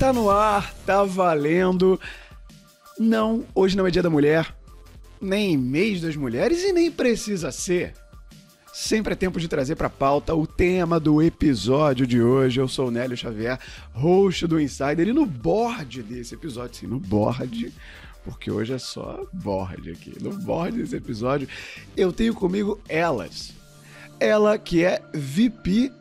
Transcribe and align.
Tá 0.00 0.14
no 0.14 0.30
ar, 0.30 0.72
tá 0.86 1.04
valendo. 1.04 2.00
Não, 2.98 3.44
hoje 3.54 3.76
não 3.76 3.86
é 3.86 3.90
dia 3.90 4.02
da 4.02 4.08
mulher, 4.08 4.56
nem 5.20 5.58
mês 5.58 6.00
das 6.00 6.16
mulheres 6.16 6.64
e 6.64 6.72
nem 6.72 6.90
precisa 6.90 7.52
ser. 7.52 7.92
Sempre 8.72 9.12
é 9.12 9.16
tempo 9.16 9.38
de 9.38 9.46
trazer 9.46 9.76
para 9.76 9.90
pauta 9.90 10.34
o 10.34 10.46
tema 10.46 10.98
do 10.98 11.20
episódio 11.20 12.06
de 12.06 12.22
hoje. 12.22 12.58
Eu 12.58 12.66
sou 12.66 12.88
o 12.88 12.90
Nélio 12.90 13.14
Xavier, 13.14 13.58
host 13.92 14.46
do 14.46 14.58
Insider, 14.58 15.06
e 15.06 15.12
no 15.12 15.26
board 15.26 16.02
desse 16.02 16.34
episódio, 16.34 16.76
sim, 16.78 16.86
no 16.86 16.98
board, 16.98 17.70
porque 18.24 18.50
hoje 18.50 18.72
é 18.72 18.78
só 18.78 19.22
board 19.34 19.90
aqui. 19.90 20.14
No 20.18 20.32
board 20.32 20.78
desse 20.78 20.96
episódio, 20.96 21.46
eu 21.94 22.10
tenho 22.10 22.32
comigo 22.32 22.80
elas. 22.88 23.52
Ela 24.18 24.56
que 24.56 24.82
é 24.82 25.02
VP 25.12 25.92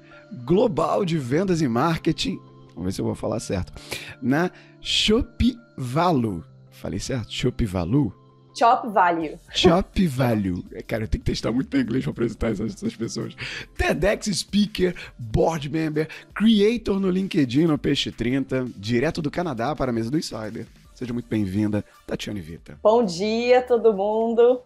Global 0.46 1.04
de 1.04 1.18
Vendas 1.18 1.62
e 1.62 1.68
Marketing 1.68 2.40
Vamos 2.80 2.86
ver 2.86 2.92
se 2.94 3.02
eu 3.02 3.06
vou 3.06 3.14
falar 3.14 3.42
certo. 3.42 3.74
Na 4.22 4.50
Shopvalu. 4.80 6.46
Falei 6.72 6.98
certo? 6.98 7.30
Shopvalu? 7.30 8.16
Chop 8.58 8.88
Value. 8.88 9.38
Chop 9.54 10.08
Value. 10.08 10.64
Cara, 10.88 11.04
eu 11.04 11.08
tenho 11.08 11.24
que 11.24 11.32
testar 11.32 11.52
muito 11.52 11.78
inglês 11.78 12.04
para 12.04 12.12
apresentar 12.12 12.52
essas, 12.52 12.74
essas, 12.74 12.96
pessoas. 12.96 13.36
TEDx 13.78 14.28
Speaker, 14.28 14.96
Board 15.18 15.70
Member, 15.70 16.08
Creator 16.34 17.00
no 17.00 17.10
LinkedIn 17.10 17.68
no 17.68 17.78
Peixe 17.78 18.12
30, 18.12 18.68
direto 18.76 19.22
do 19.22 19.30
Canadá 19.30 19.76
para 19.76 19.92
a 19.92 19.94
mesa 19.94 20.10
do 20.10 20.18
Insider. 20.18 20.66
Seja 20.96 21.14
muito 21.14 21.28
bem-vinda, 21.30 21.84
Tatiane 22.08 22.42
Vita. 22.42 22.80
Bom 22.82 23.04
dia, 23.04 23.62
todo 23.62 23.94
mundo. 23.94 24.62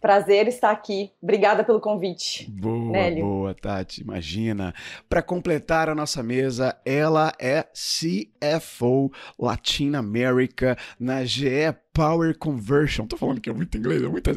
Prazer 0.00 0.46
estar 0.48 0.70
aqui. 0.70 1.10
Obrigada 1.22 1.64
pelo 1.64 1.80
convite. 1.80 2.50
Boa, 2.50 2.92
Nélio. 2.92 3.24
boa, 3.24 3.54
Tati. 3.54 4.02
Imagina. 4.02 4.74
Para 5.08 5.22
completar 5.22 5.88
a 5.88 5.94
nossa 5.94 6.22
mesa, 6.22 6.76
ela 6.84 7.32
é 7.38 7.64
CFO 7.72 9.10
Latina 9.38 9.98
America 9.98 10.76
na 10.98 11.24
GE 11.24 11.74
Power 11.92 12.36
Conversion. 12.38 13.06
Tô 13.06 13.16
falando 13.16 13.40
que 13.40 13.48
é 13.48 13.52
muito 13.52 13.78
inglês, 13.78 14.02
é 14.02 14.08
muita 14.08 14.32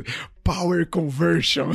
Power 0.49 0.83
Conversion. 0.87 1.69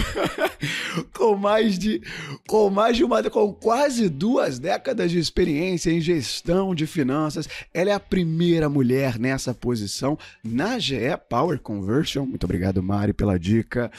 com 1.15 1.37
mais 1.37 1.79
de 1.79 2.03
com 2.49 2.69
mais 2.71 2.97
de 2.97 3.05
uma 3.05 3.23
com 3.31 3.53
quase 3.53 4.09
duas 4.09 4.59
décadas 4.59 5.13
de 5.13 5.19
experiência 5.21 5.93
em 5.93 6.01
gestão 6.01 6.75
de 6.75 6.85
finanças, 6.85 7.49
ela 7.73 7.91
é 7.91 7.93
a 7.93 8.01
primeira 8.01 8.69
mulher 8.69 9.17
nessa 9.17 9.55
posição 9.55 10.19
na 10.43 10.77
GE 10.81 10.97
Power 11.29 11.61
Conversion. 11.61 12.27
Muito 12.27 12.43
obrigado, 12.43 12.83
Mari, 12.83 13.13
pela 13.13 13.39
dica. 13.39 13.93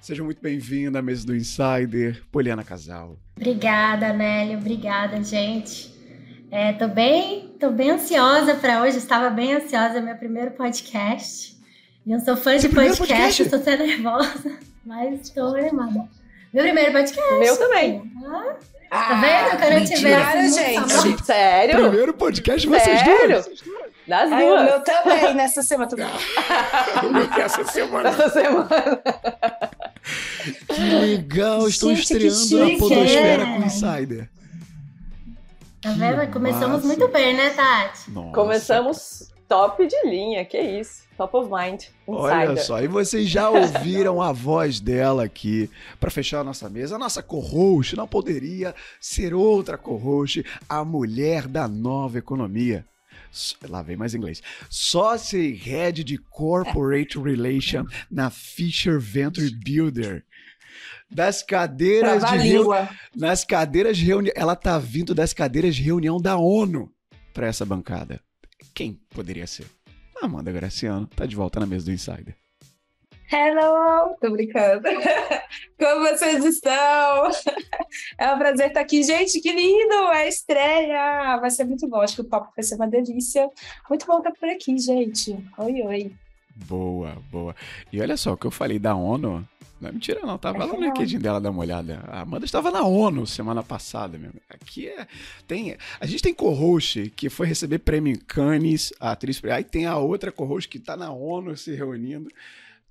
Seja 0.00 0.22
muito 0.22 0.40
bem-vinda 0.40 1.00
à 1.00 1.02
mesa 1.02 1.26
do 1.26 1.34
Insider, 1.34 2.22
Poliana 2.30 2.62
Casal. 2.62 3.18
Obrigada, 3.36 4.12
Nélio. 4.12 4.58
Obrigada, 4.58 5.20
gente. 5.24 5.92
É, 6.48 6.72
tô 6.74 6.86
bem, 6.86 7.56
tô 7.58 7.72
bem 7.72 7.90
ansiosa 7.90 8.54
para 8.54 8.82
hoje. 8.82 8.98
Estava 8.98 9.30
bem 9.30 9.52
ansiosa, 9.52 10.00
meu 10.00 10.14
primeiro 10.14 10.52
podcast. 10.52 11.59
Eu 12.06 12.18
sou 12.20 12.36
fã 12.36 12.56
de 12.56 12.68
podcast, 12.68 12.98
podcast, 12.98 13.42
estou 13.42 13.60
até 13.60 13.76
nervosa, 13.76 14.58
mas 14.84 15.20
estou 15.20 15.54
animada. 15.54 16.08
Meu 16.52 16.64
primeiro 16.64 16.92
podcast. 16.92 17.34
Meu 17.38 17.56
também. 17.56 18.02
Ah, 18.90 19.04
tá 19.08 19.20
vendo? 19.20 19.60
Quando 19.60 19.72
eu 19.72 19.84
tiver. 19.84 20.48
gente. 20.48 21.24
Sério? 21.24 21.76
Primeiro 21.76 22.14
podcast 22.14 22.66
vocês 22.66 23.00
Sério? 23.00 23.42
duas. 23.42 23.60
Das 24.08 24.32
Ai, 24.32 24.44
duas. 24.44 24.60
O 24.60 24.64
meu 24.64 24.80
também, 24.80 25.34
nessa 25.34 25.62
semana. 25.62 25.90
o 27.04 27.12
meu 27.12 27.22
é 27.22 27.40
essa 27.42 27.64
semana. 27.64 28.08
Essa 28.08 28.28
semana. 28.30 28.68
Que 30.66 30.82
legal, 30.82 31.68
estou 31.68 31.94
Gente, 31.94 32.12
estreando 32.12 32.74
a 32.74 32.78
Podosfera 32.78 33.42
é. 33.42 33.46
com 33.46 33.66
Insider. 33.66 34.30
Tá 35.80 35.90
vendo? 35.92 36.32
Começamos 36.32 36.84
muito 36.84 37.06
bem, 37.08 37.36
né, 37.36 37.50
Tati? 37.50 38.10
Nossa. 38.10 38.32
Começamos 38.32 39.30
top 39.48 39.86
de 39.86 39.96
linha, 40.08 40.44
que 40.44 40.58
isso. 40.58 41.02
Top 41.20 41.36
of 41.36 41.50
Mind. 41.50 41.82
Insider. 42.08 42.48
Olha 42.48 42.56
só, 42.56 42.82
e 42.82 42.88
vocês 42.88 43.28
já 43.28 43.50
ouviram 43.50 44.22
a 44.22 44.32
voz 44.32 44.80
dela 44.80 45.24
aqui 45.24 45.68
para 46.00 46.10
fechar 46.10 46.40
a 46.40 46.44
nossa 46.44 46.66
mesa. 46.70 46.96
A 46.96 46.98
nossa 46.98 47.22
co-host 47.22 47.94
não 47.94 48.08
poderia 48.08 48.74
ser 48.98 49.34
outra 49.34 49.76
co-host, 49.76 50.42
a 50.66 50.82
mulher 50.82 51.46
da 51.46 51.68
nova 51.68 52.16
economia. 52.16 52.86
Lá 53.68 53.82
vem 53.82 53.98
mais 53.98 54.14
inglês. 54.14 54.42
Sócia 54.70 55.36
e 55.36 55.52
head 55.52 56.02
de 56.04 56.16
Corporate 56.16 57.18
Relation 57.18 57.84
na 58.10 58.30
Fisher 58.30 58.98
Venture 58.98 59.50
Builder 59.50 60.24
das 61.10 61.42
cadeiras 61.42 62.24
de 62.24 62.38
reunião. 62.38 62.88
Nas 63.14 63.44
cadeiras 63.44 63.98
de 63.98 64.06
reunião. 64.06 64.32
Ela 64.34 64.56
tá 64.56 64.78
vindo 64.78 65.14
das 65.14 65.34
cadeiras 65.34 65.76
de 65.76 65.82
reunião 65.82 66.18
da 66.18 66.38
ONU 66.38 66.90
para 67.34 67.46
essa 67.46 67.66
bancada. 67.66 68.18
Quem 68.74 68.98
poderia 69.10 69.46
ser? 69.46 69.66
Amanda 70.22 70.52
Graciano 70.52 71.06
tá 71.06 71.26
de 71.26 71.34
volta 71.34 71.58
na 71.58 71.66
mesa 71.66 71.86
do 71.86 71.92
Insider. 71.92 72.36
Hello! 73.32 74.16
Tô 74.20 74.30
brincando. 74.30 74.82
Como 75.78 76.00
vocês 76.00 76.44
estão? 76.44 77.30
É 78.18 78.34
um 78.34 78.38
prazer 78.38 78.68
estar 78.68 78.80
aqui. 78.80 79.04
Gente, 79.04 79.40
que 79.40 79.52
lindo! 79.52 80.12
É 80.12 80.28
estreia! 80.28 81.36
Vai 81.36 81.50
ser 81.50 81.64
muito 81.64 81.88
bom. 81.88 82.00
Acho 82.00 82.16
que 82.16 82.20
o 82.22 82.28
papo 82.28 82.52
vai 82.56 82.64
ser 82.64 82.74
uma 82.74 82.88
delícia. 82.88 83.48
Muito 83.88 84.04
bom 84.04 84.18
estar 84.18 84.32
por 84.32 84.48
aqui, 84.48 84.76
gente. 84.78 85.32
Oi, 85.58 85.82
oi. 85.82 86.12
Boa, 86.66 87.16
boa. 87.30 87.54
E 87.92 88.00
olha 88.00 88.16
só, 88.16 88.32
o 88.32 88.36
que 88.36 88.46
eu 88.46 88.50
falei 88.50 88.80
da 88.80 88.96
ONU, 88.96 89.48
não 89.80 89.88
é 89.88 89.92
mentira, 89.92 90.20
não. 90.20 90.36
Tava 90.36 90.58
lá 90.58 90.66
no 90.66 90.80
LinkedIn 90.80 91.18
dela 91.18 91.40
dar 91.40 91.50
uma 91.50 91.60
olhada. 91.60 92.04
A 92.06 92.20
Amanda 92.20 92.44
estava 92.44 92.70
na 92.70 92.84
ONU 92.84 93.26
semana 93.26 93.62
passada, 93.62 94.18
meu. 94.18 94.30
Aqui 94.48 94.88
é. 94.88 95.06
Tem, 95.48 95.76
a 95.98 96.06
gente 96.06 96.22
tem 96.22 96.34
co-host 96.34 97.10
que 97.16 97.30
foi 97.30 97.46
receber 97.46 97.78
prêmio 97.78 98.18
Cannes, 98.26 98.92
a 99.00 99.12
atriz. 99.12 99.42
Aí 99.44 99.64
tem 99.64 99.86
a 99.86 99.96
outra 99.96 100.30
co-host 100.30 100.68
que 100.68 100.78
está 100.78 100.96
na 100.96 101.10
ONU 101.10 101.56
se 101.56 101.74
reunindo. 101.74 102.28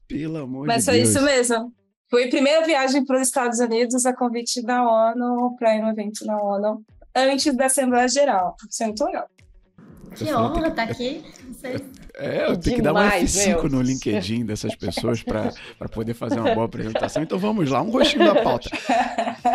Pelo 0.07 0.37
amor 0.37 0.65
Mas 0.65 0.85
de 0.85 0.91
Deus. 0.91 1.13
Mas 1.13 1.21
foi 1.21 1.21
isso 1.21 1.25
mesmo. 1.25 1.73
Foi 2.09 2.25
a 2.25 2.29
primeira 2.29 2.65
viagem 2.65 3.05
para 3.05 3.17
os 3.17 3.27
Estados 3.27 3.59
Unidos 3.59 4.05
a 4.07 4.15
convite 4.15 4.63
da 4.63 4.83
ONU 4.83 5.55
para 5.57 5.75
ir 5.75 5.81
no 5.81 5.89
evento 5.89 6.25
na 6.25 6.41
ONU 6.41 6.83
antes 7.15 7.55
da 7.55 7.67
Assembleia 7.67 8.07
Geral. 8.07 8.55
Isso 8.67 8.81
é 8.81 8.87
muito 8.87 9.05
legal. 9.05 9.29
Que 10.15 10.33
honra 10.33 10.69
estar 10.69 10.87
tá 10.87 10.91
É, 12.15 12.49
eu 12.49 12.57
tenho 12.57 12.75
que 12.77 12.81
dar 12.81 12.93
um 12.93 12.97
F5 12.97 13.47
meu. 13.47 13.69
no 13.69 13.81
LinkedIn 13.81 14.45
dessas 14.45 14.75
pessoas 14.75 15.23
para 15.23 15.53
poder 15.89 16.13
fazer 16.13 16.39
uma 16.39 16.53
boa 16.53 16.65
apresentação. 16.65 17.23
Então 17.23 17.39
vamos 17.39 17.69
lá, 17.69 17.81
um 17.81 17.89
rostinho 17.89 18.25
da 18.25 18.41
pauta. 18.41 18.69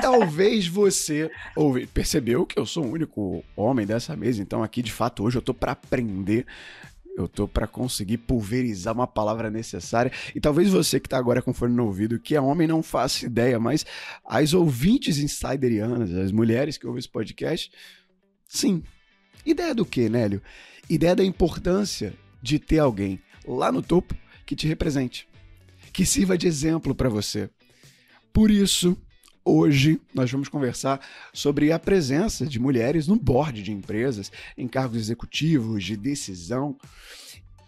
Talvez 0.01 0.67
você 0.67 1.31
ouve, 1.55 1.87
percebeu 1.87 2.47
que 2.47 2.59
eu 2.59 2.65
sou 2.65 2.85
o 2.85 2.93
único 2.93 3.45
homem 3.55 3.87
dessa 3.87 4.17
mesa, 4.17 4.41
então 4.41 4.63
aqui 4.63 4.83
de 4.83 4.93
fato 4.93 5.25
hoje 5.25 5.37
eu 5.37 5.43
tô 5.43 5.53
para 5.53 5.73
aprender 5.73 6.47
eu 7.17 7.29
tô 7.29 7.47
para 7.47 7.67
conseguir 7.67 8.19
pulverizar 8.19 8.93
uma 8.93 9.07
palavra 9.07 9.51
necessária. 9.51 10.11
E 10.35 10.41
talvez 10.41 10.71
você 10.71 10.99
que 10.99 11.09
tá 11.09 11.17
agora 11.17 11.41
com 11.41 11.55
fone 11.55 11.73
no 11.73 11.87
ouvido, 11.87 12.19
que 12.19 12.35
é 12.35 12.41
homem, 12.41 12.67
não 12.67 12.83
faça 12.83 13.25
ideia, 13.25 13.59
mas 13.59 13.87
as 14.25 14.53
ouvintes 14.53 15.19
insiderianas, 15.19 16.13
as 16.13 16.33
mulheres 16.33 16.77
que 16.77 16.87
ouvem 16.87 16.99
esse 16.99 17.09
podcast, 17.09 17.71
sim, 18.49 18.83
Ideia 19.45 19.75
do 19.75 19.85
que, 19.85 20.09
Nélio? 20.09 20.43
Ideia 20.89 21.15
da 21.15 21.25
importância 21.25 22.15
de 22.43 22.59
ter 22.59 22.79
alguém 22.79 23.21
lá 23.47 23.71
no 23.71 23.83
topo 23.83 24.15
que 24.47 24.57
te 24.57 24.67
represente, 24.67 25.29
que 25.93 26.05
sirva 26.05 26.37
de 26.37 26.47
exemplo 26.47 26.95
para 26.95 27.09
você. 27.09 27.51
Por 28.33 28.51
isso, 28.51 28.97
hoje 29.45 30.01
nós 30.15 30.31
vamos 30.31 30.49
conversar 30.49 31.01
sobre 31.33 31.73
a 31.73 31.79
presença 31.79 32.47
de 32.47 32.59
mulheres 32.59 33.07
no 33.07 33.17
board 33.17 33.63
de 33.63 33.73
empresas, 33.73 34.33
em 34.57 34.67
cargos 34.67 34.99
executivos, 34.99 35.85
de 35.85 35.97
decisão. 35.97 36.77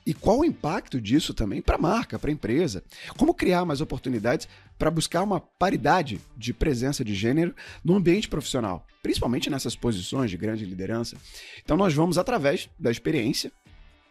E 0.06 0.14
qual 0.14 0.38
o 0.38 0.44
impacto 0.44 1.00
disso 1.00 1.34
também 1.34 1.60
para 1.60 1.74
a 1.74 1.80
marca, 1.80 2.16
para 2.16 2.30
a 2.30 2.32
empresa? 2.32 2.84
Como 3.16 3.34
criar 3.34 3.64
mais 3.64 3.80
oportunidades 3.80 4.48
para 4.78 4.88
buscar 4.88 5.24
uma 5.24 5.40
paridade 5.40 6.20
de 6.36 6.54
presença 6.54 7.04
de 7.04 7.12
gênero 7.12 7.52
no 7.84 7.96
ambiente 7.96 8.28
profissional, 8.28 8.86
principalmente 9.02 9.50
nessas 9.50 9.74
posições 9.74 10.30
de 10.30 10.36
grande 10.36 10.64
liderança? 10.64 11.16
Então, 11.64 11.76
nós 11.76 11.92
vamos, 11.92 12.18
através 12.18 12.70
da 12.78 12.90
experiência 12.90 13.50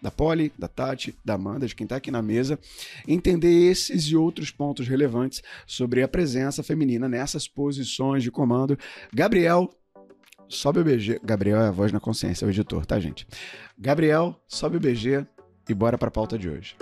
da 0.02 0.12
Polly, 0.12 0.52
da 0.60 0.68
Tati, 0.68 1.16
da 1.24 1.36
Amanda, 1.36 1.66
de 1.66 1.74
quem 1.74 1.86
está 1.86 1.96
aqui 1.96 2.12
na 2.12 2.22
mesa, 2.22 2.60
entender 3.08 3.72
esses 3.72 4.04
e 4.04 4.16
outros 4.16 4.52
pontos 4.52 4.88
relevantes 4.88 5.42
sobre 5.66 6.04
a 6.04 6.08
presença 6.08 6.62
feminina 6.62 7.08
nessas 7.08 7.48
posições 7.48 8.22
de 8.22 8.30
comando. 8.30 8.78
Gabriel, 9.14 9.74
sobe 10.48 10.82
o 10.82 10.84
BG. 10.84 11.22
Gabriel 11.24 11.62
é 11.62 11.68
a 11.70 11.72
voz 11.72 11.92
na 11.92 12.00
consciência, 12.00 12.46
é 12.46 12.48
o 12.48 12.52
editor, 12.52 12.86
tá, 12.86 13.00
gente? 13.00 13.26
Gabriel, 13.78 14.40
sobe 14.48 14.78
o 14.78 14.80
BG 14.80 15.26
e 15.68 15.74
bora 15.74 15.98
para 15.98 16.10
a 16.10 16.12
pauta 16.12 16.38
de 16.38 16.50
hoje. 16.50 16.76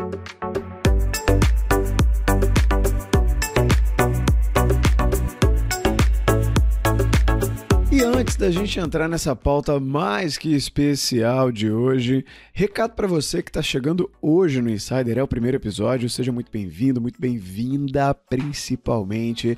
E 7.91 8.01
antes 8.01 8.35
da 8.35 8.49
gente 8.49 8.79
entrar 8.79 9.07
nessa 9.07 9.35
pauta 9.35 9.79
mais 9.79 10.35
que 10.35 10.55
especial 10.55 11.51
de 11.51 11.69
hoje, 11.69 12.25
recado 12.51 12.95
para 12.95 13.07
você 13.07 13.43
que 13.43 13.51
está 13.51 13.61
chegando 13.61 14.09
hoje 14.19 14.63
no 14.63 14.69
Insider, 14.71 15.19
é 15.19 15.21
o 15.21 15.27
primeiro 15.27 15.57
episódio, 15.57 16.09
seja 16.09 16.31
muito 16.31 16.51
bem-vindo, 16.51 16.99
muito 16.99 17.21
bem-vinda, 17.21 18.11
principalmente. 18.15 19.55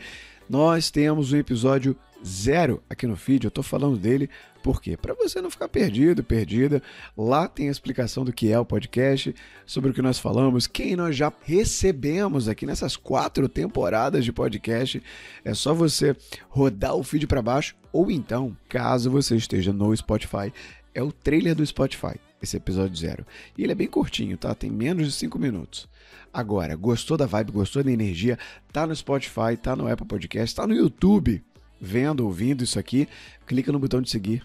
Nós 0.49 0.91
temos 0.91 1.31
um 1.31 1.37
episódio 1.37 1.95
zero 2.25 2.81
aqui 2.89 3.05
no 3.05 3.15
feed, 3.15 3.45
eu 3.45 3.51
tô 3.51 3.61
falando 3.61 3.97
dele 3.97 4.29
por 4.65 4.81
quê? 4.81 4.97
Para 4.97 5.13
você 5.13 5.39
não 5.41 5.51
ficar 5.51 5.69
perdido, 5.69 6.23
perdida. 6.23 6.81
Lá 7.15 7.47
tem 7.47 7.67
a 7.67 7.71
explicação 7.71 8.25
do 8.25 8.33
que 8.33 8.51
é 8.51 8.59
o 8.59 8.65
podcast, 8.65 9.35
sobre 9.63 9.91
o 9.91 9.93
que 9.93 10.01
nós 10.01 10.17
falamos, 10.17 10.65
quem 10.65 10.95
nós 10.95 11.15
já 11.15 11.31
recebemos 11.43 12.49
aqui 12.49 12.65
nessas 12.65 12.97
quatro 12.97 13.47
temporadas 13.47 14.25
de 14.25 14.33
podcast. 14.33 15.03
É 15.43 15.53
só 15.53 15.71
você 15.71 16.15
rodar 16.49 16.95
o 16.95 17.03
feed 17.03 17.27
para 17.27 17.43
baixo 17.43 17.75
ou 17.93 18.09
então, 18.09 18.57
caso 18.67 19.11
você 19.11 19.35
esteja 19.35 19.71
no 19.71 19.95
Spotify, 19.95 20.51
é 20.95 21.03
o 21.03 21.11
trailer 21.11 21.53
do 21.53 21.63
Spotify, 21.63 22.15
esse 22.41 22.57
episódio 22.57 22.97
zero. 22.97 23.23
E 23.55 23.61
ele 23.61 23.71
é 23.71 23.75
bem 23.75 23.87
curtinho, 23.87 24.35
tá? 24.35 24.55
Tem 24.55 24.71
menos 24.71 25.05
de 25.05 25.11
cinco 25.11 25.37
minutos. 25.37 25.87
Agora, 26.33 26.75
gostou 26.75 27.15
da 27.17 27.27
vibe, 27.27 27.51
gostou 27.51 27.83
da 27.83 27.91
energia? 27.91 28.39
Tá 28.73 28.87
no 28.87 28.95
Spotify, 28.95 29.55
tá 29.61 29.75
no 29.75 29.87
Apple 29.87 30.07
Podcast, 30.07 30.55
tá 30.55 30.65
no 30.65 30.73
YouTube, 30.73 31.43
vendo, 31.79 32.25
ouvindo 32.25 32.63
isso 32.63 32.79
aqui, 32.79 33.07
clica 33.45 33.71
no 33.71 33.79
botão 33.79 34.01
de 34.01 34.09
seguir 34.09 34.43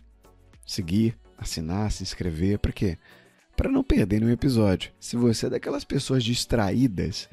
seguir, 0.71 1.17
assinar, 1.37 1.91
se 1.91 2.03
inscrever, 2.03 2.59
para 2.59 2.73
quê? 2.73 2.97
Para 3.57 3.71
não 3.71 3.83
perder 3.83 4.21
nenhum 4.21 4.33
episódio. 4.33 4.93
Se 5.01 5.17
você 5.17 5.47
é 5.47 5.51
daquelas 5.51 5.85
pessoas 5.85 6.23
distraídas 6.23 7.29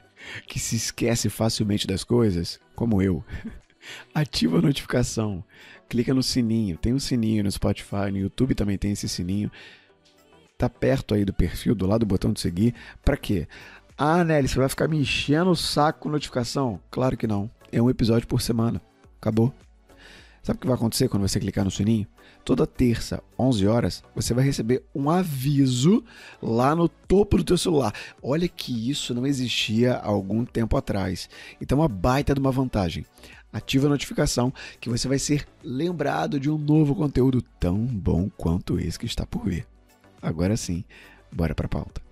que 0.46 0.58
se 0.58 0.76
esquece 0.76 1.30
facilmente 1.30 1.86
das 1.86 2.04
coisas, 2.04 2.60
como 2.74 3.00
eu, 3.00 3.24
ativa 4.14 4.58
a 4.58 4.62
notificação, 4.62 5.42
clica 5.88 6.12
no 6.12 6.22
sininho, 6.22 6.76
tem 6.76 6.92
um 6.92 6.98
sininho 6.98 7.44
no 7.44 7.50
Spotify, 7.50 8.10
no 8.10 8.18
YouTube 8.18 8.54
também 8.54 8.76
tem 8.76 8.92
esse 8.92 9.08
sininho. 9.08 9.50
Tá 10.58 10.68
perto 10.68 11.14
aí 11.14 11.24
do 11.24 11.32
perfil, 11.32 11.74
do 11.74 11.86
lado 11.86 12.00
do 12.00 12.06
botão 12.06 12.32
de 12.32 12.40
seguir, 12.40 12.74
para 13.02 13.16
quê? 13.16 13.48
Ah, 13.96 14.22
Nelly, 14.22 14.48
você 14.48 14.58
vai 14.58 14.68
ficar 14.68 14.86
me 14.86 14.98
enchendo 14.98 15.50
o 15.50 15.56
saco 15.56 16.00
com 16.00 16.08
notificação? 16.08 16.78
Claro 16.90 17.16
que 17.16 17.26
não. 17.26 17.50
É 17.70 17.80
um 17.80 17.90
episódio 17.90 18.28
por 18.28 18.40
semana. 18.40 18.80
Acabou. 19.22 19.54
Sabe 20.42 20.56
o 20.56 20.60
que 20.60 20.66
vai 20.66 20.74
acontecer 20.74 21.08
quando 21.08 21.22
você 21.22 21.38
clicar 21.38 21.64
no 21.64 21.70
sininho? 21.70 22.08
Toda 22.44 22.66
terça, 22.66 23.22
11 23.38 23.68
horas, 23.68 24.02
você 24.16 24.34
vai 24.34 24.44
receber 24.44 24.82
um 24.92 25.08
aviso 25.08 26.02
lá 26.42 26.74
no 26.74 26.88
topo 26.88 27.36
do 27.36 27.44
teu 27.44 27.56
celular. 27.56 27.94
Olha 28.20 28.48
que 28.48 28.90
isso 28.90 29.14
não 29.14 29.24
existia 29.24 29.94
há 29.94 30.08
algum 30.08 30.44
tempo 30.44 30.76
atrás. 30.76 31.30
Então, 31.60 31.78
uma 31.78 31.86
baita 31.86 32.34
de 32.34 32.40
uma 32.40 32.50
vantagem. 32.50 33.06
Ativa 33.52 33.86
a 33.86 33.90
notificação 33.90 34.52
que 34.80 34.88
você 34.88 35.06
vai 35.06 35.20
ser 35.20 35.46
lembrado 35.62 36.40
de 36.40 36.50
um 36.50 36.58
novo 36.58 36.96
conteúdo 36.96 37.40
tão 37.60 37.76
bom 37.78 38.28
quanto 38.36 38.80
esse 38.80 38.98
que 38.98 39.06
está 39.06 39.24
por 39.24 39.44
vir. 39.44 39.64
Agora 40.20 40.56
sim, 40.56 40.82
bora 41.30 41.54
para 41.54 41.66
a 41.66 41.68
pauta. 41.68 42.02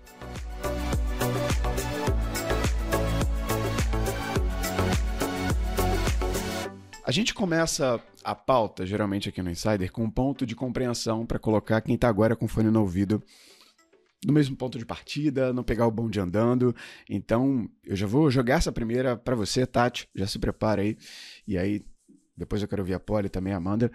A 7.11 7.13
gente 7.13 7.33
começa 7.33 8.01
a 8.23 8.33
pauta, 8.33 8.85
geralmente 8.85 9.27
aqui 9.27 9.41
no 9.41 9.51
Insider, 9.51 9.91
com 9.91 10.05
um 10.05 10.09
ponto 10.09 10.45
de 10.45 10.55
compreensão 10.55 11.25
para 11.25 11.37
colocar 11.37 11.81
quem 11.81 11.95
está 11.95 12.07
agora 12.07 12.37
com 12.37 12.47
fone 12.47 12.71
no 12.71 12.79
ouvido 12.79 13.21
no 14.25 14.31
mesmo 14.31 14.55
ponto 14.55 14.79
de 14.79 14.85
partida, 14.85 15.51
não 15.51 15.61
pegar 15.61 15.85
o 15.85 15.91
bonde 15.91 16.21
andando. 16.21 16.73
Então, 17.09 17.69
eu 17.83 17.97
já 17.97 18.07
vou 18.07 18.31
jogar 18.31 18.59
essa 18.59 18.71
primeira 18.71 19.17
para 19.17 19.35
você, 19.35 19.65
Tati. 19.65 20.07
Já 20.15 20.25
se 20.25 20.39
prepara 20.39 20.83
aí. 20.83 20.97
E 21.45 21.57
aí, 21.57 21.85
depois 22.37 22.61
eu 22.61 22.67
quero 22.69 22.81
ouvir 22.81 22.93
a 22.93 22.99
Polly 22.99 23.27
também, 23.27 23.51
a 23.51 23.57
Amanda, 23.57 23.91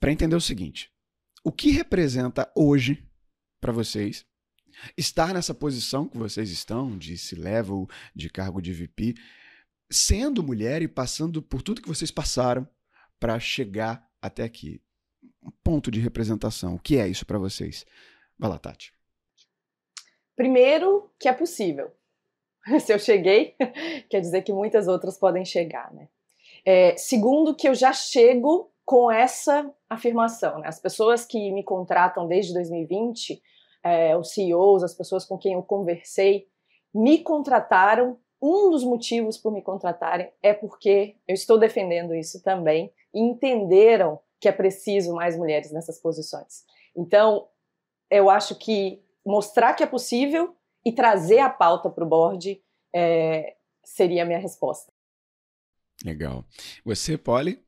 para 0.00 0.10
entender 0.10 0.34
o 0.34 0.40
seguinte: 0.40 0.90
o 1.44 1.52
que 1.52 1.70
representa 1.70 2.50
hoje 2.56 3.08
para 3.60 3.70
vocês 3.70 4.26
estar 4.96 5.32
nessa 5.32 5.54
posição 5.54 6.08
que 6.08 6.18
vocês 6.18 6.50
estão, 6.50 6.98
de 6.98 7.16
C-level, 7.16 7.88
de 8.12 8.28
cargo 8.28 8.60
de 8.60 8.72
VP, 8.72 9.14
sendo 9.90 10.42
mulher 10.42 10.82
e 10.82 10.88
passando 10.88 11.42
por 11.42 11.62
tudo 11.62 11.82
que 11.82 11.88
vocês 11.88 12.10
passaram 12.10 12.66
para 13.18 13.38
chegar 13.40 14.08
até 14.22 14.44
aqui. 14.44 14.80
Um 15.42 15.50
ponto 15.64 15.90
de 15.90 16.00
representação. 16.00 16.74
O 16.74 16.78
que 16.78 16.98
é 16.98 17.08
isso 17.08 17.26
para 17.26 17.38
vocês? 17.38 17.84
Vai 18.38 18.50
lá, 18.50 18.58
Tati. 18.58 18.92
Primeiro, 20.36 21.10
que 21.18 21.28
é 21.28 21.32
possível. 21.32 21.90
Se 22.80 22.92
eu 22.92 22.98
cheguei, 22.98 23.54
quer 24.08 24.20
dizer 24.20 24.42
que 24.42 24.52
muitas 24.52 24.88
outras 24.88 25.18
podem 25.18 25.44
chegar, 25.44 25.92
né? 25.92 26.08
É, 26.64 26.96
segundo, 26.96 27.54
que 27.54 27.68
eu 27.68 27.74
já 27.74 27.92
chego 27.92 28.70
com 28.84 29.10
essa 29.10 29.72
afirmação. 29.88 30.58
Né? 30.58 30.68
As 30.68 30.80
pessoas 30.80 31.24
que 31.24 31.50
me 31.52 31.62
contratam 31.62 32.26
desde 32.26 32.52
2020, 32.52 33.40
é, 33.82 34.16
os 34.16 34.32
CEOs, 34.32 34.82
as 34.82 34.94
pessoas 34.94 35.24
com 35.24 35.38
quem 35.38 35.54
eu 35.54 35.62
conversei, 35.62 36.48
me 36.92 37.18
contrataram 37.22 38.18
um 38.40 38.70
dos 38.70 38.84
motivos 38.84 39.36
por 39.36 39.52
me 39.52 39.62
contratarem 39.62 40.32
é 40.42 40.54
porque 40.54 41.16
eu 41.28 41.34
estou 41.34 41.58
defendendo 41.58 42.14
isso 42.14 42.42
também 42.42 42.92
e 43.12 43.20
entenderam 43.20 44.18
que 44.40 44.48
é 44.48 44.52
preciso 44.52 45.14
mais 45.14 45.36
mulheres 45.36 45.70
nessas 45.70 45.98
posições. 45.98 46.64
Então, 46.96 47.48
eu 48.10 48.30
acho 48.30 48.54
que 48.56 49.02
mostrar 49.24 49.74
que 49.74 49.82
é 49.82 49.86
possível 49.86 50.56
e 50.84 50.92
trazer 50.92 51.40
a 51.40 51.50
pauta 51.50 51.90
para 51.90 52.04
o 52.04 52.08
board 52.08 52.62
é, 52.94 53.56
seria 53.84 54.22
a 54.22 54.26
minha 54.26 54.38
resposta. 54.38 54.90
Legal. 56.04 56.44
Você, 56.84 57.18
Polly? 57.18 57.62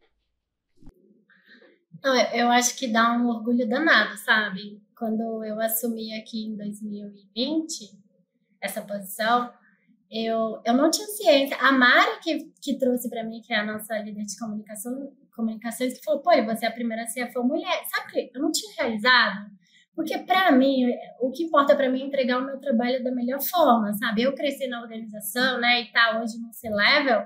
Eu 2.33 2.51
acho 2.51 2.77
que 2.77 2.89
dá 2.89 3.13
um 3.13 3.29
orgulho 3.29 3.69
danado, 3.69 4.17
sabe? 4.19 4.83
Quando 4.97 5.45
eu 5.45 5.61
assumi 5.61 6.19
aqui 6.19 6.47
em 6.47 6.57
2020 6.57 8.01
essa 8.61 8.81
posição, 8.81 9.53
eu, 10.13 10.61
eu 10.65 10.75
não 10.75 10.91
tinha 10.91 11.07
ciência. 11.07 11.57
A 11.57 11.73
Mari 11.73 12.21
que, 12.23 12.53
que 12.61 12.79
trouxe 12.79 13.09
para 13.09 13.25
mim, 13.25 13.41
que 13.41 13.53
é 13.53 13.57
a 13.57 13.65
nossa 13.65 13.97
líder 13.99 14.25
de 14.25 14.39
comunicação, 14.39 15.13
comunicações, 15.35 15.99
que 15.99 16.05
falou: 16.05 16.21
pô, 16.21 16.31
você 16.45 16.67
é 16.67 16.69
a 16.69 16.73
primeira 16.73 17.07
CFO 17.07 17.43
mulher. 17.43 17.83
Sabe 17.91 18.09
o 18.09 18.11
que 18.11 18.31
eu 18.35 18.43
não 18.43 18.53
tinha 18.53 18.75
realizado? 18.79 19.51
Porque 19.95 20.19
para 20.19 20.53
mim, 20.53 20.87
o 21.21 21.31
que 21.31 21.45
importa 21.45 21.75
para 21.75 21.91
mim 21.91 22.03
é 22.03 22.07
entregar 22.07 22.39
o 22.39 22.45
meu 22.45 22.59
trabalho 22.59 23.03
da 23.03 23.11
melhor 23.11 23.41
forma, 23.41 23.93
sabe? 23.95 24.23
Eu 24.23 24.35
cresci 24.35 24.67
na 24.67 24.81
organização, 24.81 25.61
né, 25.61 25.83
e 25.83 25.93
tá 25.93 26.19
hoje 26.19 26.39
no 26.39 26.53
C-level, 26.53 27.23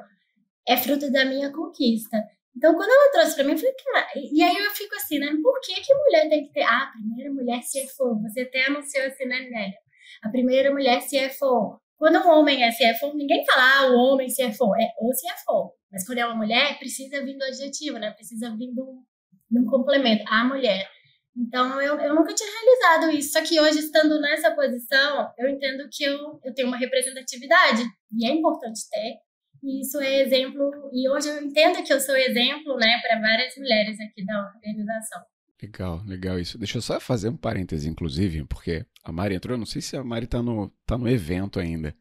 é 0.67 0.77
fruto 0.77 1.11
da 1.13 1.25
minha 1.25 1.53
conquista. 1.53 2.21
Então, 2.57 2.75
quando 2.75 2.91
ela 2.91 3.13
trouxe 3.13 3.37
para 3.37 3.45
mim, 3.45 3.53
eu 3.53 3.59
falei, 3.59 3.75
cara, 3.75 4.09
e 4.17 4.43
aí 4.43 4.57
eu 4.57 4.71
fico 4.73 4.97
assim, 4.97 5.19
né? 5.19 5.29
Por 5.43 5.61
que, 5.61 5.81
que 5.81 5.95
mulher 5.95 6.29
tem 6.29 6.47
que 6.47 6.53
ter? 6.53 6.63
Ah, 6.63 6.89
a 6.89 6.93
primeira 6.93 7.33
mulher 7.33 7.61
CFO, 7.61 8.21
você 8.23 8.41
até 8.41 8.67
anunciou 8.67 9.07
assim, 9.07 9.27
né, 9.27 9.41
Nélia? 9.41 9.79
A 10.23 10.29
primeira 10.31 10.73
mulher 10.73 11.01
CFO. 11.03 11.81
Quando 11.99 12.19
um 12.19 12.31
homem 12.31 12.63
é 12.63 12.71
CFO, 12.71 13.15
ninguém 13.17 13.45
fala, 13.47 13.79
ah, 13.79 13.87
o 13.91 13.97
homem 13.97 14.29
CFO, 14.29 14.75
é 14.77 14.89
o 15.01 15.11
CFO. 15.11 15.73
Mas 15.91 16.07
quando 16.07 16.19
é 16.19 16.27
uma 16.27 16.37
mulher, 16.37 16.79
precisa 16.79 17.25
vir 17.25 17.39
do 17.39 17.45
adjetivo, 17.45 17.99
né? 17.99 18.11
Precisa 18.11 18.51
vir 18.51 18.73
de 18.75 18.81
um, 18.81 19.65
complemento, 19.65 20.23
a 20.29 20.45
mulher. 20.45 20.87
Então, 21.35 21.81
eu, 21.81 21.99
eu 21.99 22.15
nunca 22.15 22.35
tinha 22.35 22.49
realizado 22.51 23.17
isso. 23.17 23.33
Só 23.33 23.43
que 23.43 23.59
hoje, 23.59 23.79
estando 23.79 24.21
nessa 24.21 24.55
posição, 24.55 25.33
eu 25.39 25.49
entendo 25.49 25.89
que 25.91 26.05
eu, 26.05 26.39
eu 26.45 26.55
tenho 26.55 26.69
uma 26.69 26.77
representatividade. 26.77 27.83
E 28.13 28.27
é 28.27 28.31
importante 28.31 28.81
ter. 28.91 29.17
E 29.63 29.81
isso 29.81 29.99
é 30.01 30.23
exemplo. 30.23 30.71
E 30.93 31.09
hoje 31.09 31.29
eu 31.29 31.43
entendo 31.43 31.83
que 31.83 31.93
eu 31.93 32.01
sou 32.01 32.17
exemplo, 32.17 32.77
né, 32.77 33.01
para 33.03 33.21
várias 33.21 33.57
mulheres 33.57 33.99
aqui 34.01 34.25
da 34.25 34.53
organização. 34.55 35.23
Legal, 35.63 36.03
legal 36.07 36.39
isso. 36.39 36.59
Deixa 36.59 36.79
eu 36.79 36.83
só 36.83 37.01
fazer 37.01 37.29
um 37.29 37.37
parêntese, 37.37 37.89
inclusive, 37.89 38.45
porque 38.45 38.85
a 39.03 39.11
Mari 39.11 39.35
entrou, 39.35 39.55
eu 39.55 39.59
não 39.59 39.67
sei 39.67 39.81
se 39.81 39.97
a 39.97 40.05
Mari 40.05 40.27
tá 40.27 40.43
no, 40.43 40.71
tá 40.85 40.99
no 40.99 41.09
evento 41.09 41.59
ainda, 41.59 41.97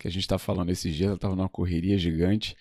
que 0.00 0.08
a 0.08 0.10
gente 0.10 0.26
tá 0.26 0.38
falando 0.38 0.70
esses 0.70 0.94
dias, 0.94 1.10
ela 1.10 1.18
tava 1.18 1.36
numa 1.36 1.48
correria 1.48 1.98
gigante. 1.98 2.56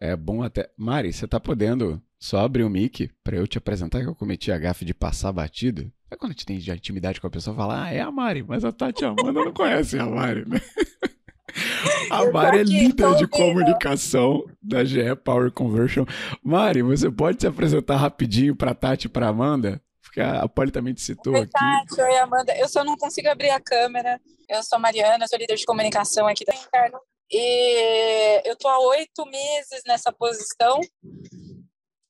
É 0.00 0.14
bom 0.14 0.42
até. 0.42 0.70
Mari, 0.76 1.12
você 1.12 1.26
tá 1.26 1.40
podendo 1.40 2.00
só 2.20 2.44
abrir 2.44 2.62
o 2.62 2.70
mic 2.70 3.10
para 3.24 3.36
eu 3.36 3.48
te 3.48 3.58
apresentar 3.58 4.00
que 4.00 4.06
eu 4.06 4.14
cometi 4.14 4.52
a 4.52 4.58
gafe 4.58 4.84
de 4.84 4.94
passar 4.94 5.32
batido? 5.32 5.90
É 6.10 6.16
quando 6.16 6.30
a 6.30 6.34
gente 6.34 6.46
tem 6.46 6.56
intimidade 6.56 7.20
com 7.20 7.26
a 7.26 7.30
pessoa, 7.30 7.56
falar, 7.56 7.84
ah, 7.84 7.92
é 7.92 8.00
a 8.00 8.10
Mari, 8.10 8.44
mas 8.44 8.64
a 8.64 8.72
Tati 8.72 9.04
Amanda 9.04 9.32
não 9.32 9.52
conhecem 9.52 10.00
a 10.00 10.06
Mari, 10.06 10.48
né? 10.48 10.60
A 12.10 12.30
Mari 12.30 12.58
é 12.58 12.62
líder 12.62 13.14
de 13.16 13.26
comunicação 13.26 14.44
da 14.62 14.84
GE 14.84 15.14
Power 15.24 15.50
Conversion. 15.50 16.04
Mari, 16.42 16.82
você 16.82 17.10
pode 17.10 17.40
se 17.40 17.46
apresentar 17.46 17.96
rapidinho 17.96 18.54
para 18.54 18.74
Tati 18.74 19.06
e 19.06 19.10
para 19.10 19.28
Amanda? 19.28 19.82
Porque 20.02 20.20
a 20.20 20.48
Polly 20.48 20.70
também 20.70 20.94
te 20.94 21.02
citou 21.02 21.34
Oi, 21.34 21.40
aqui. 21.40 21.52
Tati, 21.52 22.00
oi, 22.00 22.16
Amanda. 22.16 22.56
Eu 22.56 22.68
só 22.68 22.82
não 22.82 22.96
consigo 22.96 23.28
abrir 23.28 23.50
a 23.50 23.60
câmera. 23.60 24.20
Eu 24.48 24.62
sou 24.62 24.78
Mariana, 24.78 25.26
sou 25.28 25.38
líder 25.38 25.56
de 25.56 25.66
comunicação 25.66 26.26
aqui 26.26 26.44
da 26.44 26.54
Interno. 26.54 26.98
E 27.30 28.40
eu 28.46 28.54
estou 28.54 28.70
há 28.70 28.80
oito 28.88 29.26
meses 29.26 29.82
nessa 29.86 30.10
posição, 30.10 30.80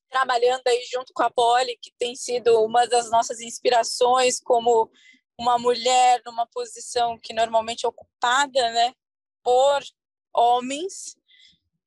trabalhando 0.08 0.62
aí 0.68 0.80
junto 0.92 1.12
com 1.12 1.24
a 1.24 1.30
Polly, 1.30 1.76
que 1.82 1.90
tem 1.98 2.14
sido 2.14 2.64
uma 2.64 2.86
das 2.86 3.10
nossas 3.10 3.40
inspirações 3.40 4.38
como 4.38 4.88
uma 5.36 5.58
mulher 5.58 6.22
numa 6.24 6.46
posição 6.46 7.18
que 7.20 7.32
normalmente 7.32 7.84
é 7.84 7.88
ocupada, 7.88 8.72
né, 8.72 8.92
por 9.42 9.82
homens, 10.34 11.16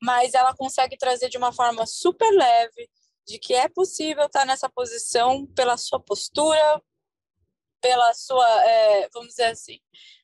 mas 0.01 0.33
ela 0.33 0.55
consegue 0.55 0.97
trazer 0.97 1.29
de 1.29 1.37
uma 1.37 1.51
forma 1.51 1.85
super 1.85 2.31
leve 2.31 2.89
de 3.25 3.37
que 3.37 3.53
é 3.53 3.69
possível 3.69 4.25
estar 4.25 4.45
nessa 4.45 4.69
posição 4.69 5.45
pela 5.47 5.77
sua 5.77 5.99
postura, 5.99 6.81
pela 7.79 8.13
sua, 8.13 8.47
é, 8.65 9.09
vamos 9.13 9.29
dizer 9.29 9.45
assim, 9.45 9.79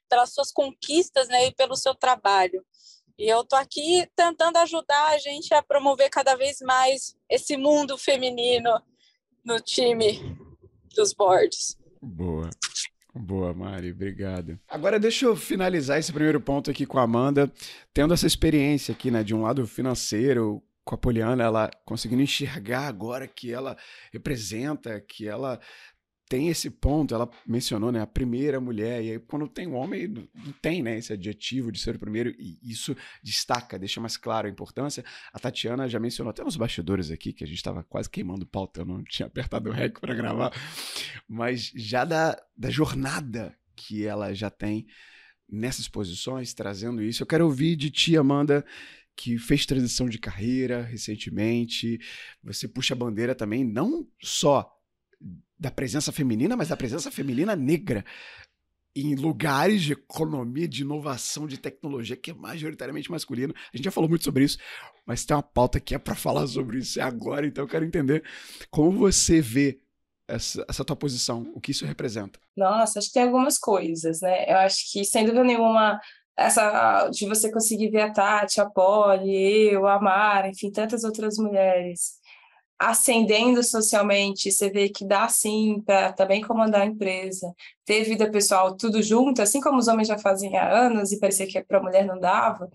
pelas 0.10 0.34
suas 0.34 0.52
conquistas, 0.52 1.28
né, 1.28 1.48
e 1.48 1.56
pelo 1.56 1.76
seu 1.76 1.94
trabalho. 1.94 2.66
E 3.18 3.28
eu 3.28 3.44
tô 3.44 3.56
aqui 3.56 4.08
tentando 4.16 4.58
ajudar 4.58 5.08
a 5.10 5.18
gente 5.18 5.54
a 5.54 5.64
promover 5.64 6.10
cada 6.10 6.36
vez 6.36 6.60
mais 6.62 7.16
esse 7.30 7.58
mundo 7.58 7.98
feminino 7.98 8.72
no 9.44 9.60
time 9.60 10.20
dos 10.96 11.14
boards. 11.14 11.78
Boa. 12.02 12.50
Boa, 13.18 13.54
Mari, 13.54 13.92
obrigado. 13.92 14.60
Agora 14.68 15.00
deixa 15.00 15.26
eu 15.26 15.36
finalizar 15.36 16.00
esse 16.00 16.14
primeiro 16.14 16.40
ponto 16.40 16.70
aqui 16.70 16.86
com 16.86 17.00
a 17.00 17.04
Amanda, 17.04 17.52
tendo 17.94 18.14
essa 18.14 18.28
experiência 18.28 18.92
aqui, 18.92 19.12
né, 19.12 19.24
de 19.24 19.34
um 19.36 19.42
lado 19.42 19.66
financeiro, 19.66 20.64
com 20.88 20.96
a 20.96 20.98
Poliana, 20.98 21.44
ela 21.44 21.70
conseguindo 21.84 22.22
enxergar 22.22 22.88
agora 22.88 23.28
que 23.28 23.52
ela 23.52 23.76
representa, 24.14 25.02
que 25.02 25.28
ela 25.28 25.60
tem 26.30 26.50
esse 26.50 26.70
ponto, 26.70 27.16
ela 27.16 27.30
mencionou, 27.46 27.92
né, 27.92 28.02
a 28.02 28.08
primeira 28.08 28.60
mulher, 28.60 29.04
e 29.04 29.12
aí 29.12 29.20
quando 29.20 29.48
tem 29.48 29.68
um 29.68 29.76
homem, 29.76 30.08
não 30.08 30.52
tem, 30.62 30.84
né, 30.84 30.98
esse 30.98 31.14
adjetivo 31.14 31.72
de 31.72 31.80
ser 31.80 31.96
o 31.96 32.00
primeiro, 32.00 32.30
e 32.38 32.60
isso 32.62 32.96
destaca, 33.24 33.80
deixa 33.80 34.02
mais 34.02 34.18
claro 34.18 34.48
a 34.48 34.50
importância. 34.50 35.04
A 35.32 35.40
Tatiana 35.40 35.88
já 35.88 36.00
mencionou 36.00 36.32
até 36.32 36.44
nos 36.44 36.58
bastidores 36.58 37.12
aqui, 37.12 37.32
que 37.32 37.44
a 37.44 37.48
gente 37.48 37.58
estava 37.58 37.84
quase 37.84 38.10
queimando 38.10 38.46
pauta, 38.46 38.82
eu 38.82 38.86
não 38.86 39.04
tinha 39.06 39.28
apertado 39.28 39.70
o 39.70 39.74
REC 39.74 40.00
para 40.00 40.14
gravar, 40.14 40.52
mas 41.28 41.72
já 41.76 42.04
da, 42.04 42.38
da 42.56 42.70
jornada 42.70 43.58
que 43.76 44.06
ela 44.06 44.34
já 44.34 44.50
tem 44.50 44.86
nessas 45.50 45.88
posições, 45.88 46.54
trazendo 46.54 47.02
isso, 47.02 47.24
eu 47.24 47.28
quero 47.28 47.46
ouvir 47.46 47.78
de 47.78 47.90
ti, 47.90 48.18
Amanda, 48.18 48.66
que 49.16 49.38
fez 49.38 49.66
transição 49.66 50.10
de 50.10 50.20
carreira 50.20 50.82
recentemente, 50.82 52.00
você 52.44 52.68
puxa 52.68 52.94
a 52.94 52.98
bandeira 52.98 53.34
também, 53.34 53.64
não 53.64 54.06
só 54.22 54.77
da 55.60 55.72
presença 55.72 56.12
feminina, 56.12 56.56
mas 56.56 56.68
da 56.68 56.78
presença 56.78 57.10
feminina 57.10 57.56
negra 57.56 58.06
em 58.96 59.16
lugares 59.16 59.84
de 59.84 59.94
economia, 59.94 60.68
de 60.68 60.82
inovação, 60.82 61.46
de 61.46 61.58
tecnologia, 61.58 62.16
que 62.16 62.32
é 62.32 62.34
majoritariamente 62.34 63.12
masculino. 63.12 63.54
A 63.72 63.78
gente 63.78 63.86
já 63.86 63.92
falou 63.92 64.10
muito 64.10 64.26
sobre 64.26 64.44
isso, 64.44 64.58
mas 65.06 65.24
tem 65.24 65.36
uma 65.36 65.44
pauta 65.44 65.80
que 65.80 65.94
é 65.94 66.00
para 66.00 66.16
falar 66.16 66.48
sobre 66.48 66.80
isso 66.80 67.00
agora, 67.02 67.46
então 67.46 67.64
eu 67.64 67.68
quero 67.68 67.86
entender 67.86 68.24
como 68.72 68.98
você 68.98 69.40
vê 69.40 69.80
essa, 70.28 70.66
essa 70.68 70.84
tua 70.84 70.96
posição, 70.96 71.52
o 71.54 71.62
que 71.62 71.72
isso 71.72 71.86
representa. 71.86 72.40
Nossa, 72.56 73.00
acho 73.00 73.10
que 73.10 73.14
tem 73.14 73.24
algumas 73.24 73.58
coisas, 73.58 74.22
né? 74.22 74.52
Eu 74.52 74.58
acho 74.58 74.92
que, 74.92 75.06
sem 75.06 75.24
dúvida 75.24 75.44
nenhuma, 75.44 76.00
essa 76.36 77.08
de 77.10 77.28
você 77.28 77.52
conseguir 77.52 77.90
ver 77.90 78.02
a 78.02 78.12
Tati, 78.12 78.60
a 78.60 78.66
Polly, 78.66 79.74
eu, 79.74 79.88
a 79.88 80.02
Mara, 80.02 80.50
enfim, 80.50 80.72
tantas 80.72 81.04
outras 81.04 81.38
mulheres 81.38 82.20
ascendendo 82.80 83.64
socialmente, 83.64 84.52
você 84.52 84.70
vê 84.70 84.90
que 84.90 85.06
dá 85.06 85.28
sim 85.28 85.82
para 85.86 86.14
também 86.14 86.42
comandar 86.42 86.82
a 86.82 86.86
empresa, 86.86 87.54
ter 87.86 88.04
vida 88.04 88.30
pessoal 88.30 88.76
tudo 88.78 89.02
junto, 89.02 89.42
assim 89.42 89.60
como 89.60 89.78
os 89.78 89.88
homens 89.88 90.08
já 90.08 90.18
fazem 90.18 90.56
há 90.58 90.70
anos 90.86 91.12
e 91.12 91.20
parecia 91.20 91.48
que 91.48 91.62
para 91.64 91.80
a 91.80 91.84
mulher 91.84 92.06
não 92.06 92.20
dava 92.20 92.70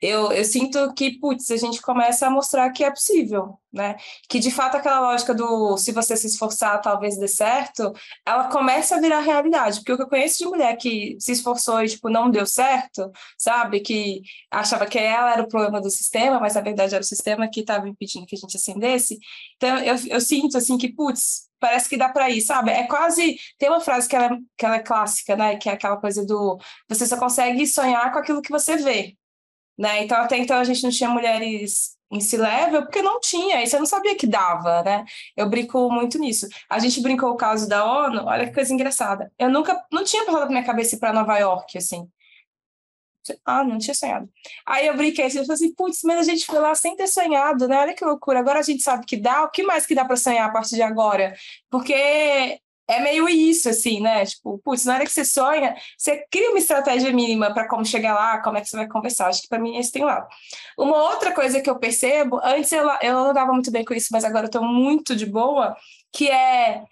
eu, 0.00 0.30
eu 0.32 0.44
sinto 0.44 0.92
que, 0.94 1.18
putz, 1.18 1.50
a 1.50 1.56
gente 1.56 1.82
começa 1.82 2.26
a 2.26 2.30
mostrar 2.30 2.70
que 2.70 2.84
é 2.84 2.90
possível, 2.90 3.58
né? 3.72 3.96
Que 4.28 4.38
de 4.38 4.50
fato 4.50 4.76
aquela 4.76 5.00
lógica 5.00 5.34
do 5.34 5.76
se 5.76 5.90
você 5.90 6.16
se 6.16 6.28
esforçar, 6.28 6.80
talvez 6.80 7.18
dê 7.18 7.26
certo, 7.26 7.92
ela 8.24 8.48
começa 8.48 8.96
a 8.96 9.00
virar 9.00 9.20
realidade. 9.20 9.78
Porque 9.78 9.92
o 9.92 9.96
que 9.96 10.02
eu 10.04 10.08
conheço 10.08 10.38
de 10.38 10.46
mulher 10.46 10.76
que 10.76 11.16
se 11.18 11.32
esforçou 11.32 11.82
e, 11.82 11.88
tipo, 11.88 12.08
não 12.08 12.30
deu 12.30 12.46
certo, 12.46 13.10
sabe? 13.36 13.80
Que 13.80 14.22
achava 14.50 14.86
que 14.86 14.98
ela 14.98 15.32
era 15.32 15.42
o 15.42 15.48
problema 15.48 15.80
do 15.80 15.90
sistema, 15.90 16.38
mas 16.38 16.54
na 16.54 16.60
verdade 16.60 16.94
era 16.94 17.02
o 17.02 17.06
sistema 17.06 17.48
que 17.50 17.60
estava 17.60 17.88
impedindo 17.88 18.26
que 18.26 18.36
a 18.36 18.38
gente 18.38 18.56
ascendesse. 18.56 19.18
Então, 19.56 19.78
eu, 19.78 19.96
eu 20.08 20.20
sinto, 20.20 20.56
assim, 20.56 20.78
que, 20.78 20.92
putz, 20.92 21.48
parece 21.58 21.88
que 21.88 21.96
dá 21.96 22.08
para 22.08 22.30
ir, 22.30 22.40
sabe? 22.40 22.70
É 22.70 22.86
quase. 22.86 23.36
Tem 23.58 23.68
uma 23.68 23.80
frase 23.80 24.08
que 24.08 24.14
ela, 24.14 24.26
é, 24.26 24.38
que 24.56 24.64
ela 24.64 24.76
é 24.76 24.80
clássica, 24.80 25.36
né? 25.36 25.56
Que 25.56 25.68
é 25.68 25.72
aquela 25.72 25.96
coisa 25.96 26.24
do 26.24 26.56
você 26.88 27.04
só 27.06 27.16
consegue 27.16 27.66
sonhar 27.66 28.12
com 28.12 28.18
aquilo 28.20 28.42
que 28.42 28.50
você 28.50 28.76
vê. 28.76 29.17
Né? 29.78 30.02
Então, 30.02 30.18
até 30.18 30.36
então, 30.36 30.58
a 30.58 30.64
gente 30.64 30.82
não 30.82 30.90
tinha 30.90 31.08
mulheres 31.08 31.96
em 32.10 32.20
C-level, 32.20 32.82
porque 32.82 33.02
não 33.02 33.20
tinha, 33.20 33.62
e 33.62 33.66
você 33.66 33.78
não 33.78 33.86
sabia 33.86 34.16
que 34.16 34.26
dava, 34.26 34.82
né? 34.82 35.04
Eu 35.36 35.48
brinco 35.48 35.90
muito 35.90 36.18
nisso. 36.18 36.48
A 36.68 36.78
gente 36.78 37.02
brincou 37.02 37.30
o 37.30 37.36
caso 37.36 37.68
da 37.68 37.84
ONU, 37.84 38.24
olha 38.24 38.46
que 38.46 38.54
coisa 38.54 38.72
engraçada. 38.72 39.30
Eu 39.38 39.50
nunca, 39.50 39.78
não 39.92 40.02
tinha 40.04 40.24
passado 40.24 40.46
na 40.46 40.48
minha 40.48 40.64
cabeça 40.64 40.96
ir 40.96 40.98
para 40.98 41.12
Nova 41.12 41.38
York, 41.38 41.76
assim. 41.76 42.08
Ah, 43.44 43.62
não 43.62 43.78
tinha 43.78 43.94
sonhado. 43.94 44.28
Aí 44.66 44.86
eu 44.86 44.96
brinquei 44.96 45.26
assim, 45.26 45.38
eu 45.38 45.44
falei 45.44 45.54
assim, 45.56 45.74
putz, 45.74 46.00
mas 46.02 46.20
a 46.20 46.22
gente 46.30 46.46
foi 46.46 46.58
lá 46.58 46.74
sem 46.74 46.96
ter 46.96 47.06
sonhado, 47.06 47.68
né? 47.68 47.78
Olha 47.78 47.94
que 47.94 48.04
loucura. 48.04 48.38
Agora 48.38 48.58
a 48.60 48.62
gente 48.62 48.82
sabe 48.82 49.04
que 49.04 49.16
dá, 49.18 49.44
o 49.44 49.50
que 49.50 49.62
mais 49.62 49.84
que 49.86 49.94
dá 49.94 50.04
para 50.04 50.16
sonhar 50.16 50.48
a 50.48 50.52
partir 50.52 50.76
de 50.76 50.82
agora? 50.82 51.34
Porque 51.70 52.58
é 52.88 53.00
meio 53.00 53.28
isso, 53.28 53.68
assim, 53.68 54.00
né? 54.00 54.24
Tipo, 54.24 54.58
putz, 54.64 54.84
na 54.86 54.94
hora 54.94 55.04
que 55.04 55.12
você 55.12 55.24
sonha, 55.24 55.76
você 55.96 56.24
cria 56.30 56.50
uma 56.50 56.58
estratégia 56.58 57.12
mínima 57.12 57.52
para 57.52 57.68
como 57.68 57.84
chegar 57.84 58.14
lá, 58.14 58.42
como 58.42 58.56
é 58.56 58.62
que 58.62 58.68
você 58.68 58.76
vai 58.76 58.88
conversar. 58.88 59.28
Acho 59.28 59.42
que 59.42 59.48
para 59.48 59.58
mim 59.58 59.76
esse 59.76 59.92
tem 59.92 60.04
lá. 60.04 60.26
Uma 60.78 60.96
outra 61.10 61.32
coisa 61.32 61.60
que 61.60 61.68
eu 61.68 61.78
percebo, 61.78 62.40
antes 62.42 62.72
eu, 62.72 62.88
eu 63.02 63.14
não 63.14 63.34
dava 63.34 63.52
muito 63.52 63.70
bem 63.70 63.84
com 63.84 63.94
isso, 63.94 64.08
mas 64.10 64.24
agora 64.24 64.46
eu 64.46 64.50
tô 64.50 64.62
muito 64.62 65.14
de 65.14 65.26
boa, 65.26 65.76
que 66.12 66.30
é 66.30 66.82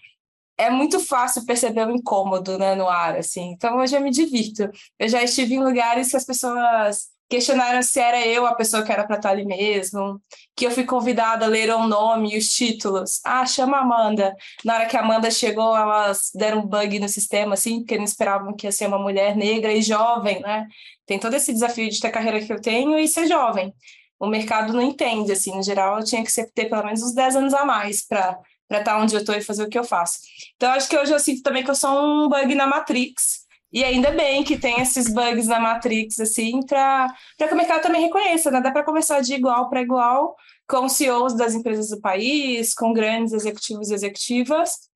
é 0.58 0.70
muito 0.70 0.98
fácil 0.98 1.44
perceber 1.44 1.86
o 1.86 1.90
incômodo 1.90 2.58
né, 2.58 2.74
no 2.74 2.88
ar, 2.88 3.16
assim. 3.16 3.50
Então, 3.50 3.82
eu 3.84 4.00
me 4.00 4.10
divirto. 4.10 4.70
Eu 4.98 5.08
já 5.08 5.22
estive 5.22 5.54
em 5.54 5.62
lugares 5.62 6.10
que 6.10 6.16
as 6.16 6.24
pessoas 6.24 7.08
questionaram 7.28 7.82
se 7.82 7.98
era 7.98 8.24
eu 8.26 8.46
a 8.46 8.54
pessoa 8.54 8.82
que 8.82 8.92
era 8.92 9.04
para 9.04 9.16
estar 9.16 9.30
ali 9.30 9.44
mesmo, 9.44 10.20
que 10.54 10.66
eu 10.66 10.70
fui 10.70 10.84
convidada 10.84 11.44
a 11.44 11.48
ler 11.48 11.70
o 11.70 11.86
nome 11.86 12.34
e 12.34 12.38
os 12.38 12.48
títulos. 12.48 13.20
Ah, 13.24 13.44
chama 13.44 13.78
Amanda. 13.78 14.34
Na 14.64 14.74
hora 14.74 14.86
que 14.86 14.96
a 14.96 15.00
Amanda 15.00 15.30
chegou, 15.30 15.76
elas 15.76 16.30
deram 16.34 16.60
um 16.60 16.66
bug 16.66 16.98
no 16.98 17.08
sistema, 17.08 17.54
assim, 17.54 17.80
porque 17.80 17.96
não 17.96 18.04
esperavam 18.04 18.54
que 18.54 18.66
ia 18.66 18.72
ser 18.72 18.86
uma 18.86 18.98
mulher 18.98 19.36
negra 19.36 19.72
e 19.72 19.82
jovem, 19.82 20.40
né? 20.40 20.66
Tem 21.04 21.18
todo 21.18 21.34
esse 21.34 21.52
desafio 21.52 21.90
de 21.90 22.00
ter 22.00 22.08
a 22.08 22.12
carreira 22.12 22.44
que 22.44 22.52
eu 22.52 22.60
tenho 22.60 22.98
e 22.98 23.08
ser 23.08 23.26
jovem. 23.26 23.72
O 24.18 24.26
mercado 24.26 24.72
não 24.72 24.80
entende, 24.80 25.32
assim, 25.32 25.54
no 25.54 25.62
geral, 25.62 25.98
eu 25.98 26.04
tinha 26.04 26.24
que 26.24 26.32
ter 26.54 26.66
pelo 26.66 26.84
menos 26.84 27.02
uns 27.02 27.14
10 27.14 27.36
anos 27.36 27.54
a 27.54 27.64
mais 27.64 28.06
para 28.06 28.40
estar 28.70 28.98
onde 28.98 29.14
eu 29.14 29.20
estou 29.20 29.34
e 29.34 29.42
fazer 29.42 29.64
o 29.64 29.68
que 29.68 29.78
eu 29.78 29.84
faço. 29.84 30.20
Então, 30.56 30.70
acho 30.72 30.88
que 30.88 30.96
hoje 30.96 31.12
eu 31.12 31.20
sinto 31.20 31.42
também 31.42 31.62
que 31.62 31.70
eu 31.70 31.74
sou 31.74 31.90
um 31.90 32.28
bug 32.28 32.54
na 32.54 32.66
Matrix, 32.66 33.45
e 33.72 33.84
ainda 33.84 34.10
bem 34.10 34.44
que 34.44 34.56
tem 34.56 34.80
esses 34.80 35.12
bugs 35.12 35.46
na 35.46 35.58
Matrix, 35.58 36.20
assim, 36.20 36.64
para 36.64 37.12
que 37.36 37.44
o 37.52 37.56
mercado 37.56 37.82
também 37.82 38.02
reconheça, 38.02 38.50
né? 38.50 38.60
Dá 38.60 38.70
para 38.70 38.84
conversar 38.84 39.20
de 39.20 39.34
igual 39.34 39.68
para 39.68 39.82
igual 39.82 40.36
com 40.68 40.88
CEOs 40.88 41.36
das 41.36 41.54
empresas 41.54 41.90
do 41.90 42.00
país, 42.00 42.74
com 42.74 42.92
grandes 42.92 43.32
executivos 43.32 43.90
e 43.90 43.94
executivas, 43.94 44.88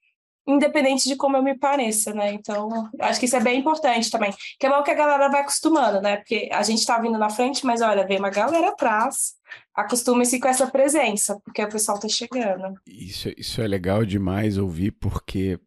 independente 0.47 1.09
de 1.09 1.15
como 1.15 1.37
eu 1.37 1.43
me 1.43 1.57
pareça, 1.57 2.13
né? 2.13 2.33
Então, 2.33 2.69
acho 3.01 3.21
que 3.21 3.27
isso 3.27 3.37
é 3.37 3.41
bem 3.41 3.61
importante 3.61 4.11
também. 4.11 4.33
Que 4.59 4.67
é 4.67 4.71
bom 4.71 4.83
que 4.83 4.91
a 4.91 4.95
galera 4.95 5.29
vai 5.29 5.43
acostumando, 5.43 6.01
né? 6.01 6.17
Porque 6.17 6.49
a 6.53 6.63
gente 6.63 6.79
está 6.79 6.99
vindo 6.99 7.19
na 7.19 7.31
frente, 7.31 7.65
mas 7.65 7.81
olha, 7.81 8.07
vem 8.07 8.19
uma 8.19 8.31
galera 8.31 8.69
atrás. 8.69 9.35
Acostume-se 9.75 10.41
com 10.41 10.49
essa 10.49 10.67
presença, 10.67 11.41
porque 11.45 11.63
o 11.63 11.69
pessoal 11.69 11.99
está 11.99 12.09
chegando. 12.09 12.75
Isso, 12.87 13.29
isso 13.37 13.61
é 13.61 13.67
legal 13.67 14.05
demais 14.05 14.59
ouvir, 14.59 14.93
porque 14.93 15.59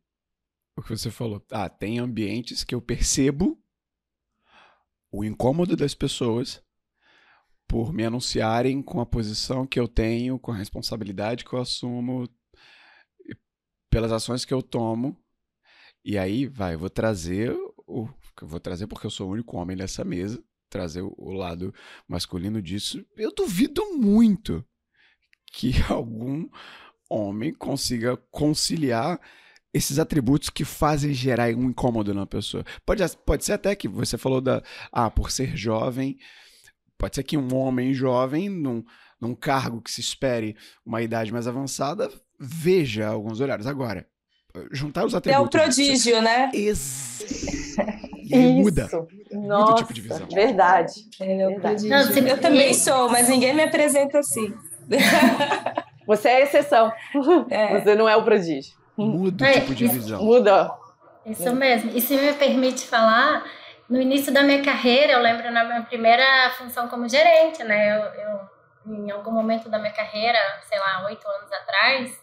o 0.76 0.82
que 0.82 0.90
você 0.90 1.12
falou. 1.12 1.44
Ah, 1.52 1.70
tem 1.70 2.00
ambientes 2.00 2.64
que 2.64 2.74
eu 2.76 2.82
percebo 2.82 3.62
o 5.12 5.24
incômodo 5.24 5.76
das 5.76 5.94
pessoas 5.94 6.64
por 7.68 7.94
me 7.94 8.06
anunciarem 8.06 8.82
com 8.82 9.00
a 9.00 9.06
posição 9.06 9.66
que 9.66 9.80
eu 9.80 9.88
tenho, 9.88 10.40
com 10.40 10.52
a 10.52 10.56
responsabilidade 10.56 11.46
que 11.46 11.54
eu 11.54 11.60
assumo, 11.60 12.28
pelas 13.90 14.12
ações 14.12 14.46
que 14.46 14.54
eu 14.54 14.62
tomo. 14.62 15.18
E 16.04 16.18
aí, 16.18 16.48
vai, 16.48 16.74
eu 16.74 16.80
vou 16.80 16.90
trazer 16.90 17.56
o. 17.88 18.10
Eu 18.42 18.48
vou 18.48 18.60
trazer 18.60 18.88
porque 18.88 19.06
eu 19.06 19.12
sou 19.12 19.30
o 19.30 19.32
único 19.32 19.56
homem 19.56 19.78
nessa 19.78 20.04
mesa, 20.04 20.44
trazer 20.70 21.02
o, 21.02 21.14
o 21.18 21.32
lado 21.32 21.74
masculino 22.08 22.62
disso. 22.62 23.06
Eu 23.16 23.32
duvido 23.32 23.96
muito 23.96 24.66
que 25.54 25.72
algum 25.88 26.50
homem 27.10 27.54
consiga 27.54 28.18
conciliar 28.32 29.22
esses 29.74 29.98
atributos 29.98 30.50
que 30.50 30.64
fazem 30.64 31.14
gerar 31.14 31.50
um 31.56 31.70
incômodo 31.70 32.14
na 32.14 32.26
pessoa. 32.26 32.64
Pode, 32.86 33.04
pode 33.26 33.44
ser 33.44 33.54
até 33.54 33.76
que 33.76 33.88
você 33.88 34.18
falou 34.18 34.40
da. 34.40 34.62
Ah, 34.92 35.10
por 35.10 35.32
ser 35.32 35.58
jovem. 35.58 36.18
Pode 36.98 37.16
ser 37.16 37.24
que 37.24 37.38
um 37.38 37.54
homem 37.56 37.94
jovem, 37.94 38.50
num, 38.50 38.84
num 39.20 39.34
cargo 39.34 39.82
que 39.82 39.92
se 39.92 40.00
espere 40.00 40.56
uma 40.86 41.02
idade 41.02 41.34
mais 41.34 41.48
avançada, 41.48 42.10
veja 42.40 43.08
alguns 43.08 43.42
olhares. 43.42 43.66
Agora, 43.66 44.08
juntar 44.72 45.06
os 45.06 45.16
atributos. 45.16 45.44
É 45.44 45.48
o 45.48 45.50
prodígio, 45.50 46.22
né? 46.22 46.52
Ex... 46.54 47.26
E 48.26 48.36
aí 48.36 48.54
muda. 48.54 48.84
Nossa, 48.84 49.08
muda 49.34 49.72
o 49.72 49.76
tipo 49.76 49.94
de 49.94 50.02
visão. 50.02 50.28
Verdade. 50.34 50.94
É 51.20 51.48
o 51.48 51.60
prodígio. 51.60 51.90
Não, 51.90 52.10
eu 52.30 52.40
também 52.40 52.74
sou, 52.74 53.10
mas 53.10 53.28
ninguém 53.28 53.54
me 53.54 53.64
apresenta 53.64 54.20
assim. 54.20 54.54
Você 56.08 56.30
é 56.30 56.36
a 56.38 56.42
exceção. 56.42 56.92
É. 57.50 57.80
Você 57.80 57.96
não 57.96 58.08
é 58.08 58.16
o 58.16 58.24
prodígio. 58.24 58.74
Muda 58.98 59.44
o 59.44 59.48
é, 59.48 59.54
tipo 59.54 59.76
de 59.76 59.88
visão. 59.88 60.24
Muda. 60.24 60.72
Isso 61.26 61.56
mesmo. 61.56 61.92
E 61.96 62.02
se 62.02 62.16
me 62.16 62.34
permite 62.34 62.86
falar, 62.86 63.44
no 63.90 64.02
início 64.02 64.34
da 64.34 64.44
minha 64.44 64.62
carreira, 64.62 65.14
eu 65.14 65.20
lembro 65.20 65.52
na 65.52 65.64
minha 65.64 65.82
primeira 65.84 66.52
função 66.58 66.88
como 66.88 67.08
gerente, 67.08 67.64
né? 67.64 67.98
Eu, 67.98 68.04
eu 68.22 68.54
em 68.86 69.12
algum 69.12 69.32
momento 69.32 69.70
da 69.70 69.80
minha 69.80 69.94
carreira, 69.94 70.38
sei 70.68 70.78
lá, 70.78 71.06
oito 71.06 71.26
anos 71.28 71.52
atrás, 71.52 72.22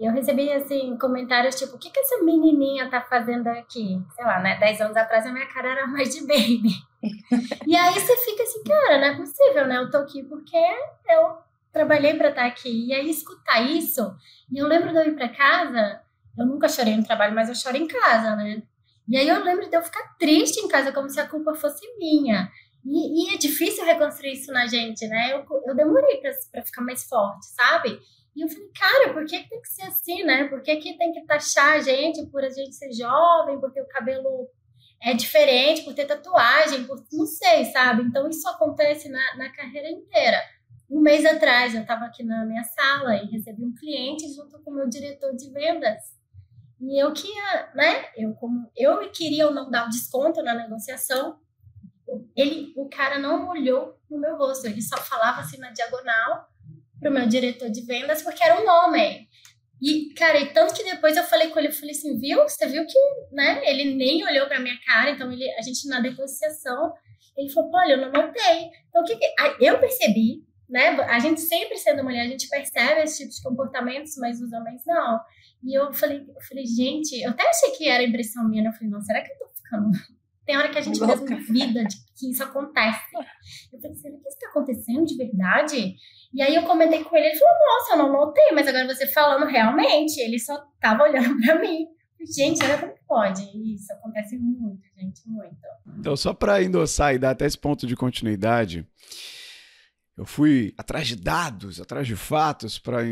eu 0.00 0.10
recebi, 0.10 0.50
assim, 0.52 0.96
comentários 0.96 1.54
tipo, 1.54 1.76
o 1.76 1.78
que, 1.78 1.90
que 1.90 2.00
essa 2.00 2.24
menininha 2.24 2.90
tá 2.90 3.00
fazendo 3.02 3.46
aqui? 3.48 4.02
Sei 4.14 4.24
lá, 4.24 4.40
né? 4.40 4.58
Dez 4.58 4.80
anos 4.80 4.96
atrás 4.96 5.26
a 5.26 5.32
minha 5.32 5.46
cara 5.46 5.70
era 5.70 5.86
mais 5.86 6.14
de 6.14 6.26
baby. 6.26 6.72
e 7.66 7.76
aí 7.76 7.94
você 7.94 8.16
fica 8.16 8.42
assim, 8.42 8.62
cara, 8.64 8.98
não 8.98 9.06
é 9.06 9.16
possível, 9.16 9.66
né? 9.66 9.76
Eu 9.76 9.90
tô 9.90 9.98
aqui 9.98 10.22
porque 10.22 10.56
eu 11.08 11.38
trabalhei 11.72 12.14
para 12.14 12.28
estar 12.28 12.46
aqui. 12.46 12.86
E 12.86 12.94
aí 12.94 13.10
escutar 13.10 13.62
isso, 13.62 14.14
e 14.50 14.58
eu 14.58 14.66
lembro 14.66 14.90
de 14.90 14.96
eu 14.96 15.06
ir 15.06 15.14
para 15.14 15.28
casa, 15.28 16.02
eu 16.38 16.46
nunca 16.46 16.68
chorei 16.68 16.96
no 16.96 17.04
trabalho, 17.04 17.34
mas 17.34 17.48
eu 17.48 17.54
choro 17.54 17.76
em 17.76 17.86
casa, 17.86 18.36
né? 18.36 18.62
E 19.08 19.16
aí 19.16 19.28
eu 19.28 19.42
lembro 19.42 19.68
de 19.68 19.76
eu 19.76 19.82
ficar 19.82 20.16
triste 20.18 20.60
em 20.60 20.68
casa, 20.68 20.92
como 20.92 21.08
se 21.08 21.20
a 21.20 21.26
culpa 21.26 21.54
fosse 21.54 21.86
minha. 21.98 22.50
E, 22.84 23.30
e 23.30 23.34
é 23.34 23.38
difícil 23.38 23.84
reconstruir 23.84 24.32
isso 24.32 24.52
na 24.52 24.66
gente, 24.66 25.06
né? 25.06 25.32
Eu, 25.32 25.44
eu 25.66 25.74
demorei 25.74 26.20
para 26.50 26.64
ficar 26.64 26.82
mais 26.82 27.04
forte, 27.04 27.46
sabe? 27.46 28.00
E 28.34 28.42
eu 28.42 28.48
falei, 28.48 28.70
cara, 28.78 29.12
por 29.12 29.24
que, 29.26 29.42
que 29.42 29.48
tem 29.48 29.60
que 29.60 29.68
ser 29.68 29.82
assim, 29.82 30.24
né? 30.24 30.44
Por 30.44 30.62
que, 30.62 30.76
que 30.76 30.96
tem 30.96 31.12
que 31.12 31.24
taxar 31.26 31.74
a 31.74 31.80
gente 31.80 32.26
por 32.26 32.42
a 32.42 32.48
gente 32.48 32.74
ser 32.74 32.92
jovem, 32.92 33.60
por 33.60 33.72
ter 33.72 33.82
o 33.82 33.88
cabelo 33.88 34.48
é 35.02 35.14
diferente, 35.14 35.82
por 35.82 35.94
ter 35.94 36.06
tatuagem, 36.06 36.84
por 36.84 37.04
não 37.12 37.26
sei, 37.26 37.64
sabe? 37.66 38.02
Então 38.02 38.28
isso 38.28 38.48
acontece 38.48 39.08
na, 39.08 39.36
na 39.36 39.52
carreira 39.52 39.90
inteira. 39.90 40.40
Um 40.92 41.00
mês 41.00 41.24
atrás 41.24 41.74
eu 41.74 41.80
estava 41.80 42.04
aqui 42.04 42.22
na 42.22 42.44
minha 42.44 42.62
sala 42.64 43.16
e 43.16 43.26
recebi 43.30 43.64
um 43.64 43.72
cliente 43.72 44.30
junto 44.34 44.58
com 44.62 44.70
o 44.70 44.74
meu 44.74 44.86
diretor 44.90 45.34
de 45.34 45.50
vendas. 45.50 46.02
E 46.78 47.02
eu 47.02 47.10
queria, 47.14 47.70
né? 47.74 48.10
Eu 48.14 48.34
como 48.34 48.70
eu 48.76 49.10
queria 49.10 49.50
não 49.50 49.70
dar 49.70 49.86
o 49.86 49.88
desconto 49.88 50.42
na 50.42 50.54
negociação. 50.54 51.38
Ele, 52.36 52.74
o 52.76 52.90
cara 52.90 53.18
não 53.18 53.48
olhou 53.48 53.98
no 54.10 54.18
meu 54.18 54.36
rosto, 54.36 54.66
ele 54.66 54.82
só 54.82 54.98
falava 54.98 55.40
assim 55.40 55.56
na 55.56 55.70
diagonal 55.70 56.46
para 57.00 57.10
o 57.10 57.14
meu 57.14 57.26
diretor 57.26 57.70
de 57.70 57.80
vendas 57.86 58.20
porque 58.20 58.44
era 58.44 58.60
um 58.60 58.68
homem. 58.68 59.26
E, 59.80 60.12
cara, 60.12 60.40
e 60.40 60.52
tanto 60.52 60.74
que 60.74 60.84
depois 60.84 61.16
eu 61.16 61.24
falei 61.24 61.48
com 61.48 61.58
ele, 61.58 61.68
eu 61.68 61.72
falei 61.72 61.92
assim, 61.92 62.18
viu? 62.18 62.42
Você 62.42 62.66
viu 62.66 62.86
que, 62.86 62.98
né? 63.32 63.62
Ele 63.64 63.94
nem 63.94 64.22
olhou 64.26 64.46
para 64.46 64.60
minha 64.60 64.78
cara, 64.86 65.12
então 65.12 65.32
ele, 65.32 65.50
a 65.54 65.62
gente 65.62 65.88
na 65.88 66.00
negociação, 66.00 66.92
ele 67.34 67.50
falou, 67.50 67.70
olha, 67.76 67.92
eu 67.94 67.98
não 68.02 68.12
notei. 68.12 68.70
Então, 68.90 69.02
o 69.02 69.04
que, 69.06 69.16
que 69.16 69.26
eu 69.58 69.80
percebi, 69.80 70.44
né? 70.72 70.88
A 71.02 71.18
gente 71.18 71.40
sempre 71.40 71.76
sendo 71.76 72.02
mulher, 72.02 72.22
a 72.22 72.28
gente 72.28 72.48
percebe 72.48 73.02
esse 73.02 73.18
tipo 73.18 73.30
de 73.30 73.42
comportamentos, 73.42 74.16
mas 74.16 74.40
os 74.40 74.50
homens 74.52 74.82
não. 74.86 75.20
E 75.62 75.78
eu 75.78 75.92
falei, 75.92 76.24
eu 76.26 76.42
falei, 76.48 76.64
gente, 76.66 77.20
eu 77.22 77.30
até 77.30 77.48
achei 77.48 77.70
que 77.72 77.88
era 77.88 78.02
impressão 78.02 78.48
minha, 78.48 78.62
né? 78.62 78.70
Eu 78.70 78.72
falei, 78.72 78.88
não, 78.88 79.00
será 79.02 79.22
que 79.22 79.30
eu 79.30 79.36
tô 79.36 79.48
ficando 79.54 79.90
tem 80.44 80.56
hora 80.56 80.70
que 80.70 80.78
a 80.78 80.80
gente 80.80 81.00
mesmo 81.00 81.26
duvida 81.26 81.84
de 81.84 81.96
que 82.16 82.30
isso 82.30 82.42
acontece. 82.42 83.00
Eu 83.72 83.80
falei, 83.80 83.96
será 83.96 84.14
que 84.14 84.28
isso 84.28 84.28
está 84.28 84.48
acontecendo 84.48 85.04
de 85.04 85.16
verdade? 85.16 85.94
E 86.34 86.42
aí 86.42 86.54
eu 86.54 86.62
comentei 86.62 87.04
com 87.04 87.16
ele, 87.16 87.26
ele 87.26 87.38
falou, 87.38 87.54
nossa, 87.54 87.92
eu 87.92 87.98
não 87.98 88.12
notei, 88.12 88.52
mas 88.52 88.66
agora 88.66 88.92
você 88.92 89.06
falando 89.06 89.46
realmente, 89.46 90.18
ele 90.18 90.38
só 90.38 90.56
tava 90.80 91.04
olhando 91.04 91.38
para 91.40 91.60
mim. 91.60 91.86
Gente, 92.34 92.64
olha 92.64 92.78
como 92.78 92.94
pode. 93.06 93.42
Isso 93.74 93.92
acontece 93.92 94.38
muito, 94.38 94.82
gente, 94.96 95.22
muito. 95.26 95.56
Então, 95.98 96.16
só 96.16 96.32
para 96.32 96.62
endossar 96.62 97.14
e 97.14 97.18
dar 97.18 97.30
até 97.30 97.46
esse 97.46 97.58
ponto 97.58 97.86
de 97.86 97.96
continuidade, 97.96 98.86
eu 100.16 100.26
fui 100.26 100.74
atrás 100.76 101.08
de 101.08 101.16
dados, 101.16 101.80
atrás 101.80 102.06
de 102.06 102.16
fatos 102.16 102.78
para 102.78 103.02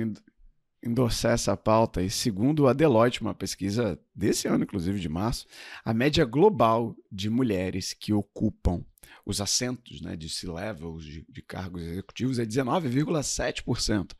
endossar 0.82 1.32
essa 1.32 1.56
pauta. 1.56 2.02
E 2.02 2.10
segundo 2.10 2.66
a 2.66 2.72
Deloitte, 2.72 3.20
uma 3.20 3.34
pesquisa 3.34 3.98
desse 4.14 4.48
ano, 4.48 4.64
inclusive 4.64 4.98
de 4.98 5.08
março, 5.08 5.46
a 5.84 5.92
média 5.92 6.24
global 6.24 6.96
de 7.10 7.28
mulheres 7.30 7.92
que 7.92 8.12
ocupam 8.12 8.84
os 9.24 9.40
assentos 9.40 10.00
né, 10.00 10.16
de 10.16 10.28
C-levels, 10.28 11.04
de, 11.04 11.24
de 11.28 11.42
cargos 11.42 11.82
executivos, 11.82 12.38
é 12.38 12.44
19,7%. 12.44 14.12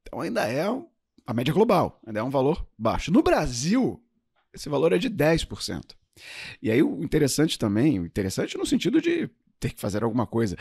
Então 0.00 0.20
ainda 0.20 0.48
é 0.48 0.64
a 1.26 1.34
média 1.34 1.52
global, 1.52 2.00
ainda 2.06 2.20
é 2.20 2.22
um 2.22 2.30
valor 2.30 2.66
baixo. 2.78 3.12
No 3.12 3.22
Brasil, 3.22 4.02
esse 4.52 4.68
valor 4.68 4.92
é 4.92 4.98
de 4.98 5.10
10%. 5.10 5.94
E 6.60 6.70
aí 6.70 6.82
o 6.82 7.02
interessante 7.02 7.58
também, 7.58 7.96
interessante 7.96 8.56
no 8.56 8.66
sentido 8.66 9.00
de 9.00 9.30
ter 9.60 9.72
que 9.72 9.80
fazer 9.80 10.02
alguma 10.02 10.26
coisa, 10.26 10.56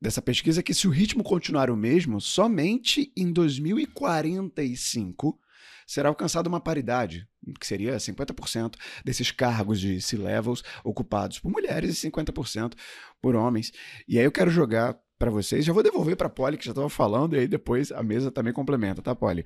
dessa 0.00 0.22
pesquisa 0.22 0.60
é 0.60 0.62
que 0.62 0.74
se 0.74 0.86
o 0.86 0.90
ritmo 0.90 1.24
continuar 1.24 1.70
o 1.70 1.76
mesmo, 1.76 2.20
somente 2.20 3.12
em 3.16 3.32
2045 3.32 5.38
será 5.86 6.10
alcançada 6.10 6.48
uma 6.48 6.60
paridade, 6.60 7.26
que 7.58 7.66
seria 7.66 7.96
50% 7.96 8.74
desses 9.04 9.30
cargos 9.30 9.80
de 9.80 10.02
C-levels 10.02 10.62
ocupados 10.84 11.38
por 11.38 11.50
mulheres 11.50 12.02
e 12.02 12.10
50% 12.10 12.74
por 13.22 13.34
homens. 13.34 13.72
E 14.06 14.18
aí 14.18 14.24
eu 14.24 14.32
quero 14.32 14.50
jogar 14.50 14.98
para 15.18 15.30
vocês, 15.30 15.64
já 15.64 15.72
vou 15.72 15.82
devolver 15.82 16.14
para 16.14 16.26
a 16.26 16.30
Polly, 16.30 16.58
que 16.58 16.64
já 16.64 16.72
estava 16.72 16.90
falando, 16.90 17.34
e 17.34 17.40
aí 17.40 17.48
depois 17.48 17.90
a 17.90 18.02
mesa 18.02 18.30
também 18.30 18.52
complementa, 18.52 19.02
tá, 19.02 19.14
Polly? 19.14 19.44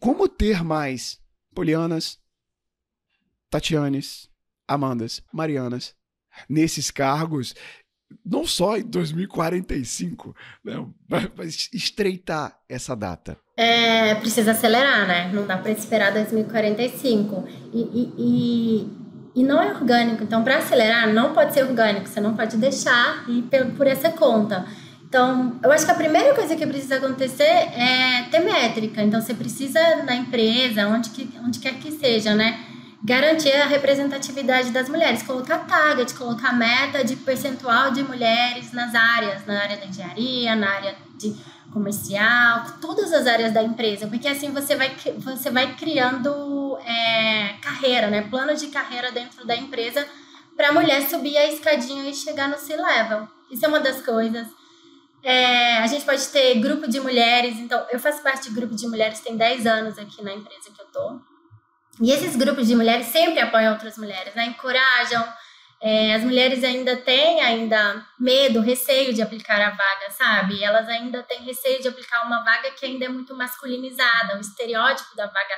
Como 0.00 0.28
ter 0.28 0.64
mais 0.64 1.20
Polianas, 1.54 2.18
Tatianes, 3.50 4.30
Amandas, 4.66 5.22
Marianas 5.32 5.94
nesses 6.48 6.90
cargos 6.90 7.54
não 8.24 8.46
só 8.46 8.76
em 8.76 8.82
2045, 8.82 10.34
né, 10.64 10.86
mas 11.36 11.68
estreitar 11.72 12.58
essa 12.68 12.94
data. 12.94 13.36
É, 13.56 14.14
precisa 14.16 14.52
acelerar, 14.52 15.06
né? 15.06 15.30
Não 15.32 15.46
dá 15.46 15.56
para 15.58 15.70
esperar 15.70 16.12
2045. 16.12 17.44
E, 17.72 17.80
e, 17.80 18.12
e, 18.18 19.40
e, 19.40 19.44
não 19.44 19.62
é 19.62 19.72
orgânico. 19.72 20.22
Então, 20.24 20.42
para 20.42 20.58
acelerar, 20.58 21.12
não 21.12 21.32
pode 21.32 21.52
ser 21.52 21.64
orgânico. 21.64 22.08
Você 22.08 22.20
não 22.20 22.34
pode 22.34 22.56
deixar 22.56 23.28
ir 23.28 23.44
por 23.76 23.86
essa 23.86 24.10
conta. 24.10 24.66
Então, 25.06 25.58
eu 25.62 25.70
acho 25.70 25.84
que 25.84 25.90
a 25.90 25.94
primeira 25.94 26.34
coisa 26.34 26.56
que 26.56 26.66
precisa 26.66 26.96
acontecer 26.96 27.42
é 27.44 28.26
ter 28.30 28.40
métrica. 28.40 29.02
Então, 29.02 29.20
você 29.20 29.34
precisa 29.34 29.78
na 30.04 30.16
empresa, 30.16 30.88
onde, 30.88 31.10
que, 31.10 31.28
onde 31.44 31.58
quer 31.58 31.74
que 31.74 31.92
seja, 31.92 32.34
né? 32.34 32.71
Garantir 33.04 33.52
a 33.52 33.66
representatividade 33.66 34.70
das 34.70 34.88
mulheres, 34.88 35.22
colocar 35.22 35.58
target, 35.66 36.14
colocar 36.14 36.52
meta 36.52 37.02
de 37.04 37.16
percentual 37.16 37.90
de 37.90 38.02
mulheres 38.04 38.72
nas 38.72 38.94
áreas, 38.94 39.44
na 39.44 39.60
área 39.60 39.76
da 39.76 39.86
engenharia, 39.86 40.54
na 40.54 40.70
área 40.70 40.94
de 41.16 41.34
comercial, 41.72 42.64
todas 42.80 43.12
as 43.12 43.26
áreas 43.26 43.52
da 43.52 43.62
empresa, 43.62 44.06
porque 44.06 44.28
assim 44.28 44.50
você 44.50 44.76
vai, 44.76 44.94
você 45.18 45.50
vai 45.50 45.74
criando 45.74 46.78
é, 46.84 47.54
carreira, 47.60 48.08
né, 48.08 48.22
plano 48.22 48.54
de 48.54 48.68
carreira 48.68 49.10
dentro 49.10 49.46
da 49.46 49.56
empresa 49.56 50.06
para 50.56 50.68
a 50.68 50.72
mulher 50.72 51.02
subir 51.08 51.36
a 51.36 51.48
escadinha 51.48 52.08
e 52.08 52.14
chegar 52.14 52.48
no 52.48 52.58
C-level. 52.58 53.26
Isso 53.50 53.64
é 53.64 53.68
uma 53.68 53.80
das 53.80 54.02
coisas. 54.02 54.46
É, 55.22 55.78
a 55.78 55.86
gente 55.86 56.04
pode 56.04 56.26
ter 56.28 56.58
grupo 56.60 56.88
de 56.88 57.00
mulheres, 57.00 57.56
então 57.56 57.84
eu 57.90 57.98
faço 57.98 58.22
parte 58.22 58.48
de 58.48 58.54
grupo 58.54 58.74
de 58.74 58.86
mulheres, 58.86 59.20
tem 59.20 59.36
10 59.36 59.66
anos 59.66 59.98
aqui 59.98 60.22
na 60.22 60.34
empresa 60.34 60.70
que 60.74 60.80
eu 60.80 60.86
tô. 60.86 61.31
E 62.02 62.10
esses 62.10 62.34
grupos 62.34 62.66
de 62.66 62.74
mulheres 62.74 63.06
sempre 63.06 63.38
apoiam 63.38 63.72
outras 63.72 63.96
mulheres, 63.96 64.34
né? 64.34 64.46
encorajam. 64.46 65.24
É, 65.80 66.14
as 66.14 66.24
mulheres 66.24 66.64
ainda 66.64 66.96
têm 66.96 67.40
ainda 67.40 68.04
medo, 68.18 68.60
receio 68.60 69.14
de 69.14 69.22
aplicar 69.22 69.60
a 69.60 69.70
vaga, 69.70 70.10
sabe? 70.10 70.62
Elas 70.62 70.88
ainda 70.88 71.22
têm 71.22 71.44
receio 71.44 71.80
de 71.80 71.86
aplicar 71.86 72.26
uma 72.26 72.42
vaga 72.44 72.72
que 72.72 72.86
ainda 72.86 73.04
é 73.04 73.08
muito 73.08 73.36
masculinizada, 73.36 74.36
o 74.36 74.40
estereótipo 74.40 75.14
da 75.16 75.26
vaga 75.26 75.54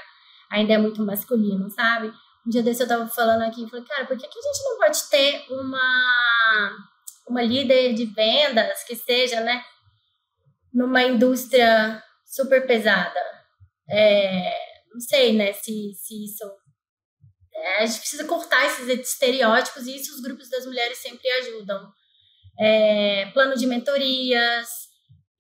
ainda 0.50 0.74
é 0.74 0.78
muito 0.78 1.02
masculino, 1.02 1.70
sabe? 1.70 2.12
Um 2.46 2.50
dia 2.50 2.62
desse 2.62 2.82
eu 2.82 2.88
tava 2.88 3.06
falando 3.08 3.42
aqui 3.42 3.64
e 3.64 3.70
falei, 3.70 3.84
cara, 3.86 4.04
por 4.06 4.16
que, 4.16 4.28
que 4.28 4.38
a 4.38 4.42
gente 4.42 4.64
não 4.64 4.78
pode 4.78 5.10
ter 5.10 5.46
uma, 5.50 6.70
uma 7.26 7.42
líder 7.42 7.94
de 7.94 8.04
vendas 8.06 8.82
que 8.84 8.92
esteja, 8.92 9.40
né, 9.40 9.62
numa 10.72 11.02
indústria 11.02 12.02
super 12.24 12.66
pesada? 12.66 13.20
É, 13.90 14.73
não 14.94 15.00
sei, 15.00 15.32
né, 15.32 15.52
se, 15.52 15.92
se 15.94 16.24
isso. 16.24 16.44
É, 17.52 17.82
a 17.82 17.86
gente 17.86 18.00
precisa 18.00 18.24
cortar 18.24 18.66
esses 18.66 18.88
estereótipos 18.88 19.86
e 19.86 19.96
isso 19.96 20.14
os 20.14 20.20
grupos 20.20 20.48
das 20.48 20.64
mulheres 20.64 20.98
sempre 20.98 21.28
ajudam. 21.28 21.92
É, 22.58 23.26
plano 23.32 23.54
de 23.56 23.66
mentorias. 23.66 24.68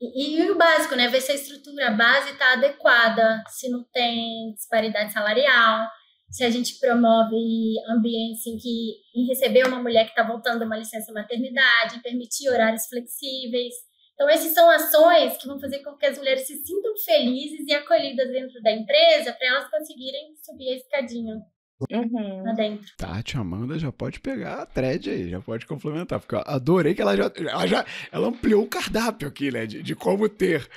E, 0.00 0.36
e, 0.36 0.50
o 0.50 0.58
básico, 0.58 0.94
né? 0.96 1.08
Ver 1.08 1.20
se 1.20 1.32
a 1.32 1.36
estrutura 1.36 1.90
base 1.92 2.32
está 2.32 2.52
adequada, 2.52 3.42
se 3.48 3.68
não 3.68 3.84
tem 3.92 4.52
disparidade 4.54 5.12
salarial, 5.12 5.86
se 6.30 6.44
a 6.44 6.50
gente 6.50 6.78
promove 6.80 7.76
ambientes 7.88 8.44
em 8.46 8.56
que 8.58 8.96
em 9.14 9.26
receber 9.26 9.66
uma 9.66 9.80
mulher 9.80 10.04
que 10.04 10.10
está 10.10 10.24
voltando 10.24 10.64
uma 10.64 10.76
licença 10.76 11.12
maternidade, 11.12 12.02
permitir 12.02 12.48
horários 12.48 12.86
flexíveis. 12.86 13.74
Então, 14.14 14.28
essas 14.28 14.52
são 14.52 14.70
ações 14.70 15.36
que 15.36 15.46
vão 15.46 15.58
fazer 15.58 15.80
com 15.80 15.96
que 15.96 16.06
as 16.06 16.16
mulheres 16.16 16.46
se 16.46 16.56
sintam 16.64 16.96
felizes 17.04 17.66
e 17.66 17.74
acolhidas 17.74 18.28
dentro 18.30 18.62
da 18.62 18.72
empresa 18.72 19.32
para 19.32 19.48
elas 19.48 19.70
conseguirem 19.70 20.34
subir 20.42 20.70
a 20.70 20.76
escadinha. 20.76 21.42
Uhum. 21.90 22.44
Lá 22.44 22.52
dentro. 22.52 22.86
Tati, 22.96 23.36
Amanda 23.36 23.78
já 23.78 23.90
pode 23.90 24.20
pegar 24.20 24.62
a 24.62 24.66
thread 24.66 25.10
aí, 25.10 25.28
já 25.28 25.40
pode 25.40 25.66
complementar, 25.66 26.20
porque 26.20 26.36
eu 26.36 26.42
adorei 26.46 26.94
que 26.94 27.02
ela 27.02 27.16
já, 27.16 27.30
ela 27.36 27.66
já 27.66 27.84
ela 28.12 28.28
ampliou 28.28 28.62
o 28.62 28.68
cardápio 28.68 29.26
aqui, 29.26 29.50
né, 29.50 29.66
de, 29.66 29.82
de 29.82 29.94
como 29.94 30.28
ter 30.28 30.68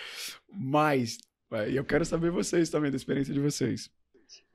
mais. 0.51 1.19
E 1.69 1.75
eu 1.75 1.85
quero 1.85 2.03
saber 2.03 2.31
vocês 2.31 2.69
também, 2.69 2.89
da 2.89 2.97
experiência 2.97 3.33
de 3.33 3.39
vocês. 3.39 3.89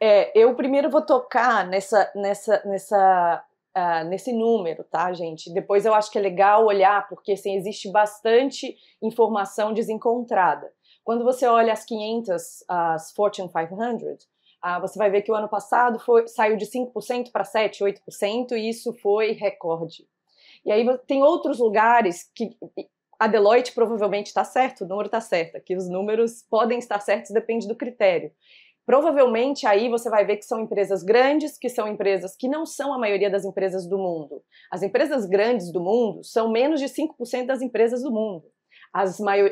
É, 0.01 0.37
eu 0.39 0.55
primeiro 0.55 0.91
vou 0.91 1.01
tocar 1.01 1.67
nessa, 1.67 2.11
nessa, 2.15 2.63
nessa 2.67 3.45
uh, 3.77 4.05
nesse 4.09 4.33
número, 4.33 4.85
tá, 4.85 5.13
gente? 5.13 5.53
Depois 5.53 5.85
eu 5.85 5.95
acho 5.95 6.11
que 6.11 6.19
é 6.19 6.21
legal 6.21 6.67
olhar, 6.67 7.09
porque 7.09 7.33
assim, 7.33 7.55
existe 7.57 7.91
bastante 7.91 8.77
informação 9.03 9.73
desencontrada. 9.73 10.73
Quando 11.05 11.25
você 11.25 11.47
olha 11.47 11.73
as 11.73 11.85
500, 11.85 12.65
as 12.69 13.13
Fortune 13.13 13.49
500, 13.49 14.27
ah, 14.63 14.79
você 14.79 14.97
vai 14.97 15.11
ver 15.11 15.23
que 15.23 15.33
o 15.33 15.35
ano 15.35 15.49
passado 15.49 15.99
foi, 15.99 16.29
saiu 16.29 16.57
de 16.57 16.67
5% 16.67 17.33
para 17.33 17.43
7%, 17.43 17.81
8%, 17.81 18.53
e 18.53 18.69
isso 18.69 18.93
foi 18.95 19.33
recorde. 19.33 20.07
E 20.65 20.71
aí 20.71 20.87
tem 21.07 21.23
outros 21.23 21.59
lugares 21.59 22.31
que 22.33 22.57
a 23.19 23.27
Deloitte 23.27 23.73
provavelmente 23.73 24.29
está 24.29 24.45
certo, 24.45 24.85
o 24.85 24.87
número 24.87 25.07
está 25.07 25.21
certo, 25.21 25.61
que 25.61 25.77
os 25.77 25.89
números 25.89 26.43
podem 26.49 26.79
estar 26.79 27.01
certos, 27.01 27.33
depende 27.33 27.67
do 27.67 27.75
critério. 27.75 28.33
Provavelmente 28.85 29.67
aí 29.67 29.89
você 29.89 30.11
vai 30.11 30.25
ver 30.25 30.37
que 30.37 30.45
são 30.45 30.61
empresas 30.61 31.03
grandes, 31.03 31.57
que 31.57 31.69
são 31.69 31.87
empresas 31.87 32.35
que 32.37 32.49
não 32.49 32.67
são 32.67 32.93
a 32.93 32.99
maioria 32.99 33.31
das 33.31 33.45
empresas 33.45 33.87
do 33.87 33.97
mundo. 33.97 34.43
As 34.71 34.83
empresas 34.83 35.27
grandes 35.27 35.73
do 35.73 35.81
mundo 35.81 36.25
são 36.25 36.51
menos 36.51 36.81
de 36.81 36.87
5% 36.87 37.47
das 37.47 37.63
empresas 37.63 38.03
do 38.03 38.11
mundo. 38.11 38.45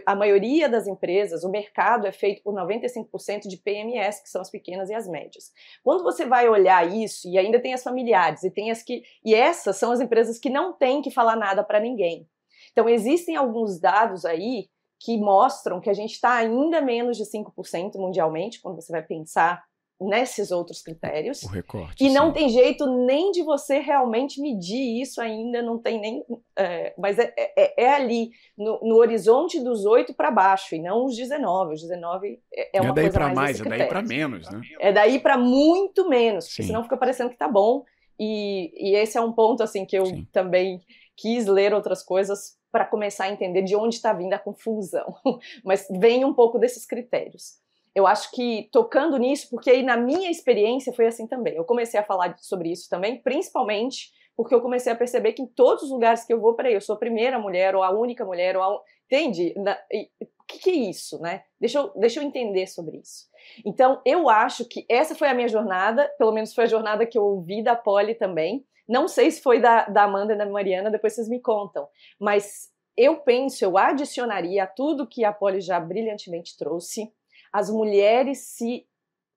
A 0.05 0.15
maioria 0.15 0.69
das 0.69 0.87
empresas, 0.87 1.45
o 1.45 1.51
mercado 1.51 2.07
é 2.07 2.13
feito 2.13 2.43
por 2.43 2.55
95% 2.55 3.49
de 3.49 3.57
PMS, 3.57 4.23
que 4.23 4.29
são 4.29 4.43
as 4.43 4.51
pequenas 4.51 4.91
e 4.91 4.95
as 4.95 5.09
médias. 5.09 5.51
Quando 5.83 6.03
você 6.03 6.27
vai 6.27 6.47
olhar 6.47 6.87
isso, 6.91 7.27
e 7.27 7.39
ainda 7.39 7.59
tem 7.59 7.73
as 7.73 7.83
familiares, 7.83 8.43
e 8.43 8.51
tem 8.51 8.71
as 8.71 8.83
que. 8.83 9.03
E 9.25 9.35
essas 9.35 9.77
são 9.77 9.93
as 9.93 10.01
empresas 10.01 10.39
que 10.39 10.51
não 10.51 10.75
têm 10.75 11.01
que 11.01 11.11
falar 11.11 11.37
nada 11.37 11.65
para 11.65 11.81
ninguém. 11.81 12.29
Então, 12.73 12.87
existem 12.87 13.35
alguns 13.35 13.81
dados 13.81 14.27
aí 14.27 14.69
que 15.01 15.17
mostram 15.19 15.81
que 15.81 15.89
a 15.89 15.95
gente 15.95 16.13
está 16.13 16.35
ainda 16.35 16.83
menos 16.83 17.17
de 17.17 17.25
5% 17.25 17.95
mundialmente, 17.97 18.61
quando 18.61 18.77
você 18.77 18.93
vai 18.93 19.03
pensar 19.03 19.65
nesses 19.99 20.51
outros 20.51 20.83
critérios. 20.83 21.43
O 21.43 21.49
recorte. 21.49 22.05
E 22.05 22.09
sim. 22.09 22.15
não 22.15 22.33
tem 22.33 22.49
jeito 22.49 22.87
nem 22.87 23.31
de 23.33 23.43
você 23.43 23.79
realmente 23.79 24.41
medir 24.41 25.01
isso 25.01 25.21
ainda, 25.21 25.63
não 25.63 25.79
tem 25.79 26.01
nem. 26.01 26.25
É, 26.57 26.95
mas 26.99 27.19
é, 27.19 27.33
é, 27.37 27.85
é, 27.85 27.95
ali, 27.95 28.31
no, 28.57 28.79
no, 28.83 28.97
horizonte 28.97 29.61
dos 29.61 29.85
8 29.85 30.15
para 30.15 30.31
baixo, 30.31 30.75
e 30.75 30.79
não 30.79 31.05
os 31.07 31.17
19. 31.17 31.75
Os 31.75 31.83
19 31.83 32.41
é, 32.53 32.79
é 32.79 32.81
uma 32.81 32.91
é 32.91 32.95
daí 32.95 33.11
para 33.11 33.35
mais, 33.35 33.61
mais 33.61 33.61
é 33.61 33.79
daí 33.79 33.89
para 33.89 34.03
menos, 34.03 34.51
né? 34.51 34.61
É 34.79 34.93
daí 34.93 35.19
para 35.19 35.37
muito 35.37 36.09
menos, 36.09 36.47
porque 36.47 36.63
senão 36.63 36.83
fica 36.83 36.97
parecendo 36.97 37.31
que 37.31 37.39
tá 37.39 37.49
bom. 37.49 37.85
E, 38.19 38.73
e 38.77 38.95
esse 38.97 39.17
é 39.17 39.21
um 39.21 39.33
ponto 39.33 39.63
assim 39.63 39.87
que 39.87 39.97
eu 39.97 40.07
sim. 40.07 40.27
também 40.31 40.83
quis 41.17 41.47
ler 41.47 41.73
outras 41.75 42.03
coisas 42.03 42.60
para 42.71 42.85
começar 42.85 43.25
a 43.25 43.31
entender 43.31 43.63
de 43.63 43.77
onde 43.77 43.97
está 43.97 44.13
vindo 44.13 44.33
a 44.33 44.39
confusão. 44.39 45.15
Mas 45.65 45.87
vem 45.91 46.25
um 46.25 46.35
pouco 46.35 46.59
desses 46.59 46.87
critérios. 46.87 47.59
Eu 47.95 48.07
acho 48.07 48.31
que 48.31 48.69
tocando 48.73 49.17
nisso, 49.17 49.49
porque 49.51 49.71
aí 49.71 49.83
na 49.83 49.97
minha 49.97 50.31
experiência 50.31 50.93
foi 50.93 51.07
assim 51.07 51.27
também. 51.27 51.57
Eu 51.57 51.65
comecei 51.65 51.99
a 51.99 52.05
falar 52.05 52.37
sobre 52.39 52.71
isso 52.71 52.89
também, 52.89 53.21
principalmente 53.21 54.11
porque 54.37 54.55
eu 54.55 54.63
comecei 54.63 54.91
a 54.91 54.97
perceber 54.97 55.35
que 55.35 55.43
em 55.43 55.47
todos 55.47 55.83
os 55.85 55.91
lugares 55.91 56.25
que 56.25 56.33
eu 56.33 56.41
vou, 56.41 56.55
peraí, 56.55 56.73
eu 56.73 56.81
sou 56.81 56.95
a 56.95 56.99
primeira 56.99 57.39
mulher, 57.39 57.75
ou 57.75 57.83
a 57.83 57.91
única 57.91 58.25
mulher, 58.25 58.57
ou 58.57 58.63
a. 58.63 58.81
Entende? 59.05 59.53
O 59.59 60.45
que, 60.47 60.59
que 60.61 60.71
é 60.71 60.75
isso, 60.75 61.21
né? 61.21 61.43
Deixa 61.61 61.79
eu, 61.79 61.93
deixa 61.97 62.21
eu 62.21 62.25
entender 62.25 62.67
sobre 62.67 62.97
isso. 62.99 63.27
Então, 63.67 64.01
eu 64.03 64.31
acho 64.31 64.65
que 64.65 64.87
essa 64.89 65.15
foi 65.15 65.29
a 65.29 65.35
minha 65.35 65.49
jornada, 65.49 66.09
pelo 66.17 66.33
menos 66.33 66.55
foi 66.55 66.65
a 66.65 66.69
jornada 66.69 67.05
que 67.05 67.19
eu 67.19 67.25
ouvi 67.25 67.63
da 67.63 67.77
Polly 67.77 68.15
também. 68.15 68.65
Não 68.91 69.07
sei 69.07 69.31
se 69.31 69.41
foi 69.41 69.61
da, 69.61 69.85
da 69.85 70.03
Amanda 70.03 70.35
e 70.35 70.37
da 70.37 70.45
Mariana, 70.45 70.91
depois 70.91 71.15
vocês 71.15 71.29
me 71.29 71.41
contam. 71.41 71.89
Mas 72.19 72.73
eu 72.97 73.19
penso, 73.21 73.65
eu 73.65 73.79
adicionaria 73.79 74.65
a 74.65 74.67
tudo 74.67 75.07
que 75.07 75.25
a 75.25 75.33
Polly 75.33 75.61
já 75.61 75.79
brilhantemente 75.79 76.59
trouxe, 76.59 77.09
as 77.53 77.71
mulheres 77.71 78.49
se 78.49 78.85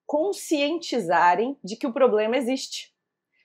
conscientizarem 0.07 1.55
de 1.63 1.75
que 1.75 1.85
o 1.85 1.93
problema 1.93 2.35
existe. 2.35 2.91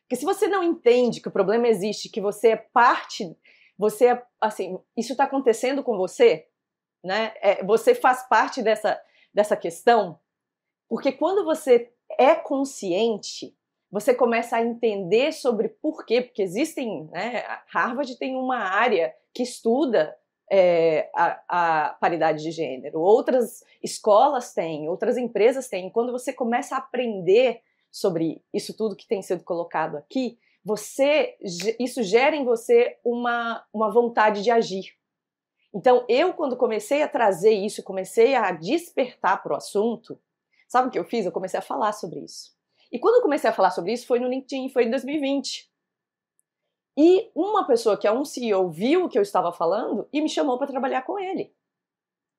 Porque 0.01 0.17
se 0.17 0.25
você 0.25 0.49
não 0.49 0.63
entende 0.63 1.21
que 1.21 1.29
o 1.29 1.33
problema 1.33 1.69
existe, 1.69 2.09
que 2.09 2.23
você 2.23 2.53
é 2.53 2.57
parte, 2.57 3.37
você 3.77 4.07
é, 4.07 4.23
assim, 4.41 4.79
isso 4.97 5.13
está 5.13 5.25
acontecendo 5.25 5.83
com 5.83 5.99
você, 5.99 6.49
né? 7.05 7.35
É, 7.43 7.63
você 7.63 7.95
faz 7.95 8.27
parte 8.27 8.63
dessa, 8.63 8.99
dessa 9.35 9.59
questão, 9.59 10.19
porque 10.89 11.13
quando 11.13 11.45
você 11.45 11.93
é 12.19 12.35
consciente, 12.35 13.55
você 13.91 14.15
começa 14.15 14.57
a 14.57 14.63
entender 14.63 15.33
sobre 15.33 15.69
por 15.69 16.05
quê, 16.05 16.21
porque 16.21 16.43
existem, 16.43 17.09
né, 17.11 17.45
Harvard 17.73 18.19
tem 18.19 18.37
uma 18.37 18.59
área 18.59 19.15
que 19.33 19.43
estuda 19.43 20.15
é, 20.51 21.11
a, 21.15 21.43
a, 21.49 21.89
paridade 21.95 22.43
de 22.43 22.51
gênero, 22.51 23.01
outras 23.01 23.63
escolas 23.83 24.53
têm, 24.53 24.89
outras 24.89 25.17
empresas 25.17 25.69
têm. 25.69 25.91
Quando 25.91 26.13
você 26.13 26.33
começa 26.33 26.75
a 26.75 26.79
aprender 26.79 27.61
sobre 27.91 28.43
isso 28.53 28.77
tudo 28.77 28.97
que 28.97 29.07
tem 29.07 29.23
sido 29.23 29.43
colocado 29.45 29.97
aqui, 29.97 30.39
você 30.65 31.37
isso 31.79 32.03
gera 32.03 32.37
em 32.37 32.45
você 32.45 32.99
uma, 33.05 33.65
uma 33.73 33.91
vontade 33.91 34.43
de 34.43 34.51
agir. 34.51 34.99
Então, 35.75 36.05
eu, 36.09 36.33
quando 36.33 36.57
comecei 36.57 37.03
a 37.03 37.09
trazer 37.09 37.53
isso, 37.53 37.83
comecei 37.83 38.35
a 38.35 38.51
despertar 38.53 39.43
para 39.43 39.53
o 39.53 39.57
assunto, 39.57 40.19
sabe 40.67 40.89
o 40.89 40.91
que 40.91 40.99
eu 40.99 41.05
fiz? 41.05 41.25
Eu 41.25 41.33
comecei 41.33 41.59
a 41.59 41.63
falar 41.63 41.93
sobre 41.93 42.21
isso. 42.21 42.58
E 42.91 42.99
quando 42.99 43.17
eu 43.17 43.23
comecei 43.23 43.49
a 43.49 43.53
falar 43.53 43.71
sobre 43.71 43.93
isso 43.93 44.07
foi 44.07 44.19
no 44.19 44.29
LinkedIn, 44.29 44.71
foi 44.71 44.85
em 44.85 44.91
2020. 44.91 45.69
E 46.97 47.31
uma 47.35 47.65
pessoa 47.65 47.97
que 47.97 48.09
é 48.09 48.13
um 48.13 48.25
CEO 48.25 48.71
viu 48.71 49.05
o 49.05 49.09
que 49.09 49.17
eu 49.17 49.23
estava 49.23 49.53
falando 49.53 50.09
e 50.13 50.21
me 50.21 50.29
chamou 50.29 50.59
para 50.59 50.67
trabalhar 50.67 51.03
com 51.03 51.19
ele. 51.19 51.55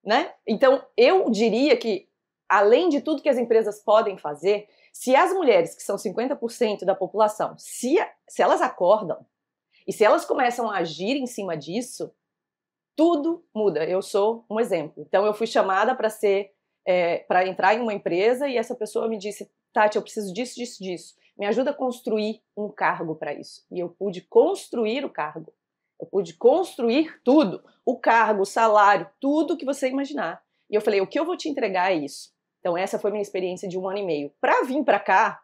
Né? 0.04 0.34
Então, 0.46 0.84
eu 0.98 1.30
diria 1.30 1.78
que, 1.78 2.10
além 2.48 2.90
de 2.90 3.00
tudo 3.00 3.22
que 3.22 3.30
as 3.30 3.38
empresas 3.38 3.82
podem 3.82 4.18
fazer, 4.18 4.68
se 4.92 5.16
as 5.16 5.32
mulheres, 5.32 5.76
que 5.76 5.82
são 5.84 5.96
50% 5.96 6.84
da 6.84 6.94
população, 6.94 7.58
se, 7.58 7.96
se 8.28 8.42
elas 8.42 8.62
acordam 8.62 9.26
e 9.88 9.94
se 9.94 10.04
elas 10.04 10.26
começam 10.26 10.70
a 10.70 10.80
agir 10.80 11.16
em 11.16 11.26
cima 11.26 11.56
disso, 11.56 12.14
tudo 12.98 13.46
muda. 13.56 13.86
Eu 13.86 14.02
sou 14.02 14.46
um 14.50 14.60
exemplo. 14.60 15.06
Então, 15.08 15.26
eu 15.26 15.34
fui 15.34 15.48
chamada 15.48 15.96
para 15.96 16.10
ser, 16.10 16.52
é, 16.86 17.20
para 17.20 17.48
entrar 17.48 17.76
em 17.76 17.80
uma 17.80 17.94
empresa 17.94 18.46
e 18.46 18.58
essa 18.58 18.76
pessoa 18.76 19.08
me 19.08 19.18
disse: 19.18 19.50
Tati, 19.74 19.98
eu 19.98 20.02
preciso 20.02 20.34
disso, 20.34 20.56
disso, 20.56 20.84
disso. 20.84 21.16
Me 21.38 21.46
ajuda 21.46 21.72
a 21.72 21.74
construir 21.74 22.42
um 22.56 22.70
cargo 22.70 23.16
para 23.16 23.34
isso. 23.34 23.66
E 23.72 23.80
eu 23.80 23.90
pude 23.90 24.22
construir 24.22 25.06
o 25.06 25.10
cargo. 25.10 25.54
Eu 26.00 26.08
pude 26.08 26.34
construir 26.34 27.22
tudo: 27.24 27.64
o 27.86 27.98
cargo, 27.98 28.42
o 28.42 28.46
salário, 28.46 29.10
tudo 29.20 29.58
que 29.58 29.66
você 29.66 29.90
imaginar. 29.90 30.44
E 30.70 30.76
eu 30.76 30.82
falei: 30.82 31.02
o 31.02 31.08
que 31.08 31.20
eu 31.20 31.26
vou 31.26 31.38
te 31.38 31.50
entregar 31.50 31.92
é 31.92 31.96
isso. 31.96 32.34
Então, 32.60 32.78
essa 32.78 33.00
foi 33.00 33.12
minha 33.12 33.22
experiência 33.22 33.68
de 33.70 33.78
um 33.78 33.88
ano 33.88 34.00
e 34.00 34.06
meio. 34.06 34.32
Para 34.42 34.64
vir 34.64 34.84
para 34.84 35.00
cá, 35.00 35.42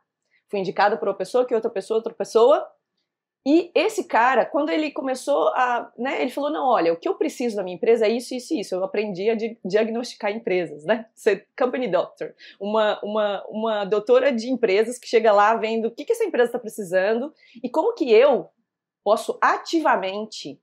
fui 0.49 0.59
indicada 0.59 0.97
por 0.97 1.07
uma 1.07 1.13
pessoa, 1.13 1.45
que 1.45 1.55
outra 1.55 1.69
pessoa, 1.69 1.97
outra 1.97 2.13
pessoa, 2.13 2.67
e 3.47 3.71
esse 3.75 4.05
cara, 4.05 4.43
quando 4.43 4.71
ele 4.71 4.89
começou 4.89 5.49
a. 5.49 5.91
Né, 5.95 6.19
ele 6.19 6.31
falou: 6.31 6.49
não, 6.49 6.67
olha, 6.67 6.91
o 6.91 6.97
que 6.97 7.07
eu 7.07 7.13
preciso 7.13 7.55
na 7.55 7.63
minha 7.63 7.75
empresa 7.75 8.07
é 8.07 8.09
isso, 8.09 8.33
isso 8.33 8.55
e 8.55 8.61
isso. 8.61 8.73
Eu 8.73 8.83
aprendi 8.83 9.29
a 9.29 9.35
di 9.35 9.55
diagnosticar 9.63 10.31
empresas, 10.31 10.83
né? 10.83 11.05
Ser 11.13 11.47
company 11.55 11.87
doctor. 11.87 12.33
Uma, 12.59 12.99
uma, 13.03 13.45
uma 13.47 13.85
doutora 13.85 14.31
de 14.31 14.49
empresas 14.49 14.97
que 14.97 15.07
chega 15.07 15.31
lá 15.31 15.55
vendo 15.55 15.89
o 15.89 15.91
que, 15.91 16.05
que 16.05 16.11
essa 16.11 16.23
empresa 16.23 16.47
está 16.47 16.59
precisando 16.59 17.31
e 17.63 17.69
como 17.69 17.93
que 17.93 18.11
eu 18.11 18.49
posso 19.03 19.37
ativamente 19.39 20.59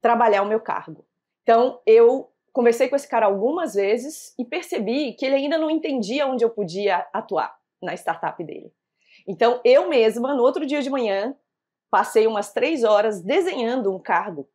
trabalhar 0.00 0.42
o 0.42 0.48
meu 0.48 0.60
cargo. 0.60 1.04
Então, 1.42 1.80
eu 1.84 2.30
conversei 2.52 2.88
com 2.88 2.94
esse 2.94 3.08
cara 3.08 3.26
algumas 3.26 3.74
vezes 3.74 4.34
e 4.38 4.44
percebi 4.44 5.14
que 5.14 5.26
ele 5.26 5.34
ainda 5.34 5.58
não 5.58 5.68
entendia 5.68 6.28
onde 6.28 6.44
eu 6.44 6.50
podia 6.50 7.08
atuar 7.12 7.58
na 7.82 7.94
startup 7.94 8.42
dele. 8.44 8.72
Então, 9.26 9.60
eu 9.64 9.88
mesma, 9.88 10.32
no 10.32 10.44
outro 10.44 10.64
dia 10.64 10.80
de 10.80 10.88
manhã, 10.88 11.34
Passei 11.90 12.26
umas 12.26 12.52
três 12.52 12.84
horas 12.84 13.22
desenhando 13.22 13.94
um 13.94 13.98
cargo 13.98 14.48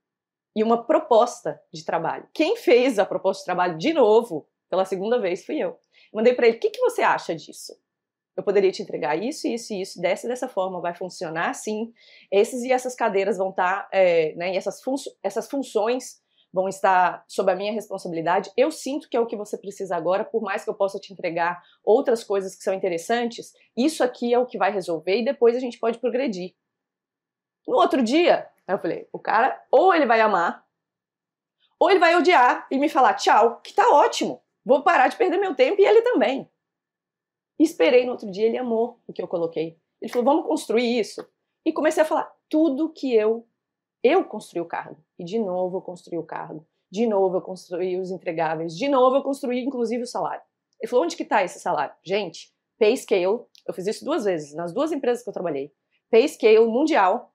e 0.56 0.64
uma 0.64 0.84
proposta 0.86 1.60
de 1.74 1.84
trabalho. 1.84 2.28
Quem 2.34 2.56
fez 2.56 3.00
a 3.00 3.06
proposta 3.06 3.42
de 3.42 3.46
trabalho 3.46 3.78
de 3.78 3.94
novo, 3.94 4.48
pela 4.70 4.86
segunda 4.86 5.20
vez, 5.20 5.46
fui 5.46 5.58
eu. 5.58 5.80
Mandei 6.14 6.34
para 6.34 6.48
ele: 6.48 6.58
o 6.58 6.60
que, 6.60 6.70
que 6.70 6.82
você 6.82 7.02
acha 7.02 7.36
disso? 7.36 7.74
Eu 8.36 8.44
poderia 8.44 8.72
te 8.72 8.82
entregar 8.82 9.16
isso, 9.16 9.48
isso 9.48 9.74
e 9.74 9.82
isso, 9.82 10.02
dessa 10.02 10.28
dessa 10.28 10.48
forma, 10.48 10.82
vai 10.82 10.96
funcionar 10.96 11.50
assim. 11.50 11.94
Esses 12.32 12.64
e 12.64 12.72
essas 12.72 12.96
cadeiras 12.96 13.38
vão 13.38 13.52
estar, 13.52 13.84
tá, 13.84 13.90
é, 13.92 14.34
né, 14.36 14.54
e 14.54 14.58
essas, 14.58 14.82
fun 14.82 14.96
essas 15.22 15.48
funções 15.48 16.22
vão 16.52 16.68
estar 16.68 17.24
sob 17.28 17.52
a 17.52 17.56
minha 17.56 17.72
responsabilidade. 17.72 18.52
Eu 18.56 18.72
sinto 18.72 19.10
que 19.10 19.18
é 19.18 19.20
o 19.20 19.26
que 19.26 19.36
você 19.36 19.58
precisa 19.58 19.96
agora, 19.96 20.24
por 20.24 20.42
mais 20.42 20.64
que 20.64 20.70
eu 20.70 20.76
possa 20.76 21.00
te 21.00 21.12
entregar 21.12 21.64
outras 21.84 22.24
coisas 22.24 22.56
que 22.56 22.64
são 22.64 22.74
interessantes, 22.74 23.54
isso 23.76 24.04
aqui 24.04 24.34
é 24.34 24.38
o 24.38 24.46
que 24.46 24.58
vai 24.58 24.72
resolver 24.72 25.20
e 25.20 25.26
depois 25.26 25.56
a 25.56 25.60
gente 25.60 25.80
pode 25.80 25.98
progredir. 25.98 26.54
No 27.68 27.78
outro 27.78 28.02
dia, 28.02 28.50
eu 28.68 28.78
falei, 28.78 29.08
o 29.12 29.20
cara 29.20 29.62
ou 29.72 29.94
ele 29.94 30.06
vai 30.06 30.22
amar, 30.22 30.66
ou 31.80 31.90
ele 31.90 32.00
vai 32.00 32.16
odiar 32.16 32.68
e 32.72 32.78
me 32.78 32.90
falar 32.90 33.14
tchau, 33.16 33.60
que 33.62 33.74
tá 33.74 33.90
ótimo, 33.90 34.42
vou 34.66 34.84
parar 34.84 35.08
de 35.08 35.18
perder 35.18 35.38
meu 35.38 35.56
tempo 35.56 35.82
e 35.82 35.86
ele 35.86 36.02
também. 36.02 36.50
Esperei 37.60 38.06
no 38.06 38.12
outro 38.12 38.30
dia, 38.32 38.46
ele 38.48 38.58
amou 38.58 39.00
o 39.08 39.14
que 39.14 39.22
eu 39.22 39.28
coloquei. 39.28 39.78
Ele 40.02 40.12
falou, 40.12 40.26
vamos 40.26 40.48
construir 40.48 41.00
isso. 41.00 41.26
E 41.66 41.72
comecei 41.72 42.04
a 42.04 42.06
falar 42.06 42.32
tudo 42.50 42.92
que 42.92 43.14
eu 43.14 43.48
eu 44.04 44.26
construí 44.26 44.62
o 44.62 44.66
cargo. 44.66 44.98
E 45.18 45.24
de 45.24 45.40
novo 45.40 45.78
eu 45.78 45.82
construí 45.82 46.18
o 46.18 46.24
cargo. 46.24 46.68
De 46.92 47.08
novo 47.08 47.38
eu 47.38 47.42
construí 47.42 47.98
os 47.98 48.12
entregáveis. 48.12 48.76
De 48.76 48.90
novo 48.90 49.16
eu 49.16 49.24
construí 49.24 49.64
inclusive 49.64 50.04
o 50.04 50.08
salário. 50.08 50.42
Ele 50.80 50.90
falou, 50.90 51.06
onde 51.06 51.16
que 51.16 51.24
tá 51.24 51.44
esse 51.44 51.60
salário? 51.60 51.96
Gente, 52.04 52.54
pay 52.78 52.96
scale, 52.98 53.24
eu 53.26 53.74
fiz 53.74 53.88
isso 53.88 54.04
duas 54.04 54.26
vezes, 54.26 54.54
nas 54.54 54.74
duas 54.74 54.92
empresas 54.92 55.24
que 55.24 55.30
eu 55.30 55.34
trabalhei. 55.34 55.72
Pay 56.12 56.28
scale 56.28 56.68
mundial, 56.68 57.33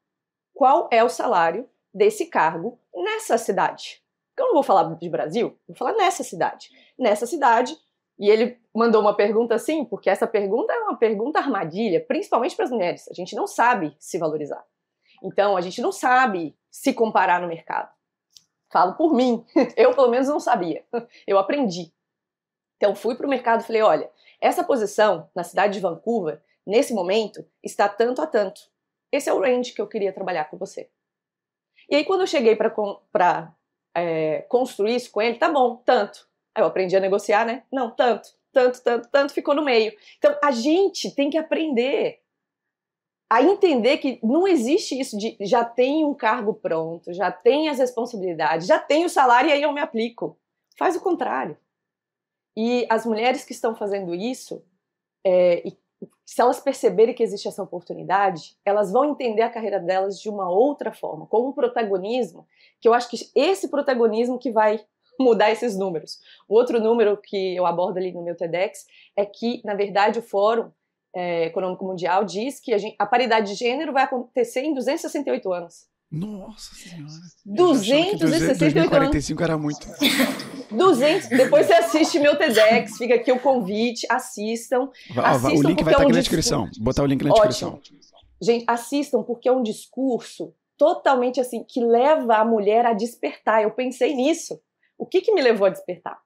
qual 0.59 0.89
é 0.91 1.05
o 1.05 1.09
salário 1.09 1.71
desse 1.95 2.27
cargo 2.27 2.81
nessa 2.93 3.39
cidade. 3.39 4.03
Eu 4.37 4.47
não 4.47 4.55
vou 4.55 4.65
falar 4.65 4.93
de 4.97 5.09
Brasil, 5.09 5.57
vou 5.69 5.77
falar 5.77 5.93
nessa 5.93 6.25
cidade. 6.25 6.69
nessa 6.99 7.27
cidade. 7.29 7.77
E 8.19 8.29
ele 8.29 8.61
mandou 8.75 9.01
uma 9.01 9.15
pergunta 9.15 9.55
assim, 9.55 9.85
porque 9.85 10.11
essa 10.11 10.27
pergunta 10.27 10.73
é 10.73 10.81
uma 10.81 10.97
pergunta 10.97 11.39
armadilha, 11.39 12.05
principalmente 12.05 12.57
para 12.57 12.65
as 12.65 12.73
mulheres. 12.73 13.09
A 13.09 13.15
gente 13.15 13.37
não 13.37 13.47
sabe 13.47 13.95
se 14.01 14.19
valorizar. 14.19 14.65
Então, 15.23 15.57
a 15.57 15.61
gente 15.61 15.81
não 15.81 15.93
sabe 15.93 16.59
se 16.69 16.93
comparar 16.93 17.41
no 17.41 17.47
mercado. 17.47 17.93
Falo 18.73 18.95
por 18.95 19.15
mim. 19.15 19.45
Eu, 19.77 19.95
pelo 19.95 20.11
menos, 20.11 20.27
não 20.27 20.41
sabia. 20.41 20.85
Eu 21.25 21.39
aprendi. 21.39 21.95
Então, 22.77 22.97
fui 22.97 23.15
para 23.15 23.27
o 23.27 23.31
mercado 23.31 23.61
e 23.61 23.65
falei: 23.65 23.83
olha, 23.83 24.11
essa 24.41 24.65
posição 24.65 25.31
na 25.37 25.45
cidade 25.45 25.75
de 25.75 25.81
Vancouver, 25.81 26.43
nesse 26.67 26.93
momento, 26.93 27.47
está 27.63 27.89
tanto 27.89 28.21
a 28.21 28.27
tanto. 28.27 28.61
Esse 29.13 29.31
é 29.31 29.33
o 29.33 29.41
range 29.41 29.73
que 29.73 29.81
eu 29.81 29.87
queria 29.87 30.13
trabalhar 30.13 30.45
com 30.45 30.57
você. 30.57 30.91
E 31.91 31.97
aí, 31.97 32.05
quando 32.05 32.21
eu 32.21 32.27
cheguei 32.27 32.55
para 32.57 33.55
é, 33.95 34.43
construir 34.43 34.97
isso 34.97 35.11
com 35.11 35.23
ele, 35.23 35.39
tá 35.39 35.51
bom, 35.51 35.77
tanto. 35.77 36.29
Aí 36.55 36.63
eu 36.63 36.67
aprendi 36.67 36.97
a 36.97 37.01
negociar, 37.01 37.47
né? 37.47 37.65
Não, 37.73 37.91
tanto, 37.91 38.29
tanto, 38.53 38.83
tanto, 38.83 39.09
tanto, 39.11 39.33
ficou 39.33 39.55
no 39.55 39.65
meio. 39.65 39.93
Então, 40.19 40.37
a 40.43 40.51
gente 40.51 41.15
tem 41.15 41.31
que 41.31 41.39
aprender 41.39 42.21
a 43.31 43.43
entender 43.43 43.99
que 43.99 44.19
não 44.23 44.49
existe 44.49 44.99
isso 44.99 45.17
de 45.19 45.37
já 45.43 45.63
tem 45.63 46.05
um 46.05 46.15
cargo 46.15 46.55
pronto, 46.55 47.13
já 47.13 47.31
tem 47.31 47.69
as 47.69 47.79
responsabilidades, 47.79 48.67
já 48.67 48.79
tem 48.79 49.05
o 49.05 49.11
salário 49.11 49.51
e 49.51 49.53
aí 49.53 49.63
eu 49.63 49.73
me 49.73 49.81
aplico. 49.81 50.39
Faz 50.79 50.97
o 50.97 51.01
contrário. 51.01 51.57
E 52.57 52.87
as 52.89 53.05
mulheres 53.05 53.45
que 53.45 53.53
estão 53.53 53.77
fazendo 53.77 54.15
isso, 54.15 54.65
é, 55.25 55.63
se 56.25 56.41
elas 56.41 56.61
perceberem 56.61 57.15
que 57.15 57.23
existe 57.23 57.49
essa 57.49 57.63
oportunidade, 57.63 58.57
elas 58.65 58.93
vão 58.93 59.05
entender 59.05 59.43
a 59.43 59.51
carreira 59.51 59.81
delas 59.81 60.21
de 60.21 60.29
uma 60.29 60.49
outra 60.49 60.93
forma, 60.93 61.27
com 61.27 61.49
um 61.49 61.53
protagonismo, 61.53 62.47
que 62.81 62.89
eu 62.89 62.95
acho 62.95 63.09
que 63.09 63.31
esse 63.35 63.69
protagonismo 63.69 64.39
que 64.39 64.51
vai 64.51 64.81
mudar 65.19 65.51
esses 65.51 65.77
números. 65.77 66.19
O 66.49 66.55
outro 66.55 66.81
número 66.81 67.17
que 67.17 67.57
eu 67.57 67.67
abordo 67.67 67.99
ali 67.99 68.13
no 68.13 68.23
meu 68.23 68.37
TEDx 68.37 68.87
é 69.17 69.25
que, 69.25 69.61
na 69.65 69.75
verdade, 69.75 70.19
o 70.19 70.23
Fórum 70.23 70.71
é, 71.15 71.47
Econômico 71.47 71.85
Mundial 71.85 72.25
diz 72.25 72.61
que 72.61 72.73
a, 72.73 72.79
gente, 72.79 72.95
a, 72.99 73.07
paridade 73.07 73.49
de 73.49 73.55
gênero 73.55 73.93
vai 73.93 74.05
acontecer 74.05 74.61
em 74.61 74.75
268 74.75 75.53
anos. 75.53 75.87
Nossa 76.11 76.75
Senhora! 76.75 77.13
268 77.45 78.79
anos. 78.79 78.89
45 78.91 79.43
era 79.43 79.59
muito. 79.59 79.87
200. 80.71 81.29
Depois 81.29 81.67
você 81.67 81.75
assiste 81.75 82.19
meu 82.19 82.37
TEDx, 82.37 82.97
fica 82.97 83.15
aqui 83.15 83.33
o 83.33 83.41
convite, 83.41 84.07
assistam. 84.11 84.91
assistam 85.17 85.59
o 85.59 85.63
link 85.63 85.83
vai 85.83 85.93
estar 85.93 86.03
é 86.03 86.07
um 86.07 86.09
aqui 86.09 86.13
na 86.13 86.21
descrição. 86.21 86.71
Botar 86.79 87.03
o 87.03 87.07
link 87.07 87.23
na 87.23 87.31
Ótimo. 87.31 87.81
descrição. 87.81 87.81
Gente, 88.41 88.65
assistam 88.69 89.23
porque 89.23 89.49
é 89.49 89.53
um 89.53 89.63
discurso 89.63 90.55
totalmente 90.77 91.41
assim 91.41 91.65
que 91.65 91.81
leva 91.81 92.37
a 92.37 92.45
mulher 92.45 92.87
a 92.87 92.93
despertar. 92.93 93.63
Eu 93.63 93.73
pensei 93.73 94.15
nisso. 94.15 94.61
O 94.97 95.05
que, 95.05 95.21
que 95.21 95.33
me 95.33 95.43
levou 95.43 95.67
a 95.67 95.71
despertar? 95.71 96.19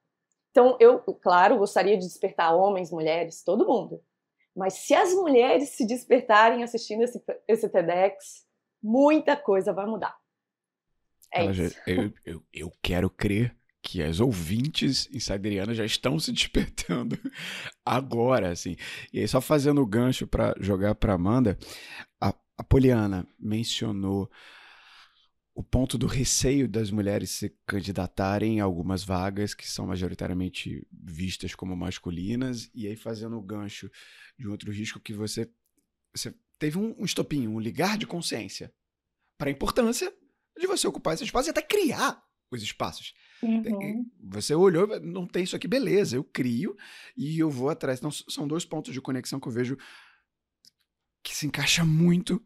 Então, 0.51 0.77
eu, 0.79 0.99
claro, 1.01 1.57
gostaria 1.57 1.97
de 1.97 2.07
despertar 2.07 2.55
homens, 2.55 2.91
mulheres, 2.91 3.43
todo 3.43 3.67
mundo. 3.67 4.03
Mas 4.55 4.75
se 4.75 4.95
as 4.95 5.15
mulheres 5.15 5.71
se 5.71 5.87
despertarem 5.87 6.63
assistindo 6.63 7.03
esse, 7.03 7.23
esse 7.49 7.69
TEDx, 7.71 8.45
muita 8.83 9.35
coisa 9.35 9.73
vai 9.73 9.87
mudar. 9.87 10.15
É 11.33 11.47
isso. 11.47 11.71
Já, 11.71 11.83
eu, 11.87 12.13
eu, 12.25 12.43
eu 12.53 12.73
quero 12.83 13.09
crer 13.09 13.57
que 13.83 14.01
as 14.01 14.21
ouvintes 14.21 15.09
insiderianas 15.13 15.77
já 15.77 15.85
estão 15.85 16.19
se 16.19 16.31
despertando 16.33 17.19
agora, 17.85 18.51
assim. 18.51 18.77
E 19.13 19.19
aí, 19.19 19.29
só 19.29 19.41
fazendo 19.41 19.83
o 19.83 19.87
gancho 19.87 20.27
para 20.27 20.55
jogar 20.61 20.95
para 20.95 21.15
Amanda, 21.15 21.59
a, 22.21 22.33
a 22.57 22.65
Poliana 22.65 23.27
mencionou 23.39 24.31
o 25.55 25.63
ponto 25.63 25.99
do 25.99 26.07
receio 26.07 26.67
das 26.67 26.91
mulheres 26.91 27.31
se 27.31 27.55
candidatarem 27.67 28.61
a 28.61 28.65
algumas 28.65 29.05
vagas 29.05 29.53
que 29.53 29.69
são 29.69 29.87
majoritariamente 29.87 30.87
vistas 30.91 31.55
como 31.55 31.77
masculinas, 31.77 32.71
e 32.75 32.87
aí 32.87 32.97
fazendo 32.97 33.37
o 33.37 33.43
gancho 33.43 33.91
de 34.39 34.49
outro 34.49 34.73
risco 34.73 34.99
que 34.99 35.13
você, 35.13 35.51
você 36.15 36.35
teve 36.59 36.79
um, 36.79 36.95
um 36.99 37.05
estopinho, 37.05 37.51
um 37.51 37.61
ligar 37.61 37.99
de 37.99 38.07
consciência 38.07 38.73
para 39.37 39.51
a 39.51 39.53
importância 39.53 40.11
de 40.59 40.67
você 40.67 40.87
ocupar 40.87 41.15
esse 41.15 41.25
espaço 41.25 41.49
e 41.49 41.51
até 41.51 41.61
criar 41.61 42.23
os 42.51 42.63
espaços. 42.63 43.13
Uhum. 43.43 44.09
Você 44.21 44.55
olhou, 44.55 44.87
não 45.01 45.27
tem 45.27 45.43
isso 45.43 45.57
aqui, 45.57 45.67
beleza, 45.67 46.17
eu 46.17 46.23
crio 46.23 46.77
e 47.17 47.39
eu 47.39 47.51
vou 47.51 47.69
atrás. 47.69 47.99
Então, 47.99 48.11
são 48.11 48.47
dois 48.47 48.65
pontos 48.65 48.93
de 48.93 49.01
conexão 49.01 49.41
que 49.41 49.49
eu 49.49 49.53
vejo 49.53 49.77
que 51.23 51.35
se 51.35 51.47
encaixa 51.47 51.85
muito 51.85 52.43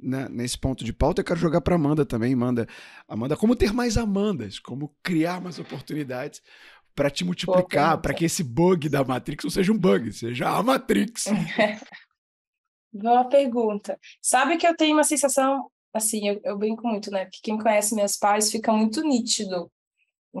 né, 0.00 0.28
nesse 0.30 0.58
ponto 0.58 0.84
de 0.84 0.92
pauta. 0.92 1.20
Eu 1.20 1.24
quero 1.24 1.40
jogar 1.40 1.60
para 1.60 1.74
Amanda 1.74 2.04
também, 2.04 2.32
Amanda. 2.32 2.66
Amanda, 3.06 3.36
como 3.36 3.56
ter 3.56 3.72
mais 3.72 3.96
Amandas, 3.96 4.58
como 4.58 4.94
criar 5.02 5.40
mais 5.40 5.58
oportunidades 5.58 6.42
para 6.94 7.10
te 7.10 7.24
multiplicar, 7.24 8.00
para 8.00 8.12
que 8.12 8.24
esse 8.24 8.42
bug 8.42 8.88
da 8.88 9.04
Matrix 9.04 9.44
não 9.44 9.50
seja 9.50 9.72
um 9.72 9.78
bug, 9.78 10.12
seja 10.12 10.48
a 10.48 10.62
Matrix. 10.62 11.26
Boa 12.92 13.24
pergunta. 13.24 13.98
Sabe 14.20 14.56
que 14.56 14.66
eu 14.66 14.76
tenho 14.76 14.96
uma 14.96 15.04
sensação, 15.04 15.70
assim, 15.92 16.26
eu, 16.26 16.40
eu 16.42 16.58
brinco 16.58 16.86
muito, 16.88 17.10
né? 17.10 17.26
Porque 17.26 17.38
quem 17.42 17.58
conhece 17.58 17.94
meus 17.94 18.16
pais 18.16 18.50
fica 18.50 18.72
muito 18.72 19.02
nítido 19.02 19.70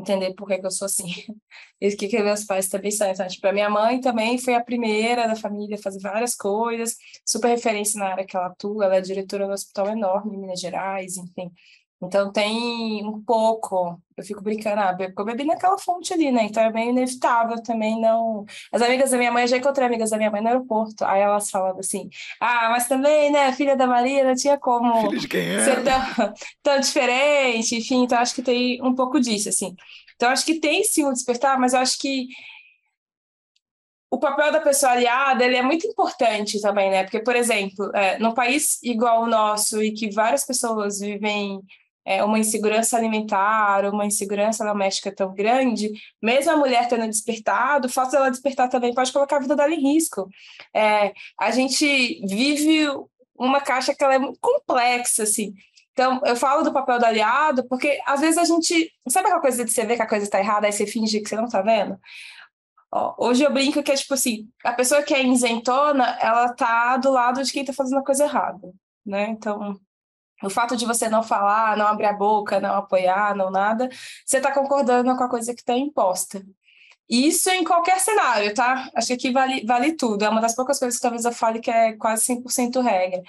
entender 0.00 0.34
por 0.34 0.48
que, 0.48 0.58
que 0.58 0.66
eu 0.66 0.70
sou 0.70 0.86
assim. 0.86 1.06
E 1.80 1.88
o 1.88 1.96
que, 1.96 2.08
que 2.08 2.18
meus 2.20 2.44
pais 2.44 2.68
também 2.68 2.90
são. 2.90 3.08
Então, 3.08 3.26
tipo, 3.28 3.46
a 3.46 3.52
minha 3.52 3.70
mãe 3.70 4.00
também 4.00 4.36
foi 4.36 4.54
a 4.54 4.64
primeira 4.64 5.28
da 5.28 5.36
família 5.36 5.76
a 5.76 5.80
fazer 5.80 6.00
várias 6.00 6.34
coisas, 6.34 6.96
super 7.24 7.48
referência 7.48 8.00
na 8.00 8.08
área 8.08 8.26
que 8.26 8.36
ela 8.36 8.46
atua, 8.46 8.86
ela 8.86 8.96
é 8.96 9.00
diretora 9.00 9.46
do 9.46 9.52
hospital 9.52 9.88
enorme 9.90 10.34
em 10.34 10.40
Minas 10.40 10.60
Gerais, 10.60 11.16
enfim. 11.16 11.52
Então 12.00 12.30
tem 12.30 13.04
um 13.04 13.20
pouco, 13.20 14.00
eu 14.16 14.22
fico 14.22 14.40
brincando, 14.40 14.80
ah, 14.80 14.94
porque 14.96 15.20
eu 15.20 15.24
bebi 15.24 15.44
naquela 15.44 15.76
fonte 15.78 16.12
ali, 16.14 16.30
né? 16.30 16.44
Então 16.44 16.62
é 16.62 16.72
meio 16.72 16.90
inevitável 16.90 17.60
também 17.60 18.00
não. 18.00 18.44
As 18.72 18.80
amigas 18.82 19.10
da 19.10 19.18
minha 19.18 19.32
mãe, 19.32 19.42
eu 19.42 19.48
já 19.48 19.56
encontrei 19.56 19.86
amigas 19.86 20.10
da 20.10 20.16
minha 20.16 20.30
mãe 20.30 20.40
no 20.40 20.46
aeroporto, 20.46 21.04
aí 21.04 21.20
elas 21.20 21.50
falavam 21.50 21.80
assim: 21.80 22.08
ah, 22.40 22.68
mas 22.70 22.86
também, 22.86 23.32
né, 23.32 23.52
filha 23.52 23.76
da 23.76 23.86
Maria, 23.86 24.22
não 24.22 24.34
tinha 24.36 24.56
como 24.56 25.12
é? 25.12 25.64
ser 25.64 25.82
tão, 25.82 26.34
tão 26.62 26.80
diferente, 26.80 27.76
enfim, 27.76 28.04
então 28.04 28.18
acho 28.18 28.34
que 28.34 28.42
tem 28.42 28.80
um 28.82 28.94
pouco 28.94 29.20
disso, 29.20 29.48
assim. 29.48 29.74
Então 30.14 30.30
acho 30.30 30.44
que 30.46 30.60
tem 30.60 30.84
sim 30.84 31.04
um 31.04 31.12
despertar, 31.12 31.58
mas 31.58 31.72
eu 31.74 31.80
acho 31.80 31.98
que 31.98 32.28
o 34.10 34.18
papel 34.18 34.50
da 34.52 34.60
pessoa 34.60 34.92
aliada 34.92 35.44
ele 35.44 35.56
é 35.56 35.62
muito 35.62 35.86
importante 35.86 36.60
também, 36.60 36.90
né? 36.90 37.04
Porque, 37.04 37.20
por 37.20 37.36
exemplo, 37.36 37.90
é, 37.94 38.18
num 38.18 38.32
país 38.34 38.82
igual 38.82 39.22
o 39.22 39.26
nosso 39.26 39.82
e 39.82 39.92
que 39.92 40.10
várias 40.10 40.44
pessoas 40.44 41.00
vivem 41.00 41.60
é, 42.08 42.24
uma 42.24 42.38
insegurança 42.38 42.96
alimentar, 42.96 43.84
uma 43.84 44.06
insegurança 44.06 44.64
doméstica 44.64 45.14
tão 45.14 45.34
grande, 45.34 45.92
mesmo 46.22 46.50
a 46.50 46.56
mulher 46.56 46.88
tendo 46.88 47.06
despertado, 47.06 47.86
o 47.86 47.90
fato 47.90 48.12
dela 48.12 48.30
despertar 48.30 48.70
também 48.70 48.94
pode 48.94 49.12
colocar 49.12 49.36
a 49.36 49.40
vida 49.40 49.54
dela 49.54 49.74
em 49.74 49.92
risco. 49.92 50.26
É, 50.74 51.12
a 51.38 51.50
gente 51.50 51.86
vive 52.26 52.88
uma 53.38 53.60
caixa 53.60 53.94
que 53.94 54.02
ela 54.02 54.14
é 54.14 54.18
muito 54.18 54.38
complexa, 54.40 55.24
assim. 55.24 55.52
Então, 55.92 56.22
eu 56.24 56.34
falo 56.34 56.62
do 56.62 56.72
papel 56.72 56.98
do 56.98 57.04
aliado, 57.04 57.68
porque 57.68 58.00
às 58.06 58.20
vezes 58.20 58.38
a 58.38 58.44
gente. 58.44 58.90
Sabe 59.06 59.26
aquela 59.26 59.42
coisa 59.42 59.62
de 59.62 59.70
você 59.70 59.84
ver 59.84 59.96
que 59.96 60.02
a 60.02 60.08
coisa 60.08 60.24
está 60.24 60.38
errada, 60.38 60.66
aí 60.66 60.72
você 60.72 60.86
finge 60.86 61.20
que 61.20 61.28
você 61.28 61.36
não 61.36 61.44
está 61.44 61.60
vendo? 61.60 61.98
Ó, 62.90 63.16
hoje 63.18 63.42
eu 63.44 63.52
brinco 63.52 63.82
que 63.82 63.92
é 63.92 63.96
tipo 63.96 64.14
assim: 64.14 64.48
a 64.64 64.72
pessoa 64.72 65.02
que 65.02 65.12
é 65.12 65.22
isentona, 65.22 66.16
ela 66.22 66.54
tá 66.54 66.96
do 66.96 67.10
lado 67.10 67.42
de 67.42 67.52
quem 67.52 67.62
está 67.62 67.74
fazendo 67.74 67.98
a 67.98 68.04
coisa 68.04 68.24
errada, 68.24 68.72
né? 69.04 69.28
Então, 69.28 69.78
o 70.42 70.50
fato 70.50 70.76
de 70.76 70.86
você 70.86 71.08
não 71.08 71.22
falar, 71.22 71.76
não 71.76 71.86
abrir 71.86 72.06
a 72.06 72.12
boca, 72.12 72.60
não 72.60 72.74
apoiar, 72.76 73.34
não 73.34 73.50
nada, 73.50 73.88
você 74.24 74.38
está 74.38 74.52
concordando 74.52 75.16
com 75.16 75.24
a 75.24 75.28
coisa 75.28 75.54
que 75.54 75.60
está 75.60 75.76
imposta. 75.76 76.44
Isso 77.08 77.48
em 77.50 77.64
qualquer 77.64 77.98
cenário, 78.00 78.52
tá? 78.54 78.90
Acho 78.94 79.08
que 79.08 79.12
aqui 79.14 79.32
vale, 79.32 79.64
vale 79.64 79.94
tudo. 79.94 80.24
É 80.24 80.28
uma 80.28 80.42
das 80.42 80.54
poucas 80.54 80.78
coisas 80.78 80.98
que 80.98 81.02
talvez 81.02 81.24
eu 81.24 81.32
fale 81.32 81.58
que 81.58 81.70
é 81.70 81.94
quase 81.94 82.24
100% 82.26 82.82
regra. 82.82 83.22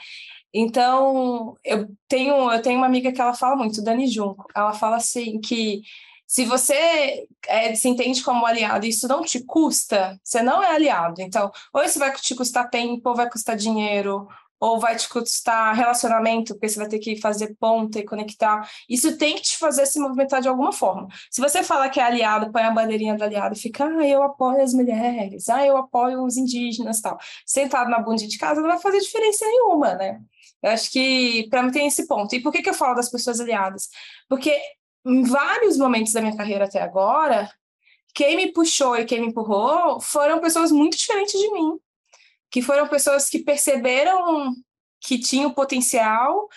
Então, 0.54 1.56
eu 1.63 1.88
tenho, 2.08 2.52
eu 2.52 2.62
tenho 2.62 2.78
uma 2.78 2.88
amiga 2.88 3.12
que 3.12 3.22
ela 3.22 3.34
fala 3.34 3.56
muito, 3.56 3.84
Dani 3.84 4.08
Junco. 4.08 4.48
Ela 4.56 4.74
fala 4.74 4.98
assim 4.98 5.39
que 5.39 5.82
se 6.28 6.45
você 6.45 7.28
é, 7.48 7.74
se 7.74 7.88
entende 7.89 8.24
como 8.24 8.45
aliado 8.45 8.86
isso 8.86 9.08
não 9.08 9.24
te 9.24 9.43
custa, 9.43 10.19
você 10.24 10.43
não 10.43 10.62
é 10.62 10.76
aliado. 10.76 11.22
Então, 11.22 11.52
ou 11.74 11.84
isso 11.84 12.00
vai 12.00 12.13
te 12.15 12.36
custar 12.36 12.69
tempo, 12.69 13.10
ou 13.10 13.15
vai 13.15 13.30
custar 13.30 13.56
dinheiro, 13.56 14.28
ou 14.60 14.80
vai 14.80 14.95
te 14.95 15.08
custar 15.08 15.74
relacionamento, 15.76 16.54
porque 16.54 16.67
você 16.67 16.80
vai 16.80 16.88
ter 16.88 17.00
que 17.00 17.15
fazer 17.19 17.56
ponta 17.60 18.00
e 18.00 18.06
conectar. 18.06 18.69
Isso 18.89 19.17
tem 19.17 19.36
que 19.36 19.43
te 19.43 19.58
fazer 19.58 19.86
se 19.86 20.00
movimentar 20.00 20.41
de 20.41 20.48
alguma 20.48 20.72
forma. 20.72 21.08
Se 21.32 21.39
você 21.39 21.63
fala 21.63 21.89
que 21.89 22.00
é 22.00 22.04
aliado, 22.04 22.52
põe 22.52 22.63
a 22.63 22.72
bandeirinha 22.72 23.15
do 23.15 23.24
aliado 23.24 23.56
e 23.56 23.60
fica, 23.60 23.86
ah, 23.86 24.08
eu 24.08 24.22
apoio 24.22 24.62
as 24.62 24.74
mulheres, 24.74 25.48
ah, 25.50 25.65
eu 25.65 25.78
apoio 25.78 26.24
os 26.26 26.36
indígenas 26.36 27.02
tal. 27.02 27.17
Sentado 27.45 27.89
na 27.89 28.00
bunda 28.00 28.28
de 28.28 28.38
casa 28.38 28.62
não 28.62 28.69
vai 28.69 28.80
fazer 28.80 29.00
diferença 29.00 29.45
nenhuma, 29.45 29.95
né? 29.95 30.19
Eu 30.62 30.72
acho 30.72 30.91
que 30.91 31.48
para 31.50 31.63
mim 31.63 31.72
tem 31.72 31.88
esse 31.88 32.06
ponto. 32.06 32.36
E 32.36 32.41
por 32.41 32.52
que, 32.52 32.62
que 32.62 32.69
eu 32.69 32.74
falo 32.74 32.95
das 32.95 33.10
pessoas 33.10 33.39
aliadas? 33.39 33.89
Porque 34.28 34.54
em 35.06 35.24
vários 35.24 35.78
momentos 35.78 36.12
da 36.12 36.22
minha 36.22 36.36
carreira 36.36 36.65
até 36.65 36.82
agora, 36.82 37.50
quem 38.13 38.36
me 38.36 38.52
puxou 38.52 38.98
e 38.98 39.06
quem 39.06 39.22
me 39.22 39.28
empurrou 39.28 40.02
foram 40.02 40.41
pessoas 40.41 40.72
muito 40.72 40.98
diferentes 40.98 41.39
de 41.39 41.52
mim 41.52 41.80
que 42.51 42.62
foram 42.62 42.88
pessoas 42.88 43.29
que 43.29 43.39
perceberam 43.39 44.53
que 45.01 45.17
tinham 45.17 45.51
potencial, 45.51 46.47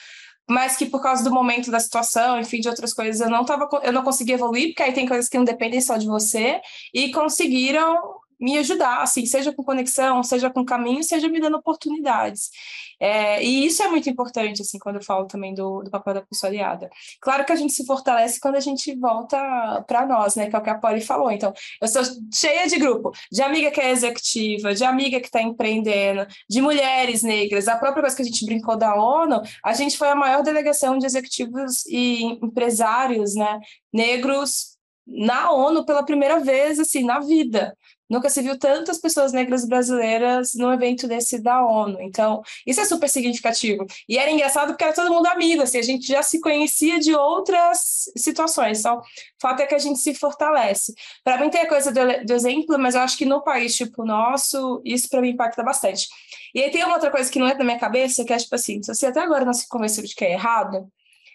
mas 0.48 0.76
que 0.76 0.86
por 0.86 1.02
causa 1.02 1.22
do 1.22 1.32
momento 1.32 1.70
da 1.70 1.80
situação, 1.80 2.40
enfim, 2.40 2.60
de 2.60 2.68
outras 2.68 2.92
coisas, 2.92 3.20
eu 3.20 3.30
não 3.30 3.44
tava, 3.44 3.68
eu 3.82 3.92
não 3.92 4.02
consegui 4.02 4.32
evoluir, 4.32 4.68
porque 4.68 4.82
aí 4.82 4.92
tem 4.92 5.06
coisas 5.06 5.28
que 5.28 5.38
não 5.38 5.44
dependem 5.44 5.80
só 5.80 5.96
de 5.96 6.06
você, 6.06 6.60
e 6.92 7.10
conseguiram 7.12 8.21
me 8.42 8.58
ajudar, 8.58 9.02
assim, 9.02 9.24
seja 9.24 9.52
com 9.52 9.62
conexão, 9.62 10.20
seja 10.24 10.50
com 10.50 10.64
caminho, 10.64 11.04
seja 11.04 11.28
me 11.28 11.40
dando 11.40 11.56
oportunidades. 11.56 12.50
É, 12.98 13.42
e 13.42 13.64
isso 13.66 13.82
é 13.82 13.88
muito 13.88 14.10
importante, 14.10 14.62
assim, 14.62 14.78
quando 14.80 14.96
eu 14.96 15.02
falo 15.02 15.26
também 15.26 15.54
do, 15.54 15.82
do 15.82 15.90
papel 15.90 16.14
da 16.14 16.22
pessoa 16.22 16.50
aliada. 16.50 16.90
Claro 17.20 17.44
que 17.44 17.52
a 17.52 17.56
gente 17.56 17.72
se 17.72 17.86
fortalece 17.86 18.40
quando 18.40 18.56
a 18.56 18.60
gente 18.60 18.94
volta 18.96 19.38
para 19.86 20.04
nós, 20.06 20.34
né, 20.34 20.50
que 20.50 20.56
é 20.56 20.58
o 20.58 20.62
que 20.62 20.70
a 20.70 20.78
Polly 20.78 21.00
falou. 21.00 21.30
Então, 21.30 21.52
eu 21.80 21.86
sou 21.86 22.02
cheia 22.34 22.66
de 22.66 22.78
grupo, 22.78 23.12
de 23.30 23.42
amiga 23.42 23.70
que 23.70 23.80
é 23.80 23.90
executiva, 23.90 24.74
de 24.74 24.84
amiga 24.84 25.20
que 25.20 25.26
está 25.26 25.40
empreendendo, 25.40 26.26
de 26.50 26.60
mulheres 26.60 27.22
negras. 27.22 27.68
A 27.68 27.76
própria 27.76 28.02
coisa 28.02 28.16
que 28.16 28.22
a 28.22 28.24
gente 28.24 28.44
brincou 28.44 28.76
da 28.76 28.96
ONU, 28.96 29.40
a 29.64 29.72
gente 29.72 29.96
foi 29.96 30.08
a 30.08 30.16
maior 30.16 30.42
delegação 30.42 30.98
de 30.98 31.06
executivos 31.06 31.86
e 31.86 32.24
empresários, 32.24 33.36
né, 33.36 33.60
negros 33.92 34.72
na 35.06 35.50
ONU 35.50 35.84
pela 35.84 36.04
primeira 36.04 36.40
vez, 36.40 36.78
assim, 36.78 37.04
na 37.04 37.20
vida. 37.20 37.76
Nunca 38.12 38.28
se 38.28 38.42
viu 38.42 38.58
tantas 38.58 38.98
pessoas 38.98 39.32
negras 39.32 39.64
brasileiras 39.64 40.52
num 40.54 40.70
evento 40.70 41.08
desse 41.08 41.40
da 41.40 41.64
ONU. 41.64 41.98
Então, 42.02 42.42
isso 42.66 42.78
é 42.78 42.84
super 42.84 43.08
significativo. 43.08 43.86
E 44.06 44.18
era 44.18 44.30
engraçado 44.30 44.68
porque 44.68 44.84
era 44.84 44.92
todo 44.92 45.10
mundo 45.10 45.28
amigo, 45.28 45.62
assim, 45.62 45.78
a 45.78 45.82
gente 45.82 46.06
já 46.06 46.22
se 46.22 46.38
conhecia 46.38 47.00
de 47.00 47.14
outras 47.14 48.10
situações. 48.14 48.80
Então, 48.80 48.98
o 48.98 49.02
fato 49.40 49.60
é 49.60 49.66
que 49.66 49.74
a 49.74 49.78
gente 49.78 49.98
se 49.98 50.12
fortalece. 50.12 50.92
Para 51.24 51.40
mim 51.40 51.48
tem 51.48 51.62
a 51.62 51.66
coisa 51.66 51.90
do, 51.90 52.26
do, 52.26 52.34
exemplo, 52.34 52.78
mas 52.78 52.94
eu 52.94 53.00
acho 53.00 53.16
que 53.16 53.24
no 53.24 53.42
país 53.42 53.74
tipo 53.74 54.04
nosso, 54.04 54.82
isso 54.84 55.08
para 55.08 55.22
mim 55.22 55.30
impacta 55.30 55.62
bastante. 55.62 56.06
E 56.54 56.62
aí 56.62 56.70
tem 56.70 56.84
uma 56.84 56.92
outra 56.92 57.10
coisa 57.10 57.32
que 57.32 57.38
não 57.38 57.48
é 57.48 57.54
da 57.54 57.64
minha 57.64 57.78
cabeça, 57.78 58.26
que 58.26 58.32
é 58.34 58.36
tipo 58.36 58.54
assim, 58.54 58.82
se 58.82 58.94
você 58.94 59.06
até 59.06 59.20
agora 59.20 59.46
não 59.46 59.54
se 59.54 59.66
convenceu 59.66 60.04
de 60.04 60.14
que 60.14 60.26
é 60.26 60.32
errado, 60.32 60.86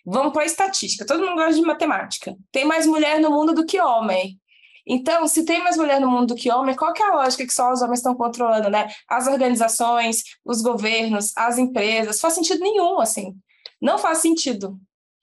vamos 0.06 0.32
para 0.32 0.44
a 0.44 0.46
estatística. 0.46 1.08
Todo 1.08 1.26
mundo 1.26 1.38
gosta 1.38 1.56
de 1.56 1.62
matemática. 1.62 2.36
Tem 2.52 2.66
mais 2.66 2.86
mulher 2.86 3.20
no 3.20 3.32
mundo 3.32 3.56
do 3.56 3.66
que 3.66 3.82
homem. 3.82 4.40
Então, 4.88 5.28
se 5.28 5.43
tem 5.43 5.62
mais 5.62 5.76
mulher 5.76 6.00
no 6.00 6.10
mundo 6.10 6.28
do 6.28 6.36
que 6.36 6.50
homem, 6.50 6.76
qual 6.76 6.93
que 6.93 7.04
é 7.04 7.08
a 7.08 7.15
lógica 7.15 7.45
que 7.45 7.54
só 7.54 7.71
os 7.71 7.82
homens 7.82 8.00
estão 8.00 8.15
controlando, 8.15 8.69
né? 8.69 8.88
As 9.08 9.28
organizações, 9.28 10.23
os 10.45 10.62
governos, 10.62 11.34
as 11.36 11.58
empresas, 11.58 12.21
faz 12.21 12.34
sentido 12.34 12.62
nenhum, 12.62 13.00
assim. 13.00 13.36
Não 13.82 13.97
faz 13.97 14.19
sentido. 14.19 14.80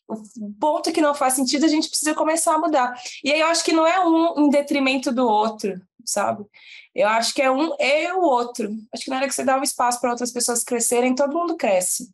O 0.06 0.52
ponto 0.60 0.92
que 0.92 1.00
não 1.00 1.14
faz 1.14 1.32
sentido, 1.32 1.64
a 1.64 1.68
gente 1.68 1.88
precisa 1.88 2.14
começar 2.14 2.54
a 2.54 2.58
mudar. 2.58 2.94
E 3.24 3.32
aí 3.32 3.40
eu 3.40 3.46
acho 3.46 3.64
que 3.64 3.72
não 3.72 3.86
é 3.86 3.98
um 4.06 4.46
em 4.46 4.50
detrimento 4.50 5.10
do 5.10 5.26
outro, 5.26 5.80
sabe? 6.04 6.44
Eu 6.94 7.08
acho 7.08 7.32
que 7.32 7.40
é 7.40 7.50
um 7.50 7.74
e 7.80 8.12
o 8.12 8.20
outro. 8.20 8.70
Acho 8.92 9.04
que 9.04 9.10
na 9.10 9.16
hora 9.16 9.26
que 9.26 9.34
você 9.34 9.44
dá 9.44 9.58
um 9.58 9.62
espaço 9.62 9.98
para 9.98 10.10
outras 10.10 10.30
pessoas 10.30 10.62
crescerem, 10.62 11.14
todo 11.14 11.32
mundo 11.32 11.56
cresce. 11.56 12.12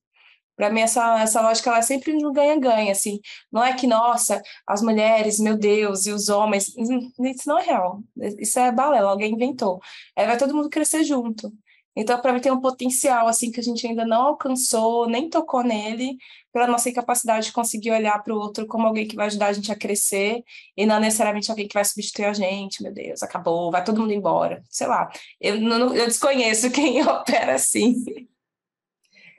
Para 0.61 0.69
mim, 0.69 0.83
essa, 0.83 1.19
essa 1.23 1.41
lógica 1.41 1.71
ela 1.71 1.79
é 1.79 1.83
sempre 1.83 2.13
um 2.15 2.31
ganha-ganha, 2.35 2.93
assim. 2.93 3.19
Não 3.51 3.65
é 3.65 3.73
que, 3.73 3.87
nossa, 3.87 4.43
as 4.67 4.83
mulheres, 4.83 5.41
meu 5.41 5.57
Deus, 5.57 6.05
e 6.05 6.13
os 6.13 6.29
homens. 6.29 6.75
Isso 6.77 7.49
não 7.49 7.59
é 7.59 7.63
real. 7.63 8.03
Isso 8.39 8.59
é 8.59 8.71
balela, 8.71 9.11
alguém 9.11 9.33
inventou. 9.33 9.81
Aí 10.15 10.27
vai 10.27 10.37
todo 10.37 10.55
mundo 10.55 10.69
crescer 10.69 11.03
junto. 11.03 11.51
Então, 11.97 12.21
para 12.21 12.35
mim, 12.35 12.41
tem 12.41 12.53
um 12.53 12.61
potencial, 12.61 13.27
assim, 13.27 13.51
que 13.51 13.59
a 13.59 13.63
gente 13.63 13.87
ainda 13.87 14.05
não 14.05 14.21
alcançou, 14.21 15.09
nem 15.09 15.31
tocou 15.31 15.63
nele, 15.63 16.19
pela 16.53 16.67
nossa 16.67 16.91
incapacidade 16.91 17.47
de 17.47 17.53
conseguir 17.53 17.93
olhar 17.93 18.23
para 18.23 18.35
o 18.35 18.39
outro 18.39 18.67
como 18.67 18.87
alguém 18.87 19.09
que 19.09 19.17
vai 19.17 19.29
ajudar 19.29 19.47
a 19.47 19.53
gente 19.55 19.73
a 19.73 19.77
crescer, 19.77 20.45
e 20.77 20.85
não 20.85 21.01
necessariamente 21.01 21.51
alguém 21.51 21.67
que 21.67 21.75
vai 21.75 21.87
substituir 21.87 22.27
a 22.27 22.35
gente, 22.35 22.83
meu 22.83 22.93
Deus, 22.93 23.23
acabou, 23.23 23.71
vai 23.71 23.83
todo 23.83 23.99
mundo 23.99 24.13
embora. 24.13 24.63
Sei 24.69 24.87
lá, 24.87 25.11
eu, 25.41 25.59
não, 25.59 25.95
eu 25.95 26.07
desconheço 26.07 26.69
quem 26.71 27.03
opera 27.03 27.55
assim. 27.55 28.05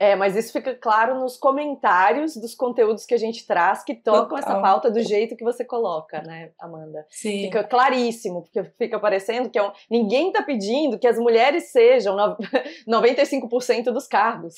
É, 0.01 0.15
mas 0.15 0.35
isso 0.35 0.51
fica 0.51 0.73
claro 0.73 1.19
nos 1.19 1.37
comentários 1.37 2.35
dos 2.35 2.55
conteúdos 2.55 3.05
que 3.05 3.13
a 3.13 3.17
gente 3.17 3.45
traz 3.45 3.83
que 3.83 3.93
tocam 3.93 4.35
Total. 4.35 4.39
essa 4.39 4.59
pauta 4.59 4.89
do 4.89 4.99
jeito 4.99 5.35
que 5.35 5.43
você 5.43 5.63
coloca, 5.63 6.23
né, 6.23 6.49
Amanda? 6.59 7.05
Sim. 7.07 7.43
Fica 7.43 7.63
claríssimo, 7.63 8.41
porque 8.41 8.63
fica 8.79 8.99
parecendo 8.99 9.47
que 9.47 9.59
é 9.59 9.63
um... 9.63 9.71
ninguém 9.91 10.29
está 10.29 10.41
pedindo 10.41 10.97
que 10.97 11.05
as 11.05 11.19
mulheres 11.19 11.71
sejam 11.71 12.15
no... 12.15 12.35
95% 12.89 13.91
dos 13.91 14.07
cargos. 14.07 14.55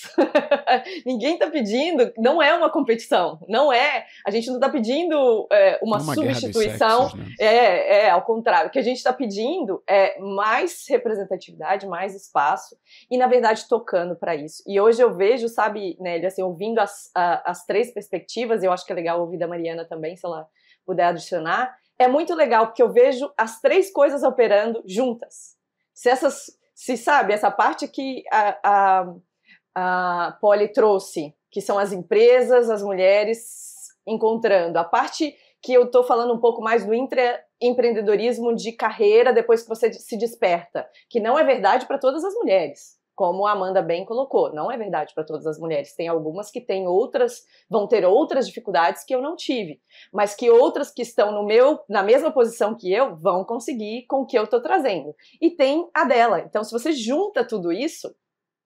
ninguém 1.05 1.33
está 1.33 1.49
pedindo, 1.49 2.13
não 2.17 2.41
é 2.41 2.55
uma 2.55 2.69
competição, 2.69 3.37
não 3.49 3.71
é. 3.73 4.05
A 4.25 4.31
gente 4.31 4.47
não 4.47 4.55
está 4.55 4.69
pedindo 4.69 5.45
é, 5.51 5.77
uma, 5.83 6.01
uma, 6.01 6.15
substituição. 6.15 7.09
Sexos, 7.09 7.19
né? 7.19 7.35
É, 7.37 8.05
é, 8.05 8.09
ao 8.09 8.21
contrário. 8.21 8.69
O 8.69 8.71
que 8.71 8.79
a 8.79 8.83
gente 8.83 8.95
está 8.95 9.11
pedindo 9.11 9.83
é 9.89 10.17
mais 10.21 10.85
representatividade, 10.87 11.85
mais 11.85 12.15
espaço 12.15 12.77
e, 13.11 13.17
na 13.17 13.27
verdade, 13.27 13.67
tocando 13.67 14.15
para 14.15 14.37
isso. 14.37 14.63
E 14.65 14.79
hoje 14.79 15.01
eu 15.01 15.13
vejo 15.13 15.32
vejo, 15.33 15.49
sabe, 15.49 15.97
Nélia, 15.99 16.27
assim, 16.27 16.43
ouvindo 16.43 16.79
as, 16.79 17.09
a, 17.15 17.51
as 17.51 17.65
três 17.65 17.91
perspectivas, 17.91 18.63
eu 18.63 18.71
acho 18.71 18.85
que 18.85 18.91
é 18.91 18.95
legal 18.95 19.19
ouvir 19.19 19.37
da 19.37 19.47
Mariana 19.47 19.85
também, 19.85 20.15
se 20.15 20.25
ela 20.25 20.47
puder 20.85 21.05
adicionar, 21.05 21.75
é 21.97 22.07
muito 22.07 22.33
legal, 22.35 22.67
porque 22.67 22.83
eu 22.83 22.91
vejo 22.91 23.31
as 23.37 23.59
três 23.59 23.91
coisas 23.91 24.23
operando 24.23 24.83
juntas. 24.85 25.55
Se 25.93 26.09
essas, 26.09 26.57
se 26.73 26.97
sabe, 26.97 27.33
essa 27.33 27.49
parte 27.49 27.87
que 27.87 28.23
a, 28.31 28.59
a, 28.63 29.15
a 29.75 30.37
Polly 30.39 30.67
trouxe, 30.69 31.35
que 31.51 31.61
são 31.61 31.77
as 31.77 31.91
empresas, 31.91 32.69
as 32.69 32.83
mulheres 32.83 33.73
encontrando, 34.05 34.77
a 34.77 34.83
parte 34.83 35.35
que 35.61 35.73
eu 35.73 35.85
estou 35.85 36.03
falando 36.03 36.33
um 36.33 36.39
pouco 36.39 36.61
mais 36.61 36.85
do 36.85 36.93
empreendedorismo 36.93 38.53
de 38.53 38.73
carreira 38.73 39.31
depois 39.31 39.63
que 39.63 39.69
você 39.69 39.93
se 39.93 40.17
desperta, 40.17 40.85
que 41.09 41.21
não 41.21 41.39
é 41.39 41.43
verdade 41.43 41.85
para 41.85 41.97
todas 41.97 42.23
as 42.23 42.33
mulheres 42.33 43.01
como 43.15 43.45
a 43.45 43.51
Amanda 43.51 43.81
bem 43.81 44.05
colocou, 44.05 44.53
não 44.53 44.71
é 44.71 44.77
verdade 44.77 45.13
para 45.13 45.23
todas 45.23 45.45
as 45.45 45.59
mulheres. 45.59 45.95
Tem 45.95 46.07
algumas 46.07 46.49
que 46.49 46.59
têm 46.59 46.87
outras, 46.87 47.43
vão 47.69 47.87
ter 47.87 48.05
outras 48.05 48.47
dificuldades 48.47 49.03
que 49.03 49.13
eu 49.13 49.21
não 49.21 49.35
tive, 49.35 49.81
mas 50.11 50.35
que 50.35 50.49
outras 50.49 50.91
que 50.91 51.01
estão 51.01 51.31
no 51.31 51.45
meu, 51.45 51.79
na 51.87 52.01
mesma 52.01 52.31
posição 52.31 52.75
que 52.75 52.91
eu, 52.91 53.15
vão 53.15 53.43
conseguir 53.43 54.05
com 54.07 54.21
o 54.21 54.25
que 54.25 54.37
eu 54.37 54.45
estou 54.45 54.61
trazendo. 54.61 55.15
E 55.41 55.51
tem 55.51 55.87
a 55.93 56.03
dela. 56.05 56.39
Então, 56.41 56.63
se 56.63 56.71
você 56.71 56.91
junta 56.91 57.45
tudo 57.45 57.71
isso, 57.71 58.13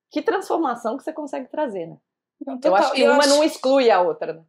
que 0.09 0.21
transformação 0.21 0.97
que 0.97 1.03
você 1.03 1.11
consegue 1.11 1.49
trazer, 1.49 1.87
né? 1.87 1.97
Não, 2.45 2.59
eu 2.63 2.75
acho 2.75 2.93
que 2.93 3.01
eu 3.01 3.11
uma 3.11 3.19
acho... 3.19 3.29
não 3.29 3.43
exclui 3.43 3.89
a 3.89 4.01
outra, 4.01 4.33
né? 4.33 4.43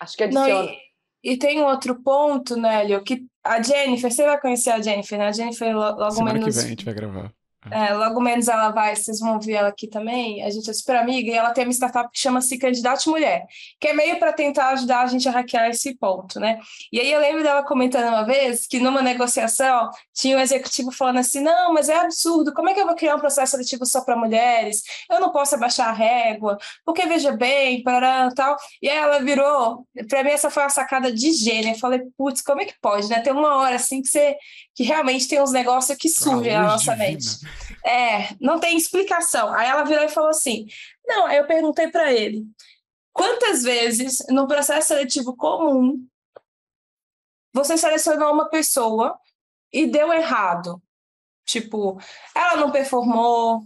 Acho 0.00 0.16
que 0.16 0.24
adiciona. 0.24 0.62
Não, 0.62 0.64
e... 0.64 0.92
E 1.24 1.36
tem 1.36 1.60
um 1.60 1.66
outro 1.66 2.02
ponto, 2.02 2.56
Nélio, 2.56 3.02
que 3.04 3.24
a 3.44 3.62
Jennifer, 3.62 4.10
você 4.10 4.24
vai 4.24 4.40
conhecer 4.40 4.70
a 4.70 4.82
Jennifer, 4.82 5.16
né? 5.16 5.28
A 5.28 5.32
Jennifer 5.32 5.72
logo 5.72 6.10
Semana 6.10 6.32
menos. 6.32 6.48
que 6.48 6.60
vem 6.60 6.66
a 6.66 6.68
gente 6.70 6.84
vai 6.84 6.94
gravar. 6.94 7.32
É, 7.70 7.94
logo 7.94 8.20
menos 8.20 8.48
ela 8.48 8.70
vai, 8.70 8.96
vocês 8.96 9.20
vão 9.20 9.38
ver 9.38 9.52
ela 9.52 9.68
aqui 9.68 9.86
também. 9.86 10.42
A 10.42 10.50
gente 10.50 10.68
é 10.68 10.72
super 10.72 10.96
amiga 10.96 11.30
e 11.30 11.34
ela 11.34 11.52
tem 11.52 11.64
uma 11.64 11.72
startup 11.72 12.10
que 12.10 12.18
chama-se 12.18 12.58
Candidate 12.58 13.08
Mulher, 13.08 13.46
que 13.78 13.88
é 13.88 13.92
meio 13.92 14.18
para 14.18 14.32
tentar 14.32 14.70
ajudar 14.70 15.02
a 15.02 15.06
gente 15.06 15.28
a 15.28 15.32
hackear 15.32 15.70
esse 15.70 15.94
ponto, 15.94 16.40
né? 16.40 16.58
E 16.92 16.98
aí 16.98 17.12
eu 17.12 17.20
lembro 17.20 17.42
dela 17.42 17.62
comentando 17.62 18.08
uma 18.08 18.24
vez 18.24 18.66
que 18.66 18.80
numa 18.80 19.00
negociação 19.00 19.90
tinha 20.12 20.36
um 20.36 20.40
executivo 20.40 20.90
falando 20.90 21.18
assim: 21.18 21.40
não, 21.40 21.72
mas 21.72 21.88
é 21.88 21.98
absurdo, 21.98 22.52
como 22.52 22.68
é 22.68 22.74
que 22.74 22.80
eu 22.80 22.86
vou 22.86 22.96
criar 22.96 23.14
um 23.14 23.20
processo 23.20 23.52
seletivo 23.52 23.86
só 23.86 24.00
para 24.00 24.16
mulheres? 24.16 24.82
Eu 25.08 25.20
não 25.20 25.30
posso 25.30 25.54
abaixar 25.54 25.88
a 25.88 25.92
régua, 25.92 26.58
porque 26.84 27.06
veja 27.06 27.30
bem, 27.32 27.82
para 27.82 28.30
tal. 28.34 28.56
E 28.80 28.88
aí 28.88 28.96
ela 28.96 29.20
virou, 29.20 29.86
para 30.08 30.24
mim, 30.24 30.30
essa 30.30 30.50
foi 30.50 30.64
uma 30.64 30.68
sacada 30.68 31.12
de 31.12 31.32
gênio. 31.32 31.70
Eu 31.70 31.78
falei, 31.78 32.00
putz, 32.16 32.42
como 32.42 32.60
é 32.60 32.64
que 32.64 32.74
pode, 32.80 33.08
né? 33.08 33.20
Tem 33.20 33.32
uma 33.32 33.56
hora 33.56 33.76
assim 33.76 34.02
que 34.02 34.08
você 34.08 34.36
que 34.74 34.82
realmente 34.82 35.28
tem 35.28 35.40
uns 35.40 35.52
negócios 35.52 35.96
que 35.98 36.08
surgem 36.08 36.52
na 36.52 36.62
nossa 36.62 36.92
divina. 36.92 37.10
mente. 37.10 37.26
É, 37.84 38.34
não 38.40 38.58
tem 38.58 38.76
explicação. 38.76 39.52
Aí 39.52 39.68
ela 39.68 39.84
virou 39.84 40.04
e 40.04 40.08
falou 40.08 40.30
assim: 40.30 40.66
não, 41.06 41.26
aí 41.26 41.36
eu 41.36 41.46
perguntei 41.46 41.88
para 41.88 42.12
ele: 42.12 42.44
quantas 43.12 43.62
vezes 43.62 44.18
no 44.28 44.46
processo 44.46 44.88
seletivo 44.88 45.36
comum 45.36 46.06
você 47.54 47.76
selecionou 47.76 48.32
uma 48.32 48.48
pessoa 48.48 49.18
e 49.72 49.86
deu 49.86 50.12
errado? 50.12 50.82
Tipo, 51.44 52.00
ela 52.34 52.56
não 52.56 52.70
performou, 52.70 53.62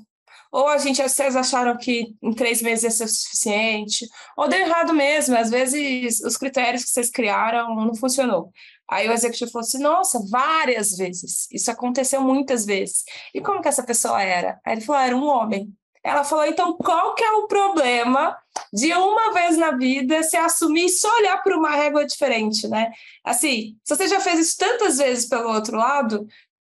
ou 0.50 0.68
a 0.68 0.78
gente, 0.78 1.02
vocês 1.02 1.36
acharam 1.36 1.76
que 1.76 2.16
em 2.22 2.32
três 2.32 2.62
meses 2.62 2.84
ia 2.84 2.90
ser 2.90 3.08
suficiente, 3.08 4.08
ou 4.36 4.48
deu 4.48 4.60
errado 4.60 4.94
mesmo, 4.94 5.36
às 5.36 5.50
vezes 5.50 6.20
os 6.20 6.36
critérios 6.36 6.84
que 6.84 6.90
vocês 6.90 7.10
criaram 7.10 7.74
não 7.74 7.94
funcionou. 7.94 8.50
Aí 8.88 9.08
o 9.08 9.12
executivo 9.12 9.50
falou 9.50 9.66
assim: 9.66 9.78
nossa, 9.78 10.20
várias 10.30 10.96
vezes. 10.96 11.48
Isso 11.50 11.70
aconteceu 11.70 12.20
muitas 12.20 12.64
vezes. 12.64 13.04
E 13.34 13.40
como 13.40 13.60
que 13.60 13.68
essa 13.68 13.82
pessoa 13.82 14.22
era? 14.22 14.60
Aí 14.64 14.74
ele 14.74 14.80
falou: 14.80 15.02
era 15.02 15.16
um 15.16 15.26
homem. 15.26 15.72
Ela 16.02 16.22
falou: 16.22 16.44
então 16.44 16.76
qual 16.76 17.14
que 17.14 17.24
é 17.24 17.32
o 17.32 17.48
problema 17.48 18.36
de 18.72 18.92
uma 18.92 19.32
vez 19.32 19.56
na 19.56 19.72
vida 19.72 20.22
se 20.22 20.36
assumir 20.36 20.84
e 20.86 20.88
só 20.88 21.12
olhar 21.18 21.42
para 21.42 21.56
uma 21.56 21.70
régua 21.70 22.06
diferente, 22.06 22.68
né? 22.68 22.92
Assim, 23.24 23.76
se 23.84 23.94
você 23.94 24.06
já 24.06 24.20
fez 24.20 24.38
isso 24.38 24.56
tantas 24.56 24.98
vezes 24.98 25.28
pelo 25.28 25.52
outro 25.52 25.76
lado, 25.76 26.26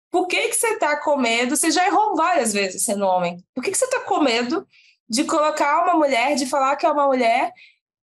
por 0.09 0.27
que, 0.27 0.47
que 0.47 0.55
você 0.55 0.69
está 0.69 0.95
com 1.01 1.17
medo? 1.17 1.57
Você 1.57 1.69
já 1.69 1.85
errou 1.85 2.15
várias 2.15 2.53
vezes 2.53 2.85
sendo 2.85 3.05
homem. 3.05 3.43
Por 3.53 3.61
que, 3.61 3.71
que 3.71 3.77
você 3.77 3.83
está 3.83 3.99
com 3.99 4.21
medo 4.21 4.65
de 5.09 5.25
colocar 5.25 5.83
uma 5.83 5.95
mulher, 5.95 6.35
de 6.35 6.45
falar 6.45 6.77
que 6.77 6.85
é 6.85 6.91
uma 6.91 7.05
mulher 7.05 7.51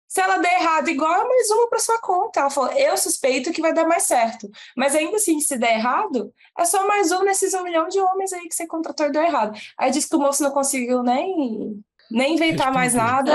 se 0.08 0.20
ela 0.20 0.38
der 0.38 0.60
errado, 0.60 0.88
igual 0.88 1.12
é 1.12 1.24
mais 1.24 1.50
uma 1.50 1.68
para 1.68 1.78
sua 1.78 2.00
conta. 2.00 2.40
Ela 2.40 2.50
falou: 2.50 2.70
eu 2.72 2.96
suspeito 2.96 3.52
que 3.52 3.60
vai 3.60 3.72
dar 3.72 3.86
mais 3.86 4.04
certo. 4.04 4.48
Mas 4.76 4.94
ainda 4.94 5.16
assim, 5.16 5.40
se 5.40 5.58
der 5.58 5.78
errado, 5.78 6.32
é 6.58 6.64
só 6.64 6.86
mais 6.86 7.10
um 7.12 7.22
nesses 7.24 7.54
um 7.54 7.62
milhão 7.62 7.88
de 7.88 8.00
homens 8.00 8.32
aí 8.32 8.48
que 8.48 8.54
você 8.54 8.66
contratou 8.66 9.06
e 9.06 9.12
deu 9.12 9.22
errado. 9.22 9.58
Aí 9.78 9.90
disse 9.90 10.08
que 10.08 10.16
o 10.16 10.20
moço 10.20 10.42
não 10.42 10.50
conseguiu 10.50 11.02
nem 11.02 11.82
nem 12.10 12.34
inventar 12.34 12.72
mais 12.72 12.94
nada. 12.94 13.32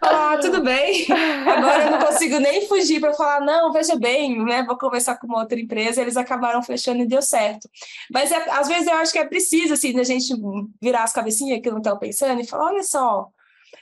Falar, 0.00 0.34
ah, 0.34 0.38
tudo 0.38 0.62
bem. 0.62 1.06
Agora 1.10 1.84
eu 1.84 1.90
não 1.92 1.98
consigo 1.98 2.38
nem 2.38 2.68
fugir 2.68 3.00
para 3.00 3.14
falar, 3.14 3.40
não, 3.40 3.72
veja 3.72 3.96
bem, 3.96 4.44
né? 4.44 4.62
Vou 4.64 4.76
conversar 4.76 5.18
com 5.18 5.26
uma 5.26 5.40
outra 5.40 5.58
empresa. 5.58 6.02
Eles 6.02 6.16
acabaram 6.16 6.62
fechando 6.62 7.02
e 7.02 7.06
deu 7.06 7.22
certo. 7.22 7.68
Mas 8.12 8.30
é, 8.30 8.50
às 8.50 8.68
vezes 8.68 8.86
eu 8.86 8.94
acho 8.94 9.12
que 9.12 9.18
é 9.18 9.24
preciso, 9.24 9.74
assim, 9.74 9.92
da 9.92 10.04
gente 10.04 10.34
virar 10.80 11.04
as 11.04 11.12
cabecinhas 11.12 11.60
que 11.60 11.70
não 11.70 11.78
estão 11.78 11.98
pensando 11.98 12.40
e 12.40 12.46
falar, 12.46 12.66
olha 12.66 12.82
só, 12.82 13.28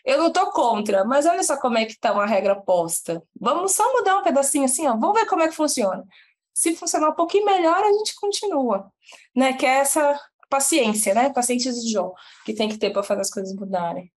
eu 0.05 0.19
não 0.19 0.29
estou 0.29 0.51
contra, 0.51 1.05
mas 1.05 1.27
olha 1.27 1.43
só 1.43 1.57
como 1.57 1.79
é 1.79 1.85
que 1.85 1.93
está 1.93 2.13
uma 2.13 2.27
regra 2.27 2.55
posta. 2.55 3.23
Vamos 3.41 3.73
só 3.73 3.91
mudar 3.93 4.19
um 4.19 4.23
pedacinho 4.23 4.65
assim, 4.65 4.87
ó. 4.87 4.97
Vamos 4.97 5.19
ver 5.19 5.27
como 5.27 5.43
é 5.43 5.49
que 5.49 5.55
funciona. 5.55 6.05
Se 6.53 6.75
funcionar 6.77 7.11
um 7.11 7.15
pouquinho 7.15 7.47
melhor, 7.47 7.83
a 7.83 7.93
gente 7.93 8.15
continua, 8.15 8.91
né? 9.35 9.55
Que 9.55 9.67
é 9.67 9.79
essa 9.79 10.21
paciência, 10.49 11.15
né? 11.15 11.31
Paciência 11.31 11.73
de 11.73 11.91
João, 11.91 12.13
que 12.45 12.55
tem 12.55 12.69
que 12.69 12.79
ter 12.79 12.91
para 12.91 13.03
fazer 13.03 13.23
as 13.23 13.31
coisas 13.31 13.55
mudarem. 13.55 14.13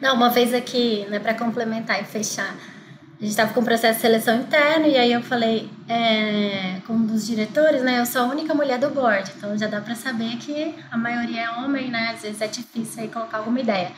Não, 0.00 0.14
uma 0.14 0.30
vez 0.30 0.52
aqui, 0.54 1.06
né, 1.08 1.18
para 1.18 1.34
complementar 1.34 2.00
e 2.00 2.04
fechar, 2.04 2.54
a 2.54 3.20
gente 3.20 3.30
estava 3.30 3.52
com 3.52 3.60
um 3.60 3.64
processo 3.64 3.96
de 3.96 4.02
seleção 4.02 4.40
interno 4.40 4.86
e 4.86 4.96
aí 4.96 5.12
eu 5.12 5.22
falei 5.22 5.68
é, 5.88 6.80
com 6.86 6.92
um 6.92 7.06
dos 7.06 7.26
diretores, 7.26 7.82
né, 7.82 7.98
eu 7.98 8.06
sou 8.06 8.22
a 8.22 8.26
única 8.26 8.54
mulher 8.54 8.78
do 8.78 8.90
board, 8.90 9.32
então 9.36 9.56
já 9.58 9.66
dá 9.66 9.80
para 9.80 9.94
saber 9.96 10.36
que 10.36 10.74
a 10.90 10.96
maioria 10.96 11.42
é 11.42 11.50
homem, 11.50 11.90
né, 11.90 12.12
às 12.14 12.22
vezes 12.22 12.40
é 12.40 12.46
difícil 12.46 13.02
aí 13.02 13.08
colocar 13.08 13.38
alguma 13.38 13.58
ideia. 13.58 13.92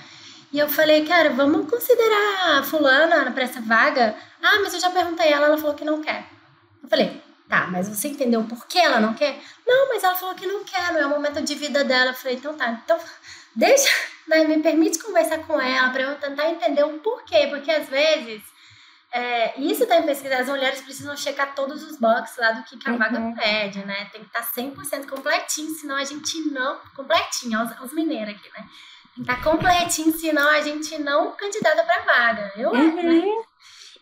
E 0.53 0.59
eu 0.59 0.68
falei, 0.68 1.07
cara, 1.07 1.30
vamos 1.30 1.68
considerar 1.70 2.59
a 2.59 2.62
fulana 2.62 3.30
para 3.30 3.44
essa 3.44 3.61
vaga? 3.61 4.16
Ah, 4.42 4.59
mas 4.62 4.74
eu 4.74 4.80
já 4.80 4.90
perguntei 4.90 5.28
ela, 5.32 5.46
ela 5.46 5.59
falou 5.59 5.74
que 5.74 5.84
não 5.84 6.03
quer. 6.03 6.24
Eu 6.82 6.88
falei, 6.88 7.22
Tá, 7.51 7.66
mas 7.66 7.88
você 7.88 8.07
entendeu 8.07 8.44
por 8.44 8.64
que 8.68 8.78
ela 8.78 9.01
não 9.01 9.12
quer? 9.12 9.42
Não, 9.66 9.88
mas 9.88 10.05
ela 10.05 10.14
falou 10.14 10.36
que 10.36 10.46
não 10.46 10.62
quer, 10.62 10.92
não 10.92 11.01
é 11.01 11.07
o 11.07 11.11
momento 11.11 11.42
de 11.42 11.57
vida 11.57 11.82
dela. 11.82 12.12
Eu 12.12 12.14
falei, 12.14 12.36
então 12.36 12.57
tá, 12.57 12.80
então 12.84 12.96
deixa, 13.57 13.90
né, 14.28 14.44
me 14.44 14.62
permite 14.62 15.01
conversar 15.01 15.38
com 15.38 15.61
ela 15.61 15.90
para 15.90 16.03
eu 16.03 16.14
tentar 16.14 16.48
entender 16.48 16.84
o 16.84 17.01
porquê, 17.01 17.48
porque 17.48 17.68
às 17.68 17.88
vezes, 17.88 18.40
é, 19.11 19.61
isso 19.61 19.84
tá 19.84 19.96
em 19.96 20.05
pesquisa, 20.05 20.38
as 20.38 20.46
mulheres 20.46 20.80
precisam 20.80 21.16
checar 21.16 21.53
todos 21.53 21.82
os 21.82 21.98
boxes 21.98 22.36
lá 22.38 22.53
do 22.53 22.62
que, 22.62 22.78
que 22.78 22.88
a 22.88 22.92
uhum. 22.92 22.98
vaga 22.98 23.34
pede, 23.34 23.84
né? 23.84 24.09
Tem 24.12 24.20
que 24.20 24.28
estar 24.28 24.42
tá 24.42 24.53
100% 24.57 25.09
completinho, 25.09 25.74
senão 25.74 25.96
a 25.96 26.05
gente 26.05 26.38
não. 26.53 26.78
Completinho, 26.94 27.64
os, 27.64 27.80
os 27.80 27.92
mineiros 27.92 28.32
aqui, 28.32 28.48
né? 28.57 28.64
Tá 29.26 29.36
completinho, 29.42 30.12
senão 30.12 30.48
a 30.48 30.61
gente 30.61 30.96
não 30.98 31.32
candidata 31.32 31.82
pra 31.84 32.02
vaga. 32.02 32.52
Eu, 32.56 32.70
uhum. 32.70 32.94
né? 32.94 33.22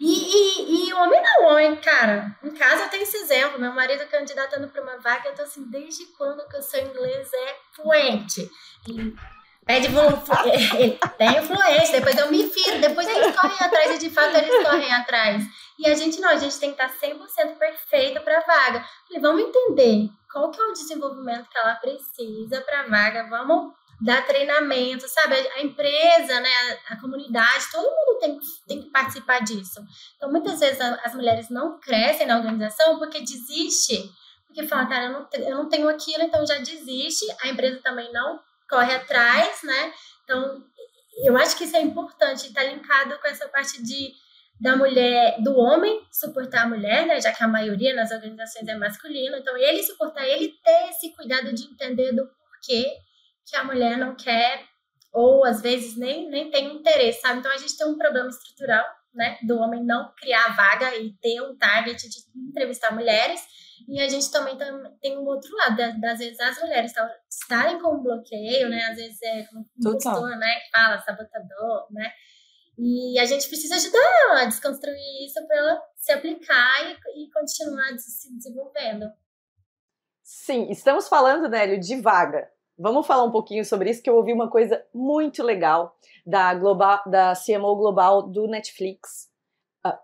E, 0.00 0.06
e, 0.06 0.88
e 0.88 0.94
homem 0.94 1.20
não, 1.20 1.48
homem, 1.48 1.74
cara. 1.76 2.36
Em 2.42 2.50
casa 2.50 2.84
eu 2.84 2.88
tenho 2.88 3.02
esse 3.02 3.16
exemplo. 3.16 3.58
Meu 3.58 3.72
marido 3.72 4.06
candidatando 4.06 4.68
para 4.68 4.82
uma 4.82 4.98
vaga, 4.98 5.28
eu 5.28 5.34
tô 5.34 5.42
assim, 5.42 5.68
desde 5.68 6.06
quando 6.16 6.46
que 6.48 6.56
o 6.56 6.62
seu 6.62 6.84
inglês 6.84 7.28
é 7.32 7.56
fluente? 7.74 8.48
Ele 8.86 9.16
pede 9.66 9.88
ele 9.88 10.98
tem 11.18 11.42
fluência, 11.42 12.00
depois 12.00 12.16
eu 12.16 12.30
me 12.30 12.48
firo, 12.48 12.80
depois 12.80 13.06
eles 13.06 13.36
correm 13.36 13.58
atrás 13.60 13.96
e 13.96 13.98
de 13.98 14.08
fato 14.08 14.36
eles 14.36 14.64
correm 14.64 14.94
atrás. 14.94 15.44
E 15.78 15.88
a 15.88 15.94
gente 15.94 16.20
não, 16.20 16.30
a 16.30 16.36
gente 16.36 16.58
tem 16.58 16.72
que 16.72 16.82
estar 16.82 16.94
100% 17.06 17.58
perfeita 17.58 18.20
para 18.20 18.38
a 18.38 18.40
vaga. 18.40 18.84
Falei, 19.06 19.20
vamos 19.20 19.42
entender 19.42 20.08
qual 20.32 20.50
que 20.50 20.60
é 20.60 20.64
o 20.64 20.72
desenvolvimento 20.72 21.48
que 21.50 21.58
ela 21.58 21.74
precisa 21.74 22.60
para 22.62 22.80
a 22.80 22.86
vaga, 22.86 23.28
vamos 23.28 23.74
dar 24.00 24.24
treinamento, 24.26 25.08
sabe? 25.08 25.34
A 25.34 25.62
empresa, 25.62 26.40
né, 26.40 26.50
a, 26.88 26.96
comunidade, 27.00 27.70
todo 27.72 27.84
mundo 27.84 28.18
tem, 28.20 28.38
tem 28.66 28.82
que 28.82 28.90
participar 28.90 29.40
disso. 29.40 29.80
Então, 30.16 30.30
muitas 30.30 30.60
vezes 30.60 30.80
as 30.80 31.14
mulheres 31.14 31.48
não 31.50 31.78
crescem 31.80 32.26
na 32.26 32.36
organização 32.36 32.98
porque 32.98 33.20
desiste, 33.20 34.08
porque 34.46 34.66
fala, 34.66 34.86
cara, 34.86 35.06
eu 35.06 35.12
não, 35.12 35.28
eu 35.32 35.56
não 35.56 35.68
tenho 35.68 35.88
aquilo, 35.88 36.22
então 36.22 36.46
já 36.46 36.58
desiste. 36.58 37.26
A 37.42 37.48
empresa 37.48 37.80
também 37.82 38.12
não 38.12 38.40
corre 38.68 38.94
atrás, 38.94 39.62
né? 39.62 39.92
Então, 40.24 40.62
eu 41.24 41.36
acho 41.36 41.56
que 41.56 41.64
isso 41.64 41.76
é 41.76 41.80
importante, 41.80 42.46
está 42.46 42.62
linkado 42.62 43.18
com 43.18 43.26
essa 43.26 43.48
parte 43.48 43.82
de 43.82 44.12
da 44.60 44.76
mulher, 44.76 45.36
do 45.40 45.56
homem 45.56 46.04
suportar 46.10 46.64
a 46.64 46.68
mulher, 46.68 47.06
né, 47.06 47.20
já 47.20 47.32
que 47.32 47.44
a 47.44 47.46
maioria 47.46 47.94
nas 47.94 48.10
organizações 48.10 48.66
é 48.66 48.74
masculino, 48.74 49.36
então 49.36 49.56
ele 49.56 49.80
suportar, 49.84 50.26
ele 50.26 50.52
ter 50.64 50.88
esse 50.90 51.14
cuidado 51.14 51.52
de 51.52 51.62
entender 51.62 52.10
do 52.10 52.26
porquê 52.26 52.98
que 53.48 53.56
a 53.56 53.64
mulher 53.64 53.96
não 53.96 54.14
quer 54.14 54.64
ou 55.12 55.44
às 55.44 55.60
vezes 55.60 55.96
nem, 55.96 56.28
nem 56.28 56.50
tem 56.50 56.76
interesse, 56.76 57.20
sabe? 57.20 57.40
Então 57.40 57.52
a 57.52 57.56
gente 57.56 57.76
tem 57.76 57.86
um 57.86 57.96
problema 57.96 58.28
estrutural, 58.28 58.84
né, 59.14 59.38
do 59.42 59.58
homem 59.58 59.84
não 59.84 60.12
criar 60.14 60.54
vaga 60.54 60.94
e 60.96 61.12
ter 61.14 61.40
um 61.40 61.56
target 61.56 62.08
de 62.08 62.18
entrevistar 62.48 62.94
mulheres. 62.94 63.40
E 63.88 64.00
a 64.00 64.08
gente 64.08 64.30
também 64.30 64.56
tem 65.00 65.16
um 65.16 65.24
outro 65.24 65.50
lado, 65.56 65.76
das 66.00 66.18
vezes 66.18 66.38
as 66.40 66.60
mulheres 66.60 66.92
estarem 67.30 67.80
com 67.80 68.02
bloqueio, 68.02 68.68
né? 68.68 68.84
Às 68.90 68.96
vezes 68.96 69.22
é 69.22 69.46
impostor, 69.78 70.36
né? 70.36 70.60
Que 70.60 70.70
fala, 70.70 71.00
sabotador, 71.00 71.86
né? 71.90 72.12
E 72.76 73.18
a 73.18 73.24
gente 73.24 73.48
precisa 73.48 73.76
ajudar 73.76 74.42
a 74.42 74.44
desconstruir 74.44 75.24
isso 75.24 75.44
para 75.46 75.56
ela 75.56 75.82
se 75.96 76.12
aplicar 76.12 76.90
e, 76.90 77.22
e 77.24 77.30
continuar 77.30 77.96
se 77.98 78.36
desenvolvendo. 78.36 79.10
Sim, 80.22 80.70
estamos 80.70 81.08
falando, 81.08 81.48
Nélio, 81.48 81.80
de 81.80 82.00
vaga. 82.00 82.48
Vamos 82.78 83.06
falar 83.06 83.24
um 83.24 83.32
pouquinho 83.32 83.64
sobre 83.64 83.90
isso, 83.90 84.02
que 84.02 84.08
eu 84.08 84.16
ouvi 84.16 84.32
uma 84.32 84.48
coisa 84.48 84.82
muito 84.94 85.42
legal 85.42 85.96
da, 86.24 86.54
global, 86.54 87.00
da 87.06 87.32
CMO 87.34 87.74
Global 87.74 88.22
do 88.22 88.46
Netflix. 88.46 89.28
Uh, 89.84 89.98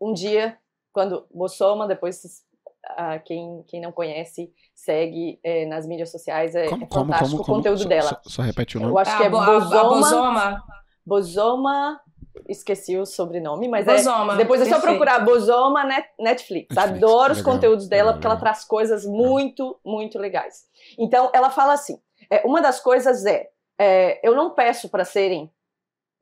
um 0.00 0.12
dia, 0.12 0.58
quando 0.92 1.24
Bossoma, 1.32 1.86
depois 1.86 2.44
uh, 2.90 3.22
quem, 3.24 3.64
quem 3.68 3.80
não 3.80 3.92
conhece, 3.92 4.52
segue 4.74 5.38
é, 5.44 5.66
nas 5.66 5.86
mídias 5.86 6.10
sociais, 6.10 6.54
é, 6.54 6.68
como, 6.68 6.84
é 6.84 6.88
fantástico 6.88 7.30
como, 7.30 7.30
como, 7.30 7.42
o 7.42 7.44
conteúdo 7.44 7.82
só, 7.82 7.88
dela. 7.88 8.08
Só, 8.08 8.20
só, 8.24 8.42
repete 8.42 8.76
o 8.76 8.80
nome. 8.80 8.92
Eu 8.92 8.98
acho 8.98 9.16
que 9.16 9.22
é 9.22 9.30
Bosoma. 9.30 10.62
Bosoma 11.04 12.00
esqueci 12.48 12.96
o 12.96 13.06
sobrenome, 13.06 13.68
mas 13.68 13.86
Bosoma, 13.86 14.34
é. 14.34 14.36
Depois 14.36 14.60
é 14.60 14.64
só 14.66 14.80
procurar 14.80 15.20
Bosoma 15.20 15.84
Net, 15.84 16.08
Netflix. 16.18 16.74
Netflix. 16.74 16.76
Adoro 16.76 17.32
os 17.32 17.42
conteúdos 17.42 17.88
dela, 17.88 18.12
porque 18.12 18.26
ela 18.26 18.36
traz 18.36 18.64
coisas 18.64 19.06
muito, 19.06 19.78
muito 19.84 20.18
legais. 20.18 20.64
Então, 20.98 21.30
ela 21.32 21.50
fala 21.50 21.72
assim: 21.72 21.98
é, 22.30 22.46
uma 22.46 22.60
das 22.60 22.80
coisas 22.80 23.24
é, 23.24 23.50
é 23.78 24.20
eu 24.26 24.34
não 24.34 24.50
peço 24.54 24.88
para 24.88 25.04
serem, 25.04 25.52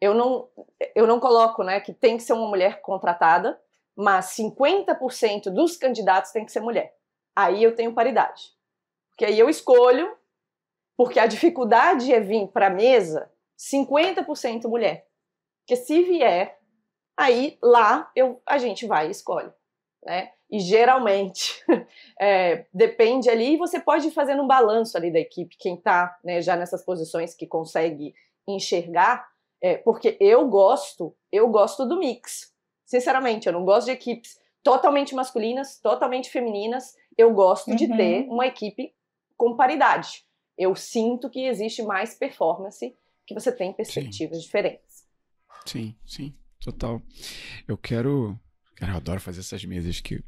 eu 0.01 0.15
não, 0.15 0.49
eu 0.95 1.07
não 1.07 1.21
coloco 1.21 1.63
né, 1.63 1.81
que 1.81 1.93
tem 1.93 2.17
que 2.17 2.23
ser 2.23 2.33
uma 2.33 2.49
mulher 2.49 2.81
contratada, 2.81 3.61
mas 3.97 4.37
50% 4.37 5.51
dos 5.51 5.77
candidatos 5.77 6.33
tem 6.33 6.45
que 6.45 6.53
ser 6.53 6.61
mulher. 6.61 6.97
Aí 7.35 7.63
eu 7.63 7.75
tenho 7.75 7.95
paridade. 7.95 8.53
Porque 9.11 9.25
aí 9.25 9.39
eu 9.39 9.49
escolho, 9.49 10.17
porque 10.97 11.19
a 11.19 11.27
dificuldade 11.27 12.13
é 12.13 12.21
vir 12.21 12.49
para 12.49 12.67
a 12.67 12.71
mesa 12.71 13.31
50% 13.59 14.69
mulher. 14.69 15.07
Porque 15.61 15.77
se 15.77 16.03
vier, 16.03 16.59
aí 17.17 17.59
lá 17.63 18.11
eu, 18.15 18.43
a 18.45 18.59
gente 18.59 18.87
vai 18.87 19.09
e 19.09 19.11
escolhe. 19.11 19.53
Né? 20.05 20.33
E 20.55 20.61
geralmente 20.61 21.61
é, 22.21 22.67
depende 22.73 23.29
ali, 23.29 23.55
e 23.55 23.57
você 23.57 23.81
pode 23.81 24.13
fazer 24.13 24.41
um 24.41 24.47
balanço 24.47 24.97
ali 24.97 25.11
da 25.11 25.19
equipe, 25.19 25.57
quem 25.59 25.75
está 25.75 26.17
né, 26.23 26.41
já 26.41 26.55
nessas 26.55 26.85
posições 26.85 27.35
que 27.35 27.45
consegue 27.45 28.15
enxergar, 28.47 29.27
é, 29.61 29.77
porque 29.79 30.17
eu 30.21 30.47
gosto, 30.47 31.13
eu 31.33 31.49
gosto 31.49 31.85
do 31.85 31.99
mix. 31.99 32.55
Sinceramente, 32.87 33.49
eu 33.49 33.53
não 33.53 33.65
gosto 33.65 33.87
de 33.87 33.95
equipes 33.95 34.39
totalmente 34.63 35.13
masculinas, 35.13 35.81
totalmente 35.81 36.31
femininas. 36.31 36.95
Eu 37.19 37.35
gosto 37.35 37.71
uhum. 37.71 37.77
de 37.77 37.89
ter 37.89 38.29
uma 38.29 38.47
equipe 38.47 38.95
com 39.37 39.57
paridade. 39.57 40.25
Eu 40.57 40.77
sinto 40.77 41.29
que 41.29 41.47
existe 41.47 41.83
mais 41.83 42.15
performance, 42.15 42.97
que 43.27 43.35
você 43.35 43.51
tem 43.51 43.73
perspectivas 43.73 44.37
sim. 44.37 44.45
diferentes. 44.45 45.05
Sim, 45.67 45.97
sim, 46.07 46.33
total. 46.61 47.03
Eu 47.67 47.77
quero. 47.77 48.39
Cara, 48.77 48.93
eu 48.93 48.97
adoro 48.99 49.21
fazer 49.21 49.41
essas 49.41 49.65
mesas 49.65 50.01
que 50.01 50.23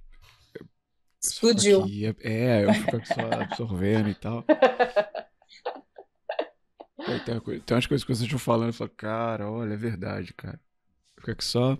Explodiu. 1.33 1.83
Aqui, 1.83 2.07
é, 2.21 2.65
eu 2.65 2.75
fico 2.75 3.07
só 3.07 3.21
absorvendo 3.43 4.09
e 4.09 4.15
tal. 4.15 4.45
Aí 6.99 7.21
tem, 7.21 7.41
coisa, 7.41 7.63
tem 7.65 7.75
umas 7.75 7.87
coisas 7.87 8.05
que 8.05 8.15
vocês 8.15 8.25
estão 8.25 8.39
falando, 8.39 8.69
eu 8.69 8.73
falo, 8.73 8.91
cara, 8.91 9.51
olha, 9.51 9.75
é 9.75 9.77
verdade, 9.77 10.33
cara. 10.35 10.61
Fica 11.19 11.33
aqui 11.33 11.45
só. 11.45 11.79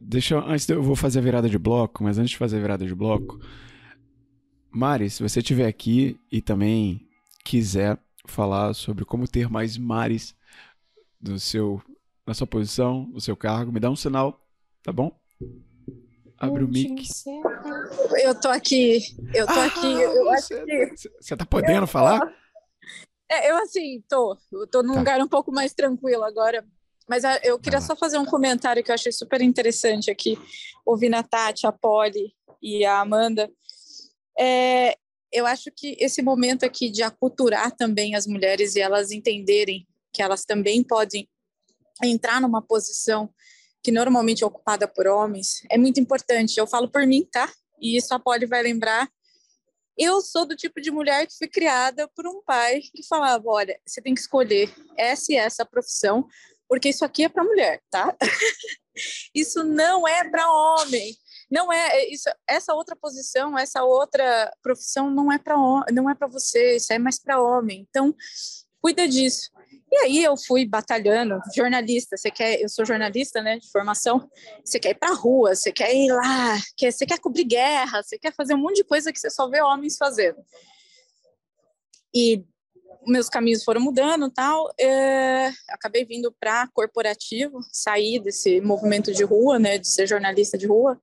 Deixa 0.00 0.38
antes 0.38 0.68
eu 0.68 0.82
vou 0.82 0.94
fazer 0.94 1.18
a 1.18 1.22
virada 1.22 1.48
de 1.48 1.58
bloco, 1.58 2.04
mas 2.04 2.18
antes 2.18 2.30
de 2.30 2.36
fazer 2.36 2.58
a 2.58 2.60
virada 2.60 2.86
de 2.86 2.94
bloco, 2.94 3.40
Mari, 4.70 5.10
se 5.10 5.22
você 5.22 5.40
estiver 5.40 5.66
aqui 5.66 6.18
e 6.30 6.40
também 6.40 7.06
quiser 7.44 7.98
falar 8.26 8.74
sobre 8.74 9.04
como 9.04 9.28
ter 9.28 9.48
mais 9.50 9.76
Mares 9.76 10.34
do 11.20 11.38
seu, 11.38 11.82
na 12.26 12.34
sua 12.34 12.46
posição, 12.46 13.08
no 13.12 13.20
seu 13.20 13.36
cargo, 13.36 13.72
me 13.72 13.80
dá 13.80 13.90
um 13.90 13.96
sinal, 13.96 14.40
tá 14.82 14.92
bom? 14.92 15.18
Abre 16.42 16.64
o 16.64 16.68
mic. 16.68 17.08
Eu 18.20 18.34
tô 18.34 18.48
aqui. 18.48 18.98
Eu 19.32 19.46
tô 19.46 19.52
ah, 19.52 19.66
aqui. 19.66 19.92
Eu 19.92 20.24
você, 20.24 20.64
que... 20.64 20.94
você 21.20 21.36
tá 21.36 21.46
podendo 21.46 21.84
eu, 21.84 21.86
falar? 21.86 22.20
É, 23.30 23.48
eu 23.48 23.56
assim, 23.58 24.02
tô. 24.08 24.36
Eu 24.50 24.66
tô 24.66 24.82
num 24.82 24.94
tá. 24.94 24.98
lugar 24.98 25.20
um 25.20 25.28
pouco 25.28 25.52
mais 25.52 25.72
tranquilo 25.72 26.24
agora. 26.24 26.66
Mas 27.08 27.24
ah, 27.24 27.38
eu 27.44 27.60
queria 27.60 27.80
só 27.80 27.94
fazer 27.94 28.18
um 28.18 28.24
comentário 28.24 28.82
que 28.82 28.90
eu 28.90 28.94
achei 28.94 29.12
super 29.12 29.40
interessante 29.40 30.10
aqui, 30.10 30.36
ouvindo 30.84 31.14
a 31.14 31.22
Tati, 31.22 31.64
a 31.64 31.70
Polly 31.70 32.34
e 32.60 32.84
a 32.84 32.98
Amanda. 32.98 33.48
É, 34.36 34.96
eu 35.32 35.46
acho 35.46 35.70
que 35.70 35.96
esse 36.00 36.22
momento 36.22 36.64
aqui 36.64 36.90
de 36.90 37.04
aculturar 37.04 37.70
também 37.70 38.16
as 38.16 38.26
mulheres 38.26 38.74
e 38.74 38.80
elas 38.80 39.12
entenderem 39.12 39.86
que 40.12 40.20
elas 40.20 40.44
também 40.44 40.82
podem 40.82 41.28
entrar 42.02 42.40
numa 42.40 42.60
posição 42.60 43.32
que 43.82 43.90
normalmente 43.90 44.44
é 44.44 44.46
ocupada 44.46 44.86
por 44.86 45.06
homens, 45.06 45.62
é 45.70 45.76
muito 45.76 45.98
importante. 46.00 46.58
Eu 46.58 46.66
falo 46.66 46.88
por 46.88 47.06
mim, 47.06 47.26
tá? 47.30 47.50
E 47.80 47.96
isso 47.96 48.14
a 48.14 48.18
Polly 48.18 48.46
vai 48.46 48.62
lembrar. 48.62 49.08
Eu 49.98 50.20
sou 50.20 50.46
do 50.46 50.56
tipo 50.56 50.80
de 50.80 50.90
mulher 50.90 51.26
que 51.26 51.36
foi 51.36 51.48
criada 51.48 52.08
por 52.14 52.26
um 52.26 52.42
pai 52.42 52.80
que 52.80 53.06
falava: 53.06 53.42
olha, 53.46 53.78
você 53.86 54.00
tem 54.00 54.14
que 54.14 54.20
escolher 54.20 54.72
essa 54.96 55.32
e 55.32 55.36
essa 55.36 55.66
profissão, 55.66 56.26
porque 56.68 56.88
isso 56.88 57.04
aqui 57.04 57.24
é 57.24 57.28
para 57.28 57.44
mulher, 57.44 57.80
tá? 57.90 58.16
isso 59.34 59.62
não 59.64 60.06
é 60.06 60.28
para 60.28 60.50
homem. 60.50 61.14
Não 61.50 61.70
é, 61.70 61.98
é 61.98 62.10
isso, 62.10 62.30
essa 62.48 62.72
outra 62.72 62.96
posição, 62.96 63.58
essa 63.58 63.84
outra 63.84 64.50
profissão 64.62 65.10
não 65.10 65.30
é 65.30 65.38
para 65.38 65.54
não 65.92 66.08
é 66.08 66.14
para 66.14 66.26
você, 66.26 66.76
isso 66.76 66.92
é 66.92 66.98
mais 66.98 67.18
para 67.18 67.42
homem. 67.42 67.86
Então, 67.90 68.14
cuida 68.82 69.06
disso. 69.06 69.50
E 69.90 69.96
aí 69.98 70.24
eu 70.24 70.36
fui 70.36 70.66
batalhando, 70.66 71.38
jornalista, 71.54 72.16
você 72.16 72.30
quer, 72.30 72.60
eu 72.60 72.68
sou 72.68 72.84
jornalista, 72.84 73.42
né, 73.42 73.58
de 73.58 73.70
formação, 73.70 74.26
você 74.64 74.80
quer 74.80 74.90
ir 74.90 74.94
para 74.94 75.12
rua, 75.12 75.54
você 75.54 75.70
quer 75.70 75.94
ir 75.94 76.10
lá, 76.10 76.58
quer, 76.76 76.90
você 76.90 77.04
quer 77.04 77.20
cobrir 77.20 77.44
guerra, 77.44 78.02
você 78.02 78.18
quer 78.18 78.32
fazer 78.34 78.54
um 78.54 78.58
monte 78.58 78.76
de 78.76 78.84
coisa 78.84 79.12
que 79.12 79.20
você 79.20 79.28
só 79.28 79.48
vê 79.48 79.60
homens 79.60 79.98
fazendo. 79.98 80.38
E 82.14 82.42
meus 83.06 83.28
caminhos 83.28 83.64
foram 83.64 83.82
mudando 83.82 84.30
tal, 84.30 84.72
é, 84.80 85.50
acabei 85.68 86.06
vindo 86.06 86.34
para 86.40 86.66
corporativo, 86.68 87.58
sair 87.70 88.18
desse 88.18 88.62
movimento 88.62 89.12
de 89.12 89.24
rua, 89.24 89.58
né, 89.58 89.76
de 89.76 89.88
ser 89.88 90.06
jornalista 90.06 90.56
de 90.56 90.66
rua, 90.66 90.98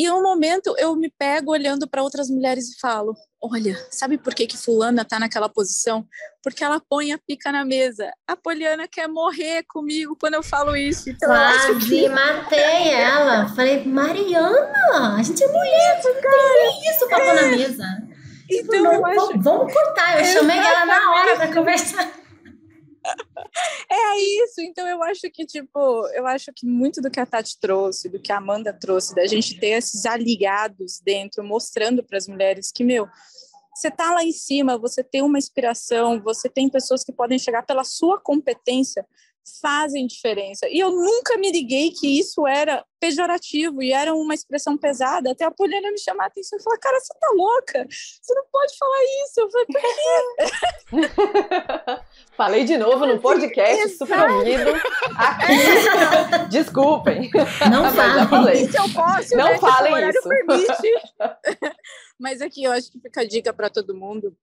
e 0.00 0.10
um 0.10 0.22
momento 0.22 0.74
eu 0.78 0.96
me 0.96 1.10
pego 1.10 1.50
olhando 1.50 1.86
para 1.86 2.02
outras 2.02 2.30
mulheres 2.30 2.70
e 2.70 2.80
falo: 2.80 3.14
Olha, 3.42 3.74
sabe 3.90 4.18
por 4.18 4.34
que, 4.34 4.46
que 4.46 4.58
Fulana 4.58 5.00
está 5.00 5.18
naquela 5.18 5.48
posição? 5.48 6.06
Porque 6.42 6.62
ela 6.62 6.78
põe 6.90 7.12
a 7.12 7.18
pica 7.18 7.50
na 7.50 7.64
mesa. 7.64 8.12
A 8.26 8.36
Poliana 8.36 8.86
quer 8.86 9.08
morrer 9.08 9.64
comigo 9.66 10.14
quando 10.20 10.34
eu 10.34 10.42
falo 10.42 10.76
isso. 10.76 11.08
Então 11.08 11.28
Quase 11.28 11.78
que... 11.88 12.08
matei 12.10 12.90
ela. 12.92 13.48
Falei, 13.48 13.82
Mariana, 13.86 15.16
a 15.16 15.22
gente 15.22 15.42
é 15.42 15.48
mulher, 15.48 16.02
não 16.04 16.20
tem 16.20 16.90
isso 16.90 17.08
para 17.08 17.24
pôr 17.24 17.34
na 17.34 17.56
mesa. 17.56 17.84
Então, 18.50 18.82
não, 18.82 19.06
acho... 19.06 19.38
Vamos 19.38 19.72
cortar. 19.72 20.18
Eu 20.18 20.24
chamei 20.26 20.58
ela 20.58 20.84
na 20.84 21.12
hora 21.12 21.36
para 21.36 21.54
conversar. 21.54 22.12
É 23.90 24.20
isso, 24.44 24.60
então 24.60 24.86
eu 24.86 25.02
acho 25.02 25.22
que, 25.32 25.44
tipo, 25.44 26.06
eu 26.14 26.26
acho 26.26 26.52
que 26.54 26.66
muito 26.66 27.00
do 27.00 27.10
que 27.10 27.18
a 27.18 27.26
Tati 27.26 27.58
trouxe, 27.58 28.08
do 28.08 28.20
que 28.20 28.32
a 28.32 28.36
Amanda 28.36 28.72
trouxe, 28.72 29.14
da 29.14 29.26
gente 29.26 29.58
ter 29.58 29.70
esses 29.70 30.06
aliados 30.06 31.00
dentro, 31.00 31.42
mostrando 31.42 32.02
para 32.04 32.18
as 32.18 32.28
mulheres 32.28 32.70
que, 32.70 32.84
meu, 32.84 33.08
você 33.74 33.90
tá 33.90 34.12
lá 34.12 34.22
em 34.22 34.32
cima, 34.32 34.78
você 34.78 35.02
tem 35.02 35.22
uma 35.22 35.38
inspiração, 35.38 36.20
você 36.22 36.48
tem 36.48 36.68
pessoas 36.68 37.02
que 37.02 37.12
podem 37.12 37.38
chegar 37.38 37.64
pela 37.64 37.82
sua 37.82 38.20
competência, 38.20 39.06
fazem 39.60 40.06
diferença. 40.06 40.68
E 40.68 40.78
eu 40.78 40.90
nunca 40.90 41.38
me 41.38 41.50
liguei 41.50 41.90
que 41.90 42.18
isso 42.18 42.46
era 42.46 42.84
pejorativo 43.00 43.82
e 43.82 43.92
era 43.92 44.14
uma 44.14 44.34
expressão 44.34 44.76
pesada. 44.76 45.32
Até 45.32 45.44
a 45.44 45.50
Poliana 45.50 45.90
me 45.90 45.98
chamar 45.98 46.24
a 46.24 46.26
atenção 46.26 46.58
e 46.58 46.62
falar: 46.62 46.76
Cara, 46.78 47.00
você 47.00 47.14
tá 47.18 47.32
louca? 47.34 47.86
Você 47.88 48.34
não 48.34 48.44
pode 48.52 48.76
falar 48.78 49.02
isso. 49.24 49.40
Eu 49.40 49.50
falei: 49.50 49.66
Por 49.66 49.80
quê? 49.80 49.88
Falei 52.36 52.64
de 52.64 52.76
novo 52.78 53.06
no 53.06 53.20
podcast, 53.20 53.82
Exato. 53.82 53.98
super 53.98 54.30
ouvido. 54.30 54.70
Aqui. 55.16 56.48
Desculpem. 56.50 57.30
Não 57.70 57.90
falem. 57.92 58.70
Se 58.70 58.78
eu 58.78 58.88
posso, 58.92 59.36
não 59.36 59.48
né, 59.48 59.58
falem 59.58 60.08
isso. 60.08 60.28
Permite. 60.28 60.94
Mas 62.18 62.40
aqui 62.40 62.64
eu 62.64 62.72
acho 62.72 62.90
que 62.90 62.98
fica 63.00 63.20
a 63.22 63.26
dica 63.26 63.52
para 63.52 63.70
todo 63.70 63.94
mundo. 63.94 64.34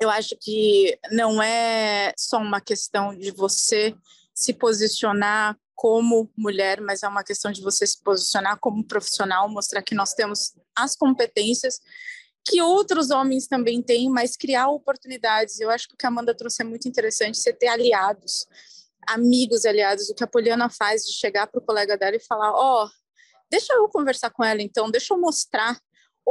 Eu 0.00 0.08
acho 0.08 0.34
que 0.40 0.98
não 1.10 1.42
é 1.42 2.14
só 2.16 2.38
uma 2.38 2.60
questão 2.60 3.14
de 3.14 3.30
você 3.30 3.94
se 4.42 4.54
posicionar 4.54 5.56
como 5.74 6.30
mulher, 6.36 6.80
mas 6.80 7.02
é 7.02 7.08
uma 7.08 7.24
questão 7.24 7.50
de 7.50 7.62
você 7.62 7.86
se 7.86 8.02
posicionar 8.02 8.58
como 8.58 8.84
profissional, 8.84 9.48
mostrar 9.48 9.82
que 9.82 9.94
nós 9.94 10.12
temos 10.12 10.54
as 10.76 10.94
competências 10.94 11.80
que 12.44 12.60
outros 12.60 13.10
homens 13.10 13.46
também 13.46 13.82
têm, 13.82 14.08
mas 14.08 14.36
criar 14.36 14.68
oportunidades. 14.68 15.60
Eu 15.60 15.70
acho 15.70 15.88
que 15.88 15.94
o 15.94 15.96
que 15.96 16.06
a 16.06 16.08
Amanda 16.08 16.34
trouxe 16.34 16.62
é 16.62 16.64
muito 16.64 16.88
interessante, 16.88 17.38
você 17.38 17.52
ter 17.52 17.68
aliados, 17.68 18.46
amigos 19.08 19.64
aliados. 19.64 20.08
O 20.08 20.14
que 20.14 20.24
a 20.24 20.26
Poliana 20.26 20.68
faz 20.70 21.02
de 21.04 21.12
chegar 21.12 21.46
para 21.46 21.58
o 21.58 21.64
colega 21.64 21.96
dela 21.96 22.16
e 22.16 22.20
falar: 22.20 22.52
Ó, 22.52 22.84
oh, 22.84 22.88
deixa 23.50 23.72
eu 23.74 23.88
conversar 23.88 24.30
com 24.30 24.44
ela 24.44 24.62
então, 24.62 24.90
deixa 24.90 25.14
eu 25.14 25.20
mostrar. 25.20 25.78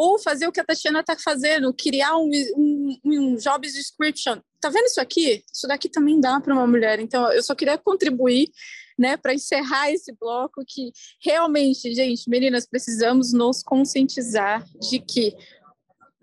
Ou 0.02 0.18
fazer 0.18 0.47
o 0.47 0.52
que 0.52 0.62
a 0.62 0.64
Tatiana 0.64 1.02
está 1.02 1.18
fazendo, 1.18 1.74
criar 1.74 2.16
um, 2.16 2.32
um, 2.56 3.00
um 3.04 3.36
job 3.36 3.68
description. 3.68 4.39
Tá 4.62 4.70
vendo 4.70 4.86
isso 4.86 5.02
aqui? 5.02 5.43
Isso 5.54 5.68
daqui 5.68 5.89
também 5.89 6.22
dá 6.22 6.39
para 6.39 6.54
uma 6.54 6.66
mulher. 6.66 7.02
Então, 7.02 7.30
eu 7.34 7.43
só 7.43 7.54
queria 7.54 7.78
contribuir 7.78 8.50
né, 8.97 9.18
para 9.18 9.34
encerrar 9.34 9.91
esse 9.91 10.14
bloco 10.18 10.64
que 10.66 10.93
realmente, 11.22 11.93
gente, 11.93 12.30
meninas, 12.30 12.66
precisamos 12.66 13.34
nos 13.34 13.62
conscientizar 13.62 14.64
de 14.80 15.00
que 15.00 15.36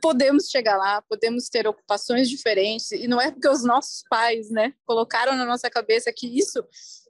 podemos 0.01 0.49
chegar 0.49 0.79
lá, 0.79 1.03
podemos 1.03 1.51
ter 1.51 1.68
ocupações 1.68 2.31
diferentes, 2.31 2.93
e 2.93 3.07
não 3.07 3.20
é 3.20 3.31
porque 3.31 3.49
os 3.49 3.62
nossos 3.62 4.03
pais, 4.09 4.51
né, 4.51 4.72
colocaram 4.87 5.37
na 5.37 5.45
nossa 5.45 5.68
cabeça 5.68 6.11
que 6.11 6.27
isso 6.27 6.64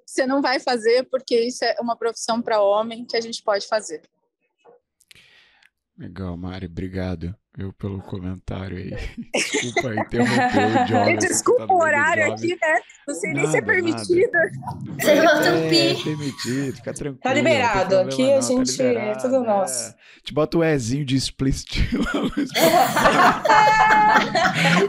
você 0.04 0.26
não 0.26 0.42
vai 0.42 0.58
fazer 0.58 1.04
porque 1.10 1.38
isso 1.38 1.64
é 1.64 1.76
uma 1.80 1.96
profissão 1.96 2.42
para 2.42 2.60
homem 2.60 3.04
que 3.04 3.16
a 3.16 3.20
gente 3.20 3.42
pode 3.42 3.66
fazer. 3.68 4.02
Legal, 5.98 6.36
Mari, 6.36 6.66
obrigado 6.66 7.36
eu 7.58 7.72
pelo 7.72 8.02
comentário 8.02 8.76
aí. 8.76 8.90
Desculpa 9.34 9.94
interromper 9.94 10.66
o 10.66 10.84
Job. 10.86 11.16
Desculpa 11.16 11.72
o 11.72 11.78
horário 11.78 12.32
aqui, 12.32 12.48
né? 12.48 12.80
Não 13.08 13.14
sei 13.14 13.32
nada, 13.32 13.42
nem 13.42 13.50
se 13.50 13.56
é 13.56 13.62
permitido. 13.62 14.38
Você 14.98 15.22
bota 15.22 15.52
um 15.52 15.68
pi. 15.70 15.92
É 15.92 15.94
permitido, 15.94 16.76
fica 16.76 16.92
tranquilo. 16.92 17.22
Tá 17.22 17.32
liberado. 17.32 17.96
Aqui 17.98 18.26
não, 18.26 18.36
a 18.36 18.40
gente 18.42 18.76
tá 18.76 18.84
é 18.84 19.14
tudo 19.14 19.40
nosso. 19.42 19.90
É. 19.90 19.94
Te 20.22 20.34
bota 20.34 20.58
o 20.58 20.64
Ezinho 20.64 21.04
de 21.04 21.16
explicit 21.16 21.88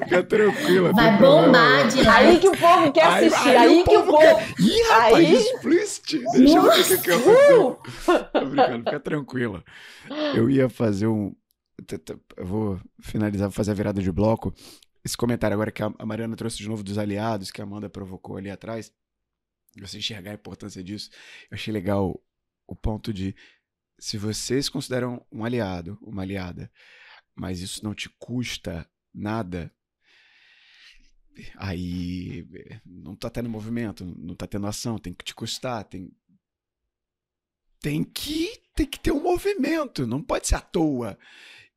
Fica 0.03 0.24
tranquila. 0.24 0.91
Vai 0.91 1.18
bombar 1.18 1.88
de 1.88 2.03
lá. 2.03 2.18
Aí 2.18 2.39
que 2.39 2.49
o 2.49 2.57
povo 2.57 2.91
quer 2.91 3.05
assistir. 3.05 3.49
Aí, 3.49 3.57
aí, 3.57 3.78
aí 3.78 3.84
que 3.84 3.95
o 3.95 4.03
povo. 4.03 4.18
Quer... 4.18 4.45
Ih, 4.59 4.82
rapaz, 4.89 5.13
aí... 5.13 5.36
explicit. 5.36 6.24
Deixa 6.34 6.57
eu 6.57 6.63
ver 6.63 6.70
o 6.70 7.01
que, 7.01 7.11
aconteceu. 7.11 7.80
Brincando, 8.49 8.84
fica 8.86 8.99
tranquila. 8.99 9.63
Eu 10.36 10.49
ia 10.49 10.68
fazer 10.68 11.07
um 11.07 11.34
eu 12.38 12.45
vou 12.45 12.82
finalizar, 13.01 13.47
vou 13.47 13.55
fazer 13.55 13.71
a 13.71 13.75
virada 13.75 14.01
de 14.01 14.11
bloco. 14.11 14.53
Esse 15.03 15.15
comentário 15.15 15.53
agora 15.53 15.71
que 15.71 15.82
a 15.82 16.05
Mariana 16.05 16.36
trouxe 16.36 16.57
de 16.57 16.67
novo 16.67 16.84
dos 16.84 16.97
aliados, 16.97 17.51
que 17.51 17.61
a 17.61 17.63
Amanda 17.63 17.89
provocou 17.89 18.38
ali 18.38 18.49
atrás, 18.49 18.91
você 19.80 19.97
enxergar 19.97 20.32
a 20.32 20.36
importância 20.36 20.84
disso, 20.84 21.09
eu 21.49 21.55
achei 21.55 21.73
legal 21.73 22.19
o 22.65 22.75
ponto 22.75 23.13
de 23.13 23.36
se 23.99 24.17
vocês 24.17 24.69
consideram 24.69 25.25
um 25.32 25.43
aliado, 25.45 25.97
uma 26.01 26.21
aliada, 26.21 26.71
mas 27.36 27.61
isso 27.61 27.84
não 27.84 27.93
te 27.93 28.09
custa 28.09 28.89
nada, 29.13 29.71
aí 31.55 32.45
não 32.86 33.15
tá 33.15 33.30
tendo 33.30 33.49
movimento, 33.49 34.05
não 34.05 34.36
tá 34.36 34.47
tendo 34.47 34.67
ação, 34.67 34.97
tem 34.97 35.13
que 35.13 35.23
te 35.25 35.34
custar, 35.34 35.84
tem 35.86 36.11
tem 37.80 38.03
que 38.03 38.61
tem 38.75 38.86
que 38.86 38.99
ter 38.99 39.11
um 39.11 39.21
movimento, 39.21 40.05
não 40.05 40.21
pode 40.21 40.47
ser 40.47 40.55
à 40.55 40.61
toa. 40.61 41.17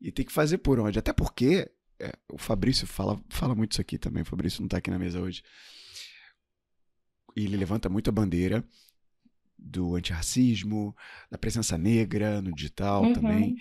E 0.01 0.11
tem 0.11 0.25
que 0.25 0.33
fazer 0.33 0.59
por 0.59 0.79
onde? 0.81 0.99
Até 0.99 1.13
porque 1.13 1.71
é, 2.01 2.13
o 2.33 2.39
Fabrício 2.39 2.87
fala, 2.87 3.21
fala 3.29 3.55
muito 3.55 3.73
isso 3.73 3.81
aqui 3.81 3.99
também. 3.99 4.23
O 4.23 4.27
Fabrício 4.27 4.61
não 4.61 4.67
está 4.67 4.79
aqui 4.79 4.91
na 4.91 4.99
mesa 4.99 5.21
hoje. 5.21 5.43
E 7.37 7.45
ele 7.45 7.57
levanta 7.57 7.89
muito 7.89 8.09
a 8.09 8.13
bandeira 8.13 8.65
do 9.59 9.95
antirracismo, 9.95 10.97
da 11.31 11.37
presença 11.37 11.77
negra 11.77 12.41
no 12.41 12.53
digital 12.53 13.03
uhum. 13.03 13.13
também. 13.13 13.57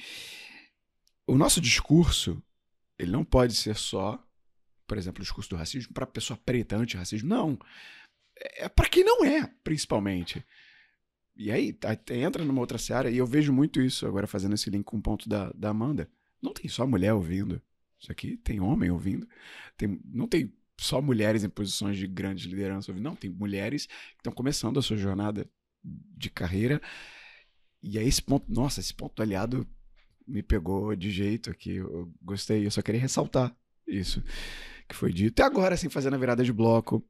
O 1.28 1.38
nosso 1.38 1.60
discurso, 1.60 2.42
ele 2.98 3.12
não 3.12 3.26
pode 3.26 3.54
ser 3.54 3.76
só, 3.76 4.24
por 4.88 4.98
exemplo, 4.98 5.20
o 5.20 5.24
discurso 5.24 5.50
do 5.50 5.58
racismo 5.58 5.94
para 5.94 6.08
pessoa 6.08 6.40
preta, 6.44 6.78
antirracismo. 6.78 7.28
Não. 7.28 7.60
É, 8.40 8.66
é 8.66 8.70
para 8.70 8.88
quem 8.88 9.04
não 9.04 9.26
é, 9.26 9.46
principalmente. 9.64 10.44
E 11.36 11.52
aí, 11.52 11.78
entra 12.12 12.44
numa 12.44 12.62
outra 12.62 12.78
seara, 12.78 13.12
e 13.12 13.18
eu 13.18 13.26
vejo 13.26 13.54
muito 13.54 13.82
isso 13.82 14.08
agora 14.08 14.28
fazendo 14.28 14.56
esse 14.56 14.70
link 14.70 14.84
com 14.84 14.98
o 14.98 15.02
ponto 15.02 15.28
da, 15.28 15.52
da 15.52 15.70
Amanda. 15.70 16.10
Não 16.42 16.54
tem 16.54 16.70
só 16.70 16.86
mulher 16.86 17.14
ouvindo. 17.14 17.62
Isso 18.00 18.12
aqui 18.12 18.38
tem 18.38 18.60
homem 18.60 18.90
ouvindo. 18.90 19.28
Tem, 19.78 20.00
não 20.06 20.28
tem 20.28 20.54
só 20.80 21.02
mulheres 21.02 21.44
em 21.44 21.50
posições 21.50 21.98
de 21.98 22.08
grande 22.08 22.48
liderança 22.48 22.92
ouvindo. 22.92 23.04
Não, 23.04 23.16
tem 23.16 23.30
mulheres 23.30 23.86
que 23.86 24.20
estão 24.20 24.32
começando 24.32 24.80
a 24.80 24.82
sua 24.82 24.98
jornada 24.98 25.50
de 25.84 26.30
carreira. 26.30 26.82
E 27.82 27.98
aí 27.98 28.08
esse 28.08 28.22
ponto, 28.22 28.52
nossa, 28.52 28.80
esse 28.80 28.94
ponto 28.94 29.16
do 29.16 29.22
aliado 29.22 29.68
me 30.28 30.44
pegou 30.44 30.96
de 30.96 31.12
jeito 31.12 31.50
aqui. 31.50 31.76
Eu 31.76 32.14
gostei, 32.22 32.66
eu 32.66 32.72
só 32.72 32.82
queria 32.82 33.02
ressaltar 33.02 33.56
isso 33.88 34.24
que 34.88 34.96
foi 34.96 35.12
dito. 35.12 35.40
E 35.40 35.44
agora, 35.44 35.76
assim, 35.76 35.90
fazendo 35.90 36.16
a 36.16 36.20
virada 36.20 36.44
de 36.44 36.54
bloco, 36.54 37.06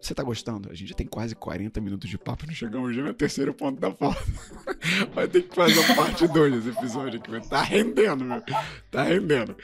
você 0.00 0.14
tá 0.14 0.22
gostando? 0.22 0.70
A 0.70 0.74
gente 0.74 0.88
já 0.88 0.94
tem 0.94 1.06
quase 1.06 1.34
40 1.34 1.80
minutos 1.80 2.08
de 2.08 2.18
papo, 2.18 2.46
não 2.46 2.54
chegamos 2.54 2.94
já 2.94 3.02
no 3.02 3.14
terceiro 3.14 3.52
ponto 3.54 3.80
da 3.80 3.90
pauta. 3.90 4.22
Vai 5.14 5.28
ter 5.28 5.42
que 5.42 5.54
fazer 5.54 5.84
a 5.84 5.94
parte 5.94 6.26
2 6.26 6.54
desse 6.54 6.78
episódio 6.78 7.20
aqui, 7.20 7.48
tá 7.48 7.62
rendendo, 7.62 8.24
meu. 8.24 8.42
Tá 8.90 9.02
rendendo. 9.02 9.56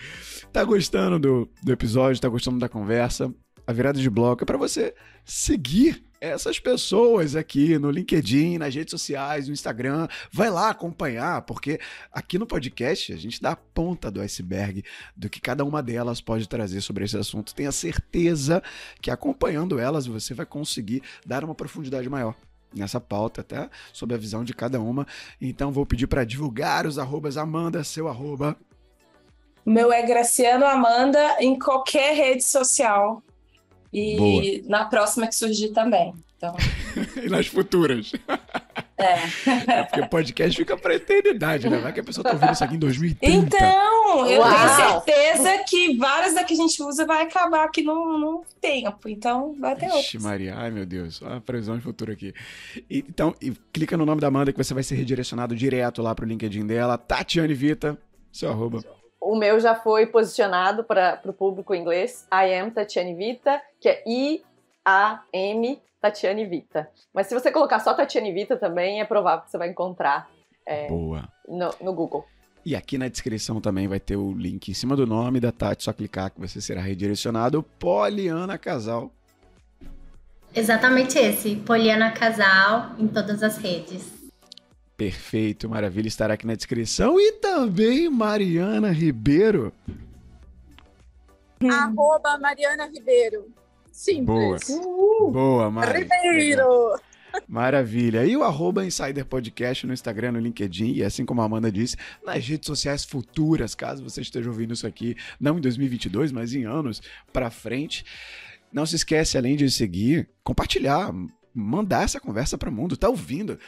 Tá 0.52 0.62
gostando 0.64 1.18
do, 1.18 1.50
do 1.62 1.72
episódio, 1.72 2.20
tá 2.20 2.28
gostando 2.28 2.58
da 2.58 2.68
conversa? 2.68 3.34
A 3.66 3.72
virada 3.72 3.98
de 3.98 4.08
bloco 4.08 4.44
é 4.44 4.46
para 4.46 4.58
você 4.58 4.94
seguir 5.24 6.05
essas 6.20 6.58
pessoas 6.58 7.36
aqui 7.36 7.78
no 7.78 7.90
LinkedIn, 7.90 8.58
nas 8.58 8.74
redes 8.74 8.90
sociais, 8.90 9.46
no 9.46 9.54
Instagram. 9.54 10.08
Vai 10.32 10.50
lá 10.50 10.70
acompanhar, 10.70 11.42
porque 11.42 11.80
aqui 12.12 12.38
no 12.38 12.46
podcast 12.46 13.12
a 13.12 13.16
gente 13.16 13.40
dá 13.40 13.52
a 13.52 13.56
ponta 13.56 14.10
do 14.10 14.20
iceberg 14.20 14.84
do 15.16 15.28
que 15.28 15.40
cada 15.40 15.64
uma 15.64 15.82
delas 15.82 16.20
pode 16.20 16.48
trazer 16.48 16.80
sobre 16.80 17.04
esse 17.04 17.16
assunto. 17.16 17.54
Tenha 17.54 17.72
certeza 17.72 18.62
que 19.00 19.10
acompanhando 19.10 19.78
elas 19.78 20.06
você 20.06 20.34
vai 20.34 20.46
conseguir 20.46 21.02
dar 21.24 21.44
uma 21.44 21.54
profundidade 21.54 22.08
maior 22.08 22.34
nessa 22.74 23.00
pauta, 23.00 23.40
até 23.40 23.68
sob 23.92 24.14
a 24.14 24.18
visão 24.18 24.44
de 24.44 24.54
cada 24.54 24.80
uma. 24.80 25.06
Então 25.40 25.72
vou 25.72 25.86
pedir 25.86 26.06
para 26.06 26.24
divulgar 26.24 26.86
os 26.86 26.98
arrobas. 26.98 27.36
Amanda, 27.36 27.82
seu 27.84 28.08
arroba. 28.08 28.56
Meu 29.64 29.92
é 29.92 30.02
Graciano 30.02 30.64
Amanda 30.64 31.36
em 31.40 31.58
qualquer 31.58 32.14
rede 32.14 32.44
social. 32.44 33.22
E 33.92 34.16
Boa. 34.16 34.42
na 34.68 34.84
próxima 34.86 35.26
que 35.26 35.34
surgir 35.34 35.68
também. 35.68 36.12
Então... 36.36 36.54
e 37.22 37.28
nas 37.28 37.46
futuras. 37.46 38.12
É. 38.98 39.12
é. 39.70 39.82
Porque 39.82 40.00
o 40.00 40.08
podcast 40.08 40.56
fica 40.56 40.74
para 40.74 40.94
eternidade, 40.94 41.68
né? 41.68 41.76
Vai 41.76 41.92
que 41.92 42.00
a 42.00 42.02
pessoa 42.02 42.24
tá 42.24 42.32
ouvindo 42.32 42.52
isso 42.52 42.64
aqui 42.64 42.76
em 42.76 42.78
2030. 42.78 43.36
Então, 43.36 44.26
eu 44.26 44.40
Uau. 44.40 45.02
tenho 45.02 45.04
certeza 45.04 45.64
que 45.64 45.96
várias 45.98 46.34
da 46.34 46.44
que 46.44 46.54
a 46.54 46.56
gente 46.56 46.82
usa 46.82 47.04
vai 47.04 47.22
acabar 47.24 47.64
aqui 47.64 47.82
no, 47.82 48.18
no 48.18 48.44
tempo. 48.58 49.06
Então, 49.06 49.54
vai 49.60 49.76
ter 49.76 49.90
outras. 49.90 50.22
Maria, 50.22 50.54
ai 50.56 50.70
meu 50.70 50.86
Deus, 50.86 51.22
a 51.22 51.40
previsão 51.42 51.76
de 51.76 51.82
futuro 51.82 52.10
aqui. 52.10 52.32
E, 52.88 53.04
então, 53.06 53.34
e 53.40 53.52
clica 53.70 53.98
no 53.98 54.06
nome 54.06 54.20
da 54.20 54.28
Amanda 54.28 54.50
que 54.50 54.56
você 54.56 54.72
vai 54.72 54.82
ser 54.82 54.94
redirecionado 54.94 55.54
direto 55.54 56.00
lá 56.00 56.14
pro 56.14 56.24
LinkedIn 56.24 56.66
dela. 56.66 56.96
Tatiane 56.96 57.52
Vita, 57.52 57.98
seu 58.32 58.48
arroba. 58.50 58.82
O 59.26 59.34
meu 59.34 59.58
já 59.58 59.74
foi 59.74 60.06
posicionado 60.06 60.84
para 60.84 61.20
o 61.24 61.32
público 61.32 61.74
inglês. 61.74 62.28
I 62.32 62.54
am 62.54 62.70
Tatiane 62.70 63.12
Vita, 63.12 63.60
que 63.80 63.88
é 63.88 64.04
I-A-M 64.06 65.82
Tatiane 66.00 66.46
Vita. 66.46 66.88
Mas 67.12 67.26
se 67.26 67.34
você 67.34 67.50
colocar 67.50 67.80
só 67.80 67.92
Tatiane 67.92 68.32
Vita 68.32 68.56
também, 68.56 69.00
é 69.00 69.04
provável 69.04 69.44
que 69.44 69.50
você 69.50 69.58
vai 69.58 69.68
encontrar 69.68 70.30
é, 70.64 70.86
Boa. 70.86 71.28
No, 71.48 71.74
no 71.80 71.92
Google. 71.92 72.24
E 72.64 72.76
aqui 72.76 72.96
na 72.96 73.08
descrição 73.08 73.60
também 73.60 73.88
vai 73.88 73.98
ter 73.98 74.14
o 74.14 74.32
link 74.32 74.68
em 74.68 74.74
cima 74.74 74.94
do 74.94 75.08
nome 75.08 75.40
da 75.40 75.50
Tati, 75.50 75.82
só 75.82 75.92
clicar 75.92 76.30
que 76.30 76.40
você 76.40 76.60
será 76.60 76.80
redirecionado. 76.80 77.64
Poliana 77.80 78.56
Casal. 78.56 79.10
Exatamente 80.54 81.18
esse, 81.18 81.56
Poliana 81.56 82.12
Casal 82.12 82.92
em 82.96 83.08
todas 83.08 83.42
as 83.42 83.56
redes. 83.56 84.15
Perfeito, 84.96 85.68
maravilha, 85.68 86.08
estará 86.08 86.34
aqui 86.34 86.46
na 86.46 86.54
descrição. 86.54 87.20
E 87.20 87.32
também 87.32 88.08
Mariana 88.08 88.90
Ribeiro. 88.90 89.72
Arroba 91.62 92.38
Mariana 92.38 92.86
Ribeiro. 92.86 93.46
Simples. 93.92 94.68
Boa, 94.68 95.30
Boa 95.30 95.70
Mari. 95.70 96.00
Ribeiro. 96.00 96.98
Maravilha. 97.46 98.24
E 98.24 98.36
o 98.36 98.42
arroba 98.42 98.84
Insider 98.84 99.24
Podcast 99.24 99.86
no 99.86 99.92
Instagram, 99.92 100.32
no 100.32 100.40
LinkedIn, 100.40 100.94
e 100.94 101.04
assim 101.04 101.24
como 101.24 101.42
a 101.42 101.44
Amanda 101.44 101.70
disse, 101.70 101.96
nas 102.24 102.46
redes 102.46 102.66
sociais 102.66 103.04
futuras, 103.04 103.74
caso 103.74 104.02
você 104.02 104.20
esteja 104.20 104.48
ouvindo 104.48 104.72
isso 104.72 104.86
aqui, 104.86 105.16
não 105.38 105.58
em 105.58 105.60
2022, 105.60 106.32
mas 106.32 106.54
em 106.54 106.64
anos 106.64 107.02
para 107.32 107.50
frente. 107.50 108.04
Não 108.72 108.86
se 108.86 108.96
esquece, 108.96 109.38
além 109.38 109.56
de 109.56 109.70
seguir, 109.70 110.28
compartilhar, 110.42 111.12
mandar 111.54 112.04
essa 112.04 112.20
conversa 112.20 112.58
para 112.58 112.70
o 112.70 112.72
mundo. 112.72 112.96
Tá 112.96 113.08
ouvindo? 113.08 113.58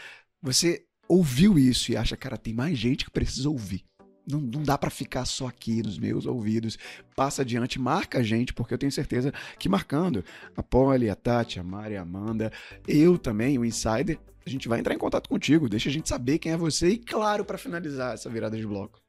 Você 0.43 0.85
ouviu 1.09 1.59
isso 1.59 1.91
e 1.91 1.97
acha, 1.97 2.17
cara, 2.17 2.37
tem 2.37 2.53
mais 2.53 2.79
gente 2.79 3.05
que 3.05 3.11
precisa 3.11 3.49
ouvir. 3.49 3.85
Não, 4.31 4.41
não 4.41 4.63
dá 4.63 4.77
para 4.77 4.91
ficar 4.91 5.25
só 5.25 5.47
aqui 5.47 5.83
nos 5.83 5.99
meus 5.99 6.27
ouvidos. 6.27 6.79
Passa 7.17 7.41
adiante, 7.41 7.79
marca 7.79 8.19
a 8.19 8.23
gente, 8.23 8.53
porque 8.53 8.75
eu 8.75 8.79
tenho 8.79 8.93
certeza 8.93 9.33
que 9.59 9.71
marcando 9.71 10.23
a 10.55 10.63
Polly, 10.63 11.09
a 11.09 11.15
Tati, 11.15 11.59
a 11.59 11.65
Mari, 11.65 11.97
a 11.97 12.03
Amanda, 12.03 12.53
eu 12.87 13.19
também, 13.19 13.59
o 13.59 13.65
Insider, 13.65 14.19
a 14.45 14.51
gente 14.51 14.69
vai 14.69 14.81
entrar 14.81 14.95
em 14.95 14.99
contato 14.99 15.29
contigo, 15.29 15.69
deixa 15.69 15.89
a 15.89 15.93
gente 15.93 16.09
saber 16.09 16.39
quem 16.39 16.53
é 16.53 16.57
você 16.57 16.91
e, 16.91 16.99
claro, 16.99 17.45
para 17.45 17.57
finalizar 17.57 18.15
essa 18.15 18.29
virada 18.29 18.57
de 18.57 18.67
bloco. 18.67 19.01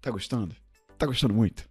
Tá 0.00 0.10
gostando? 0.10 0.54
Tá 0.98 1.06
gostando 1.06 1.32
muito? 1.32 1.68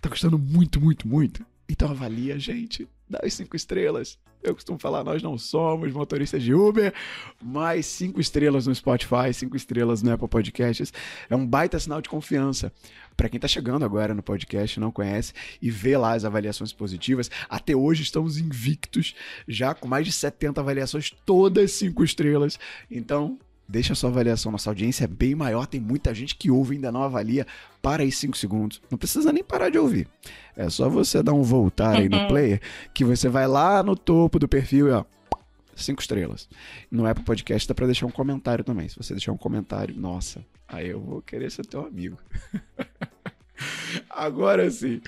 Tá 0.00 0.08
gostando 0.08 0.38
muito, 0.38 0.80
muito, 0.80 1.06
muito? 1.06 1.44
Então 1.68 1.90
avalia 1.90 2.36
a 2.36 2.38
gente, 2.38 2.88
dá 3.08 3.20
as 3.22 3.34
cinco 3.34 3.54
estrelas. 3.54 4.18
Eu 4.42 4.54
costumo 4.54 4.78
falar, 4.78 5.04
nós 5.04 5.22
não 5.22 5.38
somos 5.38 5.92
motoristas 5.92 6.42
de 6.42 6.52
Uber, 6.52 6.92
mas 7.40 7.86
cinco 7.86 8.20
estrelas 8.20 8.66
no 8.66 8.74
Spotify, 8.74 9.32
cinco 9.32 9.56
estrelas 9.56 10.02
no 10.02 10.12
Apple 10.12 10.28
Podcasts 10.28 10.92
é 11.30 11.36
um 11.36 11.46
baita 11.46 11.78
sinal 11.78 12.02
de 12.02 12.08
confiança. 12.08 12.72
Para 13.16 13.28
quem 13.28 13.38
está 13.38 13.46
chegando 13.46 13.84
agora 13.84 14.14
no 14.14 14.22
podcast, 14.22 14.80
não 14.80 14.90
conhece 14.90 15.32
e 15.60 15.70
vê 15.70 15.96
lá 15.96 16.14
as 16.14 16.24
avaliações 16.24 16.72
positivas, 16.72 17.30
até 17.48 17.76
hoje 17.76 18.02
estamos 18.02 18.38
invictos, 18.38 19.14
já 19.46 19.74
com 19.74 19.86
mais 19.86 20.06
de 20.06 20.12
70 20.12 20.60
avaliações, 20.60 21.12
todas 21.24 21.72
cinco 21.72 22.02
estrelas. 22.02 22.58
Então, 22.90 23.38
deixa 23.72 23.94
sua 23.94 24.10
avaliação. 24.10 24.52
Nossa 24.52 24.68
audiência 24.68 25.04
é 25.04 25.08
bem 25.08 25.34
maior, 25.34 25.66
tem 25.66 25.80
muita 25.80 26.14
gente 26.14 26.36
que 26.36 26.50
ouve 26.50 26.74
e 26.74 26.76
ainda 26.76 26.92
não 26.92 27.02
avalia. 27.02 27.46
Para 27.80 28.02
aí 28.02 28.12
5 28.12 28.36
segundos. 28.36 28.80
Não 28.90 28.98
precisa 28.98 29.32
nem 29.32 29.42
parar 29.42 29.70
de 29.70 29.78
ouvir. 29.78 30.06
É 30.54 30.68
só 30.68 30.88
você 30.88 31.22
dar 31.22 31.32
um 31.32 31.42
voltar 31.42 31.96
aí 31.96 32.08
no 32.08 32.28
player, 32.28 32.60
que 32.92 33.04
você 33.04 33.28
vai 33.28 33.48
lá 33.48 33.82
no 33.82 33.96
topo 33.96 34.38
do 34.38 34.46
perfil 34.46 34.88
e 34.88 34.90
ó, 34.90 35.04
cinco 35.74 36.02
estrelas. 36.02 36.48
No 36.90 37.06
Apple 37.06 37.24
Podcast 37.24 37.66
dá 37.66 37.74
pra 37.74 37.86
deixar 37.86 38.04
um 38.04 38.10
comentário 38.10 38.62
também. 38.62 38.88
Se 38.88 38.96
você 38.96 39.14
deixar 39.14 39.32
um 39.32 39.38
comentário, 39.38 39.98
nossa, 39.98 40.44
aí 40.68 40.90
eu 40.90 41.00
vou 41.00 41.22
querer 41.22 41.50
ser 41.50 41.64
teu 41.64 41.86
amigo. 41.86 42.18
Agora 44.10 44.68
sim, 44.70 45.00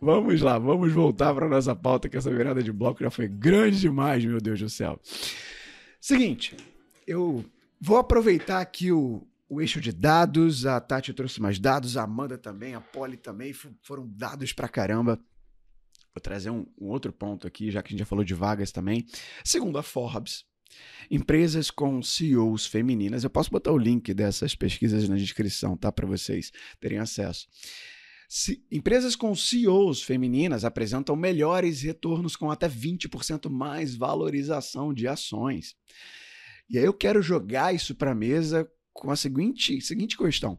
vamos 0.00 0.40
lá, 0.40 0.58
vamos 0.58 0.92
voltar 0.92 1.32
para 1.32 1.48
nossa 1.48 1.74
pauta, 1.74 2.08
que 2.08 2.16
essa 2.16 2.30
virada 2.30 2.62
de 2.62 2.72
bloco 2.72 3.02
já 3.02 3.10
foi 3.10 3.28
grande 3.28 3.80
demais, 3.80 4.24
meu 4.24 4.40
Deus 4.40 4.60
do 4.60 4.68
céu. 4.68 5.00
Seguinte, 6.00 6.56
eu 7.06 7.44
Vou 7.80 7.96
aproveitar 7.96 8.60
aqui 8.60 8.92
o, 8.92 9.26
o 9.48 9.58
eixo 9.58 9.80
de 9.80 9.90
dados. 9.90 10.66
A 10.66 10.78
Tati 10.80 11.14
trouxe 11.14 11.40
mais 11.40 11.58
dados, 11.58 11.96
a 11.96 12.02
Amanda 12.02 12.36
também, 12.36 12.74
a 12.74 12.80
Polly 12.80 13.16
também. 13.16 13.54
Foram 13.54 14.06
dados 14.06 14.52
pra 14.52 14.68
caramba. 14.68 15.18
Vou 16.14 16.20
trazer 16.20 16.50
um, 16.50 16.66
um, 16.78 16.88
outro 16.88 17.10
ponto 17.10 17.46
aqui, 17.46 17.70
já 17.70 17.82
que 17.82 17.88
a 17.88 17.90
gente 17.92 18.00
já 18.00 18.04
falou 18.04 18.24
de 18.24 18.34
vagas 18.34 18.70
também. 18.70 19.06
Segundo 19.42 19.78
a 19.78 19.82
Forbes, 19.82 20.44
empresas 21.10 21.70
com 21.70 22.02
CEOs 22.02 22.66
femininas, 22.66 23.24
eu 23.24 23.30
posso 23.30 23.50
botar 23.50 23.72
o 23.72 23.78
link 23.78 24.12
dessas 24.12 24.54
pesquisas 24.54 25.08
na 25.08 25.16
descrição, 25.16 25.74
tá? 25.74 25.90
Para 25.90 26.06
vocês 26.06 26.52
terem 26.80 26.98
acesso. 26.98 27.48
Se, 28.28 28.62
empresas 28.70 29.16
com 29.16 29.34
CEOs 29.34 30.02
femininas 30.02 30.64
apresentam 30.66 31.16
melhores 31.16 31.80
retornos 31.80 32.36
com 32.36 32.50
até 32.50 32.68
20% 32.68 33.48
mais 33.48 33.94
valorização 33.94 34.92
de 34.92 35.08
ações. 35.08 35.74
E 36.70 36.78
aí 36.78 36.84
eu 36.84 36.94
quero 36.94 37.20
jogar 37.20 37.74
isso 37.74 37.94
para 37.94 38.12
a 38.12 38.14
mesa 38.14 38.70
com 38.92 39.10
a 39.10 39.16
seguinte, 39.16 39.80
seguinte 39.80 40.16
questão. 40.16 40.56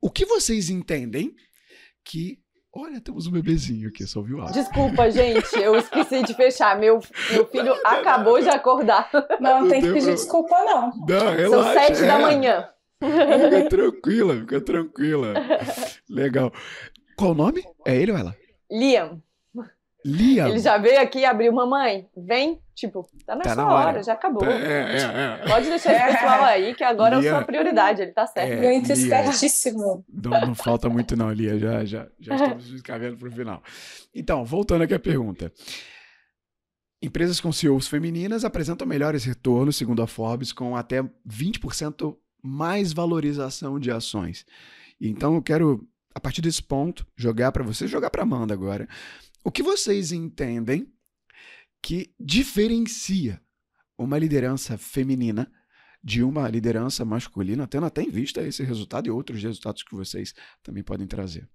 O 0.00 0.10
que 0.10 0.26
vocês 0.26 0.68
entendem 0.68 1.34
que 2.04 2.38
Olha, 2.70 3.00
temos 3.00 3.26
um 3.26 3.32
bebezinho 3.32 3.88
aqui, 3.88 4.06
só 4.06 4.20
viu? 4.20 4.44
Desculpa, 4.52 5.10
gente, 5.10 5.56
eu 5.56 5.74
esqueci 5.76 6.22
de 6.22 6.34
fechar. 6.34 6.78
Meu, 6.78 7.00
meu 7.32 7.46
filho 7.46 7.74
não, 7.74 7.80
acabou 7.82 8.34
não, 8.34 8.42
de 8.42 8.50
acordar. 8.50 9.10
Não, 9.40 9.62
não 9.62 9.68
tem 9.68 9.80
que 9.80 9.90
pedir 9.92 10.14
desculpa, 10.14 10.54
não. 10.64 10.92
Não, 11.08 11.34
relaxa. 11.34 11.48
São 11.48 11.72
sete 11.72 12.04
é. 12.04 12.06
da 12.06 12.18
manhã. 12.18 12.68
Fica 13.00 13.68
tranquila, 13.68 14.34
fica 14.40 14.60
tranquila. 14.60 15.34
Legal. 16.08 16.52
Qual 17.16 17.30
o 17.30 17.34
nome? 17.34 17.64
É 17.86 17.96
ele 17.96 18.12
ou 18.12 18.18
ela? 18.18 18.36
Liam. 18.70 19.22
Liam. 20.04 20.48
Ele 20.48 20.60
já 20.60 20.78
veio 20.78 21.00
aqui 21.00 21.18
e 21.20 21.24
abriu, 21.24 21.52
mamãe, 21.52 22.06
vem. 22.16 22.60
Tipo, 22.74 23.08
tá 23.26 23.34
na 23.34 23.42
tá 23.42 23.54
sua 23.54 23.64
na 23.64 23.68
hora. 23.68 23.88
hora. 23.88 24.02
já 24.04 24.12
acabou. 24.12 24.44
É, 24.44 24.52
é, 24.52 25.42
é. 25.42 25.48
Pode 25.48 25.68
deixar 25.68 25.92
esse 25.92 26.16
pessoal 26.16 26.44
aí, 26.44 26.74
que 26.74 26.84
agora 26.84 27.16
Lia, 27.16 27.28
é 27.28 27.32
a 27.32 27.36
sua 27.36 27.44
prioridade, 27.44 28.02
ele 28.02 28.12
tá 28.12 28.24
certo. 28.24 28.52
É, 28.52 28.72
muito 28.72 28.92
espertíssimo. 28.92 30.04
Não, 30.08 30.40
não 30.46 30.54
falta 30.54 30.88
muito 30.88 31.16
não, 31.16 31.32
Lia, 31.32 31.58
já, 31.58 31.84
já, 31.84 32.06
já 32.20 32.34
estamos 32.36 32.70
nos 32.70 32.82
caminhando 32.82 33.16
pro 33.16 33.32
final. 33.32 33.62
Então, 34.14 34.44
voltando 34.44 34.82
aqui 34.82 34.94
à 34.94 35.00
pergunta. 35.00 35.52
Empresas 37.02 37.40
com 37.40 37.52
CEOs 37.52 37.88
femininas 37.88 38.44
apresentam 38.44 38.86
melhores 38.86 39.24
retornos, 39.24 39.76
segundo 39.76 40.02
a 40.02 40.06
Forbes, 40.06 40.52
com 40.52 40.76
até 40.76 41.02
20% 41.28 42.16
mais 42.42 42.92
valorização 42.92 43.78
de 43.78 43.90
ações. 43.90 44.46
Então, 45.00 45.34
eu 45.34 45.42
quero, 45.42 45.84
a 46.14 46.20
partir 46.20 46.40
desse 46.40 46.62
ponto, 46.62 47.04
jogar 47.16 47.50
para 47.50 47.64
vocês, 47.64 47.90
jogar 47.90 48.10
para 48.10 48.22
Amanda 48.22 48.54
agora 48.54 48.88
o 49.44 49.50
que 49.50 49.62
vocês 49.62 50.12
entendem 50.12 50.92
que 51.82 52.12
diferencia 52.18 53.40
uma 53.96 54.18
liderança 54.18 54.76
feminina 54.76 55.50
de 56.02 56.22
uma 56.22 56.48
liderança 56.48 57.04
masculina, 57.04 57.66
tendo 57.66 57.86
até 57.86 58.02
em 58.02 58.10
vista 58.10 58.42
esse 58.42 58.62
resultado 58.62 59.06
e 59.06 59.10
outros 59.10 59.42
resultados 59.42 59.82
que 59.82 59.94
vocês 59.94 60.32
também 60.62 60.82
podem 60.82 61.06
trazer? 61.06 61.48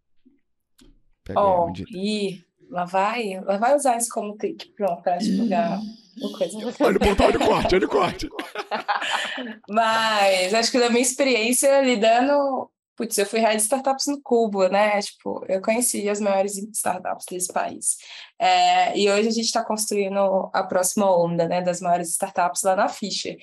Pega 1.24 1.42
oh, 1.42 1.72
e 1.90 2.44
lá 2.70 2.86
vai, 2.86 3.40
lá 3.46 3.58
vai 3.58 3.76
usar 3.76 3.98
isso 3.98 4.10
como 4.12 4.38
clique, 4.38 4.74
pronto, 4.74 5.02
para 5.02 5.18
divulgar 5.18 5.80
o 6.22 6.38
coisa. 6.38 6.58
Olha 6.82 6.98
o 6.98 7.00
ponto, 7.00 7.24
olha 7.24 7.38
o 7.38 7.48
corte, 7.48 7.76
olha 7.76 7.86
o 7.86 7.90
corte. 7.90 8.30
Mas 9.70 10.54
acho 10.54 10.72
que 10.72 10.80
da 10.80 10.90
minha 10.90 11.02
experiência 11.02 11.82
lidando 11.82 12.70
Putz, 12.96 13.18
eu 13.18 13.26
fui 13.26 13.39
head 13.39 13.56
de 13.56 13.64
startups 13.64 14.06
no 14.08 14.22
Cuba, 14.22 14.70
né? 14.70 15.02
Tipo, 15.02 15.44
eu 15.50 15.62
conheci 15.62 16.08
as 16.08 16.20
maiores 16.20 16.58
startups 16.58 17.26
desse 17.30 17.52
país. 17.52 17.98
É, 18.39 18.98
e 18.98 19.10
hoje 19.10 19.28
a 19.30 19.32
gente 19.32 19.46
está 19.46 19.64
construindo 19.64 20.50
a 20.54 20.64
próxima 20.64 21.10
onda, 21.12 21.48
né? 21.48 21.62
Das 21.62 21.82
maiores 21.82 22.10
startups 22.10 22.62
lá 22.64 22.76
na 22.76 22.88
Fischer. 22.88 23.38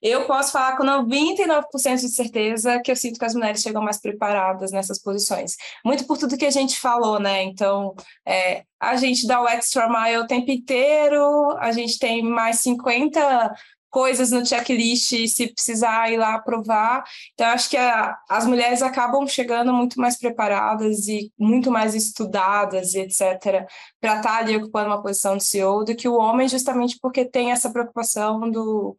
Eu 0.00 0.26
posso 0.26 0.52
falar 0.52 0.76
com 0.76 0.84
99% 0.84 2.00
de 2.00 2.08
certeza 2.10 2.80
que 2.80 2.90
eu 2.90 2.96
sinto 2.96 3.18
que 3.18 3.24
as 3.24 3.34
mulheres 3.34 3.62
chegam 3.62 3.82
mais 3.82 3.98
preparadas 3.98 4.70
nessas 4.70 4.98
posições. 5.00 5.56
Muito 5.84 6.06
por 6.06 6.18
tudo 6.18 6.36
que 6.36 6.44
a 6.44 6.50
gente 6.50 6.78
falou, 6.78 7.18
né? 7.18 7.42
Então, 7.42 7.94
é, 8.26 8.64
a 8.78 8.96
gente 8.96 9.26
dá 9.26 9.40
o 9.40 9.48
extra 9.48 9.88
mile 9.88 10.18
o 10.18 10.26
tempo 10.26 10.50
inteiro, 10.50 11.56
a 11.58 11.72
gente 11.72 11.98
tem 11.98 12.22
mais 12.22 12.58
50 12.60 13.54
coisas 13.94 14.32
no 14.32 14.44
checklist 14.44 15.28
se 15.28 15.54
precisar 15.54 16.10
ir 16.10 16.16
lá 16.16 16.34
aprovar. 16.34 17.04
Então, 17.32 17.46
acho 17.46 17.70
que 17.70 17.76
a, 17.76 18.18
as 18.28 18.44
mulheres 18.44 18.82
acabam 18.82 19.24
chegando 19.28 19.72
muito 19.72 20.00
mais 20.00 20.18
preparadas 20.18 21.06
e 21.06 21.32
muito 21.38 21.70
mais 21.70 21.94
estudadas 21.94 22.96
etc., 22.96 23.68
para 24.00 24.16
estar 24.16 24.22
tá 24.22 24.38
ali 24.38 24.56
ocupando 24.56 24.88
uma 24.88 25.00
posição 25.00 25.36
de 25.36 25.44
CEO 25.44 25.84
do 25.84 25.94
que 25.94 26.08
o 26.08 26.16
homem, 26.16 26.48
justamente 26.48 26.98
porque 27.00 27.24
tem 27.24 27.52
essa 27.52 27.70
preocupação 27.70 28.50
do 28.50 28.96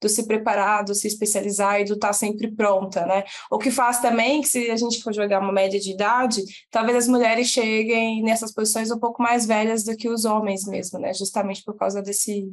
do 0.00 0.08
se 0.08 0.26
preparar, 0.26 0.84
do 0.84 0.94
se 0.94 1.06
especializar 1.06 1.80
e 1.80 1.84
do 1.84 1.94
estar 1.94 2.08
tá 2.08 2.12
sempre 2.12 2.50
pronta, 2.50 3.04
né? 3.06 3.24
O 3.50 3.58
que 3.58 3.70
faz 3.70 4.00
também 4.00 4.40
que 4.40 4.48
se 4.48 4.70
a 4.70 4.76
gente 4.76 5.02
for 5.02 5.12
jogar 5.12 5.40
uma 5.40 5.52
média 5.52 5.78
de 5.78 5.92
idade, 5.92 6.42
talvez 6.70 6.96
as 6.96 7.08
mulheres 7.08 7.48
cheguem 7.48 8.22
nessas 8.22 8.52
posições 8.52 8.90
um 8.90 8.98
pouco 8.98 9.22
mais 9.22 9.46
velhas 9.46 9.84
do 9.84 9.96
que 9.96 10.08
os 10.08 10.24
homens 10.24 10.64
mesmo, 10.64 10.98
né? 10.98 11.12
Justamente 11.14 11.62
por 11.64 11.76
causa 11.76 12.02
desse 12.02 12.48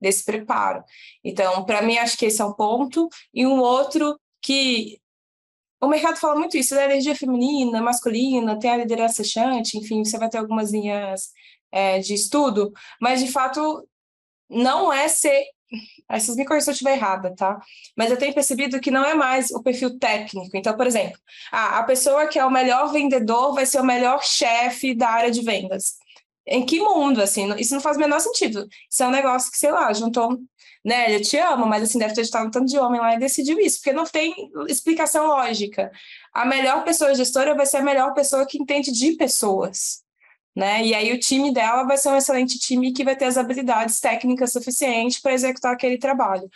desse 0.00 0.24
preparo. 0.24 0.82
Então, 1.22 1.64
para 1.64 1.82
mim 1.82 1.98
acho 1.98 2.16
que 2.16 2.26
esse 2.26 2.40
é 2.40 2.44
um 2.44 2.52
ponto 2.52 3.08
e 3.34 3.46
um 3.46 3.60
outro 3.60 4.18
que 4.42 4.98
o 5.80 5.88
mercado 5.88 6.16
fala 6.18 6.38
muito 6.38 6.56
isso, 6.56 6.74
né? 6.74 6.84
energia 6.84 7.14
feminina, 7.14 7.80
masculina, 7.80 8.58
tem 8.58 8.70
a 8.70 8.76
liderança 8.76 9.24
chante, 9.24 9.78
enfim, 9.78 10.04
você 10.04 10.18
vai 10.18 10.28
ter 10.28 10.38
algumas 10.38 10.72
linhas 10.72 11.30
é, 11.72 11.98
de 11.98 12.14
estudo, 12.14 12.72
mas 13.00 13.20
de 13.24 13.30
fato 13.30 13.86
não 14.48 14.92
é 14.92 15.08
ser 15.08 15.44
Aí 16.08 16.20
vocês 16.20 16.36
me 16.36 16.44
corrigem 16.44 16.64
se 16.64 16.70
eu 16.70 16.72
estiver 16.72 16.96
errada, 16.96 17.34
tá? 17.34 17.60
Mas 17.96 18.10
eu 18.10 18.16
tenho 18.16 18.34
percebido 18.34 18.80
que 18.80 18.90
não 18.90 19.04
é 19.04 19.14
mais 19.14 19.50
o 19.50 19.62
perfil 19.62 19.98
técnico. 19.98 20.56
Então, 20.56 20.76
por 20.76 20.86
exemplo, 20.86 21.18
a, 21.52 21.78
a 21.78 21.82
pessoa 21.84 22.26
que 22.26 22.38
é 22.38 22.44
o 22.44 22.50
melhor 22.50 22.92
vendedor 22.92 23.54
vai 23.54 23.66
ser 23.66 23.80
o 23.80 23.84
melhor 23.84 24.24
chefe 24.24 24.94
da 24.94 25.08
área 25.08 25.30
de 25.30 25.42
vendas. 25.42 25.94
Em 26.46 26.64
que 26.66 26.80
mundo, 26.80 27.22
assim? 27.22 27.54
Isso 27.56 27.74
não 27.74 27.80
faz 27.80 27.96
o 27.96 28.00
menor 28.00 28.20
sentido. 28.20 28.66
Isso 28.90 29.02
é 29.02 29.06
um 29.06 29.12
negócio 29.12 29.50
que, 29.50 29.58
sei 29.58 29.70
lá, 29.70 29.92
juntou 29.92 30.38
né, 30.84 31.14
eu 31.14 31.20
te 31.20 31.36
amo, 31.36 31.66
mas 31.66 31.82
assim, 31.82 31.98
deve 31.98 32.14
ter 32.14 32.22
estado 32.22 32.46
um 32.46 32.50
tanto 32.50 32.66
de 32.66 32.78
homem 32.78 33.00
lá 33.00 33.14
e 33.14 33.18
decidiu 33.18 33.60
isso, 33.60 33.78
porque 33.78 33.92
não 33.92 34.04
tem 34.04 34.34
explicação 34.68 35.26
lógica. 35.26 35.92
A 36.32 36.46
melhor 36.46 36.84
pessoa 36.84 37.14
gestora 37.14 37.54
vai 37.54 37.66
ser 37.66 37.78
a 37.78 37.82
melhor 37.82 38.14
pessoa 38.14 38.46
que 38.46 38.60
entende 38.60 38.90
de 38.90 39.12
pessoas 39.12 40.02
né? 40.54 40.84
E 40.84 40.94
aí 40.94 41.12
o 41.12 41.18
time 41.18 41.52
dela 41.52 41.84
vai 41.84 41.96
ser 41.96 42.08
um 42.08 42.16
excelente 42.16 42.58
time 42.58 42.92
que 42.92 43.04
vai 43.04 43.16
ter 43.16 43.26
as 43.26 43.36
habilidades 43.36 44.00
técnicas 44.00 44.52
suficientes 44.52 45.20
para 45.20 45.32
executar 45.32 45.72
aquele 45.72 45.98
trabalho. 45.98 46.48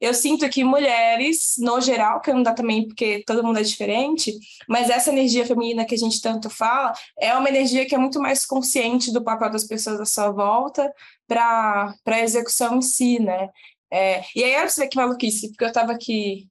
Eu 0.00 0.14
sinto 0.14 0.48
que 0.48 0.62
mulheres, 0.62 1.54
no 1.58 1.80
geral, 1.80 2.20
que 2.20 2.32
não 2.32 2.42
dá 2.42 2.52
também 2.52 2.86
porque 2.86 3.22
todo 3.26 3.42
mundo 3.42 3.58
é 3.58 3.62
diferente, 3.62 4.32
mas 4.68 4.90
essa 4.90 5.10
energia 5.10 5.46
feminina 5.46 5.84
que 5.84 5.94
a 5.94 5.98
gente 5.98 6.20
tanto 6.20 6.50
fala 6.50 6.92
é 7.18 7.34
uma 7.34 7.48
energia 7.48 7.86
que 7.86 7.94
é 7.94 7.98
muito 7.98 8.20
mais 8.20 8.44
consciente 8.46 9.12
do 9.12 9.24
papel 9.24 9.50
das 9.50 9.64
pessoas 9.64 10.00
à 10.00 10.04
sua 10.04 10.30
volta 10.30 10.92
para 11.26 11.94
a 12.06 12.20
execução 12.20 12.76
em 12.76 12.82
si, 12.82 13.18
né? 13.20 13.48
É, 13.90 14.22
e 14.36 14.44
aí, 14.44 14.54
olha 14.56 14.68
você 14.68 14.82
ver 14.82 14.88
que 14.88 14.96
maluquice, 14.96 15.48
porque 15.48 15.64
eu 15.64 15.68
estava 15.68 15.92
aqui 15.92 16.46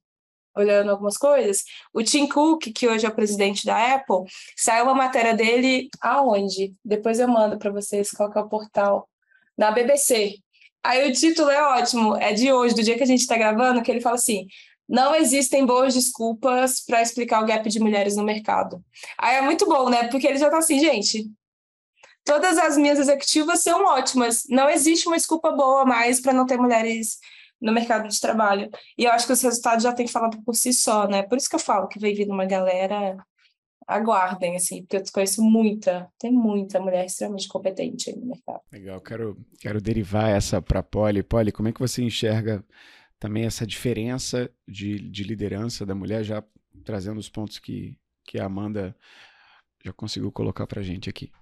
olhando 0.58 0.90
algumas 0.90 1.16
coisas, 1.16 1.64
o 1.92 2.02
Tim 2.02 2.26
Cook, 2.26 2.72
que 2.74 2.88
hoje 2.88 3.06
é 3.06 3.08
o 3.08 3.14
presidente 3.14 3.64
da 3.64 3.94
Apple, 3.94 4.24
saiu 4.56 4.84
uma 4.84 4.94
matéria 4.94 5.34
dele 5.34 5.88
aonde? 6.00 6.74
Depois 6.84 7.18
eu 7.18 7.28
mando 7.28 7.58
para 7.58 7.70
vocês 7.70 8.10
qual 8.10 8.32
é 8.34 8.40
o 8.40 8.48
portal. 8.48 9.08
Na 9.56 9.72
BBC. 9.72 10.36
Aí 10.84 11.10
o 11.10 11.12
título 11.12 11.50
é 11.50 11.60
ótimo, 11.60 12.16
é 12.16 12.32
de 12.32 12.52
hoje, 12.52 12.74
do 12.74 12.82
dia 12.82 12.96
que 12.96 13.02
a 13.02 13.06
gente 13.06 13.20
está 13.20 13.36
gravando, 13.36 13.82
que 13.82 13.90
ele 13.90 14.00
fala 14.00 14.14
assim: 14.14 14.46
não 14.88 15.14
existem 15.14 15.66
boas 15.66 15.94
desculpas 15.94 16.80
para 16.80 17.02
explicar 17.02 17.42
o 17.42 17.46
gap 17.46 17.68
de 17.68 17.78
mulheres 17.78 18.16
no 18.16 18.24
mercado. 18.24 18.82
Aí 19.18 19.36
é 19.36 19.42
muito 19.42 19.66
bom, 19.66 19.90
né? 19.90 20.08
Porque 20.08 20.26
ele 20.26 20.38
já 20.38 20.46
está 20.46 20.58
assim, 20.58 20.78
gente. 20.80 21.30
Todas 22.24 22.56
as 22.56 22.76
minhas 22.76 22.98
executivas 22.98 23.62
são 23.62 23.84
ótimas. 23.84 24.44
Não 24.48 24.68
existe 24.68 25.06
uma 25.06 25.16
desculpa 25.16 25.52
boa 25.52 25.84
mais 25.84 26.20
para 26.20 26.32
não 26.32 26.46
ter 26.46 26.56
mulheres 26.56 27.18
no 27.60 27.72
mercado 27.72 28.08
de 28.08 28.20
trabalho. 28.20 28.70
E 28.96 29.04
eu 29.04 29.10
acho 29.12 29.26
que 29.26 29.32
os 29.32 29.42
resultados 29.42 29.82
já 29.82 29.92
têm 29.92 30.06
falado 30.06 30.42
por 30.42 30.54
si 30.54 30.72
só, 30.72 31.08
né? 31.08 31.22
Por 31.22 31.38
isso 31.38 31.48
que 31.48 31.56
eu 31.56 31.60
falo 31.60 31.88
que 31.88 31.98
vem 31.98 32.14
vindo 32.14 32.32
uma 32.32 32.46
galera, 32.46 33.16
aguardem, 33.86 34.54
assim, 34.54 34.82
porque 34.82 34.98
eu 34.98 35.02
conheço 35.12 35.42
muita, 35.42 36.10
tem 36.18 36.30
muita 36.30 36.78
mulher 36.78 37.06
extremamente 37.06 37.48
competente 37.48 38.10
aí 38.10 38.16
no 38.16 38.26
mercado. 38.26 38.60
Legal, 38.70 39.00
quero, 39.00 39.38
quero 39.58 39.80
derivar 39.80 40.28
essa 40.30 40.60
para 40.60 40.80
a 40.80 40.82
Polly. 40.82 41.22
Polly, 41.22 41.50
como 41.50 41.68
é 41.68 41.72
que 41.72 41.80
você 41.80 42.02
enxerga 42.02 42.62
também 43.18 43.44
essa 43.46 43.66
diferença 43.66 44.50
de, 44.66 44.98
de 45.10 45.24
liderança 45.24 45.86
da 45.86 45.94
mulher, 45.94 46.22
já 46.22 46.44
trazendo 46.84 47.18
os 47.18 47.30
pontos 47.30 47.58
que, 47.58 47.98
que 48.24 48.38
a 48.38 48.44
Amanda 48.44 48.94
já 49.82 49.92
conseguiu 49.92 50.30
colocar 50.30 50.66
para 50.66 50.82
gente 50.82 51.08
aqui? 51.08 51.32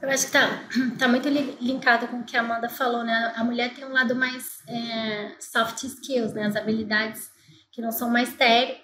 Eu 0.00 0.10
acho 0.10 0.26
que 0.26 0.32
tá, 0.32 0.48
tá 0.98 1.08
muito 1.08 1.28
linkado 1.28 2.08
com 2.08 2.20
o 2.20 2.24
que 2.24 2.36
a 2.36 2.40
Amanda 2.40 2.68
falou, 2.68 3.02
né? 3.02 3.32
A 3.36 3.42
mulher 3.44 3.74
tem 3.74 3.84
um 3.84 3.92
lado 3.92 4.14
mais 4.14 4.58
é, 4.68 5.36
soft 5.40 5.82
skills, 5.84 6.34
né? 6.34 6.46
As 6.46 6.56
habilidades 6.56 7.30
que 7.76 7.82
não 7.82 7.92
são 7.92 8.08
mais 8.08 8.34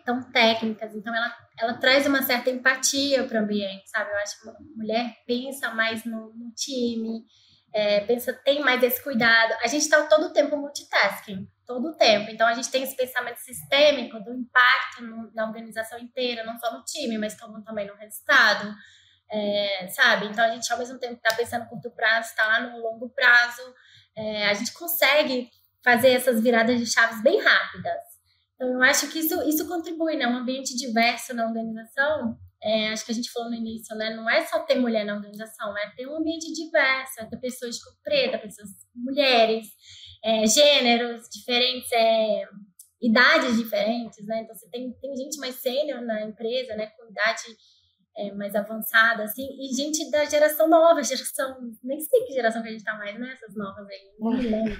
tão 0.05 0.23
técnicas. 0.23 0.95
Então, 0.95 1.15
ela, 1.15 1.35
ela 1.59 1.75
traz 1.75 2.07
uma 2.07 2.23
certa 2.23 2.51
empatia 2.51 3.25
para 3.25 3.41
o 3.41 3.43
ambiente, 3.43 3.89
sabe? 3.89 4.11
Eu 4.11 4.19
acho 4.19 4.43
que 4.43 4.49
a 4.51 4.55
mulher 4.77 5.17
pensa 5.27 5.71
mais 5.71 6.05
no, 6.05 6.31
no 6.35 6.53
time, 6.55 7.25
é, 7.73 8.01
pensa, 8.01 8.35
tem 8.35 8.61
mais 8.61 8.83
esse 8.83 9.03
cuidado. 9.03 9.55
A 9.63 9.67
gente 9.67 9.83
está 9.83 10.03
todo 10.03 10.27
o 10.27 10.33
tempo 10.35 10.59
multitasking, 10.59 11.49
todo 11.67 11.89
o 11.89 11.97
tempo. 11.97 12.31
Então, 12.31 12.47
a 12.47 12.53
gente 12.53 12.71
tem 12.71 12.83
esse 12.83 12.95
pensamento 12.95 13.39
sistêmico 13.39 14.21
do 14.21 14.35
impacto 14.35 15.03
no, 15.03 15.33
na 15.33 15.47
organização 15.47 15.99
inteira, 15.99 16.45
não 16.45 16.59
só 16.59 16.71
no 16.77 16.85
time, 16.85 17.17
mas 17.17 17.35
também 17.65 17.87
no 17.87 17.95
resultado. 17.95 18.75
É, 19.35 19.89
sabe? 19.89 20.27
Então 20.27 20.45
a 20.45 20.51
gente 20.51 20.71
ao 20.71 20.79
mesmo 20.79 20.99
tempo 20.99 21.15
está 21.15 21.35
pensando 21.35 21.63
no 21.63 21.71
curto 21.71 21.91
prazo, 21.91 22.29
está 22.29 22.47
lá 22.47 22.61
no 22.61 22.83
longo 22.83 23.09
prazo, 23.09 23.63
é, 24.15 24.47
a 24.47 24.53
gente 24.53 24.75
consegue 24.75 25.49
fazer 25.83 26.11
essas 26.11 26.43
viradas 26.43 26.79
de 26.79 26.87
chaves 26.87 27.23
bem 27.23 27.41
rápidas. 27.41 28.03
Então 28.55 28.75
eu 28.75 28.83
acho 28.83 29.09
que 29.09 29.21
isso, 29.21 29.43
isso 29.49 29.67
contribui, 29.67 30.17
né? 30.17 30.27
Um 30.27 30.37
ambiente 30.37 30.77
diverso 30.77 31.35
na 31.35 31.47
organização, 31.47 32.39
é, 32.63 32.91
acho 32.91 33.05
que 33.05 33.11
a 33.11 33.15
gente 33.15 33.33
falou 33.33 33.51
no 33.51 33.57
início, 33.57 33.97
né? 33.97 34.15
Não 34.15 34.31
é 34.31 34.47
só 34.47 34.61
ter 34.61 34.77
mulher 34.77 35.05
na 35.05 35.17
organização, 35.17 35.77
é 35.77 35.91
ter 35.97 36.07
um 36.07 36.17
ambiente 36.17 36.53
diverso, 36.53 37.21
é 37.21 37.25
ter 37.25 37.39
pessoas 37.39 37.77
de 37.77 37.83
cor 37.83 37.93
preta, 38.05 38.39
pessoas 38.39 38.69
mulheres, 38.95 39.67
é, 40.25 40.47
gêneros 40.47 41.29
diferentes, 41.29 41.91
é, 41.93 42.45
idades 43.01 43.57
diferentes, 43.57 44.25
né? 44.27 44.43
Então 44.43 44.55
você 44.55 44.69
tem, 44.71 44.93
tem 45.01 45.17
gente 45.17 45.39
mais 45.39 45.57
sênior 45.57 46.01
na 46.03 46.23
empresa, 46.23 46.77
né? 46.77 46.87
Com 46.87 47.11
idade 47.11 47.43
é, 48.17 48.31
mais 48.33 48.55
avançada, 48.55 49.25
assim, 49.25 49.49
e 49.59 49.75
gente 49.75 50.11
da 50.11 50.25
geração 50.27 50.69
nova, 50.69 51.03
geração. 51.03 51.57
Nem 51.83 51.99
sei 51.99 52.21
que 52.25 52.35
geração 52.35 52.63
que 52.63 52.69
a 52.69 52.73
gente 52.73 52.85
tá 52.85 52.95
mais, 52.95 53.19
né? 53.19 53.33
Essas 53.33 53.57
novas 53.57 53.87
aí. 53.89 54.01
Não 54.19 54.33
me 54.33 54.43
lembro. 54.43 54.79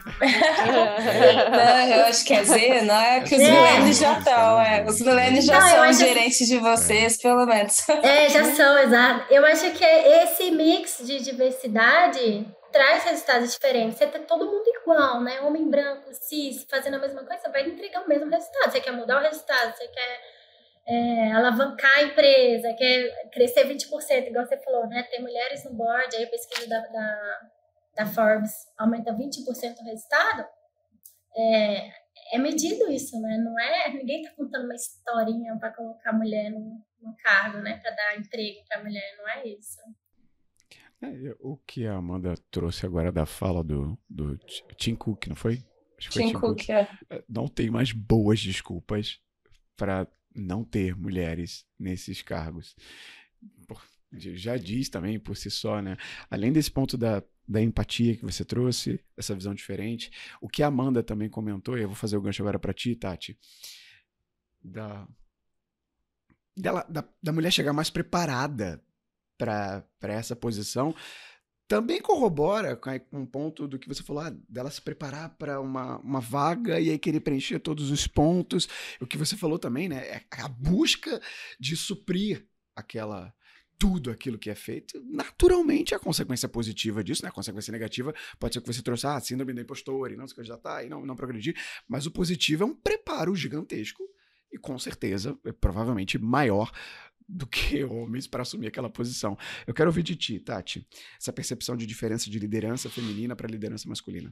não, 1.51 1.97
eu 1.97 2.05
acho 2.05 2.25
que 2.25 2.35
é 2.35 2.45
Z, 2.45 2.83
não 2.83 2.95
é? 2.95 3.21
Que 3.21 3.35
os 3.35 3.41
é. 3.41 3.51
milênios 3.51 3.99
já 3.99 4.19
estão, 4.19 4.61
é. 4.61 4.85
Os 4.85 5.01
milênios 5.01 5.45
já 5.47 5.61
não, 5.61 5.69
são 5.69 5.93
gerentes 6.07 6.47
de 6.47 6.59
vocês, 6.59 7.21
pelo 7.21 7.47
menos. 7.47 7.89
É, 7.89 8.29
já 8.29 8.45
são, 8.53 8.79
exato. 8.79 9.33
Eu 9.33 9.45
acho 9.47 9.71
que 9.73 9.85
esse 9.85 10.51
mix 10.51 10.99
de 11.03 11.21
diversidade 11.21 12.47
traz 12.71 13.05
resultados 13.05 13.53
diferentes. 13.53 13.97
Você 13.97 14.07
tem 14.07 14.23
todo 14.25 14.45
mundo 14.45 14.65
igual, 14.67 15.23
né? 15.23 15.41
Homem 15.41 15.71
branco, 15.71 16.13
cis, 16.13 16.67
fazendo 16.69 16.97
a 16.97 16.99
mesma 16.99 17.25
coisa, 17.25 17.43
você 17.43 17.51
vai 17.51 17.67
entregar 17.67 18.03
o 18.03 18.09
mesmo 18.09 18.31
resultado. 18.31 18.73
Você 18.73 18.81
quer 18.81 18.93
mudar 18.93 19.21
o 19.21 19.23
resultado, 19.23 19.75
você 19.75 19.89
quer 19.89 20.42
é, 20.87 21.33
alavancar 21.33 21.99
a 21.99 22.03
empresa, 22.03 22.75
quer 22.75 23.31
crescer 23.31 23.67
20%, 23.67 24.27
igual 24.27 24.47
você 24.47 24.59
falou, 24.59 24.87
né? 24.89 25.03
Tem 25.05 25.21
mulheres 25.21 25.65
no 25.65 25.75
board, 25.75 26.15
aí 26.17 26.25
a 26.25 26.31
pesquisa 26.31 26.69
da, 26.69 26.81
da, 26.81 27.41
da 27.97 28.07
Forbes 28.07 28.53
aumenta 28.77 29.13
20% 29.13 29.17
o 29.81 29.85
resultado. 29.85 30.45
É, 31.37 31.91
é 32.33 32.39
medido 32.39 32.91
isso, 32.91 33.21
né? 33.21 33.39
Não 33.39 33.59
é 33.59 33.93
ninguém 33.93 34.23
está 34.23 34.35
contando 34.35 34.65
uma 34.65 34.75
historinha 34.75 35.57
para 35.59 35.73
colocar 35.73 36.11
a 36.11 36.15
mulher 36.15 36.51
no, 36.51 36.81
no 37.01 37.17
cargo, 37.23 37.59
né? 37.59 37.79
Para 37.79 37.93
dar 37.93 38.19
emprego 38.19 38.59
para 38.69 38.81
a 38.81 38.83
mulher, 38.83 39.17
não 39.19 39.29
é 39.29 39.47
isso. 39.47 39.79
É, 41.03 41.35
o 41.41 41.57
que 41.57 41.87
a 41.87 41.95
Amanda 41.95 42.35
trouxe 42.51 42.87
agora 42.87 43.11
da 43.11 43.27
fala 43.27 43.63
do, 43.63 43.99
do 44.09 44.37
Tim 44.77 44.95
Cook, 44.95 45.27
não 45.27 45.37
foi? 45.37 45.65
Acho 45.99 46.11
que 46.11 46.19
Tim, 46.19 46.27
Tim 46.29 46.33
Cook, 46.35 46.59
Cook. 46.59 46.71
É. 46.71 46.89
é. 47.11 47.25
Não 47.29 47.49
tem 47.49 47.71
mais 47.71 47.93
boas 47.93 48.41
desculpas 48.41 49.21
para 49.77 50.07
não 50.35 50.65
ter 50.65 50.97
mulheres 50.97 51.67
nesses 51.79 52.23
cargos. 52.23 52.77
Já 54.13 54.57
diz 54.57 54.89
também 54.89 55.19
por 55.19 55.37
si 55.37 55.51
só, 55.51 55.81
né? 55.81 55.97
Além 56.31 56.53
desse 56.53 56.71
ponto 56.71 56.99
da, 56.99 57.23
da 57.49 57.63
empatia 57.63 58.17
que 58.17 58.25
você 58.25 58.45
trouxe, 58.45 59.01
essa 59.17 59.35
visão 59.35 59.55
diferente, 59.55 60.11
o 60.41 60.49
que 60.49 60.63
a 60.63 60.67
Amanda 60.67 61.03
também 61.03 61.29
comentou, 61.29 61.79
e 61.79 61.83
eu 61.83 61.89
vou 61.89 61.97
fazer 61.97 62.17
o 62.17 62.21
gancho 62.21 62.43
agora 62.43 62.59
para 62.59 62.75
ti, 62.75 62.95
Tati, 62.95 63.39
da 64.63 65.09
dela, 66.57 66.85
da, 66.89 67.05
da 67.23 67.33
mulher 67.33 67.51
chegar 67.51 67.73
mais 67.73 67.91
preparada 67.91 68.83
para 69.39 69.85
essa 70.03 70.37
posição 70.37 70.95
também 71.69 72.01
corrobora 72.01 72.77
com 72.77 72.91
um 73.13 73.27
ponto 73.27 73.67
do 73.67 73.79
que 73.79 73.89
você 73.89 74.03
falou, 74.03 74.23
ah, 74.23 74.37
dela 74.49 74.71
se 74.71 74.81
preparar 74.81 75.31
para 75.37 75.61
uma, 75.61 75.99
uma 75.99 76.21
vaga 76.21 76.79
e 76.79 76.91
aí 76.91 76.99
querer 76.99 77.21
preencher 77.21 77.59
todos 77.61 77.91
os 77.91 78.07
pontos. 78.07 78.69
O 79.01 79.07
que 79.07 79.17
você 79.17 79.37
falou 79.37 79.59
também, 79.59 79.89
né? 79.89 80.07
É 80.07 80.23
a 80.39 80.49
busca 80.49 81.21
de 81.59 81.77
suprir 81.77 82.47
aquela 82.77 83.33
tudo 83.79 84.13
aquilo 84.13 84.39
que 84.39 84.49
é 84.49 84.55
feito, 84.55 85.03
naturalmente 85.05 85.93
a 85.93 85.99
consequência 85.99 86.49
positiva 86.49 87.03
disso, 87.03 87.25
né? 87.25 87.31
A 87.31 87.33
consequência 87.33 87.73
negativa 87.73 88.15
pode 88.39 88.55
ser 88.55 88.61
que 88.61 88.73
você 88.73 88.81
trouxe, 88.81 89.09
ah, 89.09 89.19
síndrome 89.19 89.53
da 89.53 89.61
impostora 89.61 90.13
e 90.13 90.17
não 90.17 90.29
se 90.29 90.37
candidatar 90.37 90.85
e 90.85 90.89
não, 90.89 91.05
não 91.05 91.17
progredir, 91.17 91.57
mas 91.89 92.07
o 92.07 92.11
positivo 92.13 92.63
é 92.63 92.67
um 92.67 92.77
preparo 92.77 93.35
gigantesco 93.35 94.05
e 94.53 94.59
com 94.59 94.79
certeza, 94.79 95.37
é 95.45 95.51
provavelmente 95.51 96.17
maior 96.17 96.71
do 97.29 97.47
que 97.47 97.85
homens 97.85 98.27
para 98.27 98.43
assumir 98.43 98.69
aquela 98.69 98.91
posição. 98.91 99.37
Eu 99.67 99.75
quero 99.75 99.89
ouvir 99.89 100.03
de 100.03 100.17
ti, 100.17 100.39
Tati, 100.39 100.87
essa 101.19 101.33
percepção 101.33 101.77
de 101.77 101.87
diferença 101.87 102.31
de 102.31 102.39
liderança 102.39 102.89
feminina 102.89 103.37
para 103.37 103.49
liderança 103.49 103.89
masculina. 103.89 104.31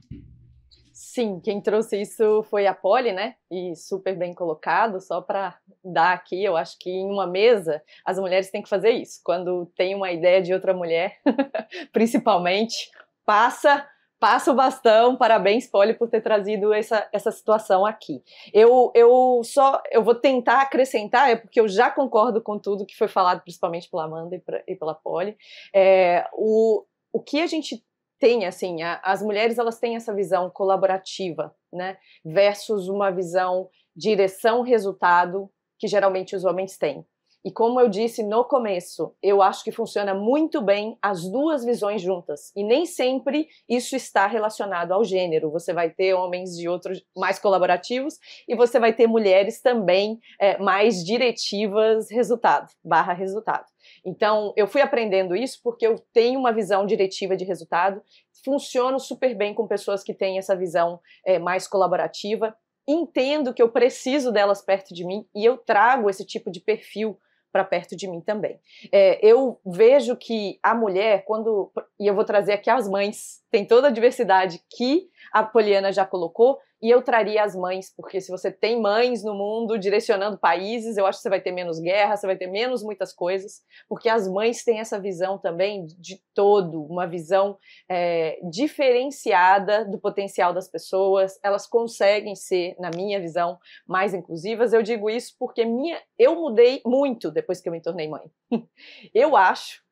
Sim, 0.93 1.39
quem 1.39 1.59
trouxe 1.61 2.01
isso 2.01 2.43
foi 2.43 2.67
a 2.67 2.73
Polly, 2.73 3.11
né? 3.11 3.35
E 3.49 3.75
super 3.75 4.15
bem 4.15 4.33
colocado, 4.33 4.99
só 4.99 5.21
para 5.21 5.57
dar 5.83 6.13
aqui, 6.13 6.43
eu 6.43 6.55
acho 6.55 6.77
que 6.77 6.89
em 6.89 7.09
uma 7.09 7.25
mesa 7.25 7.81
as 8.05 8.19
mulheres 8.19 8.51
têm 8.51 8.61
que 8.61 8.69
fazer 8.69 8.91
isso. 8.91 9.19
Quando 9.23 9.65
tem 9.75 9.95
uma 9.95 10.11
ideia 10.11 10.41
de 10.41 10.53
outra 10.53 10.73
mulher, 10.73 11.19
principalmente, 11.91 12.91
passa 13.25 13.87
passa 14.21 14.51
o 14.51 14.55
bastão, 14.55 15.17
parabéns, 15.17 15.65
Polly, 15.65 15.95
por 15.95 16.07
ter 16.07 16.21
trazido 16.21 16.71
essa, 16.71 17.09
essa 17.11 17.31
situação 17.31 17.83
aqui. 17.83 18.23
Eu, 18.53 18.91
eu 18.93 19.41
só 19.43 19.81
eu 19.91 20.03
vou 20.03 20.13
tentar 20.13 20.61
acrescentar, 20.61 21.31
é 21.31 21.35
porque 21.35 21.59
eu 21.59 21.67
já 21.67 21.89
concordo 21.89 22.39
com 22.39 22.59
tudo 22.59 22.85
que 22.85 22.95
foi 22.95 23.07
falado, 23.07 23.41
principalmente 23.41 23.89
pela 23.89 24.03
Amanda 24.03 24.35
e, 24.35 24.39
pra, 24.39 24.63
e 24.67 24.75
pela 24.75 24.93
Polly. 24.93 25.35
É, 25.73 26.29
o, 26.33 26.85
o 27.11 27.19
que 27.19 27.41
a 27.41 27.47
gente 27.47 27.83
tem, 28.19 28.45
assim, 28.45 28.83
a, 28.83 29.01
as 29.03 29.23
mulheres 29.23 29.57
elas 29.57 29.79
têm 29.79 29.95
essa 29.95 30.13
visão 30.13 30.51
colaborativa, 30.51 31.55
né, 31.73 31.97
versus 32.23 32.87
uma 32.87 33.09
visão 33.09 33.69
direção-resultado 33.95 35.49
que 35.79 35.87
geralmente 35.87 36.35
os 36.35 36.45
homens 36.45 36.77
têm. 36.77 37.03
E 37.43 37.51
como 37.51 37.79
eu 37.79 37.89
disse 37.89 38.21
no 38.21 38.43
começo, 38.43 39.15
eu 39.21 39.41
acho 39.41 39.63
que 39.63 39.71
funciona 39.71 40.13
muito 40.13 40.61
bem 40.61 40.95
as 41.01 41.23
duas 41.23 41.65
visões 41.65 42.01
juntas. 42.01 42.51
E 42.55 42.63
nem 42.63 42.85
sempre 42.85 43.47
isso 43.67 43.95
está 43.95 44.27
relacionado 44.27 44.91
ao 44.91 45.03
gênero. 45.03 45.49
Você 45.49 45.73
vai 45.73 45.89
ter 45.89 46.13
homens 46.13 46.55
de 46.55 46.69
outros 46.69 47.03
mais 47.17 47.39
colaborativos 47.39 48.19
e 48.47 48.55
você 48.55 48.79
vai 48.79 48.93
ter 48.93 49.07
mulheres 49.07 49.59
também 49.59 50.19
é, 50.39 50.59
mais 50.59 51.03
diretivas, 51.03 52.11
resultado, 52.11 52.71
barra 52.83 53.13
resultado. 53.13 53.65
Então, 54.05 54.53
eu 54.55 54.67
fui 54.67 54.81
aprendendo 54.81 55.35
isso 55.35 55.59
porque 55.63 55.85
eu 55.87 55.97
tenho 56.13 56.39
uma 56.39 56.53
visão 56.53 56.85
diretiva 56.85 57.35
de 57.35 57.43
resultado, 57.43 58.03
funciono 58.45 58.99
super 58.99 59.35
bem 59.35 59.53
com 59.53 59.67
pessoas 59.67 60.03
que 60.03 60.13
têm 60.13 60.37
essa 60.37 60.55
visão 60.55 60.99
é, 61.25 61.39
mais 61.39 61.67
colaborativa, 61.67 62.55
entendo 62.87 63.53
que 63.53 63.61
eu 63.61 63.69
preciso 63.69 64.31
delas 64.31 64.61
perto 64.61 64.93
de 64.93 65.05
mim 65.05 65.25
e 65.35 65.45
eu 65.45 65.57
trago 65.57 66.09
esse 66.09 66.25
tipo 66.25 66.51
de 66.51 66.59
perfil 66.59 67.17
para 67.51 67.63
perto 67.63 67.95
de 67.95 68.07
mim 68.07 68.21
também. 68.21 68.59
É, 68.91 69.19
eu 69.25 69.59
vejo 69.65 70.15
que 70.15 70.59
a 70.63 70.73
mulher, 70.73 71.23
quando. 71.25 71.71
E 71.99 72.07
eu 72.07 72.15
vou 72.15 72.23
trazer 72.23 72.53
aqui 72.53 72.69
as 72.69 72.87
mães, 72.87 73.41
tem 73.51 73.65
toda 73.65 73.87
a 73.87 73.91
diversidade 73.91 74.61
que 74.69 75.09
a 75.31 75.43
Poliana 75.43 75.91
já 75.91 76.05
colocou, 76.05 76.59
e 76.81 76.89
eu 76.89 77.01
traria 77.03 77.43
as 77.43 77.55
mães, 77.55 77.93
porque 77.95 78.19
se 78.19 78.31
você 78.31 78.51
tem 78.51 78.81
mães 78.81 79.23
no 79.23 79.35
mundo 79.35 79.77
direcionando 79.77 80.37
países, 80.37 80.97
eu 80.97 81.05
acho 81.05 81.19
que 81.19 81.23
você 81.23 81.29
vai 81.29 81.39
ter 81.39 81.51
menos 81.51 81.79
guerra, 81.79 82.17
você 82.17 82.25
vai 82.25 82.35
ter 82.35 82.47
menos 82.47 82.81
muitas 82.81 83.13
coisas, 83.13 83.61
porque 83.87 84.09
as 84.09 84.27
mães 84.27 84.63
têm 84.63 84.79
essa 84.79 84.99
visão 84.99 85.37
também 85.37 85.85
de 85.85 86.19
todo, 86.33 86.83
uma 86.83 87.05
visão 87.05 87.57
é, 87.87 88.39
diferenciada 88.49 89.85
do 89.85 89.99
potencial 89.99 90.53
das 90.53 90.67
pessoas, 90.67 91.39
elas 91.43 91.67
conseguem 91.67 92.35
ser, 92.35 92.75
na 92.79 92.89
minha 92.89 93.19
visão, 93.19 93.59
mais 93.87 94.13
inclusivas. 94.15 94.73
Eu 94.73 94.81
digo 94.81 95.07
isso 95.07 95.35
porque 95.37 95.63
minha, 95.63 96.01
eu 96.17 96.35
mudei 96.35 96.81
muito 96.83 97.29
depois 97.29 97.61
que 97.61 97.69
eu 97.69 97.73
me 97.73 97.81
tornei 97.81 98.07
mãe. 98.07 98.23
eu 99.13 99.35
acho, 99.35 99.83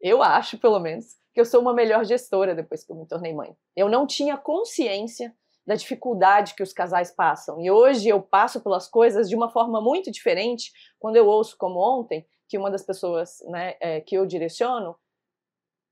eu 0.00 0.20
acho 0.22 0.58
pelo 0.58 0.80
menos, 0.80 1.22
que 1.32 1.40
eu 1.40 1.44
sou 1.44 1.60
uma 1.60 1.72
melhor 1.72 2.04
gestora 2.04 2.54
depois 2.54 2.84
que 2.84 2.92
eu 2.92 2.96
me 2.96 3.06
tornei 3.06 3.32
mãe. 3.32 3.56
Eu 3.76 3.88
não 3.88 4.06
tinha 4.06 4.36
consciência 4.36 5.32
da 5.66 5.74
dificuldade 5.74 6.54
que 6.54 6.62
os 6.62 6.72
casais 6.72 7.10
passam. 7.10 7.60
E 7.60 7.70
hoje 7.70 8.08
eu 8.08 8.20
passo 8.20 8.60
pelas 8.60 8.88
coisas 8.88 9.28
de 9.28 9.36
uma 9.36 9.48
forma 9.48 9.80
muito 9.80 10.10
diferente 10.10 10.72
quando 10.98 11.16
eu 11.16 11.26
ouço, 11.26 11.56
como 11.56 11.78
ontem, 11.80 12.26
que 12.48 12.58
uma 12.58 12.70
das 12.70 12.82
pessoas 12.82 13.38
né, 13.48 13.76
é, 13.80 14.00
que 14.00 14.16
eu 14.16 14.26
direciono 14.26 14.96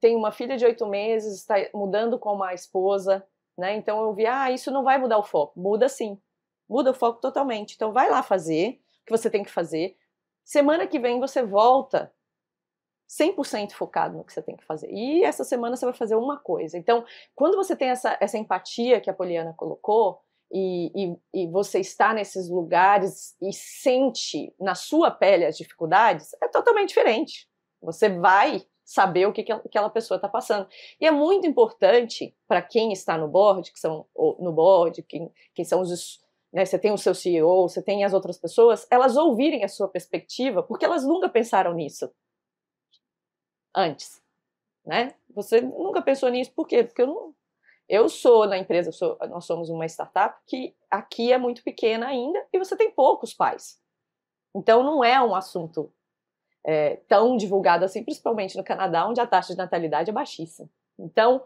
tem 0.01 0.17
uma 0.17 0.33
filha 0.33 0.57
de 0.57 0.65
oito 0.65 0.87
meses, 0.87 1.35
está 1.35 1.55
mudando 1.75 2.19
com 2.19 2.33
uma 2.33 2.55
esposa, 2.55 3.25
né? 3.57 3.77
Então 3.77 4.03
eu 4.03 4.15
vi, 4.15 4.27
ah, 4.27 4.51
isso 4.51 4.71
não 4.71 4.83
vai 4.83 4.99
mudar 4.99 5.19
o 5.19 5.23
foco. 5.23 5.61
Muda 5.61 5.89
sim. 5.89 6.19
Muda 6.69 6.91
o 6.91 6.95
foco 6.95 7.21
totalmente. 7.21 7.75
Então 7.75 7.93
vai 7.93 8.11
lá 8.11 8.23
fazer 8.23 8.81
o 9.03 9.07
que 9.07 9.13
você 9.13 9.29
tem 9.29 9.45
que 9.45 9.51
fazer. 9.51 9.97
Semana 10.43 10.87
que 10.87 10.99
vem 10.99 11.21
você 11.21 11.43
volta 11.43 12.13
100% 13.11 13.73
focado 13.73 14.17
no 14.17 14.25
que 14.25 14.33
você 14.33 14.41
tem 14.41 14.57
que 14.57 14.65
fazer. 14.65 14.89
E 14.93 15.25
essa 15.25 15.43
semana 15.43 15.77
você 15.77 15.85
vai 15.85 15.95
fazer 15.95 16.15
uma 16.15 16.39
coisa. 16.39 16.79
Então, 16.79 17.05
quando 17.35 17.57
você 17.57 17.75
tem 17.75 17.89
essa, 17.89 18.17
essa 18.21 18.39
empatia 18.39 19.01
que 19.01 19.11
a 19.11 19.15
Poliana 19.15 19.53
colocou, 19.57 20.21
e, 20.53 20.91
e, 20.95 21.43
e, 21.43 21.47
você 21.47 21.79
está 21.79 22.13
nesses 22.13 22.49
lugares 22.49 23.37
e 23.41 23.53
sente 23.53 24.53
na 24.59 24.75
sua 24.75 25.09
pele 25.09 25.45
as 25.45 25.57
dificuldades, 25.57 26.31
é 26.43 26.49
totalmente 26.49 26.89
diferente. 26.89 27.49
Você 27.81 28.09
vai 28.09 28.61
saber 28.85 29.27
o 29.27 29.33
que, 29.33 29.45
que 29.45 29.53
aquela 29.53 29.89
pessoa 29.89 30.17
está 30.17 30.29
passando. 30.29 30.67
E 31.01 31.07
é 31.07 31.11
muito 31.13 31.47
importante 31.47 32.35
para 32.49 32.61
quem 32.61 32.93
está 32.93 33.17
no 33.17 33.29
board, 33.29 33.73
que 33.73 33.79
são 33.79 34.07
no 34.17 34.53
board, 34.53 35.05
quem, 35.05 35.33
quem 35.55 35.65
são 35.65 35.81
os. 35.81 36.21
Né, 36.53 36.65
você 36.65 36.77
tem 36.77 36.93
o 36.93 36.99
seu 36.99 37.15
CEO, 37.15 37.69
você 37.69 37.81
tem 37.81 38.03
as 38.03 38.13
outras 38.13 38.37
pessoas, 38.37 38.85
elas 38.91 39.17
ouvirem 39.17 39.63
a 39.63 39.69
sua 39.69 39.87
perspectiva, 39.87 40.65
porque 40.65 40.85
elas 40.85 41.05
nunca 41.05 41.29
pensaram 41.29 41.73
nisso 41.75 42.11
antes, 43.75 44.23
né? 44.85 45.15
Você 45.35 45.61
nunca 45.61 46.03
pensou 46.03 46.29
nisso, 46.29 46.53
por 46.55 46.67
quê? 46.67 46.85
Porque 46.85 47.03
eu 47.03 47.07
não, 47.07 47.35
eu 47.89 48.09
sou 48.09 48.47
na 48.47 48.59
empresa, 48.59 48.93
sou, 48.93 49.19
nós 49.29 49.45
somos 49.45 49.69
uma 49.69 49.87
startup 49.87 50.39
que 50.47 50.75
aqui 50.91 51.33
é 51.33 51.39
muito 51.39 51.63
pequena 51.63 52.07
ainda 52.07 52.45
e 52.53 52.59
você 52.59 52.77
tem 52.77 52.91
poucos 52.91 53.35
pais. 53.35 53.81
Então 54.55 54.83
não 54.83 55.05
é 55.05 55.21
um 55.21 55.35
assunto 55.35 55.93
é, 56.65 56.97
tão 57.09 57.37
divulgado 57.37 57.85
assim, 57.85 58.05
principalmente 58.05 58.57
no 58.57 58.65
Canadá, 58.65 59.07
onde 59.07 59.21
a 59.21 59.27
taxa 59.27 59.53
de 59.53 59.59
natalidade 59.59 60.11
é 60.11 60.13
baixíssima. 60.13 60.69
Então 60.99 61.45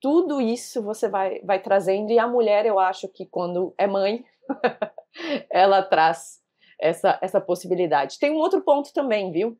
tudo 0.00 0.40
isso 0.40 0.82
você 0.82 1.08
vai, 1.08 1.40
vai 1.40 1.60
trazendo 1.60 2.10
e 2.10 2.18
a 2.18 2.26
mulher, 2.26 2.64
eu 2.64 2.78
acho 2.78 3.06
que 3.08 3.26
quando 3.26 3.74
é 3.76 3.86
mãe, 3.86 4.24
ela 5.50 5.82
traz 5.82 6.40
essa, 6.80 7.18
essa 7.20 7.40
possibilidade. 7.40 8.18
Tem 8.18 8.30
um 8.30 8.38
outro 8.38 8.62
ponto 8.62 8.92
também, 8.94 9.30
viu? 9.30 9.58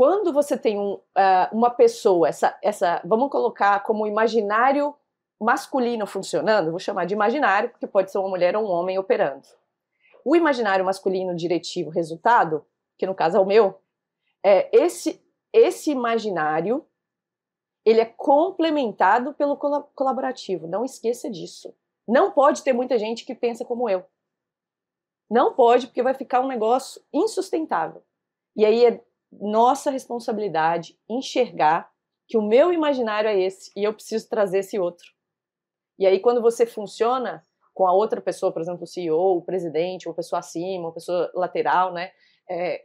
Quando 0.00 0.32
você 0.32 0.56
tem 0.56 0.78
um, 0.78 0.94
uh, 0.94 1.52
uma 1.52 1.68
pessoa, 1.68 2.26
essa, 2.26 2.58
essa, 2.62 3.02
vamos 3.04 3.30
colocar 3.30 3.80
como 3.80 4.06
imaginário 4.06 4.94
masculino 5.38 6.06
funcionando, 6.06 6.70
vou 6.70 6.80
chamar 6.80 7.04
de 7.04 7.12
imaginário, 7.12 7.68
porque 7.68 7.86
pode 7.86 8.10
ser 8.10 8.16
uma 8.16 8.30
mulher 8.30 8.56
ou 8.56 8.64
um 8.64 8.70
homem 8.70 8.98
operando. 8.98 9.46
O 10.24 10.34
imaginário 10.34 10.86
masculino 10.86 11.36
diretivo 11.36 11.90
resultado, 11.90 12.64
que 12.96 13.04
no 13.04 13.14
caso 13.14 13.36
é 13.36 13.40
o 13.40 13.44
meu, 13.44 13.78
é 14.42 14.74
esse, 14.74 15.22
esse 15.52 15.90
imaginário 15.90 16.82
ele 17.84 18.00
é 18.00 18.06
complementado 18.06 19.34
pelo 19.34 19.54
colaborativo. 19.54 20.66
Não 20.66 20.82
esqueça 20.82 21.30
disso. 21.30 21.74
Não 22.08 22.30
pode 22.30 22.62
ter 22.62 22.72
muita 22.72 22.98
gente 22.98 23.26
que 23.26 23.34
pensa 23.34 23.66
como 23.66 23.86
eu. 23.86 24.02
Não 25.30 25.52
pode, 25.52 25.88
porque 25.88 26.02
vai 26.02 26.14
ficar 26.14 26.40
um 26.40 26.48
negócio 26.48 27.02
insustentável. 27.12 28.02
E 28.56 28.64
aí 28.64 28.86
é 28.86 29.04
nossa 29.32 29.90
responsabilidade 29.90 30.98
enxergar 31.08 31.90
que 32.26 32.36
o 32.36 32.42
meu 32.42 32.72
imaginário 32.72 33.28
é 33.28 33.40
esse 33.40 33.72
e 33.76 33.84
eu 33.84 33.92
preciso 33.92 34.28
trazer 34.28 34.58
esse 34.58 34.78
outro. 34.78 35.06
E 35.98 36.06
aí, 36.06 36.20
quando 36.20 36.40
você 36.40 36.64
funciona 36.64 37.44
com 37.74 37.86
a 37.86 37.92
outra 37.92 38.20
pessoa, 38.20 38.52
por 38.52 38.62
exemplo, 38.62 38.84
o 38.84 38.86
CEO, 38.86 39.36
o 39.36 39.42
presidente, 39.42 40.08
uma 40.08 40.14
pessoa 40.14 40.40
acima, 40.40 40.86
uma 40.86 40.92
pessoa 40.92 41.30
lateral, 41.34 41.92
né? 41.92 42.12
É, 42.48 42.84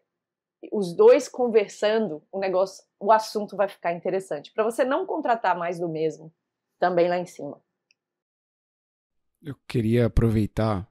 os 0.71 0.95
dois 0.95 1.27
conversando, 1.27 2.23
o 2.31 2.39
negócio, 2.39 2.83
o 2.99 3.11
assunto 3.11 3.55
vai 3.55 3.67
ficar 3.67 3.93
interessante. 3.93 4.51
Para 4.51 4.63
você 4.63 4.83
não 4.83 5.05
contratar 5.05 5.57
mais 5.57 5.79
do 5.79 5.87
mesmo 5.87 6.33
também 6.79 7.07
lá 7.07 7.17
em 7.17 7.25
cima. 7.25 7.61
Eu 9.41 9.55
queria 9.67 10.07
aproveitar 10.07 10.89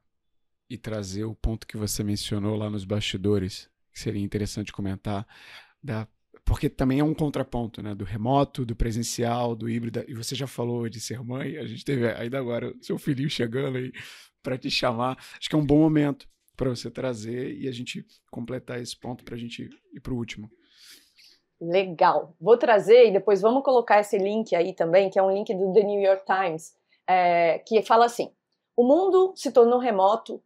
e 0.68 0.78
trazer 0.78 1.24
o 1.24 1.34
ponto 1.34 1.66
que 1.66 1.76
você 1.76 2.02
mencionou 2.02 2.56
lá 2.56 2.70
nos 2.70 2.84
bastidores, 2.84 3.68
que 3.94 4.00
seria 4.00 4.22
interessante 4.22 4.72
comentar, 4.72 5.26
da, 5.82 6.06
porque 6.44 6.68
também 6.68 6.98
é 6.98 7.04
um 7.04 7.14
contraponto, 7.14 7.82
né? 7.82 7.94
Do 7.94 8.04
remoto, 8.04 8.66
do 8.66 8.76
presencial, 8.76 9.54
do 9.54 9.68
híbrido. 9.68 10.04
E 10.06 10.14
você 10.14 10.34
já 10.34 10.46
falou 10.46 10.88
de 10.88 11.00
ser 11.00 11.22
mãe, 11.22 11.56
a 11.56 11.66
gente 11.66 11.84
teve 11.84 12.06
ainda 12.08 12.38
agora 12.38 12.74
seu 12.82 12.98
filhinho 12.98 13.30
chegando 13.30 13.78
aí 13.78 13.92
para 14.42 14.58
te 14.58 14.70
chamar. 14.70 15.16
Acho 15.38 15.48
que 15.48 15.54
é 15.54 15.58
um 15.58 15.64
bom 15.64 15.78
momento 15.78 16.28
para 16.56 16.68
você 16.68 16.90
trazer 16.90 17.56
e 17.56 17.66
a 17.66 17.72
gente 17.72 18.04
completar 18.30 18.80
esse 18.80 18.98
ponto 18.98 19.24
para 19.24 19.34
a 19.34 19.38
gente 19.38 19.70
ir 19.92 20.00
para 20.00 20.12
o 20.12 20.16
último. 20.16 20.50
Legal. 21.60 22.36
Vou 22.38 22.58
trazer 22.58 23.08
e 23.08 23.12
depois 23.12 23.40
vamos 23.40 23.62
colocar 23.62 24.00
esse 24.00 24.18
link 24.18 24.54
aí 24.54 24.74
também, 24.74 25.08
que 25.08 25.18
é 25.18 25.22
um 25.22 25.32
link 25.32 25.52
do 25.54 25.72
The 25.72 25.82
New 25.82 26.00
York 26.00 26.24
Times, 26.26 26.74
é, 27.08 27.58
que 27.60 27.82
fala 27.82 28.04
assim: 28.04 28.30
o 28.76 28.84
mundo 28.84 29.32
se 29.34 29.50
tornou 29.50 29.78
remoto 29.78 30.42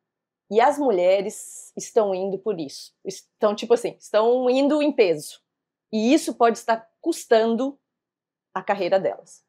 e 0.50 0.60
as 0.60 0.78
mulheres 0.78 1.72
estão 1.76 2.14
indo 2.14 2.38
por 2.38 2.58
isso. 2.58 2.94
Estão, 3.04 3.54
tipo 3.54 3.74
assim, 3.74 3.96
estão 3.98 4.48
indo 4.48 4.82
em 4.82 4.92
peso. 4.92 5.40
E 5.92 6.12
isso 6.12 6.34
pode 6.34 6.58
estar 6.58 6.88
custando 7.00 7.78
a 8.54 8.62
carreira 8.62 8.98
delas. 8.98 9.44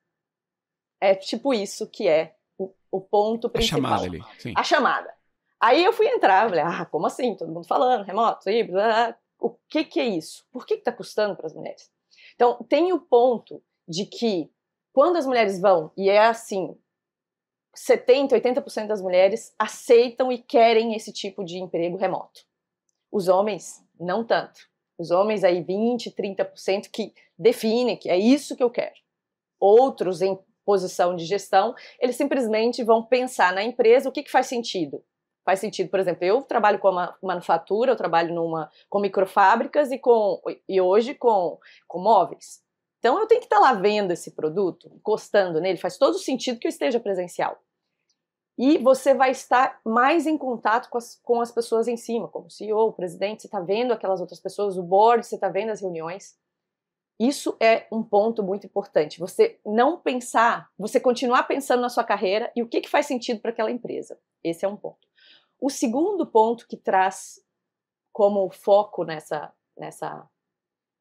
É 1.01 1.15
tipo 1.15 1.53
isso 1.53 1.87
que 1.87 2.07
é 2.07 2.35
o, 2.57 2.73
o 2.91 3.01
ponto 3.01 3.49
principal. 3.49 3.79
A 3.79 3.83
chamada 3.83 4.05
ali, 4.05 4.23
sim. 4.37 4.53
A 4.55 4.63
chamada. 4.63 5.13
Aí 5.59 5.83
eu 5.83 5.91
fui 5.91 6.07
entrar, 6.07 6.49
falei, 6.49 6.63
ah, 6.63 6.85
como 6.85 7.07
assim? 7.07 7.35
Todo 7.35 7.51
mundo 7.51 7.67
falando, 7.67 8.05
remoto, 8.05 8.49
híbrido, 8.49 8.79
o 9.39 9.51
que, 9.67 9.83
que 9.83 9.99
é 9.99 10.05
isso? 10.05 10.45
Por 10.51 10.65
que 10.65 10.75
está 10.75 10.91
custando 10.91 11.35
para 11.35 11.47
as 11.47 11.53
mulheres? 11.53 11.91
Então, 12.35 12.63
tem 12.69 12.93
o 12.93 12.99
ponto 12.99 13.61
de 13.87 14.05
que 14.05 14.49
quando 14.93 15.17
as 15.17 15.25
mulheres 15.25 15.59
vão, 15.59 15.91
e 15.97 16.09
é 16.09 16.19
assim, 16.19 16.77
70%, 17.87 18.31
80% 18.31 18.87
das 18.87 19.01
mulheres 19.01 19.53
aceitam 19.57 20.31
e 20.31 20.37
querem 20.37 20.95
esse 20.95 21.13
tipo 21.13 21.45
de 21.45 21.57
emprego 21.57 21.97
remoto. 21.97 22.41
Os 23.11 23.27
homens, 23.27 23.81
não 23.99 24.25
tanto. 24.25 24.59
Os 24.97 25.11
homens 25.11 25.43
aí 25.45 25.63
20, 25.63 26.11
30% 26.11 26.89
que 26.91 27.13
definem 27.37 27.95
que 27.95 28.09
é 28.09 28.17
isso 28.17 28.55
que 28.55 28.63
eu 28.63 28.69
quero. 28.69 28.95
Outros 29.59 30.21
em 30.21 30.37
posição 30.65 31.15
de 31.15 31.25
gestão, 31.25 31.73
eles 31.99 32.15
simplesmente 32.15 32.83
vão 32.83 33.03
pensar 33.03 33.53
na 33.53 33.63
empresa 33.63 34.09
o 34.09 34.11
que, 34.11 34.23
que 34.23 34.31
faz 34.31 34.47
sentido. 34.47 35.03
Faz 35.45 35.61
sentido, 35.61 35.89
por 35.89 35.99
exemplo, 35.99 36.23
eu 36.25 36.43
trabalho 36.43 36.77
com 36.79 36.89
uma 36.89 37.17
manufatura, 37.23 37.91
eu 37.91 37.95
trabalho 37.95 38.35
numa 38.35 38.69
com 38.87 38.99
microfábricas 38.99 39.89
e 39.91 39.97
com 39.97 40.39
e 40.67 40.79
hoje 40.79 41.15
com, 41.15 41.57
com 41.87 41.99
móveis. 41.99 42.61
Então 42.99 43.17
eu 43.17 43.25
tenho 43.25 43.39
que 43.39 43.47
estar 43.47 43.57
lá 43.57 43.73
vendo 43.73 44.11
esse 44.11 44.35
produto, 44.35 44.91
encostando 44.93 45.59
nele, 45.61 45.77
faz 45.77 45.97
todo 45.97 46.19
sentido 46.19 46.59
que 46.59 46.67
eu 46.67 46.69
esteja 46.69 46.99
presencial. 46.99 47.57
E 48.59 48.77
você 48.77 49.13
vai 49.13 49.31
estar 49.31 49.79
mais 49.85 50.27
em 50.27 50.37
contato 50.37 50.89
com 50.89 50.97
as, 50.97 51.15
com 51.23 51.39
as 51.39 51.49
pessoas 51.49 51.87
em 51.87 51.95
cima, 51.95 52.27
como 52.27 52.47
o 52.47 52.51
CEO, 52.51 52.89
o 52.89 52.91
presidente, 52.91 53.43
você 53.43 53.47
está 53.47 53.61
vendo 53.61 53.93
aquelas 53.93 54.19
outras 54.19 54.41
pessoas, 54.41 54.77
o 54.77 54.83
board, 54.83 55.25
você 55.25 55.35
está 55.35 55.47
vendo 55.47 55.69
as 55.69 55.79
reuniões. 55.79 56.37
Isso 57.17 57.55
é 57.61 57.87
um 57.89 58.03
ponto 58.03 58.43
muito 58.43 58.67
importante. 58.67 59.17
Você 59.17 59.57
não 59.65 59.97
pensar, 59.97 60.69
você 60.77 60.99
continuar 60.99 61.43
pensando 61.43 61.79
na 61.79 61.87
sua 61.87 62.03
carreira 62.03 62.51
e 62.53 62.61
o 62.61 62.67
que, 62.67 62.81
que 62.81 62.89
faz 62.89 63.05
sentido 63.05 63.39
para 63.39 63.51
aquela 63.51 63.71
empresa. 63.71 64.19
Esse 64.43 64.65
é 64.65 64.67
um 64.67 64.75
ponto. 64.75 65.07
O 65.57 65.69
segundo 65.69 66.27
ponto 66.27 66.67
que 66.67 66.75
traz 66.75 67.41
como 68.11 68.49
foco 68.49 69.05
nessa, 69.05 69.53
nessa, 69.77 70.29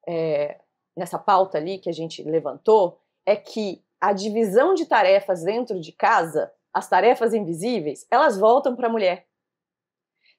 é, 0.06 0.60
nessa 0.96 1.18
pauta 1.18 1.58
ali 1.58 1.78
que 1.78 1.90
a 1.90 1.92
gente 1.92 2.22
levantou 2.22 3.00
é 3.26 3.34
que 3.34 3.84
a 4.00 4.12
divisão 4.12 4.74
de 4.74 4.86
tarefas 4.86 5.42
dentro 5.42 5.80
de 5.80 5.90
casa, 5.90 6.52
as 6.78 6.88
tarefas 6.88 7.34
invisíveis, 7.34 8.06
elas 8.10 8.38
voltam 8.38 8.76
para 8.76 8.86
a 8.86 8.90
mulher. 8.90 9.26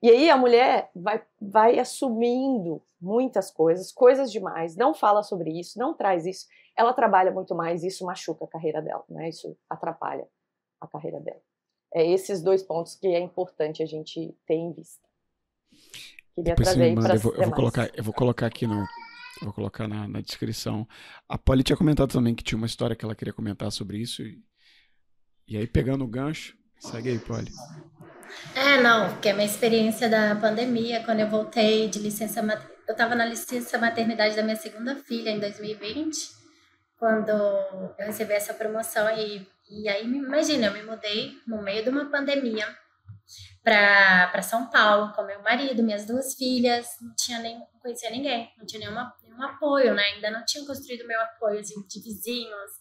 E 0.01 0.09
aí 0.09 0.29
a 0.29 0.37
mulher 0.37 0.89
vai, 0.95 1.21
vai 1.39 1.77
assumindo 1.77 2.81
muitas 3.01 3.51
coisas, 3.51 3.91
coisas 3.91 4.31
demais, 4.31 4.77
não 4.77 4.93
fala 4.93 5.21
sobre 5.21 5.51
isso, 5.51 5.77
não 5.77 5.93
traz 5.93 6.25
isso. 6.25 6.47
Ela 6.77 6.93
trabalha 6.93 7.31
muito 7.31 7.53
mais, 7.53 7.83
isso 7.83 8.05
machuca 8.05 8.45
a 8.45 8.47
carreira 8.47 8.81
dela, 8.81 9.03
né? 9.09 9.27
Isso 9.27 9.57
atrapalha 9.69 10.25
a 10.79 10.87
carreira 10.87 11.19
dela. 11.19 11.41
É 11.93 12.09
esses 12.09 12.41
dois 12.41 12.63
pontos 12.63 12.95
que 12.95 13.07
é 13.07 13.19
importante 13.19 13.83
a 13.83 13.85
gente 13.85 14.33
ter 14.45 14.53
em 14.53 14.71
vista. 14.71 15.05
Queria 16.33 16.55
Depois 16.55 16.69
trazer 16.69 16.95
manda, 16.95 17.15
eu, 17.15 17.19
vou, 17.19 17.35
eu 17.35 17.43
vou 17.43 17.53
colocar, 17.53 17.91
eu 17.93 18.03
vou 18.03 18.13
colocar 18.13 18.45
aqui 18.45 18.65
no, 18.65 18.85
vou 19.41 19.51
colocar 19.51 19.87
na, 19.87 20.07
na, 20.07 20.21
descrição. 20.21 20.87
A 21.27 21.37
Polly 21.37 21.63
tinha 21.63 21.75
comentado 21.75 22.13
também 22.13 22.33
que 22.33 22.43
tinha 22.43 22.57
uma 22.57 22.67
história 22.67 22.95
que 22.95 23.03
ela 23.03 23.15
queria 23.15 23.33
comentar 23.33 23.69
sobre 23.71 23.97
isso. 23.97 24.21
E, 24.21 24.41
e 25.49 25.57
aí, 25.57 25.67
pegando 25.67 26.03
o 26.03 26.07
gancho, 26.07 26.55
segue 26.79 27.09
aí, 27.09 27.19
Polly. 27.19 27.51
É, 28.55 28.81
não, 28.81 29.09
porque 29.09 29.29
a 29.29 29.33
minha 29.33 29.45
experiência 29.45 30.07
da 30.07 30.35
pandemia, 30.35 31.03
quando 31.03 31.19
eu 31.19 31.29
voltei 31.29 31.89
de 31.89 31.99
licença, 31.99 32.41
eu 32.87 32.91
estava 32.91 33.15
na 33.15 33.25
licença 33.25 33.77
maternidade 33.77 34.35
da 34.35 34.43
minha 34.43 34.55
segunda 34.55 34.95
filha 34.95 35.29
em 35.29 35.39
2020, 35.39 36.29
quando 36.97 37.29
eu 37.29 37.95
recebi 37.97 38.33
essa 38.33 38.53
promoção 38.53 39.09
e 39.17 39.47
e 39.69 39.87
aí, 39.87 40.03
imagina, 40.03 40.65
eu 40.65 40.73
me 40.73 40.81
mudei 40.81 41.37
no 41.45 41.61
meio 41.61 41.83
de 41.83 41.89
uma 41.89 42.09
pandemia 42.09 42.65
para 43.63 44.41
São 44.41 44.67
Paulo 44.67 45.13
com 45.13 45.21
meu 45.21 45.43
marido, 45.43 45.83
minhas 45.83 46.07
duas 46.07 46.33
filhas, 46.33 46.87
não 46.99 47.13
tinha 47.15 47.37
nem, 47.37 47.59
não 47.59 47.79
conhecia 47.79 48.09
ninguém, 48.09 48.51
não 48.57 48.65
tinha 48.65 48.79
nenhuma, 48.79 49.13
nenhum 49.21 49.43
apoio, 49.43 49.93
né? 49.93 50.01
Ainda 50.15 50.31
não 50.31 50.43
tinha 50.43 50.65
construído 50.65 51.05
meu 51.05 51.21
apoio 51.21 51.59
assim, 51.59 51.85
de 51.87 52.01
vizinhos. 52.01 52.71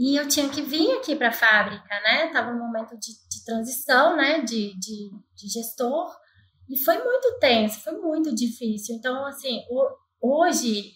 E 0.00 0.16
eu 0.16 0.26
tinha 0.26 0.48
que 0.48 0.62
vir 0.62 0.90
aqui 0.92 1.14
para 1.14 1.28
a 1.28 1.32
fábrica, 1.32 2.00
né? 2.00 2.28
Tava 2.32 2.52
num 2.52 2.66
momento 2.66 2.98
de, 2.98 3.12
de 3.28 3.44
transição, 3.44 4.16
né? 4.16 4.40
De, 4.40 4.72
de, 4.78 5.10
de, 5.36 5.48
gestor. 5.52 6.10
E 6.70 6.78
foi 6.78 6.96
muito 7.04 7.38
tenso, 7.38 7.80
foi 7.80 7.92
muito 7.92 8.34
difícil. 8.34 8.96
Então, 8.96 9.26
assim, 9.26 9.60
hoje, 10.18 10.92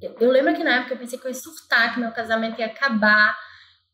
eu, 0.00 0.14
eu 0.20 0.30
lembro 0.30 0.54
que 0.54 0.62
na 0.62 0.76
época 0.76 0.94
eu 0.94 0.98
pensei 0.98 1.18
que 1.18 1.26
eu 1.26 1.30
ia 1.30 1.34
surtar, 1.34 1.92
que 1.92 1.98
meu 1.98 2.12
casamento 2.12 2.60
ia 2.60 2.66
acabar 2.66 3.36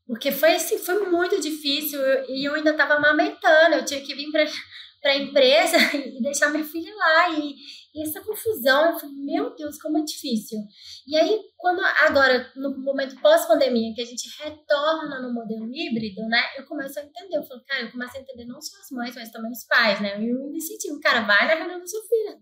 porque 0.06 0.32
foi 0.32 0.54
assim, 0.54 0.78
foi 0.78 1.08
muito 1.08 1.40
difícil 1.40 2.00
e 2.28 2.46
eu 2.46 2.54
ainda 2.54 2.70
estava 2.70 2.94
amamentando, 2.94 3.76
eu 3.76 3.84
tinha 3.84 4.00
que 4.00 4.14
vir 4.14 4.30
para 4.30 5.10
a 5.10 5.16
empresa 5.16 5.76
e 5.96 6.20
deixar 6.20 6.50
minha 6.50 6.64
filha 6.64 6.94
lá. 6.94 7.30
E, 7.30 7.54
e 7.94 8.02
essa 8.02 8.22
confusão, 8.22 8.92
eu 8.92 8.98
falei, 8.98 9.14
meu 9.16 9.54
Deus, 9.54 9.78
como 9.78 9.98
é 9.98 10.02
difícil. 10.02 10.58
E 11.06 11.14
aí, 11.14 11.38
quando 11.58 11.80
agora, 12.06 12.50
no 12.56 12.74
momento 12.78 13.20
pós-pandemia, 13.20 13.92
que 13.94 14.00
a 14.00 14.06
gente 14.06 14.28
retorna 14.42 15.20
no 15.20 15.34
modelo 15.34 15.68
híbrido, 15.70 16.22
né? 16.22 16.40
Eu 16.56 16.66
começo 16.66 16.98
a 16.98 17.02
entender. 17.02 17.36
Eu 17.36 17.42
falo, 17.42 17.62
cara, 17.66 17.82
eu 17.82 17.92
começo 17.92 18.16
a 18.16 18.20
entender 18.20 18.46
não 18.46 18.60
só 18.62 18.78
as 18.80 18.90
mães, 18.90 19.14
mas 19.14 19.30
também 19.30 19.50
os 19.50 19.64
pais, 19.66 20.00
né? 20.00 20.16
Eu 20.16 20.50
me 20.50 20.56
incentivo, 20.56 20.98
cara, 21.00 21.20
vai 21.26 21.46
na 21.46 21.54
reunião 21.54 21.80
da 21.80 21.86
sua 21.86 22.00
filha. 22.00 22.38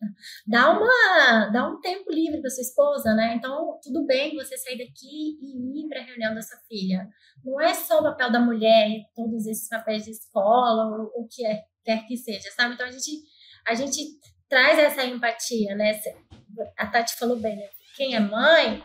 Dá, 0.47 0.71
uma, 0.71 1.51
dá 1.53 1.69
um 1.69 1.81
tempo 1.81 2.13
livre 2.13 2.41
para 2.41 2.51
sua 2.51 2.63
esposa, 2.63 3.15
né? 3.15 3.35
Então, 3.35 3.77
tudo 3.83 4.07
bem 4.07 4.37
você 4.37 4.57
sair 4.57 4.79
daqui 4.79 5.37
e 5.41 5.85
ir 5.85 5.89
para 5.89 6.01
a 6.01 6.05
reunião 6.05 6.33
da 6.33 6.43
sua 6.43 6.59
filha. 6.69 7.09
Não 7.45 7.61
é 7.61 7.75
só 7.75 7.99
o 7.99 8.05
papel 8.05 8.31
da 8.31 8.39
mulher, 8.39 8.89
todos 9.17 9.47
esses 9.47 9.69
papéis 9.69 10.05
de 10.05 10.13
escola, 10.13 10.85
ou 10.85 11.25
o 11.25 11.29
que 11.29 11.45
é, 11.45 11.61
quer 11.85 12.07
que 12.07 12.17
seja, 12.17 12.51
sabe? 12.53 12.75
Então, 12.75 12.87
a 12.87 12.91
gente, 12.93 13.11
a 13.67 13.75
gente 13.75 14.01
traz 14.51 14.79
essa 14.79 15.05
empatia, 15.05 15.77
né? 15.77 15.99
A 16.77 16.87
Tati 16.87 17.17
falou 17.17 17.37
bem, 17.37 17.57
né? 17.57 17.69
Quem 17.97 18.17
é 18.17 18.21
mãe, 18.21 18.83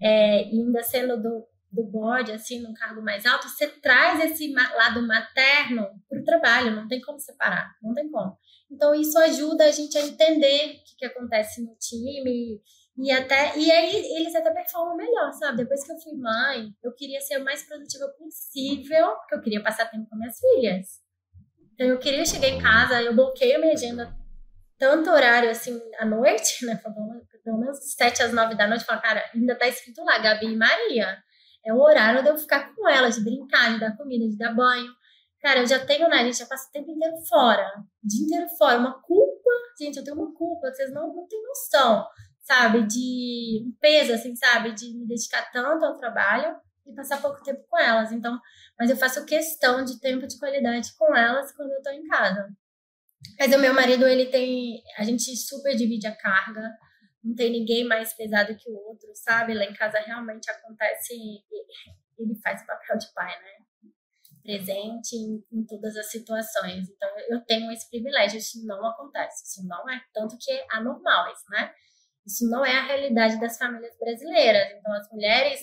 é, 0.00 0.38
ainda 0.38 0.82
sendo 0.82 1.22
do, 1.22 1.46
do 1.70 1.84
board, 1.84 2.32
assim, 2.32 2.60
num 2.60 2.72
cargo 2.72 3.02
mais 3.02 3.26
alto, 3.26 3.48
você 3.48 3.68
traz 3.68 4.24
esse 4.24 4.52
lado 4.52 5.06
materno 5.06 5.88
para 6.08 6.20
o 6.20 6.24
trabalho, 6.24 6.74
não 6.74 6.88
tem 6.88 7.00
como 7.02 7.20
separar, 7.20 7.76
não 7.82 7.94
tem 7.94 8.10
como. 8.10 8.36
Então, 8.70 8.94
isso 8.94 9.18
ajuda 9.18 9.66
a 9.66 9.70
gente 9.70 9.96
a 9.98 10.00
entender 10.00 10.66
o 10.70 10.84
que, 10.84 10.96
que 10.98 11.04
acontece 11.04 11.62
no 11.62 11.76
time 11.76 12.60
e 12.96 13.10
até 13.10 13.58
e 13.58 13.70
aí 13.72 13.96
eles 14.16 14.34
até 14.34 14.52
performam 14.52 14.96
melhor, 14.96 15.32
sabe? 15.32 15.58
Depois 15.58 15.84
que 15.84 15.92
eu 15.92 15.98
fui 15.98 16.16
mãe, 16.16 16.72
eu 16.82 16.92
queria 16.94 17.20
ser 17.20 17.40
o 17.40 17.44
mais 17.44 17.62
produtiva 17.64 18.08
possível, 18.16 19.16
porque 19.16 19.34
eu 19.34 19.40
queria 19.40 19.62
passar 19.62 19.90
tempo 19.90 20.08
com 20.08 20.16
minhas 20.16 20.38
filhas. 20.38 21.02
Então, 21.74 21.88
eu 21.88 21.98
queria 21.98 22.24
chegar 22.24 22.48
em 22.48 22.60
casa, 22.60 23.02
eu 23.02 23.14
bloqueio 23.14 23.60
minha 23.60 23.72
agenda 23.72 24.16
tanto 24.78 25.10
horário 25.10 25.50
assim 25.50 25.80
à 25.98 26.04
noite, 26.04 26.64
né? 26.66 26.80
Pelo 27.42 27.58
menos 27.58 27.78
sete 27.94 28.22
às 28.22 28.32
nove 28.32 28.54
da 28.54 28.66
noite, 28.66 28.84
fala, 28.84 29.00
cara, 29.00 29.22
ainda 29.34 29.54
tá 29.54 29.66
escrito 29.66 30.02
lá, 30.02 30.18
Gabi 30.18 30.46
e 30.46 30.56
Maria. 30.56 31.18
É 31.64 31.72
o 31.72 31.80
horário 31.80 32.22
de 32.22 32.28
eu 32.28 32.36
ficar 32.36 32.74
com 32.74 32.88
elas, 32.88 33.16
de 33.16 33.24
brincar, 33.24 33.72
de 33.72 33.80
dar 33.80 33.96
comida, 33.96 34.28
de 34.28 34.36
dar 34.36 34.54
banho. 34.54 34.92
Cara, 35.40 35.60
eu 35.60 35.66
já 35.66 35.84
tenho, 35.84 36.08
né? 36.08 36.20
A 36.20 36.24
gente 36.24 36.38
já 36.38 36.46
passa 36.46 36.68
o 36.68 36.72
tempo 36.72 36.90
inteiro 36.90 37.16
fora. 37.28 37.66
O 38.02 38.06
dia 38.06 38.24
inteiro 38.24 38.48
fora. 38.56 38.78
Uma 38.78 39.00
culpa, 39.02 39.50
gente, 39.78 39.98
eu 39.98 40.04
tenho 40.04 40.16
uma 40.16 40.34
culpa, 40.34 40.70
vocês 40.70 40.92
não, 40.92 41.14
não 41.14 41.26
têm 41.26 41.42
noção, 41.42 42.06
sabe? 42.40 42.86
De 42.86 43.62
um 43.66 43.76
peso, 43.80 44.12
assim, 44.12 44.34
sabe? 44.36 44.72
De 44.72 44.94
me 44.94 45.06
dedicar 45.06 45.50
tanto 45.52 45.84
ao 45.84 45.96
trabalho 45.96 46.56
e 46.86 46.94
passar 46.94 47.20
pouco 47.20 47.42
tempo 47.42 47.62
com 47.68 47.78
elas. 47.78 48.12
Então, 48.12 48.38
mas 48.78 48.90
eu 48.90 48.96
faço 48.96 49.24
questão 49.26 49.84
de 49.84 50.00
tempo 50.00 50.26
de 50.26 50.38
qualidade 50.38 50.94
com 50.98 51.14
elas 51.14 51.52
quando 51.52 51.72
eu 51.72 51.82
tô 51.82 51.90
em 51.90 52.06
casa. 52.06 52.48
Mas 53.38 53.54
o 53.54 53.58
meu 53.58 53.74
marido, 53.74 54.06
ele 54.06 54.26
tem. 54.26 54.82
A 54.96 55.04
gente 55.04 55.36
super 55.36 55.74
divide 55.76 56.06
a 56.06 56.16
carga. 56.16 56.70
Não 57.22 57.34
tem 57.34 57.50
ninguém 57.50 57.84
mais 57.84 58.12
pesado 58.12 58.56
que 58.56 58.70
o 58.70 58.74
outro, 58.74 59.08
sabe? 59.14 59.54
Lá 59.54 59.64
em 59.64 59.72
casa 59.72 59.98
realmente 60.00 60.50
acontece. 60.50 61.14
Ele 62.18 62.34
faz 62.42 62.62
o 62.62 62.66
papel 62.66 62.98
de 62.98 63.12
pai, 63.14 63.32
né? 63.42 63.90
Presente 64.42 65.16
em, 65.16 65.42
em 65.52 65.64
todas 65.64 65.96
as 65.96 66.10
situações. 66.10 66.88
Então, 66.88 67.08
eu 67.30 67.40
tenho 67.46 67.72
esse 67.72 67.88
privilégio. 67.88 68.38
Isso 68.38 68.64
não 68.66 68.84
acontece. 68.86 69.44
Isso 69.46 69.66
não 69.66 69.88
é. 69.88 70.00
Tanto 70.12 70.36
que 70.38 70.52
é 70.52 70.66
anormal, 70.72 71.32
isso, 71.32 71.44
né? 71.48 71.72
Isso 72.26 72.48
não 72.48 72.64
é 72.64 72.76
a 72.76 72.86
realidade 72.86 73.40
das 73.40 73.56
famílias 73.56 73.96
brasileiras. 73.98 74.70
Então, 74.78 74.92
as 74.92 75.10
mulheres 75.10 75.60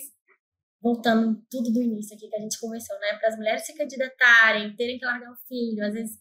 voltando 0.81 1.39
tudo 1.49 1.71
do 1.71 1.81
início 1.81 2.15
aqui 2.15 2.27
que 2.27 2.35
a 2.35 2.41
gente 2.41 2.59
conversou, 2.59 2.97
né? 2.99 3.13
Para 3.19 3.29
as 3.29 3.37
mulheres 3.37 3.65
se 3.65 3.77
candidatarem, 3.77 4.75
terem 4.75 4.97
que 4.97 5.05
largar 5.05 5.31
o 5.31 5.37
filho, 5.47 5.85
às 5.85 5.93
vezes 5.93 6.17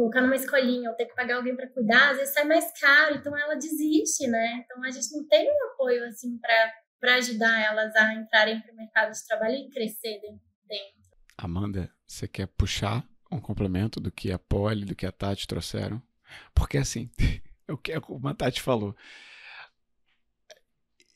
colocar 0.00 0.22
numa 0.22 0.34
escolinha 0.34 0.88
ou 0.88 0.96
ter 0.96 1.04
que 1.04 1.14
pagar 1.14 1.36
alguém 1.36 1.54
para 1.54 1.68
cuidar, 1.68 2.12
às 2.12 2.16
vezes 2.16 2.32
sai 2.32 2.44
mais 2.44 2.72
caro, 2.80 3.16
então 3.16 3.36
ela 3.36 3.54
desiste, 3.54 4.26
né? 4.26 4.64
Então 4.64 4.82
a 4.82 4.90
gente 4.90 5.12
não 5.12 5.26
tem 5.28 5.46
um 5.46 5.64
apoio 5.72 6.06
assim 6.06 6.38
para 6.38 7.16
ajudar 7.16 7.60
elas 7.60 7.94
a 7.94 8.14
entrarem 8.14 8.60
para 8.62 8.72
o 8.72 8.76
mercado 8.76 9.12
de 9.12 9.26
trabalho 9.26 9.56
e 9.56 9.68
crescer 9.68 10.18
dentro. 10.20 10.40
Amanda, 11.36 11.90
você 12.06 12.26
quer 12.26 12.46
puxar 12.46 13.04
um 13.30 13.40
complemento 13.40 14.00
do 14.00 14.10
que 14.10 14.32
a 14.32 14.38
Polly, 14.38 14.86
do 14.86 14.94
que 14.94 15.04
a 15.04 15.12
Tati 15.12 15.46
trouxeram? 15.46 16.02
Porque 16.54 16.78
assim, 16.78 17.10
eu 17.68 17.76
quero, 17.76 18.00
como 18.00 18.26
a 18.26 18.34
Tati 18.34 18.62
falou, 18.62 18.96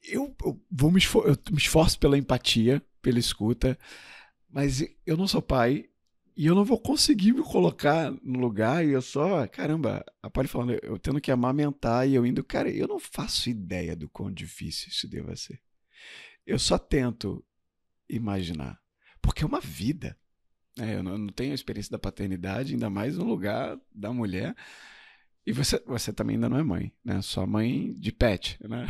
eu, 0.02 0.36
eu 0.44 0.60
vou 0.70 0.90
me, 0.90 0.98
esfor 0.98 1.26
eu 1.26 1.36
me 1.50 1.58
esforço 1.58 1.98
pela 1.98 2.18
empatia, 2.18 2.82
pela 3.00 3.18
escuta, 3.18 3.78
mas 4.46 4.82
eu 5.06 5.16
não 5.16 5.26
sou 5.26 5.40
pai 5.40 5.88
e 6.36 6.46
eu 6.46 6.54
não 6.54 6.64
vou 6.64 6.80
conseguir 6.80 7.32
me 7.32 7.42
colocar 7.42 8.10
no 8.22 8.40
lugar 8.40 8.84
e 8.84 8.90
eu 8.90 9.00
só, 9.02 9.46
caramba, 9.46 10.04
a 10.20 10.28
Polly 10.28 10.48
falando, 10.48 10.78
eu 10.82 10.98
tendo 10.98 11.20
que 11.20 11.30
amamentar 11.30 12.08
e 12.08 12.14
eu 12.14 12.26
indo, 12.26 12.42
cara, 12.42 12.68
eu 12.70 12.88
não 12.88 12.98
faço 12.98 13.48
ideia 13.48 13.94
do 13.94 14.08
quão 14.08 14.32
difícil 14.32 14.88
isso 14.88 15.08
deva 15.08 15.36
ser. 15.36 15.60
Eu 16.44 16.58
só 16.58 16.76
tento 16.76 17.44
imaginar, 18.08 18.80
porque 19.22 19.44
é 19.44 19.46
uma 19.46 19.60
vida. 19.60 20.18
É, 20.78 20.96
eu 20.96 21.02
não 21.04 21.28
tenho 21.28 21.52
a 21.52 21.54
experiência 21.54 21.92
da 21.92 21.98
paternidade, 21.98 22.72
ainda 22.72 22.90
mais 22.90 23.16
no 23.16 23.24
lugar 23.24 23.78
da 23.94 24.12
mulher. 24.12 24.56
E 25.46 25.52
você, 25.52 25.82
você 25.86 26.10
também 26.10 26.36
ainda 26.36 26.48
não 26.48 26.58
é 26.58 26.62
mãe, 26.62 26.90
né? 27.04 27.20
Sua 27.20 27.46
mãe 27.46 27.94
de 27.98 28.10
pet, 28.10 28.58
né? 28.66 28.86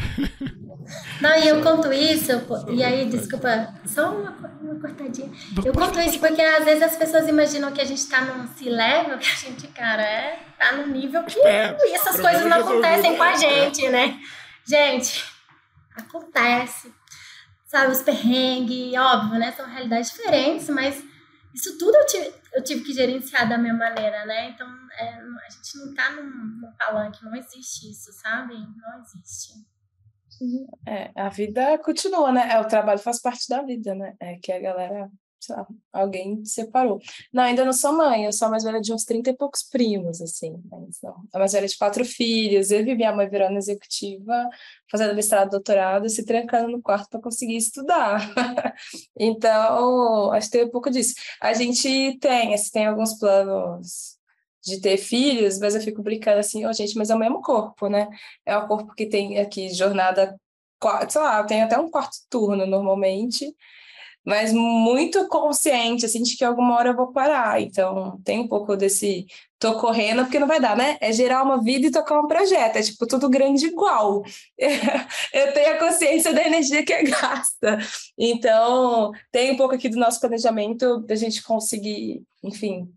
Não, 1.21 1.35
e 1.37 1.49
eu 1.49 1.61
conto 1.61 1.93
isso, 1.93 2.31
e 2.73 2.85
aí, 2.85 3.09
desculpa, 3.09 3.75
só 3.85 4.15
uma, 4.15 4.31
uma 4.63 4.79
cortadinha. 4.79 5.33
Eu 5.65 5.73
conto 5.73 5.99
isso 5.99 6.21
porque 6.21 6.41
às 6.41 6.65
vezes 6.65 6.83
as 6.83 6.97
pessoas 6.97 7.27
imaginam 7.27 7.73
que 7.73 7.81
a 7.81 7.85
gente 7.85 8.07
tá 8.07 8.21
num 8.21 8.47
se 8.55 8.69
level, 8.69 9.19
que 9.19 9.29
a 9.29 9.35
gente, 9.35 9.67
cara, 9.69 10.03
é, 10.03 10.39
tá 10.57 10.77
num 10.77 10.87
nível 10.87 11.25
que 11.25 11.41
é, 11.41 11.77
essas 11.93 12.21
coisas 12.21 12.45
não 12.47 12.61
acontecem 12.61 13.17
com 13.17 13.23
a 13.23 13.37
gente, 13.37 13.89
né? 13.89 14.21
Gente, 14.65 15.25
acontece. 15.97 16.93
Sabe, 17.67 17.91
os 17.91 18.03
perrengues, 18.03 18.95
óbvio, 18.95 19.41
né? 19.41 19.53
São 19.57 19.67
realidades 19.69 20.13
diferentes, 20.13 20.69
mas 20.69 21.03
isso 21.53 21.77
tudo 21.79 21.97
eu 21.97 22.07
tive, 22.07 22.33
eu 22.55 22.63
tive 22.63 22.85
que 22.85 22.93
gerenciar 22.93 23.49
da 23.49 23.59
minha 23.59 23.75
maneira, 23.75 24.25
né? 24.25 24.51
Então, 24.51 24.67
é, 24.99 25.09
a 25.09 25.51
gente 25.51 25.79
não 25.79 25.95
tá 25.95 26.11
num, 26.13 26.31
num 26.61 26.73
palanque, 26.79 27.25
não 27.25 27.35
existe 27.35 27.91
isso, 27.91 28.13
sabe? 28.13 28.55
Não 28.55 29.01
existe. 29.01 29.55
É, 30.87 31.11
a 31.17 31.29
vida 31.29 31.79
continua, 31.79 32.33
né? 32.33 32.53
É, 32.53 32.61
o 32.61 32.67
trabalho 32.67 32.99
faz 32.99 33.21
parte 33.21 33.49
da 33.49 33.63
vida, 33.63 33.95
né? 33.95 34.15
É 34.21 34.37
que 34.37 34.53
a 34.53 34.61
galera 34.61 35.11
sei 35.45 35.57
lá, 35.57 35.67
alguém 35.93 36.45
separou. 36.45 37.01
Não, 37.33 37.43
ainda 37.43 37.65
não 37.65 37.73
sou 37.73 37.93
mãe, 37.93 38.25
eu 38.25 38.33
sou 38.33 38.49
a 38.49 38.51
mais 38.51 38.65
velha 38.65 38.81
de 38.81 38.93
uns 38.93 39.05
30 39.05 39.31
e 39.31 39.37
poucos 39.37 39.63
primos, 39.63 40.21
assim. 40.21 40.63
Mas 40.71 40.99
não. 41.03 41.23
A 41.33 41.39
mais 41.39 41.53
velha 41.53 41.67
de 41.67 41.77
quatro 41.77 42.05
filhos. 42.05 42.71
Eu 42.71 42.85
vi 42.85 42.95
minha 42.95 43.15
mãe 43.15 43.29
virando 43.29 43.57
executiva, 43.57 44.49
fazendo 44.91 45.15
mestrado, 45.15 45.51
doutorado, 45.51 46.09
se 46.09 46.25
trancando 46.25 46.69
no 46.69 46.83
quarto 46.83 47.09
para 47.11 47.21
conseguir 47.21 47.57
estudar. 47.57 48.21
então, 49.19 50.33
acho 50.33 50.51
que 50.51 50.59
tem 50.59 50.67
um 50.67 50.71
pouco 50.71 50.91
disso. 50.91 51.15
A 51.41 51.53
gente 51.53 52.19
tem, 52.19 52.55
assim, 52.55 52.71
tem 52.73 52.87
alguns 52.87 53.15
planos 53.19 54.15
de 54.65 54.81
ter 54.81 54.97
filhos, 54.97 55.59
mas 55.59 55.75
eu 55.75 55.81
fico 55.83 56.03
brincando 56.03 56.39
assim, 56.39 56.67
oh, 56.67 56.73
gente, 56.73 56.97
mas 56.97 57.11
é 57.11 57.15
o 57.15 57.19
mesmo 57.19 57.43
corpo, 57.43 57.89
né? 57.89 58.09
É 58.47 58.57
o 58.57 58.67
corpo 58.67 58.95
que 58.95 59.07
tem 59.07 59.39
aqui 59.39 59.69
jornada, 59.75 60.39
sei 61.09 61.21
lá, 61.21 61.45
tem 61.45 61.63
até 61.63 61.79
um 61.79 61.91
quarto 61.91 62.17
turno 62.31 62.67
normalmente, 62.67 63.55
mas 64.25 64.53
muito 64.53 65.29
consciente, 65.29 66.07
assim, 66.07 66.23
de 66.23 66.37
que 66.37 66.45
alguma 66.45 66.77
hora 66.77 66.91
eu 66.91 66.97
vou 66.97 67.13
parar. 67.13 67.61
Então, 67.61 68.19
tem 68.25 68.41
um 68.41 68.49
pouco 68.49 68.75
desse 68.77 69.27
tô 69.59 69.79
correndo 69.79 70.25
porque 70.25 70.39
não 70.39 70.47
vai 70.47 70.61
dar, 70.61 70.77
né? 70.77 70.97
É 71.01 71.13
gerar 71.13 71.43
uma 71.43 71.63
vida 71.63 71.87
e 71.87 71.91
tocar 71.91 72.21
um 72.21 72.27
projeto, 72.27 72.77
é 72.77 72.83
tipo 72.83 73.07
tudo 73.07 73.29
grande 73.29 73.67
igual. 73.67 74.23
eu 75.33 75.53
tenho 75.53 75.75
a 75.75 75.79
consciência 75.79 76.33
da 76.33 76.47
energia 76.47 76.85
que 76.85 76.93
é 76.93 77.03
gasta. 77.03 77.79
Então, 78.19 79.13
tem 79.31 79.53
um 79.53 79.57
pouco 79.57 79.75
aqui 79.75 79.89
do 79.89 79.99
nosso 79.99 80.21
planejamento 80.21 81.01
da 81.01 81.15
gente 81.15 81.43
conseguir, 81.43 82.23
enfim, 82.43 82.89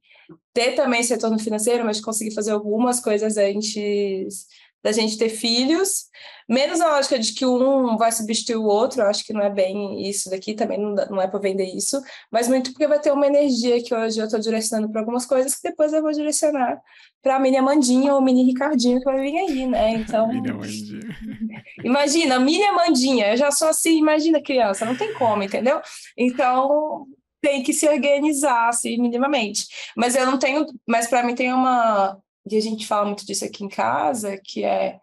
ter 0.53 0.73
também 0.73 1.01
esse 1.01 1.13
retorno 1.13 1.39
financeiro, 1.39 1.85
mas 1.85 2.01
conseguir 2.01 2.33
fazer 2.33 2.51
algumas 2.51 2.99
coisas 2.99 3.37
antes 3.37 4.45
da 4.83 4.91
gente 4.91 5.17
ter 5.17 5.29
filhos, 5.29 6.05
menos 6.47 6.79
a 6.79 6.95
lógica 6.95 7.19
de 7.19 7.33
que 7.33 7.45
um 7.45 7.97
vai 7.97 8.11
substituir 8.11 8.55
o 8.55 8.63
outro, 8.63 9.01
eu 9.01 9.07
acho 9.07 9.23
que 9.25 9.33
não 9.33 9.41
é 9.41 9.49
bem 9.49 10.07
isso 10.07 10.29
daqui, 10.29 10.53
também 10.53 10.79
não, 10.79 10.93
não 10.93 11.21
é 11.21 11.27
para 11.27 11.39
vender 11.39 11.65
isso, 11.65 12.01
mas 12.31 12.47
muito 12.47 12.71
porque 12.71 12.87
vai 12.87 12.99
ter 12.99 13.11
uma 13.11 13.27
energia 13.27 13.83
que 13.83 13.93
hoje 13.93 14.19
eu 14.19 14.25
estou 14.25 14.39
direcionando 14.39 14.91
para 14.91 15.01
algumas 15.01 15.25
coisas 15.25 15.55
que 15.55 15.69
depois 15.69 15.91
eu 15.91 16.01
vou 16.01 16.11
direcionar 16.11 16.81
para 17.21 17.35
a 17.35 17.39
mini 17.39 17.57
Amandinha 17.57 18.13
ou 18.13 18.21
mini 18.21 18.43
Ricardinho 18.43 18.99
que 18.99 19.05
vai 19.05 19.19
vir 19.19 19.37
aí, 19.37 19.65
né? 19.65 19.91
Então. 19.91 20.27
mini 20.31 20.49
Amandinha. 20.49 21.01
Imagina, 21.83 22.39
mini 22.39 22.63
Amandinha, 22.63 23.31
eu 23.31 23.37
já 23.37 23.51
sou 23.51 23.67
assim, 23.67 23.97
imagina 23.97 24.41
criança, 24.41 24.85
não 24.85 24.95
tem 24.95 25.13
como, 25.13 25.43
entendeu? 25.43 25.81
Então, 26.17 27.05
tem 27.41 27.61
que 27.61 27.73
se 27.73 27.87
organizar 27.87 28.69
assim, 28.69 28.97
minimamente. 28.97 29.67
Mas 29.95 30.15
eu 30.15 30.25
não 30.25 30.37
tenho, 30.37 30.65
mas 30.87 31.07
para 31.07 31.23
mim 31.23 31.35
tem 31.35 31.53
uma 31.53 32.17
e 32.55 32.57
a 32.57 32.61
gente 32.61 32.87
fala 32.87 33.05
muito 33.05 33.25
disso 33.25 33.45
aqui 33.45 33.63
em 33.63 33.69
casa, 33.69 34.39
que 34.43 34.63
é 34.63 34.99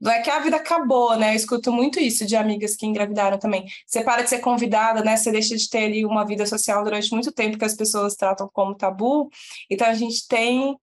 não 0.00 0.12
é 0.12 0.20
que 0.20 0.30
a 0.30 0.38
vida 0.38 0.56
acabou, 0.56 1.16
né? 1.16 1.32
Eu 1.32 1.36
escuto 1.36 1.72
muito 1.72 1.98
isso 1.98 2.26
de 2.26 2.36
amigas 2.36 2.76
que 2.76 2.84
engravidaram 2.84 3.38
também. 3.38 3.64
Você 3.86 4.02
para 4.02 4.22
de 4.22 4.28
ser 4.28 4.40
convidada, 4.40 5.02
né? 5.02 5.16
Você 5.16 5.32
deixa 5.32 5.56
de 5.56 5.68
ter 5.68 5.84
ali 5.84 6.04
uma 6.04 6.26
vida 6.26 6.44
social 6.44 6.84
durante 6.84 7.10
muito 7.12 7.32
tempo 7.32 7.56
que 7.56 7.64
as 7.64 7.74
pessoas 7.74 8.14
tratam 8.14 8.48
como 8.52 8.74
tabu. 8.74 9.30
Então 9.70 9.86
a 9.86 9.94
gente 9.94 10.26
tem 10.28 10.76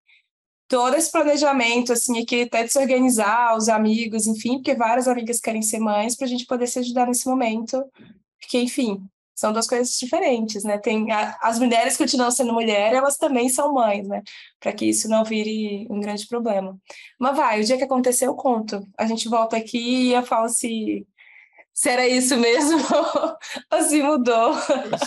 todo 0.67 0.95
esse 0.95 1.11
planejamento, 1.11 1.93
assim, 1.93 2.21
aqui 2.21 2.43
até 2.43 2.63
de 2.63 2.71
se 2.71 2.79
organizar, 2.79 3.57
os 3.57 3.67
amigos, 3.69 4.25
enfim, 4.25 4.53
porque 4.55 4.73
várias 4.73 5.07
amigas 5.07 5.39
querem 5.39 5.61
ser 5.61 5.79
mães 5.79 6.15
para 6.15 6.25
a 6.25 6.29
gente 6.29 6.45
poder 6.45 6.65
se 6.65 6.79
ajudar 6.79 7.05
nesse 7.07 7.27
momento. 7.27 7.83
Porque, 8.39 8.59
enfim, 8.59 9.05
são 9.41 9.51
duas 9.51 9.65
coisas 9.65 9.97
diferentes, 9.97 10.63
né? 10.63 10.77
Tem 10.77 11.11
a, 11.11 11.35
as 11.41 11.57
mulheres 11.57 11.97
continuam 11.97 12.29
sendo 12.29 12.53
mulher, 12.53 12.93
elas 12.93 13.17
também 13.17 13.49
são 13.49 13.73
mães, 13.73 14.07
né? 14.07 14.21
Para 14.59 14.71
que 14.71 14.85
isso 14.85 15.09
não 15.09 15.23
vire 15.23 15.87
um 15.89 15.99
grande 15.99 16.27
problema. 16.27 16.77
Mas 17.19 17.35
vai, 17.35 17.59
o 17.59 17.63
dia 17.63 17.75
que 17.75 17.83
acontecer 17.83 18.27
eu 18.27 18.35
conto. 18.35 18.87
A 18.95 19.07
gente 19.07 19.27
volta 19.27 19.57
aqui 19.57 20.09
e 20.09 20.13
eu 20.13 20.21
falo 20.21 20.47
se 20.47 21.07
se 21.73 21.89
era 21.89 22.07
isso 22.07 22.37
mesmo 22.37 22.79
ou 23.71 23.81
se 23.81 24.01
mudou. 24.01 24.53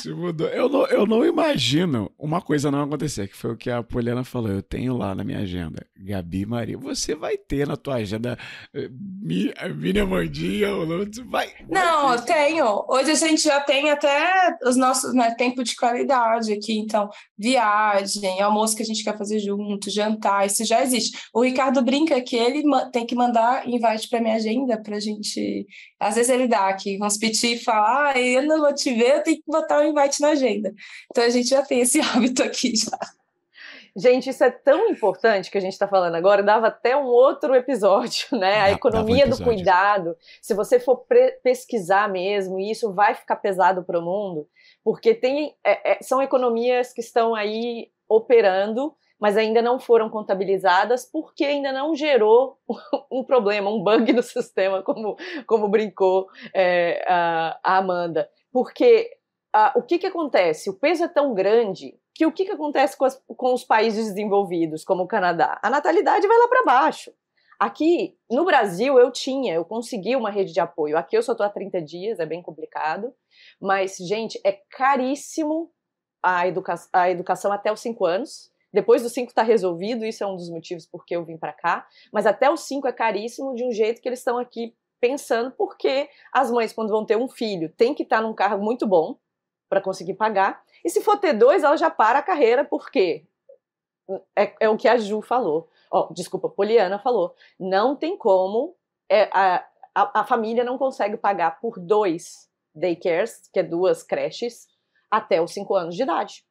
Se 0.01 0.11
mudou. 0.11 0.49
Eu 0.49 0.69
não, 0.69 0.87
eu 0.87 1.07
não 1.07 1.25
imagino 1.25 2.11
uma 2.19 2.41
coisa 2.41 2.71
não 2.71 2.83
acontecer, 2.83 3.29
que 3.29 3.37
foi 3.37 3.53
o 3.53 3.57
que 3.57 3.71
a 3.71 3.83
Poliana 3.83 4.25
falou. 4.25 4.51
Eu 4.51 4.63
tenho 4.63 4.97
lá 4.97 5.15
na 5.15 5.23
minha 5.25 5.41
agenda, 5.41 5.87
Gabi 5.97 6.47
Maria. 6.47 6.79
Você 6.79 7.15
vai 7.15 7.37
ter 7.37 7.67
na 7.67 7.77
tua 7.77 7.97
agenda 7.97 8.39
eh, 8.75 8.89
Miriam 9.23 10.07
Mandinha 10.07 10.75
ou 10.75 10.87
não? 10.87 11.05
Vai. 11.27 11.53
Não, 11.69 12.13
eu 12.13 12.23
tenho. 12.23 12.85
Hoje 12.89 13.11
a 13.11 13.15
gente 13.15 13.43
já 13.43 13.61
tem 13.61 13.91
até 13.91 14.57
os 14.65 14.77
nossos 14.77 15.15
né, 15.15 15.35
tempo 15.35 15.63
de 15.63 15.77
qualidade 15.77 16.53
aqui. 16.53 16.79
Então, 16.79 17.09
viagem, 17.39 18.41
almoço 18.41 18.77
que 18.77 18.83
a 18.83 18.87
gente 18.87 19.05
quer 19.05 19.17
fazer 19.17 19.39
junto, 19.39 19.91
jantar, 19.91 20.47
isso 20.47 20.65
já 20.65 20.83
existe. 20.83 21.17
O 21.33 21.43
Ricardo 21.43 21.83
brinca 21.83 22.21
que 22.21 22.37
ele 22.37 22.63
tem 22.93 23.07
que 23.07 23.15
mandar 23.15 23.69
invite 23.69 24.09
para 24.09 24.21
minha 24.21 24.37
agenda 24.37 24.81
para 24.81 24.97
a 24.97 25.01
gente. 25.01 25.67
Às 26.05 26.17
vezes 26.17 26.31
ele 26.31 26.47
dá 26.47 26.69
aqui, 26.69 26.99
vamos 26.99 27.17
pedir 27.17 27.55
e 27.55 27.59
falar, 27.59 28.13
ah, 28.13 28.21
eu 28.21 28.43
não 28.43 28.61
vou 28.61 28.75
te 28.75 28.93
ver, 28.93 29.17
eu 29.17 29.23
tenho 29.23 29.39
que 29.39 29.45
botar 29.47 29.79
o 29.79 29.83
um 29.83 29.89
invite 29.89 30.21
na 30.21 30.29
agenda. 30.29 30.75
Então 31.11 31.25
a 31.25 31.31
gente 31.31 31.49
já 31.49 31.63
tem 31.63 31.81
esse 31.81 31.99
hábito 32.05 32.43
aqui 32.43 32.77
já. 32.77 32.99
Gente, 33.97 34.29
isso 34.29 34.45
é 34.45 34.51
tão 34.51 34.91
importante 34.91 35.51
que 35.51 35.57
a 35.57 35.61
gente 35.63 35.73
está 35.73 35.89
falando 35.89 36.15
agora, 36.17 36.43
dava 36.43 36.67
até 36.67 36.95
um 36.95 37.07
outro 37.07 37.55
episódio, 37.55 38.27
né? 38.37 38.61
A 38.61 38.71
economia 38.73 39.25
um 39.25 39.31
do 39.31 39.43
cuidado. 39.43 40.15
Se 40.43 40.53
você 40.53 40.79
for 40.79 41.07
pesquisar 41.43 42.07
mesmo, 42.11 42.61
e 42.61 42.71
isso 42.71 42.93
vai 42.93 43.15
ficar 43.15 43.37
pesado 43.37 43.83
para 43.83 43.99
o 43.99 44.03
mundo, 44.03 44.47
porque 44.83 45.15
tem, 45.15 45.55
é, 45.65 45.93
é, 45.93 45.99
são 46.03 46.21
economias 46.21 46.93
que 46.93 47.01
estão 47.01 47.35
aí 47.35 47.89
operando 48.07 48.95
mas 49.25 49.39
ainda 49.39 49.63
não 49.63 49.81
foram 49.81 50.11
contabilizadas 50.11 51.07
porque 51.11 51.47
ainda 51.47 51.73
não 51.73 51.95
gerou 51.95 52.59
um 53.11 53.25
problema, 53.25 53.71
um 53.71 53.83
bug 53.83 54.13
no 54.13 54.21
sistema, 54.23 54.83
como, 54.83 55.17
como 55.47 55.67
brincou 55.67 56.29
é, 56.53 57.03
a, 57.09 57.59
a, 57.65 57.79
Amanda. 57.79 58.29
Porque 58.53 59.17
a, 59.51 59.73
o 59.77 59.83
que, 59.83 59.99
que 59.99 60.07
acontece? 60.07 60.69
O 60.69 60.79
peso 60.79 61.05
é 61.05 61.09
tão 61.09 61.33
grande 61.33 61.99
que 62.15 62.27
o 62.27 62.33
que, 62.33 62.45
que 62.45 62.51
acontece 62.51 62.99
com, 62.99 63.07
as, 63.07 63.19
com 63.27 63.55
os 63.55 63.65
países 63.65 64.09
desenvolvidos, 64.09 64.85
como 64.85 65.05
o 65.05 65.09
Canadá? 65.09 65.59
A 65.63 65.71
natalidade 65.71 66.29
vai 66.29 66.37
lá 66.37 66.47
para 66.47 66.65
baixo. 66.67 67.11
Aqui, 67.59 68.19
no 68.31 68.45
Brasil, 68.45 68.99
eu 68.99 69.11
tinha, 69.11 69.55
eu 69.55 69.65
consegui 69.65 70.15
uma 70.17 70.31
rede 70.31 70.53
de 70.53 70.61
apoio. 70.61 70.99
Aqui 70.99 71.17
eu 71.17 71.23
só 71.23 71.33
estou 71.33 71.47
há 71.47 71.49
30 71.49 71.81
dias, 71.81 72.21
é 72.21 72.27
bem 72.27 72.43
complicado. 72.43 73.15
Mas, 73.59 73.97
gente, 73.97 74.39
é 74.45 74.53
caríssimo 74.53 75.73
a, 76.23 76.47
educa 76.47 76.75
a 76.93 77.09
educação 77.09 77.51
até 77.51 77.73
os 77.73 77.81
5 77.81 78.05
anos. 78.05 78.53
Depois 78.75 79.05
dos 79.05 79.13
cinco 79.13 79.31
está 79.31 79.45
resolvido, 79.45 80.05
isso 80.05 80.25
é 80.25 80.27
um 80.27 80.35
dos 80.35 80.51
motivos 80.51 80.85
por 80.85 81.07
que 81.07 81.15
eu 81.15 81.25
vim 81.25 81.37
para 81.37 81.53
cá. 81.53 81.87
Mas 82.13 82.27
até 82.27 82.51
os 82.51 82.63
cinco 82.63 82.89
é 82.89 82.93
caríssimo 82.93 83.55
de 83.55 83.65
um 83.65 83.71
jeito 83.71 84.03
que 84.03 84.09
eles 84.09 84.19
estão 84.19 84.37
aqui 84.37 84.75
pensando, 85.01 85.53
porque 85.53 86.09
as 86.33 86.51
mães, 86.51 86.73
quando 86.73 86.91
vão 86.91 87.07
ter 87.07 87.17
um 87.17 87.29
filho, 87.29 87.73
tem 87.77 87.95
que 87.95 88.03
estar 88.03 88.17
tá 88.17 88.23
num 88.23 88.35
carro 88.35 88.59
muito 88.61 88.85
bom 88.85 89.17
para 89.69 89.81
conseguir 89.81 90.15
pagar. 90.15 90.61
E 90.85 90.91
se 90.91 91.01
for 91.03 91.17
ter 91.19 91.35
dois, 91.35 91.63
ela 91.63 91.77
já 91.77 91.89
para 91.89 92.19
a 92.19 92.23
carreira, 92.23 92.65
porque 92.65 93.25
é, 94.37 94.53
é 94.59 94.69
o 94.69 94.77
que 94.77 94.89
a 94.89 94.97
Ju 94.97 95.23
falou. 95.23 95.69
Oh, 95.89 96.13
desculpa, 96.13 96.49
Poliana 96.49 96.99
falou. 96.99 97.33
Não 97.61 97.95
tem 97.95 98.19
como. 98.19 98.75
É, 99.09 99.31
a, 99.33 99.65
a, 99.95 100.21
a 100.23 100.25
família 100.25 100.65
não 100.65 100.77
consegue 100.77 101.17
pagar 101.17 101.61
por 101.61 101.79
dois 101.79 102.51
daycares, 102.75 103.49
que 103.53 103.61
é 103.61 103.63
duas 103.63 104.03
creches, 104.03 104.67
até 105.09 105.41
os 105.41 105.53
cinco 105.53 105.77
anos 105.77 105.95
de 105.95 106.03
idade. 106.03 106.45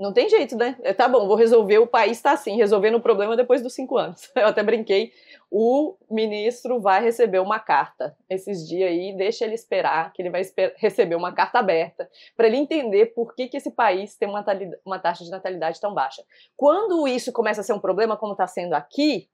Não 0.00 0.14
tem 0.14 0.30
jeito, 0.30 0.56
né? 0.56 0.78
É, 0.82 0.94
tá 0.94 1.06
bom, 1.06 1.28
vou 1.28 1.36
resolver, 1.36 1.76
o 1.78 1.86
país 1.86 2.16
está 2.16 2.32
assim, 2.32 2.56
resolvendo 2.56 2.94
o 2.94 3.02
problema 3.02 3.36
depois 3.36 3.60
dos 3.60 3.74
cinco 3.74 3.98
anos. 3.98 4.30
Eu 4.34 4.46
até 4.46 4.62
brinquei, 4.62 5.12
o 5.50 5.94
ministro 6.10 6.80
vai 6.80 7.02
receber 7.02 7.38
uma 7.38 7.60
carta 7.60 8.16
esses 8.26 8.66
dias 8.66 8.88
aí, 8.88 9.14
deixa 9.14 9.44
ele 9.44 9.54
esperar, 9.54 10.10
que 10.14 10.22
ele 10.22 10.30
vai 10.30 10.40
receber 10.76 11.16
uma 11.16 11.34
carta 11.34 11.58
aberta, 11.58 12.08
para 12.34 12.46
ele 12.46 12.56
entender 12.56 13.12
por 13.14 13.34
que, 13.34 13.46
que 13.46 13.58
esse 13.58 13.70
país 13.72 14.16
tem 14.16 14.26
uma, 14.26 14.42
uma 14.86 14.98
taxa 14.98 15.22
de 15.22 15.30
natalidade 15.30 15.78
tão 15.78 15.92
baixa. 15.92 16.24
Quando 16.56 17.06
isso 17.06 17.30
começa 17.30 17.60
a 17.60 17.64
ser 17.64 17.74
um 17.74 17.78
problema, 17.78 18.16
como 18.16 18.32
está 18.32 18.46
sendo 18.46 18.72
aqui, 18.72 19.28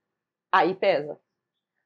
aí 0.51 0.75
pesa. 0.75 1.17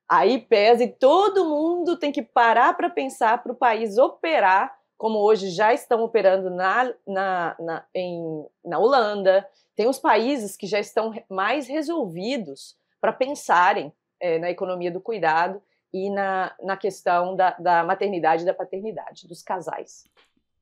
Aí 0.09 0.39
pesa 0.39 0.83
e 0.83 0.91
todo 0.91 1.45
mundo 1.45 1.99
tem 1.99 2.11
que 2.11 2.23
parar 2.23 2.75
para 2.75 2.89
pensar 2.89 3.43
para 3.43 3.51
o 3.51 3.55
país 3.55 3.99
operar 3.99 4.80
como 5.01 5.17
hoje 5.17 5.49
já 5.49 5.73
estão 5.73 6.03
operando 6.03 6.51
na, 6.51 6.93
na, 7.07 7.55
na, 7.59 7.85
em, 7.91 8.45
na 8.63 8.77
Holanda. 8.77 9.49
Tem 9.75 9.87
os 9.87 9.97
países 9.97 10.55
que 10.55 10.67
já 10.67 10.79
estão 10.79 11.11
mais 11.27 11.67
resolvidos 11.67 12.77
para 12.99 13.11
pensarem 13.11 13.91
é, 14.19 14.37
na 14.37 14.51
economia 14.51 14.91
do 14.91 15.01
cuidado 15.01 15.59
e 15.91 16.07
na, 16.11 16.55
na 16.61 16.77
questão 16.77 17.35
da, 17.35 17.49
da 17.57 17.83
maternidade 17.83 18.43
e 18.43 18.45
da 18.45 18.53
paternidade, 18.53 19.27
dos 19.27 19.41
casais. 19.41 20.03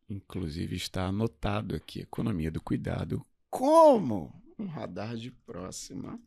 Inclusive 0.10 0.74
está 0.74 1.08
anotado 1.08 1.76
aqui, 1.76 2.00
economia 2.00 2.50
do 2.50 2.62
cuidado, 2.62 3.22
como 3.50 4.32
um 4.58 4.68
radar 4.68 5.18
de 5.18 5.32
próxima. 5.32 6.18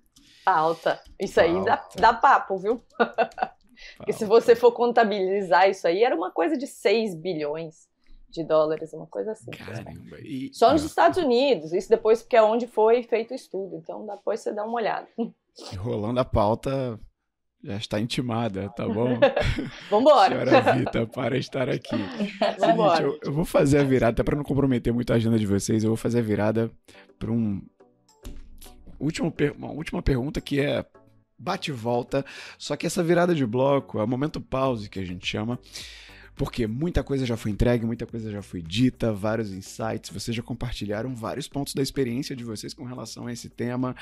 Alta. 0.44 1.02
Isso 1.18 1.40
Alta. 1.40 1.50
aí 1.50 1.64
dá, 1.64 1.88
dá 1.96 2.12
papo, 2.12 2.58
viu? 2.58 2.84
Porque 3.96 4.12
se 4.12 4.26
você 4.26 4.54
for 4.54 4.72
contabilizar 4.72 5.70
isso 5.70 5.86
aí, 5.88 6.04
era 6.04 6.14
uma 6.14 6.30
coisa 6.30 6.58
de 6.58 6.66
6 6.66 7.14
bilhões 7.14 7.90
de 8.32 8.44
dólares, 8.44 8.92
uma 8.92 9.06
coisa 9.06 9.32
assim. 9.32 9.50
Caramba. 9.50 10.18
E... 10.20 10.50
Só 10.52 10.72
nos 10.72 10.84
Estados 10.84 11.18
Unidos, 11.18 11.72
isso 11.72 11.88
depois 11.88 12.22
porque 12.22 12.36
é 12.36 12.42
onde 12.42 12.66
foi 12.66 13.02
feito 13.02 13.32
o 13.32 13.34
estudo, 13.34 13.76
então 13.76 14.06
depois 14.06 14.40
você 14.40 14.52
dá 14.52 14.64
uma 14.64 14.74
olhada. 14.74 15.06
Rolando 15.78 16.20
a 16.20 16.24
pauta, 16.24 16.98
já 17.62 17.76
está 17.76 18.00
intimada, 18.00 18.68
tá 18.70 18.88
bom? 18.88 19.18
Vambora! 19.90 20.44
Senhora 20.44 20.72
Vita, 20.74 21.06
para 21.06 21.36
estar 21.36 21.68
aqui. 21.68 21.96
Vambora. 22.58 23.04
eu, 23.04 23.18
eu, 23.22 23.32
vou 23.32 23.44
fazer 23.44 23.78
a 23.78 23.84
virada, 23.84 24.12
até 24.12 24.22
para 24.22 24.36
não 24.36 24.44
comprometer 24.44 24.92
muito 24.92 25.12
a 25.12 25.16
agenda 25.16 25.38
de 25.38 25.46
vocês, 25.46 25.84
eu 25.84 25.90
vou 25.90 25.96
fazer 25.96 26.18
a 26.18 26.22
virada 26.22 26.70
para 27.18 27.30
um 27.30 27.62
último, 28.98 29.32
uma 29.56 29.70
última 29.70 30.02
pergunta 30.02 30.40
que 30.40 30.60
é 30.60 30.84
bate 31.38 31.72
volta, 31.72 32.24
só 32.56 32.76
que 32.76 32.86
essa 32.86 33.02
virada 33.02 33.34
de 33.34 33.44
bloco 33.44 33.98
é 33.98 34.04
o 34.04 34.08
momento 34.08 34.40
pause 34.40 34.88
que 34.88 35.00
a 35.00 35.04
gente 35.04 35.26
chama. 35.26 35.58
Porque 36.34 36.66
muita 36.66 37.02
coisa 37.02 37.26
já 37.26 37.36
foi 37.36 37.50
entregue, 37.50 37.84
muita 37.84 38.06
coisa 38.06 38.30
já 38.30 38.42
foi 38.42 38.62
dita, 38.62 39.12
vários 39.12 39.52
insights, 39.52 40.10
vocês 40.10 40.34
já 40.34 40.42
compartilharam 40.42 41.14
vários 41.14 41.46
pontos 41.46 41.74
da 41.74 41.82
experiência 41.82 42.34
de 42.34 42.42
vocês 42.42 42.72
com 42.72 42.84
relação 42.84 43.26
a 43.26 43.32
esse 43.32 43.48
tema. 43.48 43.94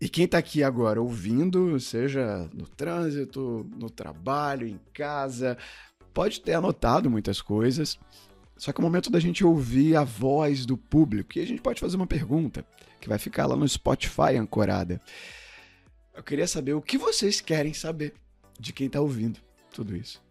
E 0.00 0.08
quem 0.08 0.26
está 0.26 0.38
aqui 0.38 0.62
agora 0.62 1.00
ouvindo, 1.00 1.80
seja 1.80 2.48
no 2.52 2.66
trânsito, 2.66 3.66
no 3.76 3.88
trabalho, 3.88 4.66
em 4.66 4.78
casa, 4.92 5.56
pode 6.12 6.40
ter 6.40 6.52
anotado 6.52 7.10
muitas 7.10 7.40
coisas. 7.40 7.98
Só 8.56 8.72
que 8.72 8.80
é 8.80 8.82
o 8.82 8.84
momento 8.84 9.10
da 9.10 9.18
gente 9.18 9.44
ouvir 9.44 9.96
a 9.96 10.04
voz 10.04 10.64
do 10.64 10.76
público. 10.76 11.38
E 11.38 11.40
a 11.40 11.46
gente 11.46 11.62
pode 11.62 11.80
fazer 11.80 11.96
uma 11.96 12.06
pergunta 12.06 12.64
que 13.00 13.08
vai 13.08 13.18
ficar 13.18 13.46
lá 13.46 13.56
no 13.56 13.68
Spotify 13.68 14.36
ancorada. 14.38 15.00
Eu 16.14 16.22
queria 16.22 16.46
saber 16.46 16.74
o 16.74 16.82
que 16.82 16.96
vocês 16.96 17.40
querem 17.40 17.74
saber 17.74 18.14
de 18.58 18.72
quem 18.72 18.86
está 18.86 19.00
ouvindo 19.00 19.40
tudo 19.72 19.96
isso. 19.96 20.23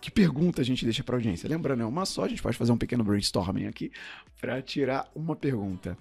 Que 0.00 0.10
pergunta 0.10 0.62
a 0.62 0.64
gente 0.64 0.84
deixa 0.84 1.04
para 1.04 1.16
audiência? 1.16 1.48
Lembrando, 1.48 1.82
é 1.82 1.86
uma 1.86 2.06
só, 2.06 2.24
a 2.24 2.28
gente 2.28 2.42
pode 2.42 2.56
fazer 2.56 2.72
um 2.72 2.78
pequeno 2.78 3.04
brainstorming 3.04 3.66
aqui 3.66 3.92
para 4.40 4.62
tirar 4.62 5.10
uma 5.14 5.36
pergunta. 5.36 5.96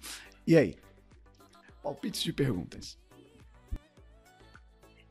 E 0.48 0.58
aí? 0.58 0.78
Palpites 1.84 2.22
de 2.22 2.32
perguntas. 2.32 2.98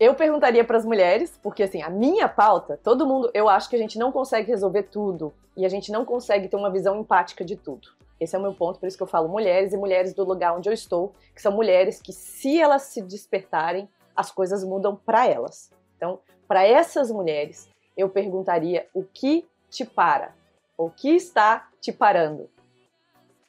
Eu 0.01 0.15
perguntaria 0.15 0.65
para 0.65 0.78
as 0.78 0.85
mulheres, 0.85 1.39
porque 1.43 1.65
assim, 1.65 1.82
a 1.82 1.90
minha 1.90 2.28
pauta, 2.28 2.78
todo 2.82 3.06
mundo, 3.06 3.31
eu 3.35 3.48
acho 3.48 3.69
que 3.69 3.77
a 3.77 3.78
gente 3.78 3.98
não 3.98 4.12
consegue 4.12 4.48
resolver 4.48 4.85
tudo 4.85 5.35
e 5.56 5.66
a 5.66 5.69
gente 5.69 5.90
não 5.90 6.05
consegue 6.05 6.48
ter 6.48 6.56
uma 6.56 6.70
visão 6.70 7.01
empática 7.01 7.44
de 7.44 7.56
tudo. 7.56 7.89
Esse 8.20 8.36
é 8.36 8.39
o 8.39 8.43
meu 8.43 8.55
ponto, 8.55 8.78
por 8.78 8.86
isso 8.86 8.97
que 8.97 9.02
eu 9.02 9.09
falo 9.09 9.28
mulheres 9.28 9.73
e 9.73 9.77
mulheres 9.77 10.15
do 10.15 10.24
lugar 10.24 10.56
onde 10.56 10.69
eu 10.69 10.73
estou, 10.73 11.15
que 11.35 11.43
são 11.43 11.52
mulheres 11.52 12.01
que 12.01 12.12
se 12.12 12.60
elas 12.60 12.82
se 12.82 13.02
despertarem, 13.02 13.89
as 14.15 14.31
coisas 14.31 14.65
mudam 14.65 14.97
para 14.97 15.27
elas. 15.27 15.70
Então, 15.97 16.20
para 16.47 16.65
essas 16.65 17.10
mulheres, 17.10 17.69
eu 17.99 18.09
perguntaria 18.09 18.89
o 18.95 19.03
que 19.03 19.45
te 19.69 19.85
para? 19.85 20.33
O 20.77 20.89
que 20.89 21.11
está 21.11 21.69
te 21.81 21.93
parando? 21.93 22.49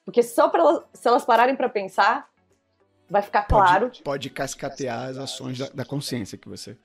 Porque 0.04 0.24
só 0.24 0.52
elas, 0.52 0.84
se 0.92 1.08
elas 1.08 1.24
pararem 1.24 1.56
para 1.56 1.70
pensar, 1.70 2.28
vai 3.08 3.22
ficar 3.22 3.44
claro. 3.44 3.90
Pode, 3.90 4.02
pode 4.02 4.30
cascatear 4.32 5.10
as 5.10 5.18
ações 5.18 5.60
da, 5.60 5.70
da, 5.70 5.86
consciência 5.86 6.36
que 6.36 6.50
você. 6.50 6.76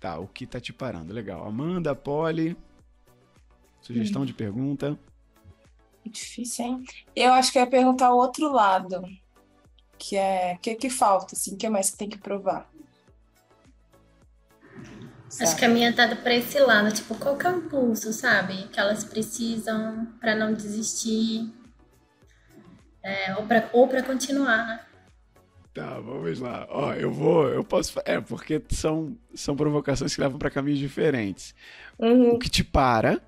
Tá, 0.00 0.18
o 0.18 0.26
que 0.26 0.46
tá 0.46 0.58
te 0.58 0.72
parando? 0.72 1.12
Legal. 1.12 1.46
Amanda, 1.46 1.94
Polly. 1.94 2.56
Sugestão 3.82 4.22
hum. 4.22 4.24
de 4.24 4.32
pergunta. 4.32 4.98
Difícil, 6.06 6.64
hein? 6.64 6.84
Eu 7.14 7.34
acho 7.34 7.52
que 7.52 7.58
eu 7.58 7.62
ia 7.62 7.68
perguntar 7.68 8.10
o 8.14 8.16
outro 8.16 8.50
lado. 8.50 9.02
Que 9.98 10.16
é. 10.16 10.54
O 10.54 10.58
que, 10.60 10.74
que 10.76 10.88
falta, 10.88 11.34
assim? 11.34 11.54
O 11.54 11.58
que 11.58 11.68
mais 11.68 11.90
que 11.90 11.98
tem 11.98 12.08
que 12.08 12.18
provar? 12.18 12.70
Sabe? 15.28 15.44
Acho 15.44 15.56
que 15.56 15.64
a 15.64 15.68
minha 15.68 15.92
tá 15.92 16.14
pra 16.16 16.34
esse 16.34 16.58
lado, 16.58 16.90
tipo, 16.92 17.14
qual 17.14 17.36
que 17.36 17.46
é 17.46 17.50
o 17.50 17.58
impulso, 17.58 18.12
sabe? 18.12 18.68
Que 18.68 18.80
elas 18.80 19.04
precisam 19.04 20.06
para 20.20 20.34
não 20.34 20.54
desistir. 20.54 21.52
É, 23.02 23.34
ou 23.36 23.46
para 23.46 23.68
ou 23.72 23.86
pra 23.86 24.02
continuar, 24.02 24.66
né? 24.66 24.80
Tá, 25.74 26.00
vamos 26.00 26.40
lá. 26.40 26.66
Ó, 26.70 26.92
eu 26.94 27.12
vou, 27.12 27.48
eu 27.48 27.62
posso. 27.62 28.00
É, 28.04 28.20
porque 28.20 28.60
são, 28.70 29.16
são 29.34 29.54
provocações 29.54 30.14
que 30.14 30.20
levam 30.20 30.38
para 30.38 30.50
caminhos 30.50 30.78
diferentes. 30.78 31.54
Uhum. 31.98 32.30
O 32.30 32.38
que 32.38 32.50
te 32.50 32.64
para, 32.64 33.20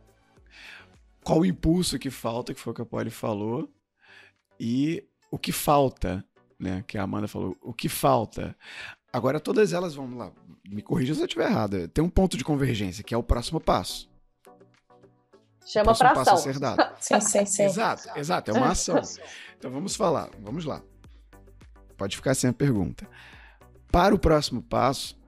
qual 1.23 1.41
o 1.41 1.47
impulso 1.47 1.99
que 1.99 2.11
falta, 2.11 2.53
que 2.53 2.61
foi 2.61 2.73
o 2.73 2.75
que 2.75 2.83
a 2.83 2.87
Polly 2.87 3.11
falou, 3.11 3.71
e 4.59 5.05
o 5.31 5.39
que 5.39 5.53
falta, 5.53 6.25
né? 6.59 6.83
Que 6.89 6.99
a 6.99 7.03
Amanda 7.03 7.29
falou, 7.29 7.57
o 7.63 7.73
que 7.73 7.89
falta. 7.89 8.57
Agora 9.13 9.41
todas 9.41 9.73
elas, 9.73 9.95
vamos 9.95 10.17
lá, 10.17 10.31
me 10.69 10.83
corrija 10.83 11.15
se 11.15 11.21
eu 11.21 11.27
estiver 11.27 11.51
errado. 11.51 11.89
Tem 11.89 12.03
um 12.03 12.09
ponto 12.09 12.37
de 12.37 12.45
convergência, 12.45 13.03
que 13.03 13.15
é 13.15 13.17
o 13.17 13.23
próximo 13.23 13.61
passo. 13.61 14.09
Chama 15.67 15.95
para 15.95 16.11
ação. 16.13 16.25
Passo 16.25 16.35
a 16.49 16.53
ser 16.53 16.59
dado. 16.59 16.83
sim, 17.01 17.21
sim, 17.21 17.47
sim. 17.47 17.63
Exato, 17.65 18.09
exato, 18.17 18.51
é 18.51 18.55
uma 18.55 18.69
ação. 18.69 19.01
Então 19.59 19.71
vamos 19.71 19.97
falar, 19.97 20.31
vamos 20.41 20.65
lá. 20.65 20.83
Pode 21.97 22.17
ficar 22.17 22.35
sem 22.35 22.51
a 22.51 22.53
pergunta. 22.53 23.07
Para 23.93 24.15
o 24.15 24.19
próximo 24.19 24.63
passo, 24.63 25.19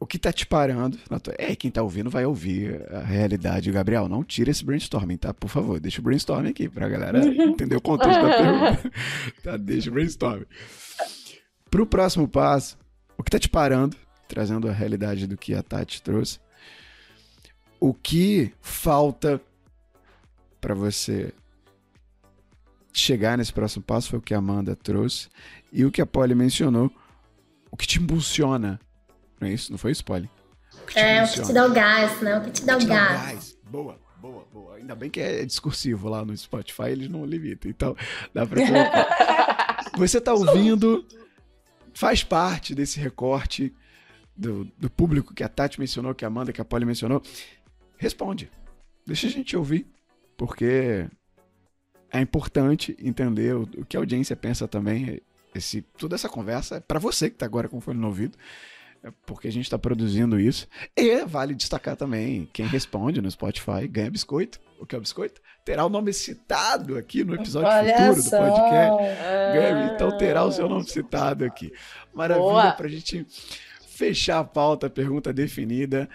o 0.00 0.06
que 0.06 0.18
tá 0.18 0.32
te 0.32 0.46
parando? 0.46 0.98
É, 1.36 1.56
quem 1.56 1.70
tá 1.70 1.82
ouvindo 1.82 2.10
vai 2.10 2.24
ouvir 2.24 2.86
a 2.92 3.00
realidade. 3.00 3.70
Gabriel, 3.70 4.08
não 4.08 4.22
tira 4.22 4.50
esse 4.50 4.64
brainstorming, 4.64 5.16
tá? 5.16 5.34
Por 5.34 5.48
favor, 5.48 5.80
deixa 5.80 6.00
o 6.00 6.04
brainstorming 6.04 6.50
aqui 6.50 6.68
pra 6.68 6.88
galera 6.88 7.24
entender 7.26 7.76
o 7.76 7.80
contexto 7.80 8.20
da 8.20 8.28
pergunta. 8.36 8.92
Tá, 9.42 9.56
deixa 9.56 9.90
o 9.90 9.92
brainstorming. 9.92 10.46
Para 11.70 11.82
o 11.82 11.86
próximo 11.86 12.26
passo, 12.26 12.78
o 13.16 13.22
que 13.22 13.28
está 13.28 13.38
te 13.38 13.48
parando, 13.48 13.96
trazendo 14.26 14.68
a 14.68 14.72
realidade 14.72 15.26
do 15.26 15.36
que 15.36 15.54
a 15.54 15.62
Tati 15.62 16.02
trouxe, 16.02 16.38
o 17.80 17.92
que 17.94 18.52
falta 18.60 19.40
para 20.60 20.74
você 20.74 21.32
chegar 22.92 23.38
nesse 23.38 23.52
próximo 23.52 23.82
passo 23.82 24.10
foi 24.10 24.18
o 24.18 24.22
que 24.22 24.34
a 24.34 24.38
Amanda 24.38 24.74
trouxe 24.74 25.28
e 25.72 25.84
o 25.84 25.90
que 25.90 26.02
a 26.02 26.06
Polly 26.06 26.34
mencionou, 26.34 26.90
o 27.70 27.76
que 27.76 27.86
te 27.86 28.00
impulsiona, 28.00 28.80
não 29.40 29.48
é 29.48 29.52
isso? 29.52 29.70
Não 29.70 29.78
foi 29.78 29.92
isso, 29.92 30.04
Polly? 30.04 30.28
O 30.74 30.98
é, 30.98 31.22
o 31.22 31.28
que 31.28 31.42
te 31.42 31.52
dá 31.52 31.66
o 31.66 31.72
gás, 31.72 32.20
né? 32.20 32.38
O 32.38 32.42
que 32.42 32.50
te 32.50 32.64
dá 32.64 32.76
o, 32.76 32.82
o 32.82 32.86
gás. 32.86 33.20
gás. 33.20 33.58
Boa, 33.70 34.00
boa, 34.20 34.46
boa. 34.52 34.76
Ainda 34.76 34.94
bem 34.94 35.10
que 35.10 35.20
é 35.20 35.44
discursivo 35.44 36.08
lá 36.08 36.24
no 36.24 36.36
Spotify, 36.36 36.90
eles 36.90 37.08
não 37.08 37.24
limitam, 37.24 37.70
então 37.70 37.96
dá 38.32 38.46
pra 38.46 38.66
colocar. 38.66 39.90
Você 39.98 40.20
tá 40.20 40.32
ouvindo 40.32 41.06
faz 41.98 42.22
parte 42.22 42.76
desse 42.76 43.00
recorte 43.00 43.74
do, 44.36 44.64
do 44.78 44.88
público 44.88 45.34
que 45.34 45.42
a 45.42 45.48
Tati 45.48 45.80
mencionou, 45.80 46.14
que 46.14 46.24
a 46.24 46.28
Amanda, 46.28 46.52
que 46.52 46.60
a 46.60 46.64
Polly 46.64 46.84
mencionou, 46.84 47.20
responde. 47.96 48.48
Deixa 49.04 49.26
a 49.26 49.30
gente 49.30 49.56
ouvir, 49.56 49.84
porque 50.36 51.08
é 52.12 52.20
importante 52.20 52.96
entender 53.00 53.52
o, 53.56 53.62
o 53.78 53.84
que 53.84 53.96
a 53.96 54.00
audiência 54.00 54.36
pensa 54.36 54.68
também. 54.68 55.20
Esse, 55.52 55.82
toda 55.82 56.14
essa 56.14 56.28
conversa 56.28 56.76
é 56.76 56.80
para 56.80 57.00
você 57.00 57.28
que 57.28 57.34
está 57.34 57.46
agora 57.46 57.68
com 57.68 57.78
o 57.78 57.80
fone 57.80 57.98
no 57.98 58.06
ouvido. 58.06 58.38
É 59.02 59.12
porque 59.26 59.48
a 59.48 59.52
gente 59.52 59.64
está 59.64 59.78
produzindo 59.78 60.40
isso. 60.40 60.66
E 60.96 61.24
vale 61.24 61.54
destacar 61.54 61.96
também, 61.96 62.48
quem 62.52 62.66
responde 62.66 63.20
no 63.20 63.30
Spotify 63.30 63.86
ganha 63.88 64.10
biscoito. 64.10 64.60
O 64.78 64.86
que 64.86 64.94
é 64.94 64.98
o 64.98 65.00
biscoito? 65.00 65.40
Terá 65.64 65.84
o 65.84 65.88
nome 65.88 66.12
citado 66.12 66.96
aqui 66.96 67.24
no 67.24 67.34
episódio 67.34 67.68
Olha 67.68 67.96
futuro 67.96 68.22
só. 68.22 68.38
do 68.38 68.52
podcast. 68.52 69.02
É... 69.02 69.92
Então 69.94 70.16
terá 70.16 70.44
o 70.44 70.52
seu 70.52 70.68
nome 70.68 70.88
citado 70.88 71.44
aqui. 71.44 71.72
Maravilha 72.14 72.72
para 72.72 72.86
a 72.86 72.90
gente 72.90 73.26
fechar 73.86 74.38
a 74.38 74.44
pauta, 74.44 74.88
pergunta 74.88 75.32
definida. 75.32 76.08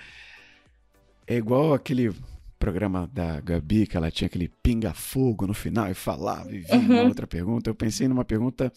É 1.28 1.36
igual 1.36 1.74
aquele 1.74 2.14
programa 2.58 3.10
da 3.12 3.42
Gabi, 3.42 3.86
que 3.86 3.98
ela 3.98 4.10
tinha 4.10 4.28
aquele 4.28 4.48
pinga-fogo 4.48 5.46
no 5.46 5.54
final 5.54 5.90
e 5.92 5.94
falava 5.94 6.50
e 6.50 6.60
vinha 6.60 6.80
uhum. 6.80 7.00
uma 7.00 7.04
outra 7.04 7.28
pergunta. 7.28 7.70
Eu 7.70 7.76
pensei 7.76 8.08
numa 8.08 8.24
pergunta 8.24 8.72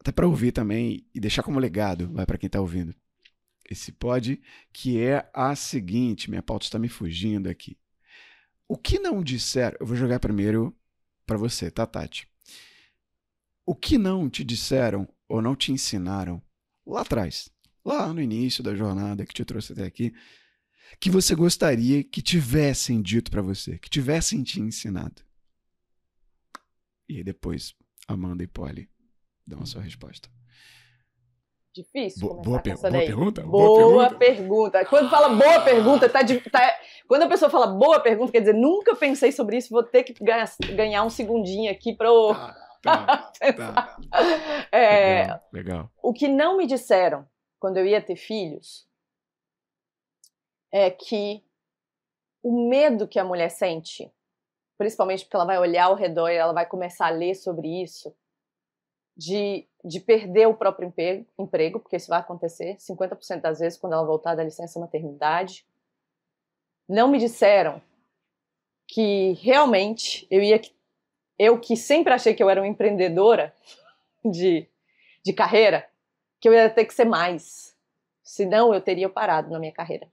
até 0.00 0.10
para 0.10 0.26
ouvir 0.26 0.52
também 0.52 1.04
e 1.14 1.20
deixar 1.20 1.42
como 1.42 1.60
legado, 1.60 2.08
vai 2.12 2.26
para 2.26 2.38
quem 2.38 2.46
está 2.48 2.60
ouvindo. 2.60 2.94
Esse 3.68 3.92
pode, 3.92 4.40
que 4.72 4.98
é 4.98 5.30
a 5.34 5.54
seguinte, 5.54 6.30
minha 6.30 6.42
pauta 6.42 6.64
está 6.64 6.78
me 6.78 6.88
fugindo 6.88 7.48
aqui. 7.48 7.76
O 8.66 8.76
que 8.76 8.98
não 8.98 9.22
disseram, 9.22 9.76
eu 9.80 9.86
vou 9.86 9.96
jogar 9.96 10.18
primeiro 10.20 10.74
para 11.26 11.36
você, 11.36 11.70
tá, 11.70 11.86
Tati? 11.86 12.26
O 13.66 13.74
que 13.74 13.98
não 13.98 14.30
te 14.30 14.42
disseram 14.42 15.06
ou 15.28 15.42
não 15.42 15.54
te 15.54 15.70
ensinaram 15.70 16.42
lá 16.86 17.02
atrás, 17.02 17.50
lá 17.84 18.12
no 18.12 18.22
início 18.22 18.64
da 18.64 18.74
jornada 18.74 19.26
que 19.26 19.34
te 19.34 19.44
trouxe 19.44 19.72
até 19.72 19.84
aqui, 19.84 20.14
que 20.98 21.10
você 21.10 21.34
gostaria 21.34 22.02
que 22.02 22.22
tivessem 22.22 23.02
dito 23.02 23.30
para 23.30 23.42
você, 23.42 23.78
que 23.78 23.90
tivessem 23.90 24.42
te 24.42 24.60
ensinado? 24.60 25.22
E 27.06 27.18
aí 27.18 27.24
depois, 27.24 27.74
Amanda 28.06 28.42
e 28.42 28.46
Polly 28.46 28.88
dão 29.46 29.60
a 29.60 29.66
sua 29.66 29.82
resposta. 29.82 30.37
Difícil. 31.78 32.26
Bo 32.26 32.34
boa, 32.42 32.60
per 32.60 32.76
boa 32.76 32.90
pergunta? 32.90 33.42
Boa, 33.42 33.66
boa 33.66 34.10
pergunta. 34.10 34.18
pergunta. 34.18 34.84
Quando 34.86 35.08
fala 35.08 35.28
boa 35.28 35.60
pergunta, 35.60 36.08
tá, 36.08 36.22
de, 36.22 36.40
tá, 36.40 36.60
Quando 37.06 37.22
a 37.22 37.28
pessoa 37.28 37.48
fala 37.48 37.68
boa 37.68 38.00
pergunta, 38.00 38.32
quer 38.32 38.40
dizer, 38.40 38.54
nunca 38.54 38.96
pensei 38.96 39.30
sobre 39.30 39.58
isso, 39.58 39.70
vou 39.70 39.84
ter 39.84 40.02
que 40.02 40.12
ganhar, 40.12 40.50
ganhar 40.74 41.04
um 41.04 41.10
segundinho 41.10 41.70
aqui 41.70 41.94
para 41.94 42.10
o. 42.10 42.34
Tá, 42.34 42.56
tá, 42.82 43.32
tá. 43.52 43.96
é, 44.72 45.20
legal, 45.22 45.40
legal. 45.52 45.90
O 46.02 46.12
que 46.12 46.26
não 46.26 46.56
me 46.56 46.66
disseram 46.66 47.24
quando 47.60 47.76
eu 47.76 47.86
ia 47.86 48.02
ter 48.02 48.16
filhos 48.16 48.88
é 50.72 50.90
que 50.90 51.44
o 52.42 52.68
medo 52.68 53.06
que 53.06 53.20
a 53.20 53.24
mulher 53.24 53.50
sente, 53.50 54.12
principalmente 54.76 55.24
porque 55.24 55.36
ela 55.36 55.46
vai 55.46 55.58
olhar 55.58 55.84
ao 55.84 55.94
redor 55.94 56.28
e 56.28 56.36
ela 56.36 56.52
vai 56.52 56.66
começar 56.66 57.06
a 57.06 57.10
ler 57.10 57.36
sobre 57.36 57.82
isso, 57.82 58.12
de, 59.18 59.66
de 59.84 59.98
perder 59.98 60.46
o 60.46 60.54
próprio 60.54 60.86
emprego, 60.86 61.26
emprego, 61.36 61.80
porque 61.80 61.96
isso 61.96 62.08
vai 62.08 62.20
acontecer 62.20 62.76
50% 62.76 63.40
das 63.40 63.58
vezes 63.58 63.76
quando 63.76 63.94
ela 63.94 64.06
voltar 64.06 64.36
da 64.36 64.44
licença 64.44 64.78
maternidade. 64.78 65.66
Não 66.88 67.08
me 67.08 67.18
disseram 67.18 67.82
que 68.86 69.32
realmente 69.32 70.24
eu 70.30 70.40
ia. 70.40 70.60
Eu 71.36 71.58
que 71.58 71.76
sempre 71.76 72.12
achei 72.12 72.32
que 72.32 72.42
eu 72.42 72.48
era 72.48 72.60
uma 72.60 72.68
empreendedora 72.68 73.52
de, 74.24 74.68
de 75.24 75.32
carreira, 75.32 75.88
que 76.40 76.48
eu 76.48 76.52
ia 76.52 76.70
ter 76.70 76.84
que 76.84 76.94
ser 76.94 77.04
mais. 77.04 77.76
Senão 78.22 78.72
eu 78.72 78.80
teria 78.80 79.08
parado 79.08 79.50
na 79.50 79.58
minha 79.58 79.72
carreira. 79.72 80.08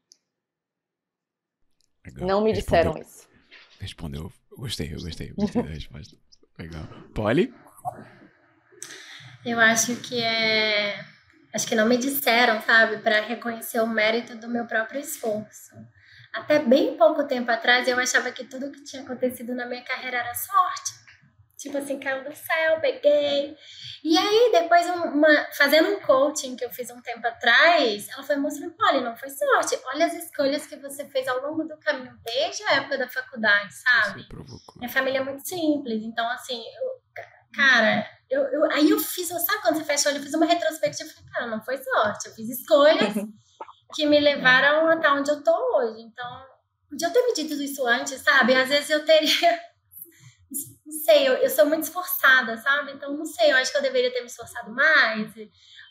Legal. 2.03 2.27
Não 2.27 2.41
me 2.41 2.53
disseram 2.53 2.94
Respondeu. 2.94 3.07
isso. 3.07 3.30
Respondeu. 3.80 4.34
Eu 4.52 4.57
gostei, 4.57 4.88
eu 4.94 4.99
gostei, 4.99 5.32
gostei 5.34 5.61
da 5.61 5.69
resposta. 5.69 6.18
Legal. 6.57 6.84
Polly? 7.14 7.53
Eu 9.45 9.59
acho 9.59 9.95
que 9.97 10.22
é. 10.22 11.05
Acho 11.53 11.67
que 11.67 11.76
não 11.76 11.85
me 11.85 11.97
disseram, 11.97 12.61
sabe, 12.61 12.97
para 12.97 13.22
reconhecer 13.22 13.80
o 13.80 13.88
mérito 13.88 14.35
do 14.35 14.49
meu 14.49 14.65
próprio 14.65 14.99
esforço. 14.99 15.76
Até 16.34 16.59
bem 16.59 16.97
pouco 16.97 17.23
tempo 17.26 17.49
atrás 17.49 17.88
eu 17.88 17.97
achava 17.97 18.31
que 18.31 18.43
tudo 18.43 18.72
que 18.72 18.84
tinha 18.84 19.03
acontecido 19.03 19.55
na 19.55 19.65
minha 19.65 19.84
carreira 19.84 20.17
era 20.17 20.34
sorte. 20.34 21.05
Tipo 21.57 21.77
assim, 21.77 21.97
caiu 21.97 22.23
do 22.23 22.35
céu, 22.35 22.80
peguei. 22.81 23.55
E 24.03 24.17
aí, 24.17 24.51
depois, 24.51 24.88
uma, 24.88 25.47
fazendo 25.57 25.89
um 25.89 26.01
coaching 26.01 26.55
que 26.55 26.65
eu 26.65 26.69
fiz 26.69 26.89
um 26.89 27.01
tempo 27.01 27.26
atrás, 27.26 28.09
ela 28.09 28.23
foi 28.23 28.35
mostrando: 28.35 28.76
olha, 28.81 29.01
não 29.01 29.15
foi 29.15 29.30
sorte. 29.30 29.80
Olha 29.93 30.05
as 30.05 30.13
escolhas 30.13 30.67
que 30.67 30.76
você 30.76 31.05
fez 31.05 31.27
ao 31.27 31.41
longo 31.41 31.63
do 31.63 31.77
caminho, 31.77 32.19
desde 32.23 32.63
a 32.63 32.73
época 32.73 32.97
da 32.97 33.07
faculdade, 33.07 33.73
sabe? 33.73 34.27
Minha 34.76 34.89
família 34.89 35.19
é 35.19 35.23
muito 35.23 35.47
simples. 35.47 36.03
Então, 36.03 36.30
assim, 36.30 36.61
eu, 36.61 37.23
cara, 37.53 38.05
eu, 38.35 38.43
eu, 38.49 38.71
aí 38.71 38.89
eu 38.89 38.99
fiz, 38.99 39.27
sabe 39.29 39.61
quando 39.61 39.77
você 39.77 39.83
fecha 39.85 40.09
o 40.09 40.11
olho, 40.11 40.19
eu 40.19 40.23
fiz 40.23 40.33
uma 40.33 40.45
retrospectiva 40.45 41.09
e 41.09 41.13
falei, 41.13 41.29
cara, 41.31 41.47
não 41.47 41.63
foi 41.63 41.77
sorte. 41.77 42.27
Eu 42.27 42.33
fiz 42.33 42.49
escolhas 42.49 43.13
que 43.93 44.05
me 44.05 44.19
levaram 44.19 44.89
até 44.89 45.09
onde 45.09 45.31
eu 45.31 45.41
tô 45.41 45.77
hoje. 45.77 46.01
Então, 46.01 46.45
podia 46.89 47.09
ter 47.09 47.21
me 47.25 47.33
dito 47.33 47.53
isso 47.61 47.87
antes, 47.87 48.21
sabe? 48.21 48.53
Às 48.53 48.67
vezes 48.67 48.89
eu 48.89 49.05
teria 49.05 49.59
não 50.85 50.93
sei, 51.03 51.27
eu, 51.27 51.33
eu 51.35 51.49
sou 51.49 51.65
muito 51.65 51.83
esforçada, 51.83 52.57
sabe? 52.57 52.91
Então, 52.91 53.15
não 53.15 53.25
sei, 53.25 53.51
eu 53.51 53.57
acho 53.57 53.71
que 53.71 53.77
eu 53.77 53.81
deveria 53.81 54.11
ter 54.11 54.19
me 54.19 54.27
esforçado 54.27 54.71
mais. 54.71 55.33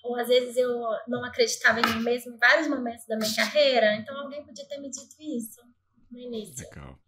Ou 0.03 0.17
às 0.17 0.29
vezes 0.29 0.57
eu 0.57 0.71
não 1.09 1.25
acreditava 1.25 1.81
em 1.81 1.95
mim 1.95 2.03
mesmo 2.03 2.35
em 2.35 2.39
vários 2.39 2.69
momentos 2.69 3.07
da 3.07 3.17
minha 3.17 3.35
carreira. 3.35 3.97
Então, 3.97 4.17
alguém 4.19 4.45
podia 4.45 4.69
ter 4.69 4.79
me 4.79 4.91
dito 4.91 5.17
isso 5.19 5.63
no 6.11 6.19
início. 6.19 6.69
Legal. 6.69 6.99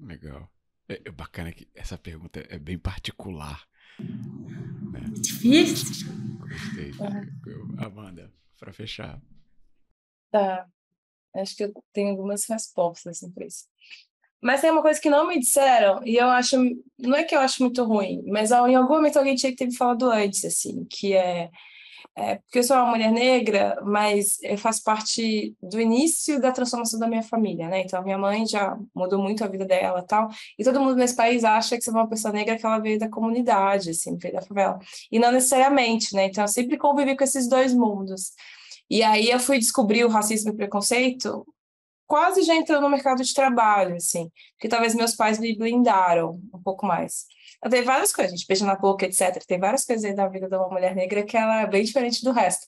Legal. 0.00 0.50
É, 0.88 1.00
é 1.04 1.10
bacana 1.10 1.52
que 1.52 1.68
essa 1.74 1.98
pergunta 1.98 2.44
é 2.48 2.58
bem 2.58 2.78
particular. 2.78 3.62
Né? 4.00 5.00
Difícil. 5.20 6.12
Gostei. 6.38 6.90
É. 6.90 7.84
Amanda, 7.84 8.32
para 8.58 8.72
fechar. 8.72 9.20
Tá. 10.30 10.66
Acho 11.34 11.56
que 11.56 11.64
eu 11.64 11.72
tenho 11.92 12.10
algumas 12.10 12.46
respostas 12.48 13.16
assim, 13.16 13.30
para 13.30 13.46
isso. 13.46 13.64
Mas 14.40 14.60
tem 14.60 14.70
uma 14.70 14.82
coisa 14.82 15.00
que 15.00 15.08
não 15.08 15.26
me 15.26 15.38
disseram, 15.40 16.04
e 16.04 16.16
eu 16.16 16.28
acho, 16.28 16.56
não 16.98 17.16
é 17.16 17.24
que 17.24 17.34
eu 17.34 17.40
acho 17.40 17.62
muito 17.62 17.82
ruim, 17.82 18.22
mas 18.26 18.50
em 18.50 18.74
algum 18.74 18.94
momento 18.94 19.16
alguém 19.16 19.34
tinha 19.34 19.50
que 19.50 19.56
ter 19.56 19.66
me 19.66 19.74
falado 19.74 20.10
antes, 20.10 20.44
assim, 20.44 20.84
que 20.84 21.14
é, 21.14 21.50
é 22.16 22.36
porque 22.36 22.58
eu 22.60 22.62
sou 22.62 22.76
uma 22.76 22.90
mulher 22.90 23.10
negra, 23.10 23.80
mas 23.84 24.38
eu 24.42 24.56
faço 24.56 24.82
parte 24.84 25.54
do 25.62 25.80
início 25.80 26.40
da 26.40 26.52
transformação 26.52 26.98
da 26.98 27.08
minha 27.08 27.22
família, 27.22 27.68
né? 27.68 27.82
Então, 27.82 28.02
minha 28.02 28.18
mãe 28.18 28.46
já 28.46 28.76
mudou 28.94 29.20
muito 29.20 29.44
a 29.44 29.48
vida 29.48 29.64
dela 29.64 30.02
tal, 30.02 30.28
e 30.58 30.64
todo 30.64 30.80
mundo 30.80 30.96
nesse 30.96 31.16
país 31.16 31.44
acha 31.44 31.76
que 31.76 31.82
você 31.82 31.90
é 31.90 31.92
uma 31.92 32.08
pessoa 32.08 32.32
negra 32.32 32.56
que 32.56 32.64
ela 32.64 32.78
veio 32.78 32.98
da 32.98 33.08
comunidade, 33.08 33.90
assim, 33.90 34.16
veio 34.16 34.34
da 34.34 34.42
favela. 34.42 34.78
E 35.10 35.18
não 35.18 35.32
necessariamente, 35.32 36.14
né? 36.14 36.26
Então, 36.26 36.44
eu 36.44 36.48
sempre 36.48 36.76
convivi 36.76 37.16
com 37.16 37.24
esses 37.24 37.48
dois 37.48 37.74
mundos. 37.74 38.32
E 38.88 39.02
aí 39.02 39.30
eu 39.30 39.40
fui 39.40 39.58
descobrir 39.58 40.04
o 40.04 40.08
racismo 40.08 40.50
e 40.50 40.56
preconceito 40.56 41.46
quase 42.06 42.42
já 42.42 42.54
entrou 42.54 42.80
no 42.80 42.88
mercado 42.88 43.22
de 43.22 43.34
trabalho, 43.34 43.96
assim, 43.96 44.30
porque 44.52 44.68
talvez 44.68 44.94
meus 44.94 45.14
pais 45.14 45.38
me 45.38 45.56
blindaram 45.56 46.40
um 46.52 46.62
pouco 46.62 46.86
mais. 46.86 47.26
Eu 47.64 47.70
tenho 47.70 47.84
várias 47.84 48.12
coisas, 48.12 48.32
gente 48.32 48.46
beija 48.46 48.66
na 48.66 48.76
boca, 48.76 49.06
etc. 49.06 49.42
Tem 49.46 49.58
várias 49.58 49.86
coisas 49.86 50.04
aí 50.04 50.14
da 50.14 50.28
vida 50.28 50.48
de 50.48 50.54
uma 50.54 50.68
mulher 50.68 50.94
negra 50.94 51.22
que 51.22 51.34
ela 51.34 51.62
é 51.62 51.66
bem 51.66 51.82
diferente 51.82 52.22
do 52.22 52.30
resto. 52.30 52.66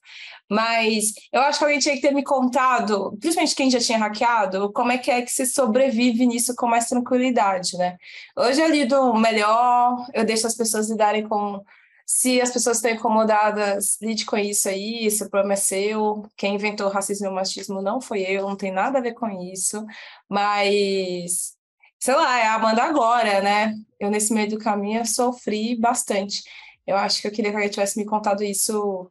Mas 0.51 1.13
eu 1.31 1.43
acho 1.43 1.59
que 1.59 1.65
alguém 1.65 1.79
tinha 1.79 1.95
que 1.95 2.01
ter 2.01 2.15
me 2.15 2.25
contado, 2.25 3.15
principalmente 3.21 3.55
quem 3.55 3.71
já 3.71 3.79
tinha 3.79 3.99
hackeado, 3.99 4.73
como 4.73 4.93
é 4.93 4.99
que 4.99 5.11
é 5.11 5.21
que 5.21 5.31
se 5.31 5.45
sobrevive 5.45 6.25
nisso 6.25 6.55
com 6.57 6.67
mais 6.67 6.89
tranquilidade, 6.89 7.77
né? 7.77 7.97
Hoje 8.35 8.63
eu 8.63 8.69
lido 8.71 9.15
melhor, 9.15 10.07
eu 10.15 10.25
deixo 10.25 10.47
as 10.47 10.55
pessoas 10.55 10.89
lidarem 10.89 11.29
com 11.29 11.61
se 12.07 12.41
as 12.41 12.53
pessoas 12.53 12.77
estão 12.77 12.93
incomodadas, 12.93 13.99
lide 14.01 14.25
com 14.25 14.37
isso 14.37 14.69
aí, 14.69 15.07
esse 15.07 15.29
problema 15.29 15.55
é 15.55 15.57
seu. 15.57 16.25
Quem 16.37 16.55
inventou 16.55 16.89
racismo 16.89 17.27
e 17.27 17.31
machismo 17.31 17.83
não 17.83 18.01
foi 18.01 18.23
eu, 18.23 18.49
não 18.49 18.57
tem 18.57 18.71
nada 18.71 18.99
a 18.99 19.03
ver 19.03 19.15
com 19.15 19.29
isso. 19.29 19.85
Mas, 20.29 21.57
sei 21.99 22.15
lá, 22.15 22.39
é 22.39 22.45
a 22.45 22.55
Amanda 22.55 22.85
agora, 22.85 23.41
né? 23.41 23.75
Eu, 23.99 24.09
nesse 24.09 24.33
meio 24.33 24.49
do 24.49 24.59
caminho, 24.59 25.05
sofri 25.05 25.75
bastante. 25.75 26.45
Eu 26.87 26.97
acho 26.97 27.21
que 27.21 27.27
eu 27.27 27.33
queria 27.33 27.51
que 27.51 27.57
alguém 27.57 27.71
tivesse 27.71 27.99
me 27.99 28.07
contado 28.07 28.45
isso 28.45 29.11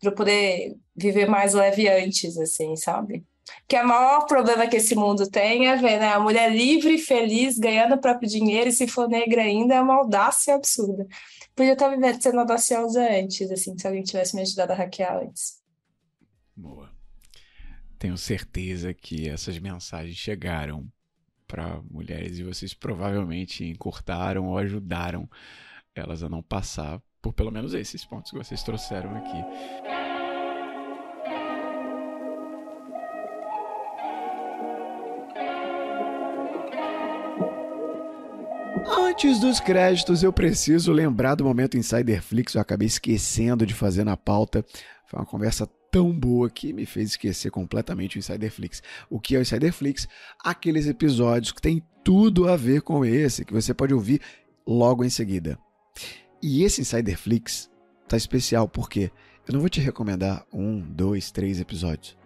para 0.00 0.10
eu 0.10 0.14
poder 0.14 0.76
viver 0.96 1.28
mais 1.28 1.54
leve 1.54 1.88
antes, 1.88 2.36
assim, 2.36 2.74
sabe? 2.74 3.24
Que 3.68 3.80
o 3.80 3.86
maior 3.86 4.26
problema 4.26 4.66
que 4.66 4.76
esse 4.76 4.96
mundo 4.96 5.30
tem 5.30 5.68
é 5.68 5.76
ver 5.76 6.00
né, 6.00 6.12
a 6.12 6.18
mulher 6.18 6.50
livre, 6.50 6.98
feliz, 6.98 7.58
ganhando 7.58 7.94
o 7.94 8.00
próprio 8.00 8.28
dinheiro, 8.28 8.70
e 8.70 8.72
se 8.72 8.88
for 8.88 9.08
negra 9.08 9.42
ainda, 9.42 9.74
é 9.76 9.80
uma 9.80 9.94
audácia 9.94 10.56
absurda 10.56 11.06
podia 11.54 11.72
estar 11.72 11.88
vivendo 11.88 12.20
sendo 12.20 12.40
audaciosa 12.40 13.06
antes, 13.10 13.50
assim, 13.50 13.76
se 13.78 13.86
alguém 13.86 14.02
tivesse 14.02 14.34
me 14.34 14.42
ajudado 14.42 14.72
a 14.72 14.76
hackear 14.76 15.22
antes. 15.22 15.62
Boa. 16.56 16.90
Tenho 17.98 18.16
certeza 18.18 18.92
que 18.92 19.28
essas 19.28 19.58
mensagens 19.58 20.16
chegaram 20.16 20.86
para 21.46 21.80
mulheres 21.90 22.38
e 22.38 22.42
vocês 22.42 22.74
provavelmente 22.74 23.64
encurtaram 23.64 24.46
ou 24.46 24.58
ajudaram 24.58 25.28
elas 25.94 26.22
a 26.22 26.28
não 26.28 26.42
passar 26.42 27.00
por 27.22 27.32
pelo 27.32 27.50
menos 27.50 27.72
esses 27.72 28.04
pontos 28.04 28.30
que 28.30 28.36
vocês 28.36 28.62
trouxeram 28.62 29.16
aqui. 29.16 30.03
Antes 38.86 39.40
dos 39.40 39.60
créditos, 39.60 40.22
eu 40.22 40.32
preciso 40.32 40.92
lembrar 40.92 41.34
do 41.34 41.44
momento 41.44 41.76
Insiderflix, 41.76 42.54
eu 42.54 42.60
acabei 42.60 42.86
esquecendo 42.86 43.64
de 43.64 43.72
fazer 43.72 44.04
na 44.04 44.16
pauta. 44.16 44.64
Foi 45.06 45.18
uma 45.18 45.26
conversa 45.26 45.66
tão 45.90 46.12
boa 46.12 46.50
que 46.50 46.72
me 46.72 46.84
fez 46.84 47.10
esquecer 47.10 47.50
completamente 47.50 48.16
o 48.16 48.18
Insiderflix. 48.18 48.82
O 49.08 49.20
que 49.20 49.36
é 49.36 49.38
o 49.38 49.42
Insiderflix? 49.42 50.08
Aqueles 50.42 50.86
episódios 50.86 51.52
que 51.52 51.62
tem 51.62 51.82
tudo 52.02 52.48
a 52.48 52.56
ver 52.56 52.82
com 52.82 53.04
esse, 53.04 53.44
que 53.44 53.52
você 53.52 53.72
pode 53.72 53.94
ouvir 53.94 54.20
logo 54.66 55.04
em 55.04 55.10
seguida. 55.10 55.58
E 56.42 56.62
esse 56.62 56.80
Insiderflix 56.80 57.70
tá 58.06 58.16
especial 58.16 58.68
porque 58.68 59.10
eu 59.46 59.52
não 59.52 59.60
vou 59.60 59.68
te 59.68 59.80
recomendar 59.80 60.44
um, 60.52 60.80
dois, 60.80 61.30
três 61.30 61.60
episódios. 61.60 62.16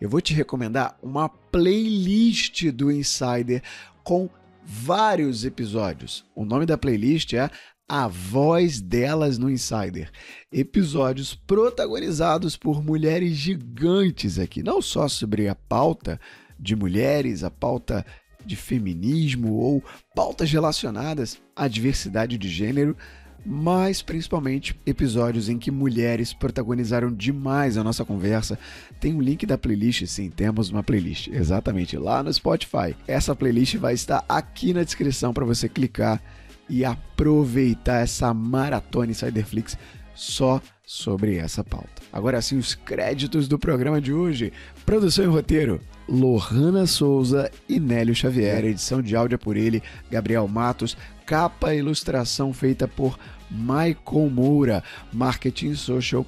Eu 0.00 0.08
vou 0.08 0.20
te 0.20 0.34
recomendar 0.34 0.98
uma 1.02 1.28
playlist 1.28 2.70
do 2.70 2.90
Insider 2.90 3.62
com 4.02 4.28
vários 4.64 5.44
episódios. 5.44 6.24
O 6.34 6.44
nome 6.44 6.66
da 6.66 6.78
playlist 6.78 7.32
é 7.34 7.50
a 7.88 8.06
voz 8.06 8.80
delas 8.80 9.36
no 9.36 9.50
Insider. 9.50 10.10
Episódios 10.52 11.34
protagonizados 11.34 12.56
por 12.56 12.84
mulheres 12.84 13.32
gigantes 13.32 14.38
aqui, 14.38 14.62
não 14.62 14.80
só 14.80 15.08
sobre 15.08 15.48
a 15.48 15.54
pauta 15.54 16.20
de 16.58 16.76
mulheres, 16.76 17.42
a 17.42 17.50
pauta 17.50 18.06
de 18.46 18.54
feminismo 18.54 19.54
ou 19.54 19.82
pautas 20.14 20.50
relacionadas 20.50 21.40
à 21.54 21.66
diversidade 21.66 22.38
de 22.38 22.48
gênero, 22.48 22.96
mas 23.44 24.02
principalmente 24.02 24.78
episódios 24.84 25.48
em 25.48 25.58
que 25.58 25.70
mulheres 25.70 26.32
protagonizaram 26.32 27.12
demais 27.12 27.76
a 27.76 27.84
nossa 27.84 28.04
conversa. 28.04 28.58
Tem 29.00 29.14
um 29.14 29.20
link 29.20 29.46
da 29.46 29.58
playlist, 29.58 30.06
sim, 30.06 30.30
temos 30.30 30.70
uma 30.70 30.82
playlist, 30.82 31.28
exatamente 31.28 31.96
lá 31.96 32.22
no 32.22 32.32
Spotify. 32.32 32.94
Essa 33.06 33.34
playlist 33.34 33.76
vai 33.76 33.94
estar 33.94 34.24
aqui 34.28 34.72
na 34.72 34.82
descrição 34.82 35.32
para 35.32 35.44
você 35.44 35.68
clicar 35.68 36.22
e 36.68 36.84
aproveitar 36.84 38.02
essa 38.02 38.32
maratona 38.32 39.10
Insiderflix 39.10 39.76
só 40.14 40.60
sobre 40.84 41.36
essa 41.36 41.62
pauta. 41.62 42.02
Agora 42.12 42.42
sim, 42.42 42.58
os 42.58 42.74
créditos 42.74 43.46
do 43.46 43.58
programa 43.58 44.00
de 44.00 44.12
hoje. 44.12 44.52
Produção 44.84 45.24
e 45.24 45.28
roteiro: 45.28 45.80
Lohana 46.08 46.86
Souza 46.86 47.50
e 47.68 47.78
Nélio 47.78 48.14
Xavier. 48.14 48.64
Edição 48.64 49.00
de 49.00 49.14
áudio 49.14 49.36
é 49.36 49.38
por 49.38 49.56
ele, 49.56 49.82
Gabriel 50.10 50.46
Matos. 50.48 50.96
Capa 51.30 51.72
e 51.72 51.78
ilustração 51.78 52.52
feita 52.52 52.88
por 52.88 53.16
Michael 53.48 54.28
Moura. 54.28 54.82
Marketing 55.12 55.76
Social. 55.76 56.26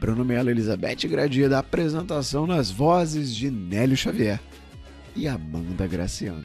Bruno 0.00 0.24
Melo, 0.24 0.50
Elizabeth 0.50 1.06
Gradia 1.06 1.48
da 1.48 1.60
apresentação 1.60 2.48
nas 2.48 2.68
vozes 2.68 3.32
de 3.32 3.48
Nélio 3.48 3.96
Xavier 3.96 4.40
e 5.14 5.28
Amanda 5.28 5.86
Graciano. 5.86 6.42